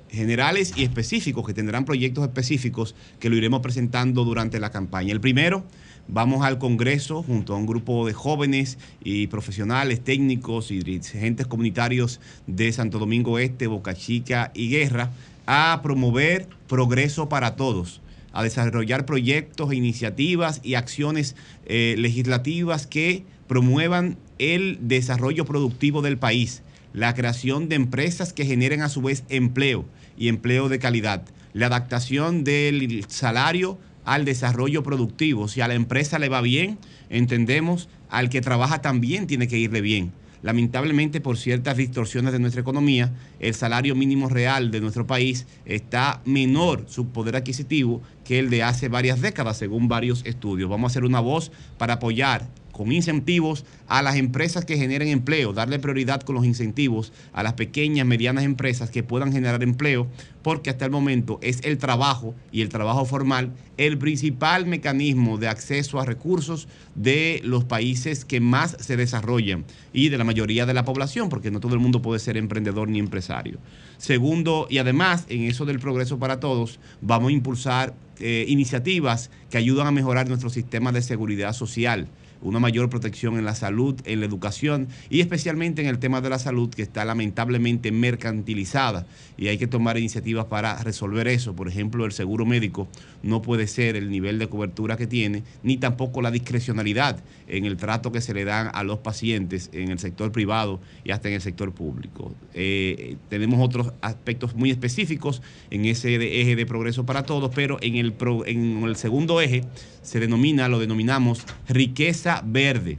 [0.09, 5.11] generales y específicos, que tendrán proyectos específicos que lo iremos presentando durante la campaña.
[5.11, 5.63] El primero,
[6.07, 12.19] vamos al Congreso junto a un grupo de jóvenes y profesionales, técnicos y dirigentes comunitarios
[12.45, 15.11] de Santo Domingo Este, Boca Chica y Guerra
[15.45, 18.01] a promover progreso para todos
[18.37, 26.61] a desarrollar proyectos, iniciativas y acciones eh, legislativas que promuevan el desarrollo productivo del país,
[26.97, 29.85] la creación de empresas que generen a su vez empleo
[30.17, 35.47] y empleo de calidad, la adaptación del salario al desarrollo productivo.
[35.47, 36.79] Si a la empresa le va bien,
[37.11, 40.11] entendemos, al que trabaja también tiene que irle bien.
[40.41, 46.21] Lamentablemente, por ciertas distorsiones de nuestra economía, el salario mínimo real de nuestro país está
[46.25, 50.67] menor su poder adquisitivo que el de hace varias décadas, según varios estudios.
[50.67, 52.47] Vamos a hacer una voz para apoyar
[52.77, 57.53] con incentivos a las empresas que generen empleo, darle prioridad con los incentivos a las
[57.53, 60.07] pequeñas, medianas empresas que puedan generar empleo,
[60.43, 65.47] porque hasta el momento es el trabajo y el trabajo formal el principal mecanismo de
[65.47, 70.73] acceso a recursos de los países que más se desarrollan y de la mayoría de
[70.73, 73.59] la población, porque no todo el mundo puede ser emprendedor ni empresario.
[73.97, 79.57] Segundo, y además en eso del progreso para todos, vamos a impulsar eh, iniciativas que
[79.57, 82.07] ayudan a mejorar nuestro sistema de seguridad social
[82.41, 86.29] una mayor protección en la salud, en la educación y especialmente en el tema de
[86.29, 89.05] la salud que está lamentablemente mercantilizada
[89.37, 91.55] y hay que tomar iniciativas para resolver eso.
[91.55, 92.87] Por ejemplo, el seguro médico
[93.23, 97.77] no puede ser el nivel de cobertura que tiene, ni tampoco la discrecionalidad en el
[97.77, 101.35] trato que se le dan a los pacientes en el sector privado y hasta en
[101.35, 102.33] el sector público.
[102.53, 107.95] Eh, tenemos otros aspectos muy específicos en ese eje de progreso para todos, pero en
[107.95, 108.13] el,
[108.45, 109.63] en el segundo eje
[110.07, 112.97] se denomina, lo denominamos riqueza verde.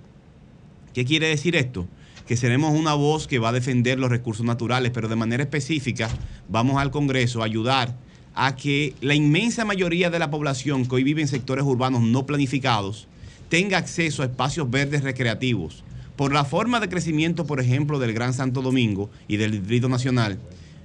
[0.92, 1.88] ¿Qué quiere decir esto?
[2.26, 6.10] que seremos una voz que va a defender los recursos naturales, pero de manera específica
[6.46, 7.96] vamos al Congreso a ayudar
[8.34, 12.26] a que la inmensa mayoría de la población que hoy vive en sectores urbanos no
[12.26, 13.08] planificados
[13.48, 15.84] tenga acceso a espacios verdes recreativos.
[16.16, 20.38] Por la forma de crecimiento, por ejemplo, del Gran Santo Domingo y del Distrito Nacional,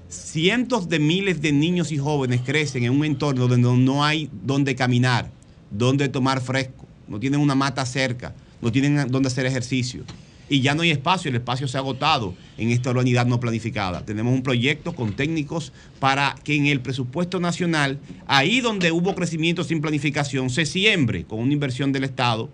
[0.07, 4.75] cientos de miles de niños y jóvenes crecen en un entorno donde no hay donde
[4.75, 5.29] caminar,
[5.73, 10.05] donde tomar fresco, no tienen una mata cerca, no tienen donde hacer ejercicio
[10.49, 14.05] y ya no hay espacio, el espacio se ha agotado en esta urbanidad no planificada.
[14.05, 19.63] Tenemos un proyecto con técnicos para que en el presupuesto nacional, ahí donde hubo crecimiento
[19.63, 22.49] sin planificación, se siembre con una inversión del Estado,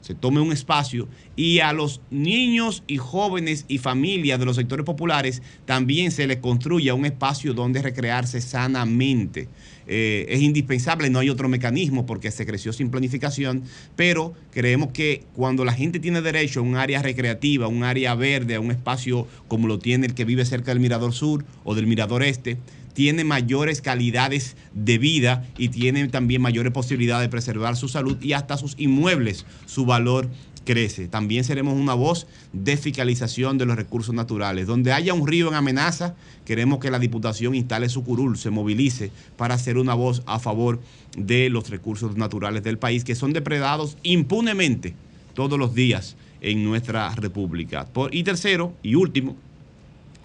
[0.00, 4.84] se tome un espacio y a los niños y jóvenes y familias de los sectores
[4.84, 9.48] populares también se les construya un espacio donde recrearse sanamente.
[9.86, 13.62] Eh, es indispensable, no hay otro mecanismo porque se creció sin planificación,
[13.96, 18.54] pero creemos que cuando la gente tiene derecho a un área recreativa, un área verde,
[18.54, 21.86] a un espacio como lo tiene el que vive cerca del Mirador Sur o del
[21.86, 22.58] Mirador Este,
[22.94, 28.32] tiene mayores calidades de vida y tiene también mayores posibilidades de preservar su salud y
[28.32, 30.30] hasta sus inmuebles, su valor
[30.64, 31.08] crece.
[31.08, 34.66] También seremos una voz de fiscalización de los recursos naturales.
[34.66, 39.10] Donde haya un río en amenaza, queremos que la Diputación instale su curul, se movilice
[39.36, 40.80] para hacer una voz a favor
[41.16, 44.94] de los recursos naturales del país, que son depredados impunemente
[45.34, 47.88] todos los días en nuestra República.
[48.10, 49.36] y tercero y último,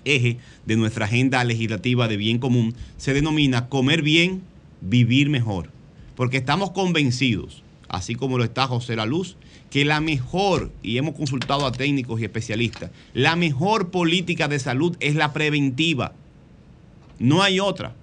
[0.05, 4.41] eje de nuestra agenda legislativa de bien común se denomina comer bien,
[4.81, 5.71] vivir mejor.
[6.15, 9.37] Porque estamos convencidos, así como lo está José La Luz,
[9.69, 14.97] que la mejor, y hemos consultado a técnicos y especialistas, la mejor política de salud
[14.99, 16.13] es la preventiva.
[17.19, 17.95] No hay otra.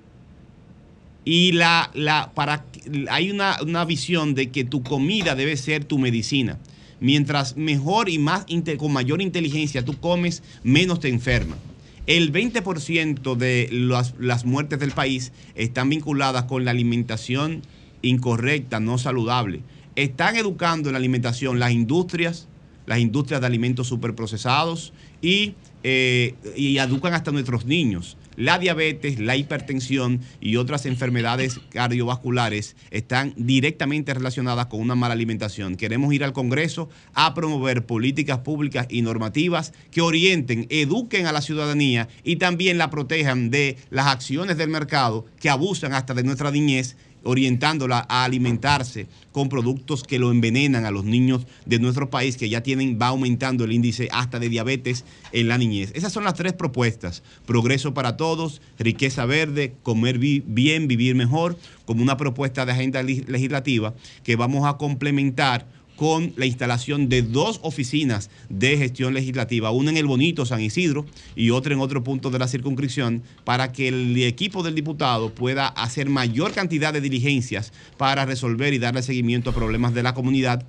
[1.24, 2.64] Y la, la, para,
[3.10, 6.58] hay una, una visión de que tu comida debe ser tu medicina.
[7.00, 8.46] Mientras mejor y más
[8.78, 11.58] con mayor inteligencia tú comes, menos te enfermas.
[12.06, 17.62] El 20% de las, las muertes del país están vinculadas con la alimentación
[18.02, 19.62] incorrecta, no saludable
[19.96, 22.48] están educando en la alimentación las industrias,
[22.86, 28.16] las industrias de alimentos superprocesados y, eh, y educan hasta nuestros niños.
[28.36, 35.76] La diabetes, la hipertensión y otras enfermedades cardiovasculares están directamente relacionadas con una mala alimentación.
[35.76, 41.40] Queremos ir al Congreso a promover políticas públicas y normativas que orienten, eduquen a la
[41.40, 46.50] ciudadanía y también la protejan de las acciones del mercado que abusan hasta de nuestra
[46.50, 52.36] niñez orientándola a alimentarse con productos que lo envenenan a los niños de nuestro país,
[52.36, 55.92] que ya tienen, va aumentando el índice hasta de diabetes en la niñez.
[55.94, 57.22] Esas son las tres propuestas.
[57.44, 63.94] Progreso para todos, riqueza verde, comer bien, vivir mejor, como una propuesta de agenda legislativa
[64.22, 65.66] que vamos a complementar
[65.96, 71.06] con la instalación de dos oficinas de gestión legislativa, una en el bonito San Isidro
[71.34, 75.68] y otra en otro punto de la circunscripción, para que el equipo del diputado pueda
[75.68, 80.66] hacer mayor cantidad de diligencias para resolver y darle seguimiento a problemas de la comunidad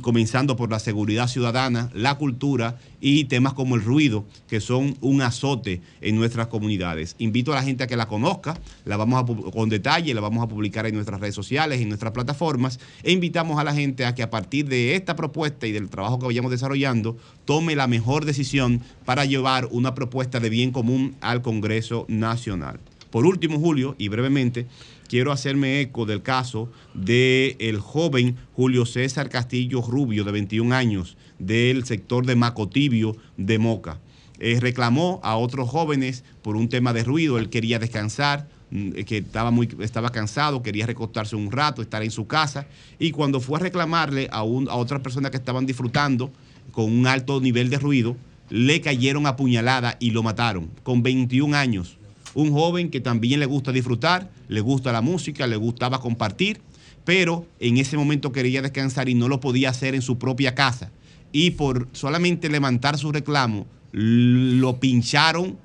[0.00, 5.20] comenzando por la seguridad ciudadana, la cultura y temas como el ruido, que son un
[5.20, 7.16] azote en nuestras comunidades.
[7.18, 10.42] Invito a la gente a que la conozca, la vamos a con detalle, la vamos
[10.42, 14.14] a publicar en nuestras redes sociales, en nuestras plataformas, e invitamos a la gente a
[14.14, 18.24] que a partir de esta propuesta y del trabajo que vayamos desarrollando, tome la mejor
[18.24, 22.80] decisión para llevar una propuesta de bien común al Congreso Nacional.
[23.10, 24.66] Por último, Julio, y brevemente,
[25.14, 31.16] quiero hacerme eco del caso del el joven Julio César Castillo Rubio, de 21 años,
[31.38, 34.00] del sector de Macotibio de Moca.
[34.40, 39.18] Eh, reclamó a otros jóvenes por un tema de ruido, él quería descansar, mm, que
[39.18, 42.66] estaba, muy, estaba cansado, quería recostarse un rato, estar en su casa,
[42.98, 46.32] y cuando fue a reclamarle a, un- a otras personas que estaban disfrutando
[46.72, 48.16] con un alto nivel de ruido,
[48.50, 51.98] le cayeron a puñalada y lo mataron, con 21 años
[52.34, 56.60] un joven que también le gusta disfrutar, le gusta la música, le gustaba compartir,
[57.04, 60.90] pero en ese momento quería descansar y no lo podía hacer en su propia casa.
[61.32, 65.58] Y por solamente levantar su reclamo, lo pincharon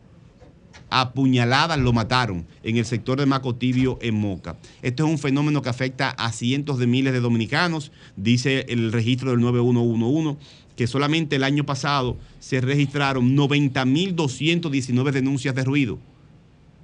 [0.90, 4.58] a puñaladas, lo mataron en el sector de Macotibio, en Moca.
[4.82, 9.32] Esto es un fenómeno que afecta a cientos de miles de dominicanos, dice el registro
[9.32, 10.38] del 9111
[10.76, 16.00] que solamente el año pasado se registraron 90.219 denuncias de ruido.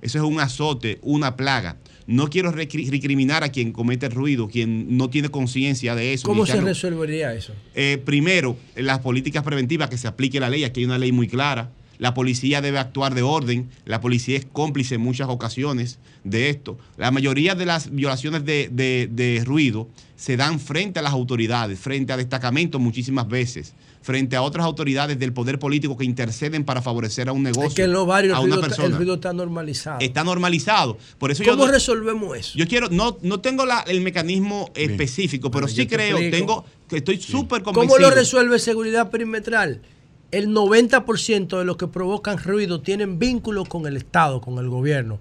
[0.06, 1.77] Eso es un azote, una plaga.
[2.06, 6.27] No quiero recri- recriminar a quien comete ruido, quien no tiene conciencia de eso.
[6.27, 7.53] ¿Cómo se resolvería eso?
[7.74, 10.64] eh, primero, las políticas preventivas, que se aplique la ley.
[10.64, 11.72] Aquí hay una ley muy clara.
[11.98, 13.69] La policía debe actuar de orden.
[13.85, 16.77] La policía es cómplice en muchas ocasiones de esto.
[16.98, 21.80] La mayoría de las violaciones de, de- de ruido se dan frente a las autoridades,
[21.80, 23.74] frente a destacamentos muchísimas veces,
[24.06, 27.74] frente a otras autoridades del poder político que interceden para favorecer a un negocio, Es
[27.74, 28.98] que en los barrios a el una ruido, está, el persona.
[29.00, 29.98] ruido está normalizado.
[30.00, 30.98] Está normalizado.
[31.17, 32.56] Por eso yo ¿Cómo resolvemos eso?
[32.56, 36.38] yo quiero, no, no tengo la- el mecanismo específico, pero Bueno, sí te creo, explico.
[36.38, 37.95] tengo, que estoy súper convencido.
[37.98, 39.82] ¿Cómo lo resuelve seguridad perimetral?
[40.30, 45.19] El 90% de los que provocan ruido tienen vínculos con el Estado, con el gobierno.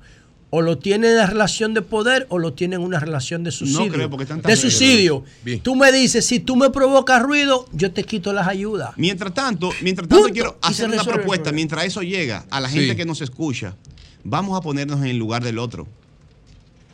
[0.56, 3.50] O lo tienen en la relación de poder o lo tienen en una relación de
[3.50, 3.92] subsidio.
[3.92, 5.24] creo, porque están tan de subsidio.
[5.44, 5.58] Bien.
[5.58, 8.90] Tú me dices, si tú me provocas ruido, yo te quito las ayudas.
[8.96, 10.32] Mientras tanto, mientras tanto Punto.
[10.32, 12.96] quiero hacer una propuesta, mientras eso llega a la gente Sí.
[12.96, 13.74] que nos escucha,
[14.22, 15.88] vamos a ponernos en el lugar del otro.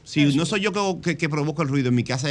[0.04, 2.28] Si no soy yo que, que- que provoco el ruido en mi casa,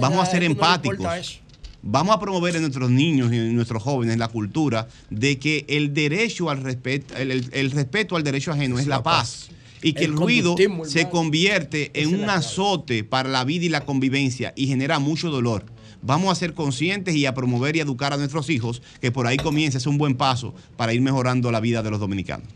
[0.00, 1.40] vamos a es ser no empáticos.
[1.82, 5.92] Vamos a promover en nuestros niños y en nuestros jóvenes la cultura de que el
[5.94, 9.48] derecho al respeto, el, el- el respeto al derecho ajeno es la paz.
[9.82, 13.84] Y que el, El ruido se convierte en un azote para la vida y la
[13.84, 15.64] convivencia y genera mucho dolor.
[16.02, 19.36] Vamos a ser conscientes y a promover y educar a nuestros hijos, que por ahí
[19.36, 22.48] comience, es un buen paso para ir mejorando la vida de los dominicanos.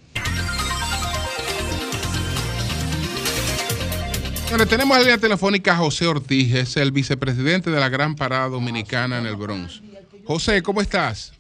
[4.48, 8.14] Bueno, tenemos en la línea telefónica a José Ortiz, es el vicepresidente de la Gran
[8.14, 9.82] Parada Dominicana en el Bronx.
[10.24, 11.32] José, ¿cómo estás?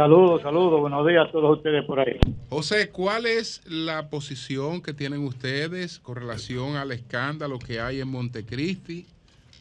[0.00, 2.18] Saludos, saludos, buenos días a todos ustedes por ahí.
[2.48, 8.08] José, ¿cuál es la posición que tienen ustedes con relación al escándalo que hay en
[8.08, 9.04] Montecristi?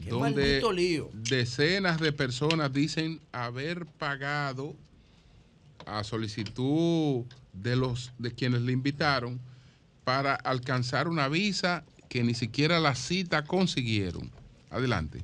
[0.01, 1.09] Qué Donde lío.
[1.11, 4.75] decenas de personas dicen haber pagado
[5.85, 9.41] a solicitud de los de quienes le invitaron
[10.05, 14.31] para alcanzar una visa que ni siquiera la cita consiguieron.
[14.69, 15.19] Adelante.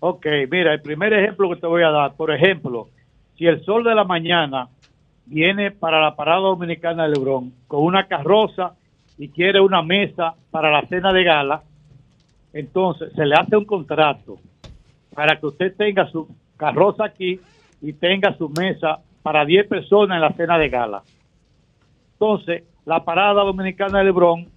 [0.00, 2.90] Ok, mira, el primer ejemplo que te voy a dar, por ejemplo,
[3.40, 4.68] si el sol de la mañana
[5.24, 8.74] viene para la parada dominicana de Lebrón con una carroza
[9.16, 11.62] y quiere una mesa para la cena de gala,
[12.52, 14.36] entonces se le hace un contrato
[15.14, 16.28] para que usted tenga su
[16.58, 17.40] carroza aquí
[17.80, 21.02] y tenga su mesa para 10 personas en la cena de gala.
[22.12, 24.48] Entonces, la parada dominicana de Lebrón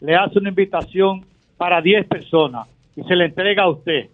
[0.00, 1.26] le hace una invitación
[1.58, 4.08] para 10 personas y se le entrega a usted.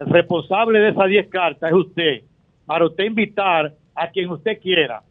[0.00, 2.29] El responsable de esas 10 cartas es usted,
[2.70, 5.02] para usted invitar a quien usted quiera.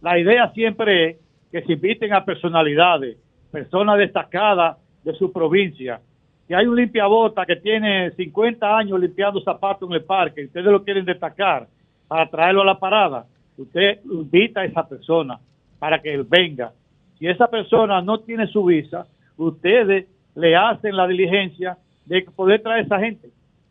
[0.00, 1.16] La idea siempre es
[1.50, 3.16] que se inviten a personalidades,
[3.50, 6.00] personas destacadas de su provincia.
[6.46, 10.84] Si hay un limpiabota que tiene 50 años limpiando zapatos en el parque ustedes lo
[10.84, 11.66] quieren destacar
[12.06, 15.40] para traerlo a la parada, usted invita a esa persona
[15.80, 16.72] para que él venga.
[17.18, 19.04] Si esa persona no tiene su visa,
[19.36, 20.06] ustedes
[20.36, 23.30] le hacen la diligencia de poder traer a esa gente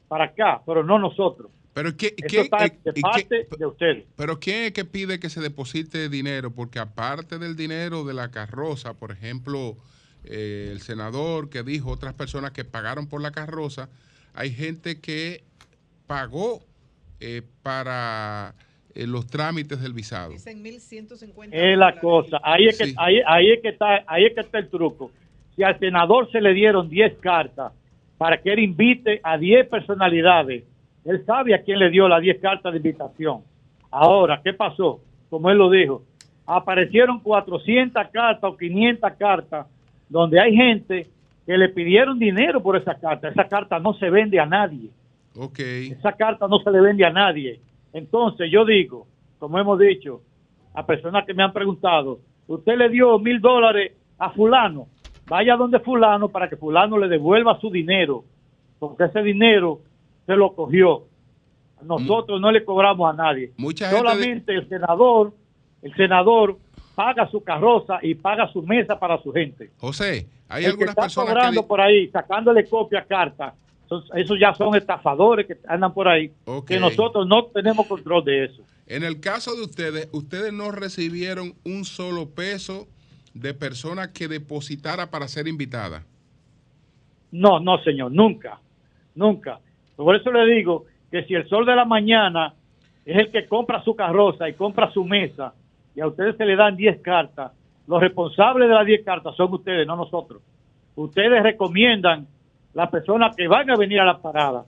[0.10, 1.50] para acá, pero no nosotros.
[1.82, 4.04] Pero ¿qué, Eso qué- está eh, de y parte de ustedes.
[4.18, 6.52] Pero ¿quién es que pide que se deposite dinero?
[6.52, 9.78] Porque aparte del dinero de la carroza, por ejemplo,
[10.26, 13.88] eh, el senador que dijo, otras personas que pagaron por la carroza,
[14.34, 15.46] hay gente que
[16.06, 16.66] pagó
[17.22, 18.56] eh, para
[18.94, 20.32] eh, los trámites del visado.
[20.32, 21.56] Dicen 1150.
[21.56, 22.42] Es la cosa.
[22.44, 25.12] Ahí es, que, ahí, ahí es que está, ahí es que está el truco.
[25.56, 27.72] Si al senador se le dieron 10 cartas
[28.18, 30.66] para que él invite a 10 personalidades,
[31.06, 33.42] él sabe a quién le dio las 10 cartas de invitación.
[33.92, 35.02] Ahora, ¿qué pasó?
[35.30, 36.04] Como él lo dijo,
[36.46, 39.68] aparecieron 400 cartas o 500 cartas
[40.10, 41.08] donde hay gente
[41.46, 43.30] que le pidieron dinero por esa carta.
[43.30, 44.90] Esa carta no se vende a nadie.
[45.36, 45.60] Ok.
[45.60, 47.60] Esa carta no se le vende a nadie.
[47.94, 49.08] Entonces yo digo,
[49.40, 50.22] como hemos dicho,
[50.74, 54.88] a personas que me han preguntado, usted le dio mil dólares a fulano,
[55.28, 58.24] vaya donde fulano para que fulano le devuelva su dinero,
[58.78, 59.80] porque ese dinero
[60.30, 61.08] se lo cogió.
[61.82, 63.52] Nosotros no le cobramos a nadie.
[63.58, 65.34] Mucha gente Solamente el senador,
[65.82, 66.60] el senador
[66.94, 69.72] paga su carroza y paga su mesa para su gente.
[69.78, 71.68] José, hay el que algunas está personas cobrando que...
[71.68, 73.56] por ahí, sacándole copia a carta,
[74.14, 76.32] esos, ya son estafadores que andan por ahí,
[76.68, 78.62] que nosotros no tenemos control de eso.
[78.86, 82.88] En el caso de ustedes, ustedes no recibieron un solo peso
[83.34, 86.04] de persona que depositara para ser invitada.
[87.32, 88.60] No, no, señor, nunca,
[89.16, 89.60] nunca.
[90.04, 92.54] Por eso le digo que si el sol de la mañana
[93.06, 95.54] es el que compra su carroza y compra su mesa
[95.94, 97.52] y a ustedes se le dan 10 cartas,
[97.86, 100.42] los responsables de las 10 cartas son ustedes, no nosotros.
[100.96, 102.28] Ustedes recomiendan
[102.74, 104.64] las personas que van a venir a la parada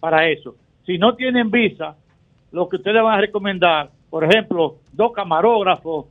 [0.00, 0.56] para eso.
[0.84, 1.94] Si no tienen visa,
[2.50, 6.06] lo que ustedes van a recomendar, por ejemplo, dos camarógrafos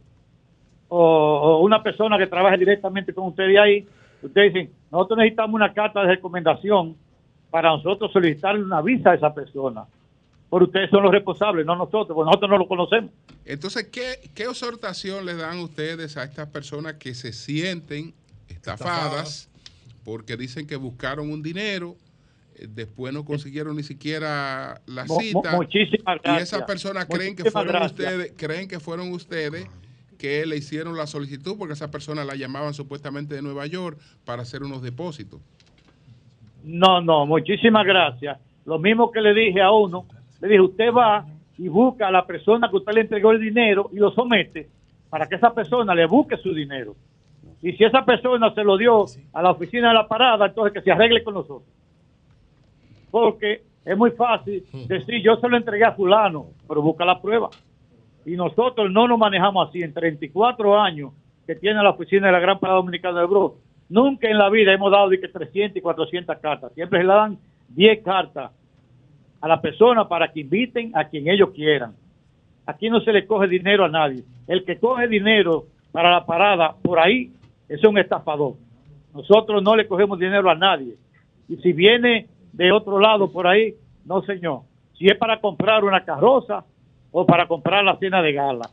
[0.88, 3.86] o, o una persona que trabaje directamente con ustedes ahí,
[4.22, 6.96] ustedes dicen, nosotros necesitamos una carta de recomendación
[7.50, 9.86] para nosotros solicitarle una visa a esa persona.
[10.50, 13.12] Por ustedes son los responsables, no nosotros, porque nosotros no lo conocemos.
[13.46, 18.14] Entonces, ¿qué, qué exhortación le dan ustedes a estas personas que se sienten
[18.48, 19.50] estafadas
[20.04, 21.96] porque dicen que buscaron un dinero,
[22.56, 25.56] eh, después no consiguieron ni siquiera la cita?
[25.56, 27.92] muchísimas Y esas personas creen que fueron gracias.
[27.92, 29.68] ustedes, creen que fueron ustedes
[30.18, 34.44] que le hicieron la solicitud porque esa persona la llamaban supuestamente de Nueva York para
[34.44, 35.42] hacer unos depósitos.
[36.66, 38.40] No, no, muchísimas gracias.
[38.66, 40.06] Lo mismo que le dije a uno,
[40.42, 41.26] le dije, usted va
[41.58, 44.68] y busca a la persona que usted le entregó el dinero y lo somete
[45.10, 46.96] para que esa persona le busque su dinero.
[47.62, 50.82] Y si esa persona se lo dio a la oficina de la parada, entonces que
[50.82, 51.70] se arregle con nosotros.
[53.12, 57.50] Porque es muy fácil decir, yo se lo entregué a fulano, pero busca la prueba.
[58.26, 59.84] Y nosotros no nos manejamos así.
[59.84, 61.14] En 34 años
[61.46, 63.56] que tiene la oficina de la Gran Parada Dominicana de Bronx,
[63.90, 66.74] nunca en la vida hemos dado de que 300 y 400 cartas.
[66.74, 67.38] Siempre se le dan
[67.70, 68.52] 10 cartas
[69.42, 71.94] a la persona para que inviten a quien ellos quieran.
[72.66, 74.24] Aquí no se le coge dinero a nadie.
[74.48, 77.32] El que coge dinero para la parada, por ahí,
[77.70, 78.54] es un estafador.
[79.14, 80.96] Nosotros no le cogemos dinero a nadie.
[81.48, 84.62] Y si viene de otro lado por ahí, no señor.
[84.98, 86.64] Si es para comprar una carroza
[87.12, 88.70] o para comprar la cena de gala,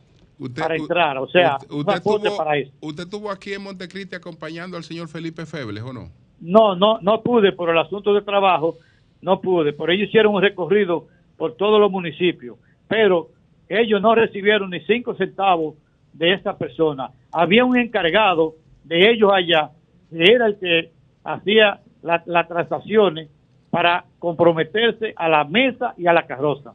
[0.61, 2.71] para entrar, o sea, usted, usted para eso.
[2.81, 6.09] usted estuvo aquí en Montecristi acompañando al señor Felipe Febles, ¿o no?
[6.41, 8.75] No, no, no pude por el asunto de trabajo,
[9.21, 9.71] no pude.
[9.73, 11.07] Por ello hicieron un recorrido
[11.37, 12.57] por todos los municipios,
[12.87, 13.29] pero
[13.69, 15.75] ellos no recibieron ni cinco centavos
[16.11, 17.09] de esa persona.
[17.31, 19.71] Había un encargado de ellos allá,
[20.11, 20.91] que era el que
[21.23, 23.29] hacía la- las transacciones
[23.69, 26.73] para comprometerse a la mesa y a la carroza.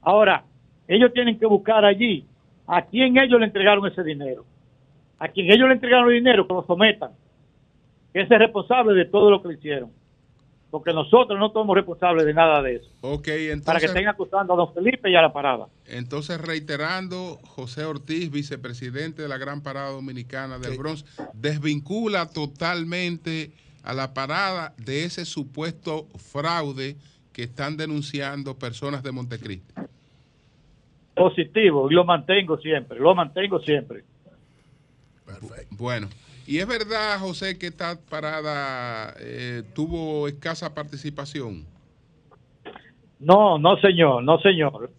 [0.00, 0.44] Ahora,
[0.88, 2.24] ellos tienen que buscar allí
[2.66, 4.44] a quién ellos le entregaron ese dinero.
[5.18, 7.10] A quien ellos le entregaron el dinero, que lo sometan
[8.16, 9.92] que ese es responsable de todo lo que le hicieron.
[10.70, 12.88] Porque nosotros no somos responsables de nada de eso.
[13.02, 15.66] Ok, Para que entonces, estén acusando a don Felipe y a la parada.
[15.84, 21.04] entonces reiterando, José Ortiz, vicepresidente de la Gran Parada Dominicana del Bronx,
[21.34, 26.96] desvincula totalmente a la parada de ese supuesto fraude
[27.34, 29.74] que están denunciando personas de Montecristi.
[31.16, 34.04] Positivo, y lo mantengo siempre, lo mantengo siempre.
[35.70, 36.08] Bueno,
[36.46, 41.64] y es verdad, José, que esta parada eh, tuvo escasa participación.
[43.18, 44.90] No, no señor, no señor.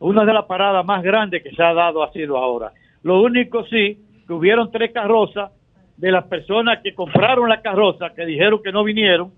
[0.00, 2.72] Una de las paradas más grandes que se ha dado ha sido ahora.
[3.02, 5.52] Lo único sí, que hubieron tres carrozas
[5.96, 9.32] de las personas que compraron la carroza, que dijeron que no vinieron,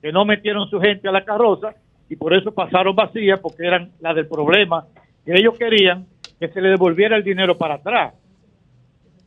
[0.00, 1.74] que no metieron su gente a la carroza,
[2.08, 4.86] y por eso pasaron vacías porque eran las del problema
[5.24, 6.06] que ellos querían
[6.38, 8.14] que se le devolviera el dinero para atrás.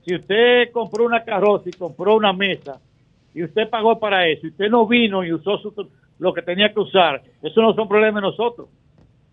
[0.05, 2.79] Si usted compró una carroza y compró una mesa
[3.33, 5.89] y usted pagó para eso, y usted no vino y usó su,
[6.19, 8.69] lo que tenía que usar, eso no son problemas nosotros.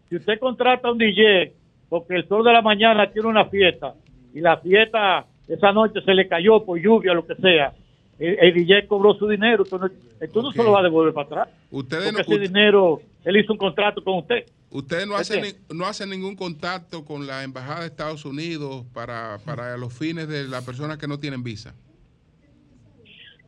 [0.09, 1.53] Si usted contrata un DJ
[1.89, 3.95] porque el sol de la mañana tiene una fiesta
[4.35, 7.73] y la fiesta esa noche se le cayó por lluvia, lo que sea,
[8.19, 11.27] el, el DJ cobró su dinero, entonces, entonces no se lo va a devolver para
[11.27, 11.49] atrás.
[11.71, 14.45] Ustedes porque no, ese dinero él hizo un contrato con usted.
[14.71, 19.39] Usted no hace, ni, no hace ningún contacto con la Embajada de Estados Unidos para,
[19.45, 21.75] para los fines de las personas que no tienen visa.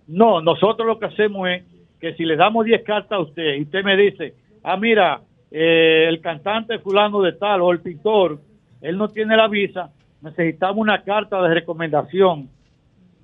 [0.06, 1.64] No, nosotros lo que hacemos es
[2.00, 6.06] que si le damos 10 cartas a usted y usted me dice, ah, mira, eh,
[6.08, 8.40] el cantante fulano de tal o el pintor,
[8.80, 9.90] él no tiene la visa,
[10.22, 12.48] necesitamos una carta de recomendación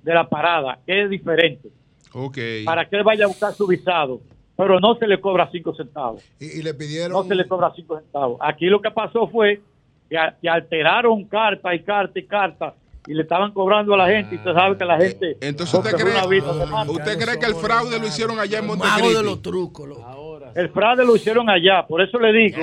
[0.03, 1.69] de la parada, que es diferente.
[2.11, 2.65] Okay.
[2.65, 4.21] Para que él vaya a buscar su visado
[4.55, 6.23] pero no se le cobra cinco centavos.
[6.39, 7.11] ¿Y, le pidieron?
[7.11, 8.37] No se le cobra cinco centavos.
[8.41, 9.61] Aquí lo que pasó fue
[10.09, 12.75] que, alteraron carta y carta y carta
[13.07, 15.37] y le estaban cobrando a la gente y usted ah, sabe que la eh, gente
[15.41, 19.23] entonces usted cree, ah, usted cree que el fraude lo hicieron allá en Montecristi de
[19.23, 20.51] los trucos lo.
[20.55, 22.61] el fraude lo hicieron allá por eso le digo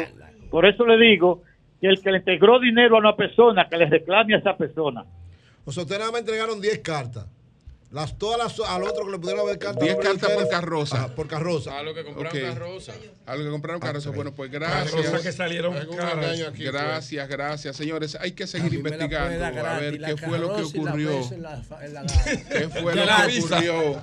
[0.51, 1.43] por eso le digo
[1.79, 5.05] que el que le integró dinero a una persona que le reclame a esa persona
[5.67, 7.27] o sea ustedes nada más entregaron 10 cartas
[7.91, 9.83] las, todas las al otro que le pudieron haber cartas.
[9.83, 11.03] 10 cartas por carroza.
[11.03, 11.77] Ah, por carroza.
[11.77, 12.43] A lo que compraron okay.
[12.43, 12.93] carroza.
[13.27, 14.11] A lo que compraron ah, carroza.
[14.11, 15.23] Bueno, pues gracias.
[15.23, 15.89] Que salieron pues.
[16.57, 17.77] gracias, gracias.
[17.77, 19.45] Señores, hay que seguir investigando.
[19.45, 21.29] A ver, ¿qué fue lo que ocurrió?
[22.49, 24.03] ¿Qué fue lo que ocurrió?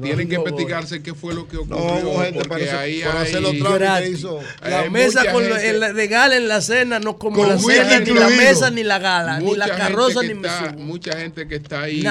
[0.00, 2.32] Tienen que investigarse qué fue lo que ocurrió.
[2.32, 4.40] No, porque ahí hacer los trámites hizo.
[4.62, 8.70] La mesa con el regal en la cena no como la cena, ni la mesa,
[8.70, 12.04] ni la gala, ni la carroza, ni está, Mucha gente que está ahí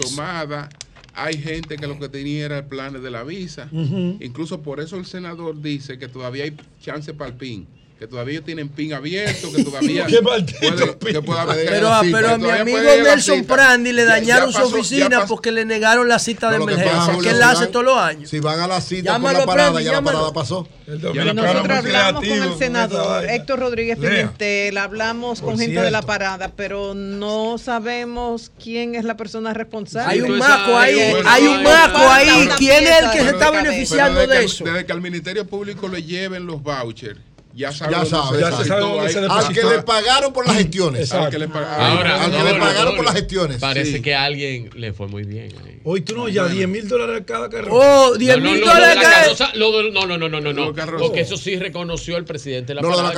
[0.00, 0.68] tomada
[1.14, 3.68] hay gente que lo que tenía era el plan de la visa.
[3.72, 7.66] Incluso por eso el senador dice que todavía hay chance para el PIN
[8.02, 10.06] que todavía tienen pin abierto, que todavía.
[10.06, 14.04] Qué puede, que pueda pero, a, cita, ah, pero a mi amigo Nelson Prandi le
[14.04, 17.38] dañaron ya, ya pasó, su oficina porque le negaron la cita de emergencia, que, él
[17.38, 18.28] la hace todos los años.
[18.28, 20.18] Si van a la cita llámalo, la parada, Prandi, ya llámalo.
[20.18, 20.68] la parada pasó.
[20.88, 26.02] El y nosotros hablamos con el senador Héctor Rodríguez Pimentel, hablamos con gente de la
[26.02, 30.12] parada, pero no sabemos quién es la persona responsable.
[30.12, 32.48] Hay un maco ahí, hay un maco ahí.
[32.58, 34.64] ¿Quién es el que se está beneficiando de eso?
[34.64, 37.20] Desde que al Ministerio Público le lleven los vouchers
[37.54, 37.92] ya sabe.
[37.92, 41.02] Ya se sabe al que le pagaron por las gestiones.
[41.02, 41.26] Exacto.
[41.26, 43.58] Al que le, pagaron, por las gestiones.
[43.58, 45.52] Parece que a alguien le fue muy bien.
[45.66, 45.71] Eh.
[45.84, 47.68] Hoy tú no, ya 10 mil dólares cada carro.
[47.72, 49.92] Oh, 10 mil dólares cada carro.
[49.92, 50.98] No, no, no, no, no, no.
[50.98, 53.12] Porque eso sí reconoció el presidente de la no, de la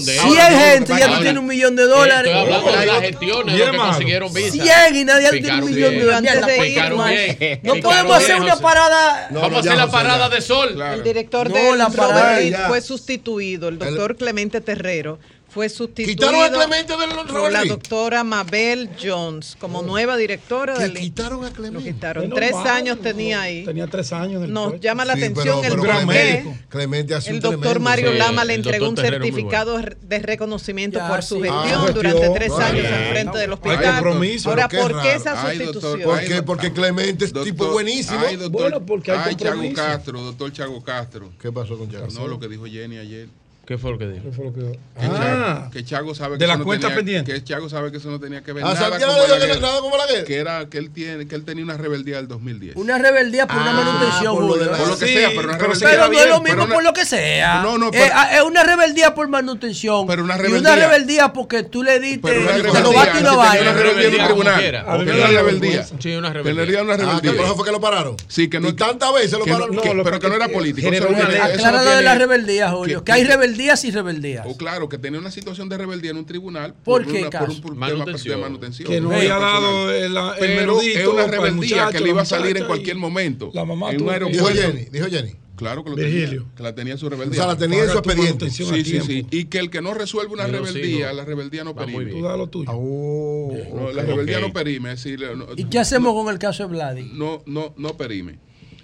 [0.00, 2.32] 100 gente ya no tiene un millón de dólares.
[2.32, 4.50] Estoy hablando de las gestiones que consiguieron visa.
[4.50, 7.58] 100 y nadie tiene un millón de dólares.
[7.68, 9.28] No podemos hacer una parada.
[9.30, 10.80] Vamos a hacer la parada de sol.
[10.80, 15.18] El director de la parada fue sustituido, el doctor Clemente Terrero
[15.48, 19.82] fue sustituida Quitaron a Clemente del por la doctora Mabel Jones como oh.
[19.82, 21.88] nueva directora del de quitaron a Clemente.
[21.88, 22.30] Lo quitaron.
[22.30, 23.64] tres años tenía ahí.
[23.64, 24.42] Tenía tres años.
[24.42, 27.60] En el Nos llama la sí, atención pero, el pero Clemente, Clemente hace el doctor
[27.60, 27.80] tremendo.
[27.80, 29.96] Mario Lama le entregó un certificado bueno.
[30.02, 33.52] de reconocimiento ya, por su ah, gestión ah, durante tres años al frente no, del
[33.52, 34.04] hospital.
[34.44, 36.02] Ahora, ¿por qué esa sustitución?
[36.02, 36.42] ¿Por qué?
[36.42, 38.20] Porque Clemente es tipo buenísimo.
[38.26, 41.32] Ay, doctor, bueno, porque hay Chago Castro, doctor Chago Castro.
[41.40, 42.08] ¿Qué pasó con Chago?
[42.08, 43.28] No, lo que dijo Jenny ayer.
[43.68, 44.24] ¿Qué fue lo que dijo?
[44.24, 44.76] ¿Qué fue lo que dijo?
[44.98, 47.34] Ah, que Chago sabe que de la eso no cuenta tenía, pendiente.
[47.34, 49.60] Que Chago sabe que eso no tenía que ver ah, nada, Santiago con Balaguer, que
[49.60, 50.24] nada con Balaguer.
[50.24, 52.76] Que era que él tiene que él tenía una rebeldía del 2010.
[52.76, 54.76] Una rebeldía por ah, una manutención, por lo, de la...
[54.78, 55.86] por lo que sí, sea, pero una rebeldía.
[55.86, 56.74] Pero no es lo mismo una...
[56.74, 57.60] por lo que sea.
[57.60, 58.04] No, no, eh, pero...
[58.06, 60.06] eh, es una rebeldía por manutención.
[60.06, 60.56] Pero una rebeldía.
[60.56, 63.60] Y una rebeldía porque tú le diste te lo bates y lo vayas.
[63.60, 64.84] Una rebeldía tribunal.
[65.02, 65.86] Una rebeldía.
[65.98, 66.82] Sí, una rebeldía.
[66.82, 67.32] una ah, rebeldía.
[67.36, 68.16] Por eso fue que lo pararon.
[68.28, 70.88] Sí, que no tantas veces lo pararon, pero que no era político.
[70.88, 74.46] Aclara lo de la rebeldía, Julio, que hay rebeldía rebeldías y rebeldías.
[74.46, 77.22] O oh, claro, que tenía una situación de rebeldía en un tribunal por, ¿Por qué,
[77.22, 78.36] una, por un manutención.
[78.36, 78.88] De manutención.
[78.88, 82.24] Que no había dado el, el Pero es una rebeldía muchacho, que le iba a
[82.24, 83.50] salir en cualquier momento.
[83.52, 84.48] La mamá en un aeropuerto.
[84.48, 85.34] Dijo Jenny, dijo Jenny.
[85.56, 86.42] Claro que lo Virgilio.
[86.42, 86.54] tenía.
[86.54, 87.40] Que la tenía en su rebeldía.
[87.40, 88.48] O sea, la tenía en su expediente.
[88.48, 89.26] Sí, sí, sí.
[89.32, 92.12] Y que el que no resuelve una rebeldía, la rebeldía no perime.
[92.12, 92.70] Tú das lo tuyo.
[92.70, 93.94] Ah, oh, no, okay.
[93.94, 94.48] La rebeldía okay.
[94.48, 94.90] no perime.
[94.90, 97.10] Decir, no, ¿Y qué hacemos con el caso de Vladi?
[97.12, 98.38] No, no, no perime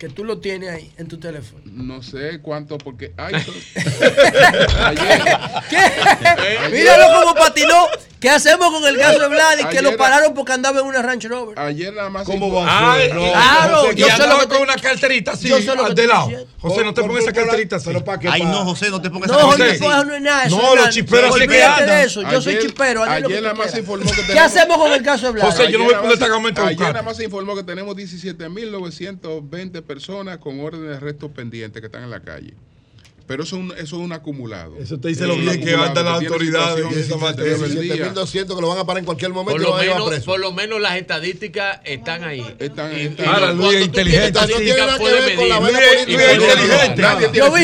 [0.05, 1.63] que tú lo tienes ahí en tu teléfono?
[1.65, 3.15] No sé cuánto, porque.
[3.17, 3.35] Ay,
[4.85, 5.23] ayer,
[5.71, 6.69] ¿Qué?
[6.71, 7.87] Míralo como patinó.
[8.21, 9.65] ¿Qué hacemos con el caso de Vladi?
[9.67, 11.59] Que lo pararon porque andaba en una Ranch Rover.
[11.59, 12.25] Ayer nada más.
[12.25, 12.95] ¿Cómo va?
[12.95, 16.31] Ay, no, claro, José, yo solo con una carterita así, yo lo al de lado.
[16.59, 17.91] José, no te pongas esa carterita así.
[18.01, 19.81] Para Ay, no, José, no te pongas esa carterita así.
[19.81, 20.49] No, no es nada.
[20.49, 21.91] No, los chiperos se quedan.
[22.01, 22.23] eso.
[22.23, 23.05] Yo soy chipero.
[23.05, 25.51] Ayer nada más se informó que ¿Qué hacemos con el caso de Vladi?
[25.51, 27.95] José, yo no voy a poner este argumento Ayer nada más se informó que tenemos
[27.95, 29.94] 17.920 personas
[30.41, 32.55] con órdenes de arresto pendientes que están en la calle.
[33.27, 34.77] Pero eso es un, eso es un acumulado.
[34.79, 37.57] Eso te dice lo bien que andan las autoridades en esa materia.
[37.57, 40.09] 17.200 que lo van a parar en cualquier momento Por y lo van a menos,
[40.11, 40.25] preso.
[40.27, 42.45] por lo menos las estadísticas están ahí.
[42.59, 44.39] Están, y Ahora, Luis es inteligente.
[44.39, 45.77] No tiene estadísticas, nada que puedes ver con la medir.
[45.77, 47.31] vena Luis, es inteligente.
[47.33, 47.57] Llevó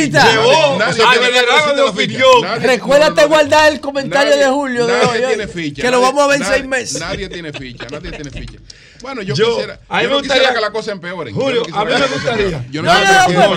[1.76, 2.62] de opinión.
[2.62, 5.82] Recuérdate guardar el comentario de Julio de nadie hoy, tiene ficha.
[5.82, 7.00] Que lo vamos a ver en seis meses.
[7.00, 8.58] Nadie tiene ficha, nadie tiene ficha.
[9.02, 11.32] Bueno, yo, Yo- quisiera, a mí yo me no quisiera gustaría- que la cosa empeore.
[11.32, 12.66] Julio, no a mí me gustaría.
[12.70, 13.06] Yo No, no, no,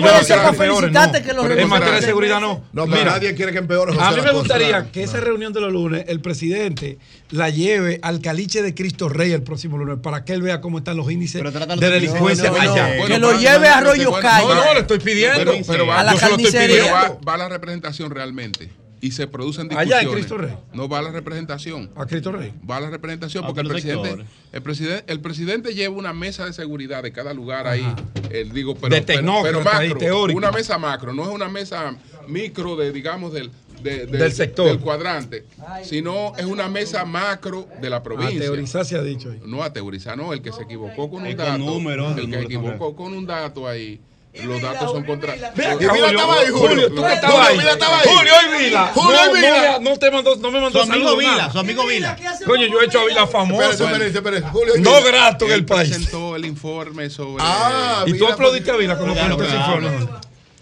[0.02, 2.64] no ser quiero para que- felicitarte que lo Por el En materia de seguridad no.
[2.72, 3.92] No, Mira, nadie quiere que empeore.
[3.92, 6.98] José, a mí me gustaría que esa reunión de los lunes el presidente
[7.30, 10.78] la lleve al caliche de Cristo Rey el próximo lunes para que él vea cómo
[10.78, 13.06] están los índices de de- delincuencia no, no, allá.
[13.06, 14.46] que lo lleve a Arroyo Calle.
[14.48, 15.38] No, no, le estoy pidiendo.
[15.38, 16.82] Pero, pero va, A la yo se lo estoy carnicería.
[16.84, 17.20] pidiendo.
[17.24, 18.70] Va, va la representación realmente.
[19.04, 20.14] Y se producen Allá en discusiones.
[20.14, 20.56] Cristo Rey.
[20.72, 21.90] No va la representación.
[21.94, 22.54] A Cristo Rey.
[22.68, 26.54] Va la representación A porque el presidente, el presidente, el presidente lleva una mesa de
[26.54, 27.86] seguridad de cada lugar ahí.
[28.30, 30.38] eh, digo, pero, De pero- tecnócrata pero y macro, teórico.
[30.38, 31.94] una mesa macro, no es una mesa
[32.28, 33.50] micro de, digamos, del,
[33.82, 34.66] de- de- Del sector.
[34.68, 35.44] del cuadrante,
[35.82, 38.40] sino es una mesa macro de la A provincia.
[38.40, 39.40] teorizar se ha dicho ahí.
[39.44, 42.22] No a teorizar, no, el que se equivocó con un con dato, números, el que
[42.22, 44.00] números equivocó con un dato ahí,
[44.42, 45.36] los datos son contra.
[45.36, 46.88] Y Vila estaba ahí, Julio.
[46.92, 47.58] tú que estabas ahí.
[47.58, 48.08] Vila estaba ahí.
[48.08, 48.90] Julio y Vila.
[48.94, 49.78] Julio y No, Vila.
[49.80, 52.16] No, te mandó, no me mandó Su amigo Vila, su amigo Vila.
[52.44, 53.62] Coño, yo he hecho a Vila famoso.
[53.70, 54.48] Espérate, espérate, espérate.
[54.50, 55.90] Julio y No grato en el país.
[55.90, 57.44] presentó el informe sobre.
[57.46, 60.08] Ah, Y tú aplaudiste a Vila cuando presentó ese informe.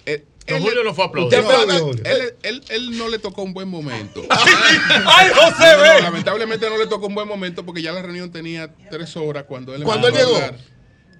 [0.04, 1.92] Eh, él- Julio no fue aplaudido.
[2.04, 4.22] él, él- él no le tocó un buen momento.
[4.28, 8.68] ¡Ay, José, No, lamentablemente no le tocó un buen momento porque ya la reunión tenía
[8.90, 10.56] tres horas cuando él ¿Cuándo empezó él a llegó?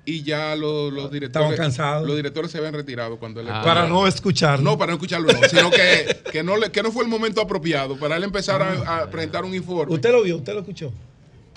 [0.04, 1.50] Y ya los, los directores.
[1.50, 2.06] Estaban cansados.
[2.08, 4.60] Los directores se habían retirado cuando él empezó a Para no escuchar.
[4.60, 7.40] No, para no escucharlo, no, sino que, que, no le- que no fue el momento
[7.40, 9.94] apropiado para él empezar a, a presentar un informe.
[9.94, 10.92] Usted lo vio, usted lo escuchó.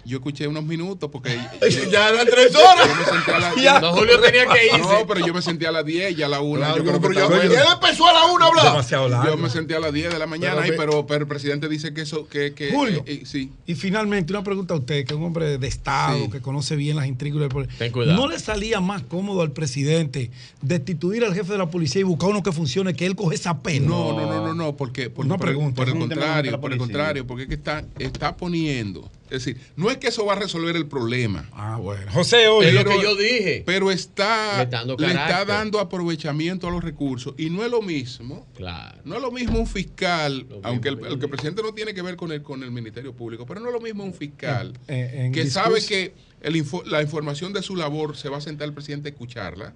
[0.06, 1.36] Yo escuché unos minutos porque.
[1.92, 2.88] Ya eran tres horas.
[2.88, 3.80] Yo me senté a las Ya.
[3.80, 4.80] No, Julio tenía que irse.
[4.80, 6.56] No, pero yo me senté a las 10 y a la 1.
[6.60, 7.42] Claro, yo creo que pero yo- bueno.
[7.52, 8.66] él empezó a la una a hablar.
[8.66, 9.36] Demasiado largo.
[9.36, 11.68] Yo me senté a las 10 de la mañana, Pero ahí, pero, pero el presidente
[11.68, 12.28] dice que eso.
[12.28, 13.04] Que, que, Julio.
[13.08, 13.52] eh, eh, sí.
[13.66, 16.30] Y finalmente, una pregunta a usted, que es un hombre de Estado, Sí.
[16.32, 17.70] que conoce bien las intrigas del poder.
[17.78, 18.20] Ten cuidado.
[18.20, 20.30] ¿No le salía más cómodo al presidente
[20.62, 23.60] destituir al jefe de la policía y buscar uno que funcione, que él coge esa
[23.60, 23.88] pena?
[23.88, 25.76] No, no, no, no, no, porque por, Una pregunta.
[25.76, 29.10] por el contrario, por el contrario, porque es que está, está poniendo.
[29.36, 31.50] Es decir, no es que eso va a resolver el problema.
[31.54, 32.12] Ah, bueno.
[32.12, 32.70] José, oye.
[32.70, 33.64] Es lo que yo dije.
[33.66, 35.48] Pero está, Le está dando le está carácter.
[35.48, 37.34] dando aprovechamiento a los recursos.
[37.38, 38.48] Y no es lo mismo.
[38.56, 39.00] Claro.
[39.04, 41.74] No es lo mismo un fiscal, Lo aunque el, mismo, el que el presidente no
[41.74, 44.14] tiene que ver con el, con el Ministerio Público, pero no es lo mismo un
[44.14, 48.38] fiscal en que discurso- sabe que el info- la información de su labor se va
[48.38, 49.74] a sentar el presidente a escucharla,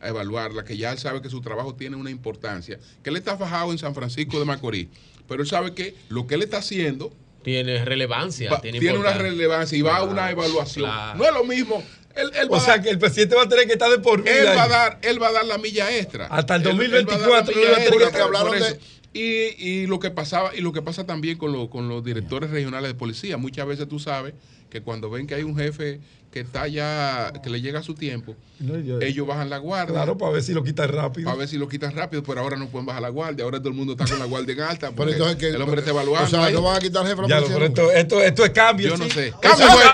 [0.00, 3.36] a evaluarla, que ya él sabe que su trabajo tiene una importancia, que él está
[3.38, 4.88] fajado en San Francisco de Macorís,
[5.26, 7.10] pero él sabe que lo que él está haciendo
[7.44, 8.50] Tiene relevancia.
[8.50, 10.86] va- tiene tiene una relevancia y va a una evaluación.
[10.90, 11.18] claro.
[11.18, 11.84] No es lo mismo.
[12.16, 13.98] Él, él O a sea dar- que el presidente va a tener que estar de
[13.98, 14.52] por vida.
[14.52, 16.26] él va a dar, él va a dar la milla extra.
[16.26, 18.64] Hasta el Él- él va a dar la 2024 milla extra hablaron eso.
[18.66, 18.80] de-
[19.14, 22.50] Y, y lo que pasaba, y lo que pasa también con, lo- con los directores
[22.50, 23.36] regionales de policía.
[23.36, 24.34] Muchas veces tú sabes
[24.68, 26.00] que cuando ven que hay un jefe
[26.32, 29.94] que está ya, que le llega su tiempo, No, yo- ellos bajan la guardia.
[29.94, 31.26] Claro, para ver si lo quita rápido.
[31.26, 33.44] Para ver si lo quitan rápido, pero ahora no pueden bajar la guardia.
[33.44, 34.86] Ahora todo el mundo está con la guardia en alta.
[34.88, 36.26] Pero porque entonces que- el hombre está evaluando.
[36.26, 36.54] O sea, ahí.
[36.54, 37.54] no van a quitar al jefe de la Ya, policía.
[37.54, 38.88] pero esto, esto, esto es cambio.
[38.88, 39.32] Yo no sé.
[39.40, 39.86] Cambio, es pues.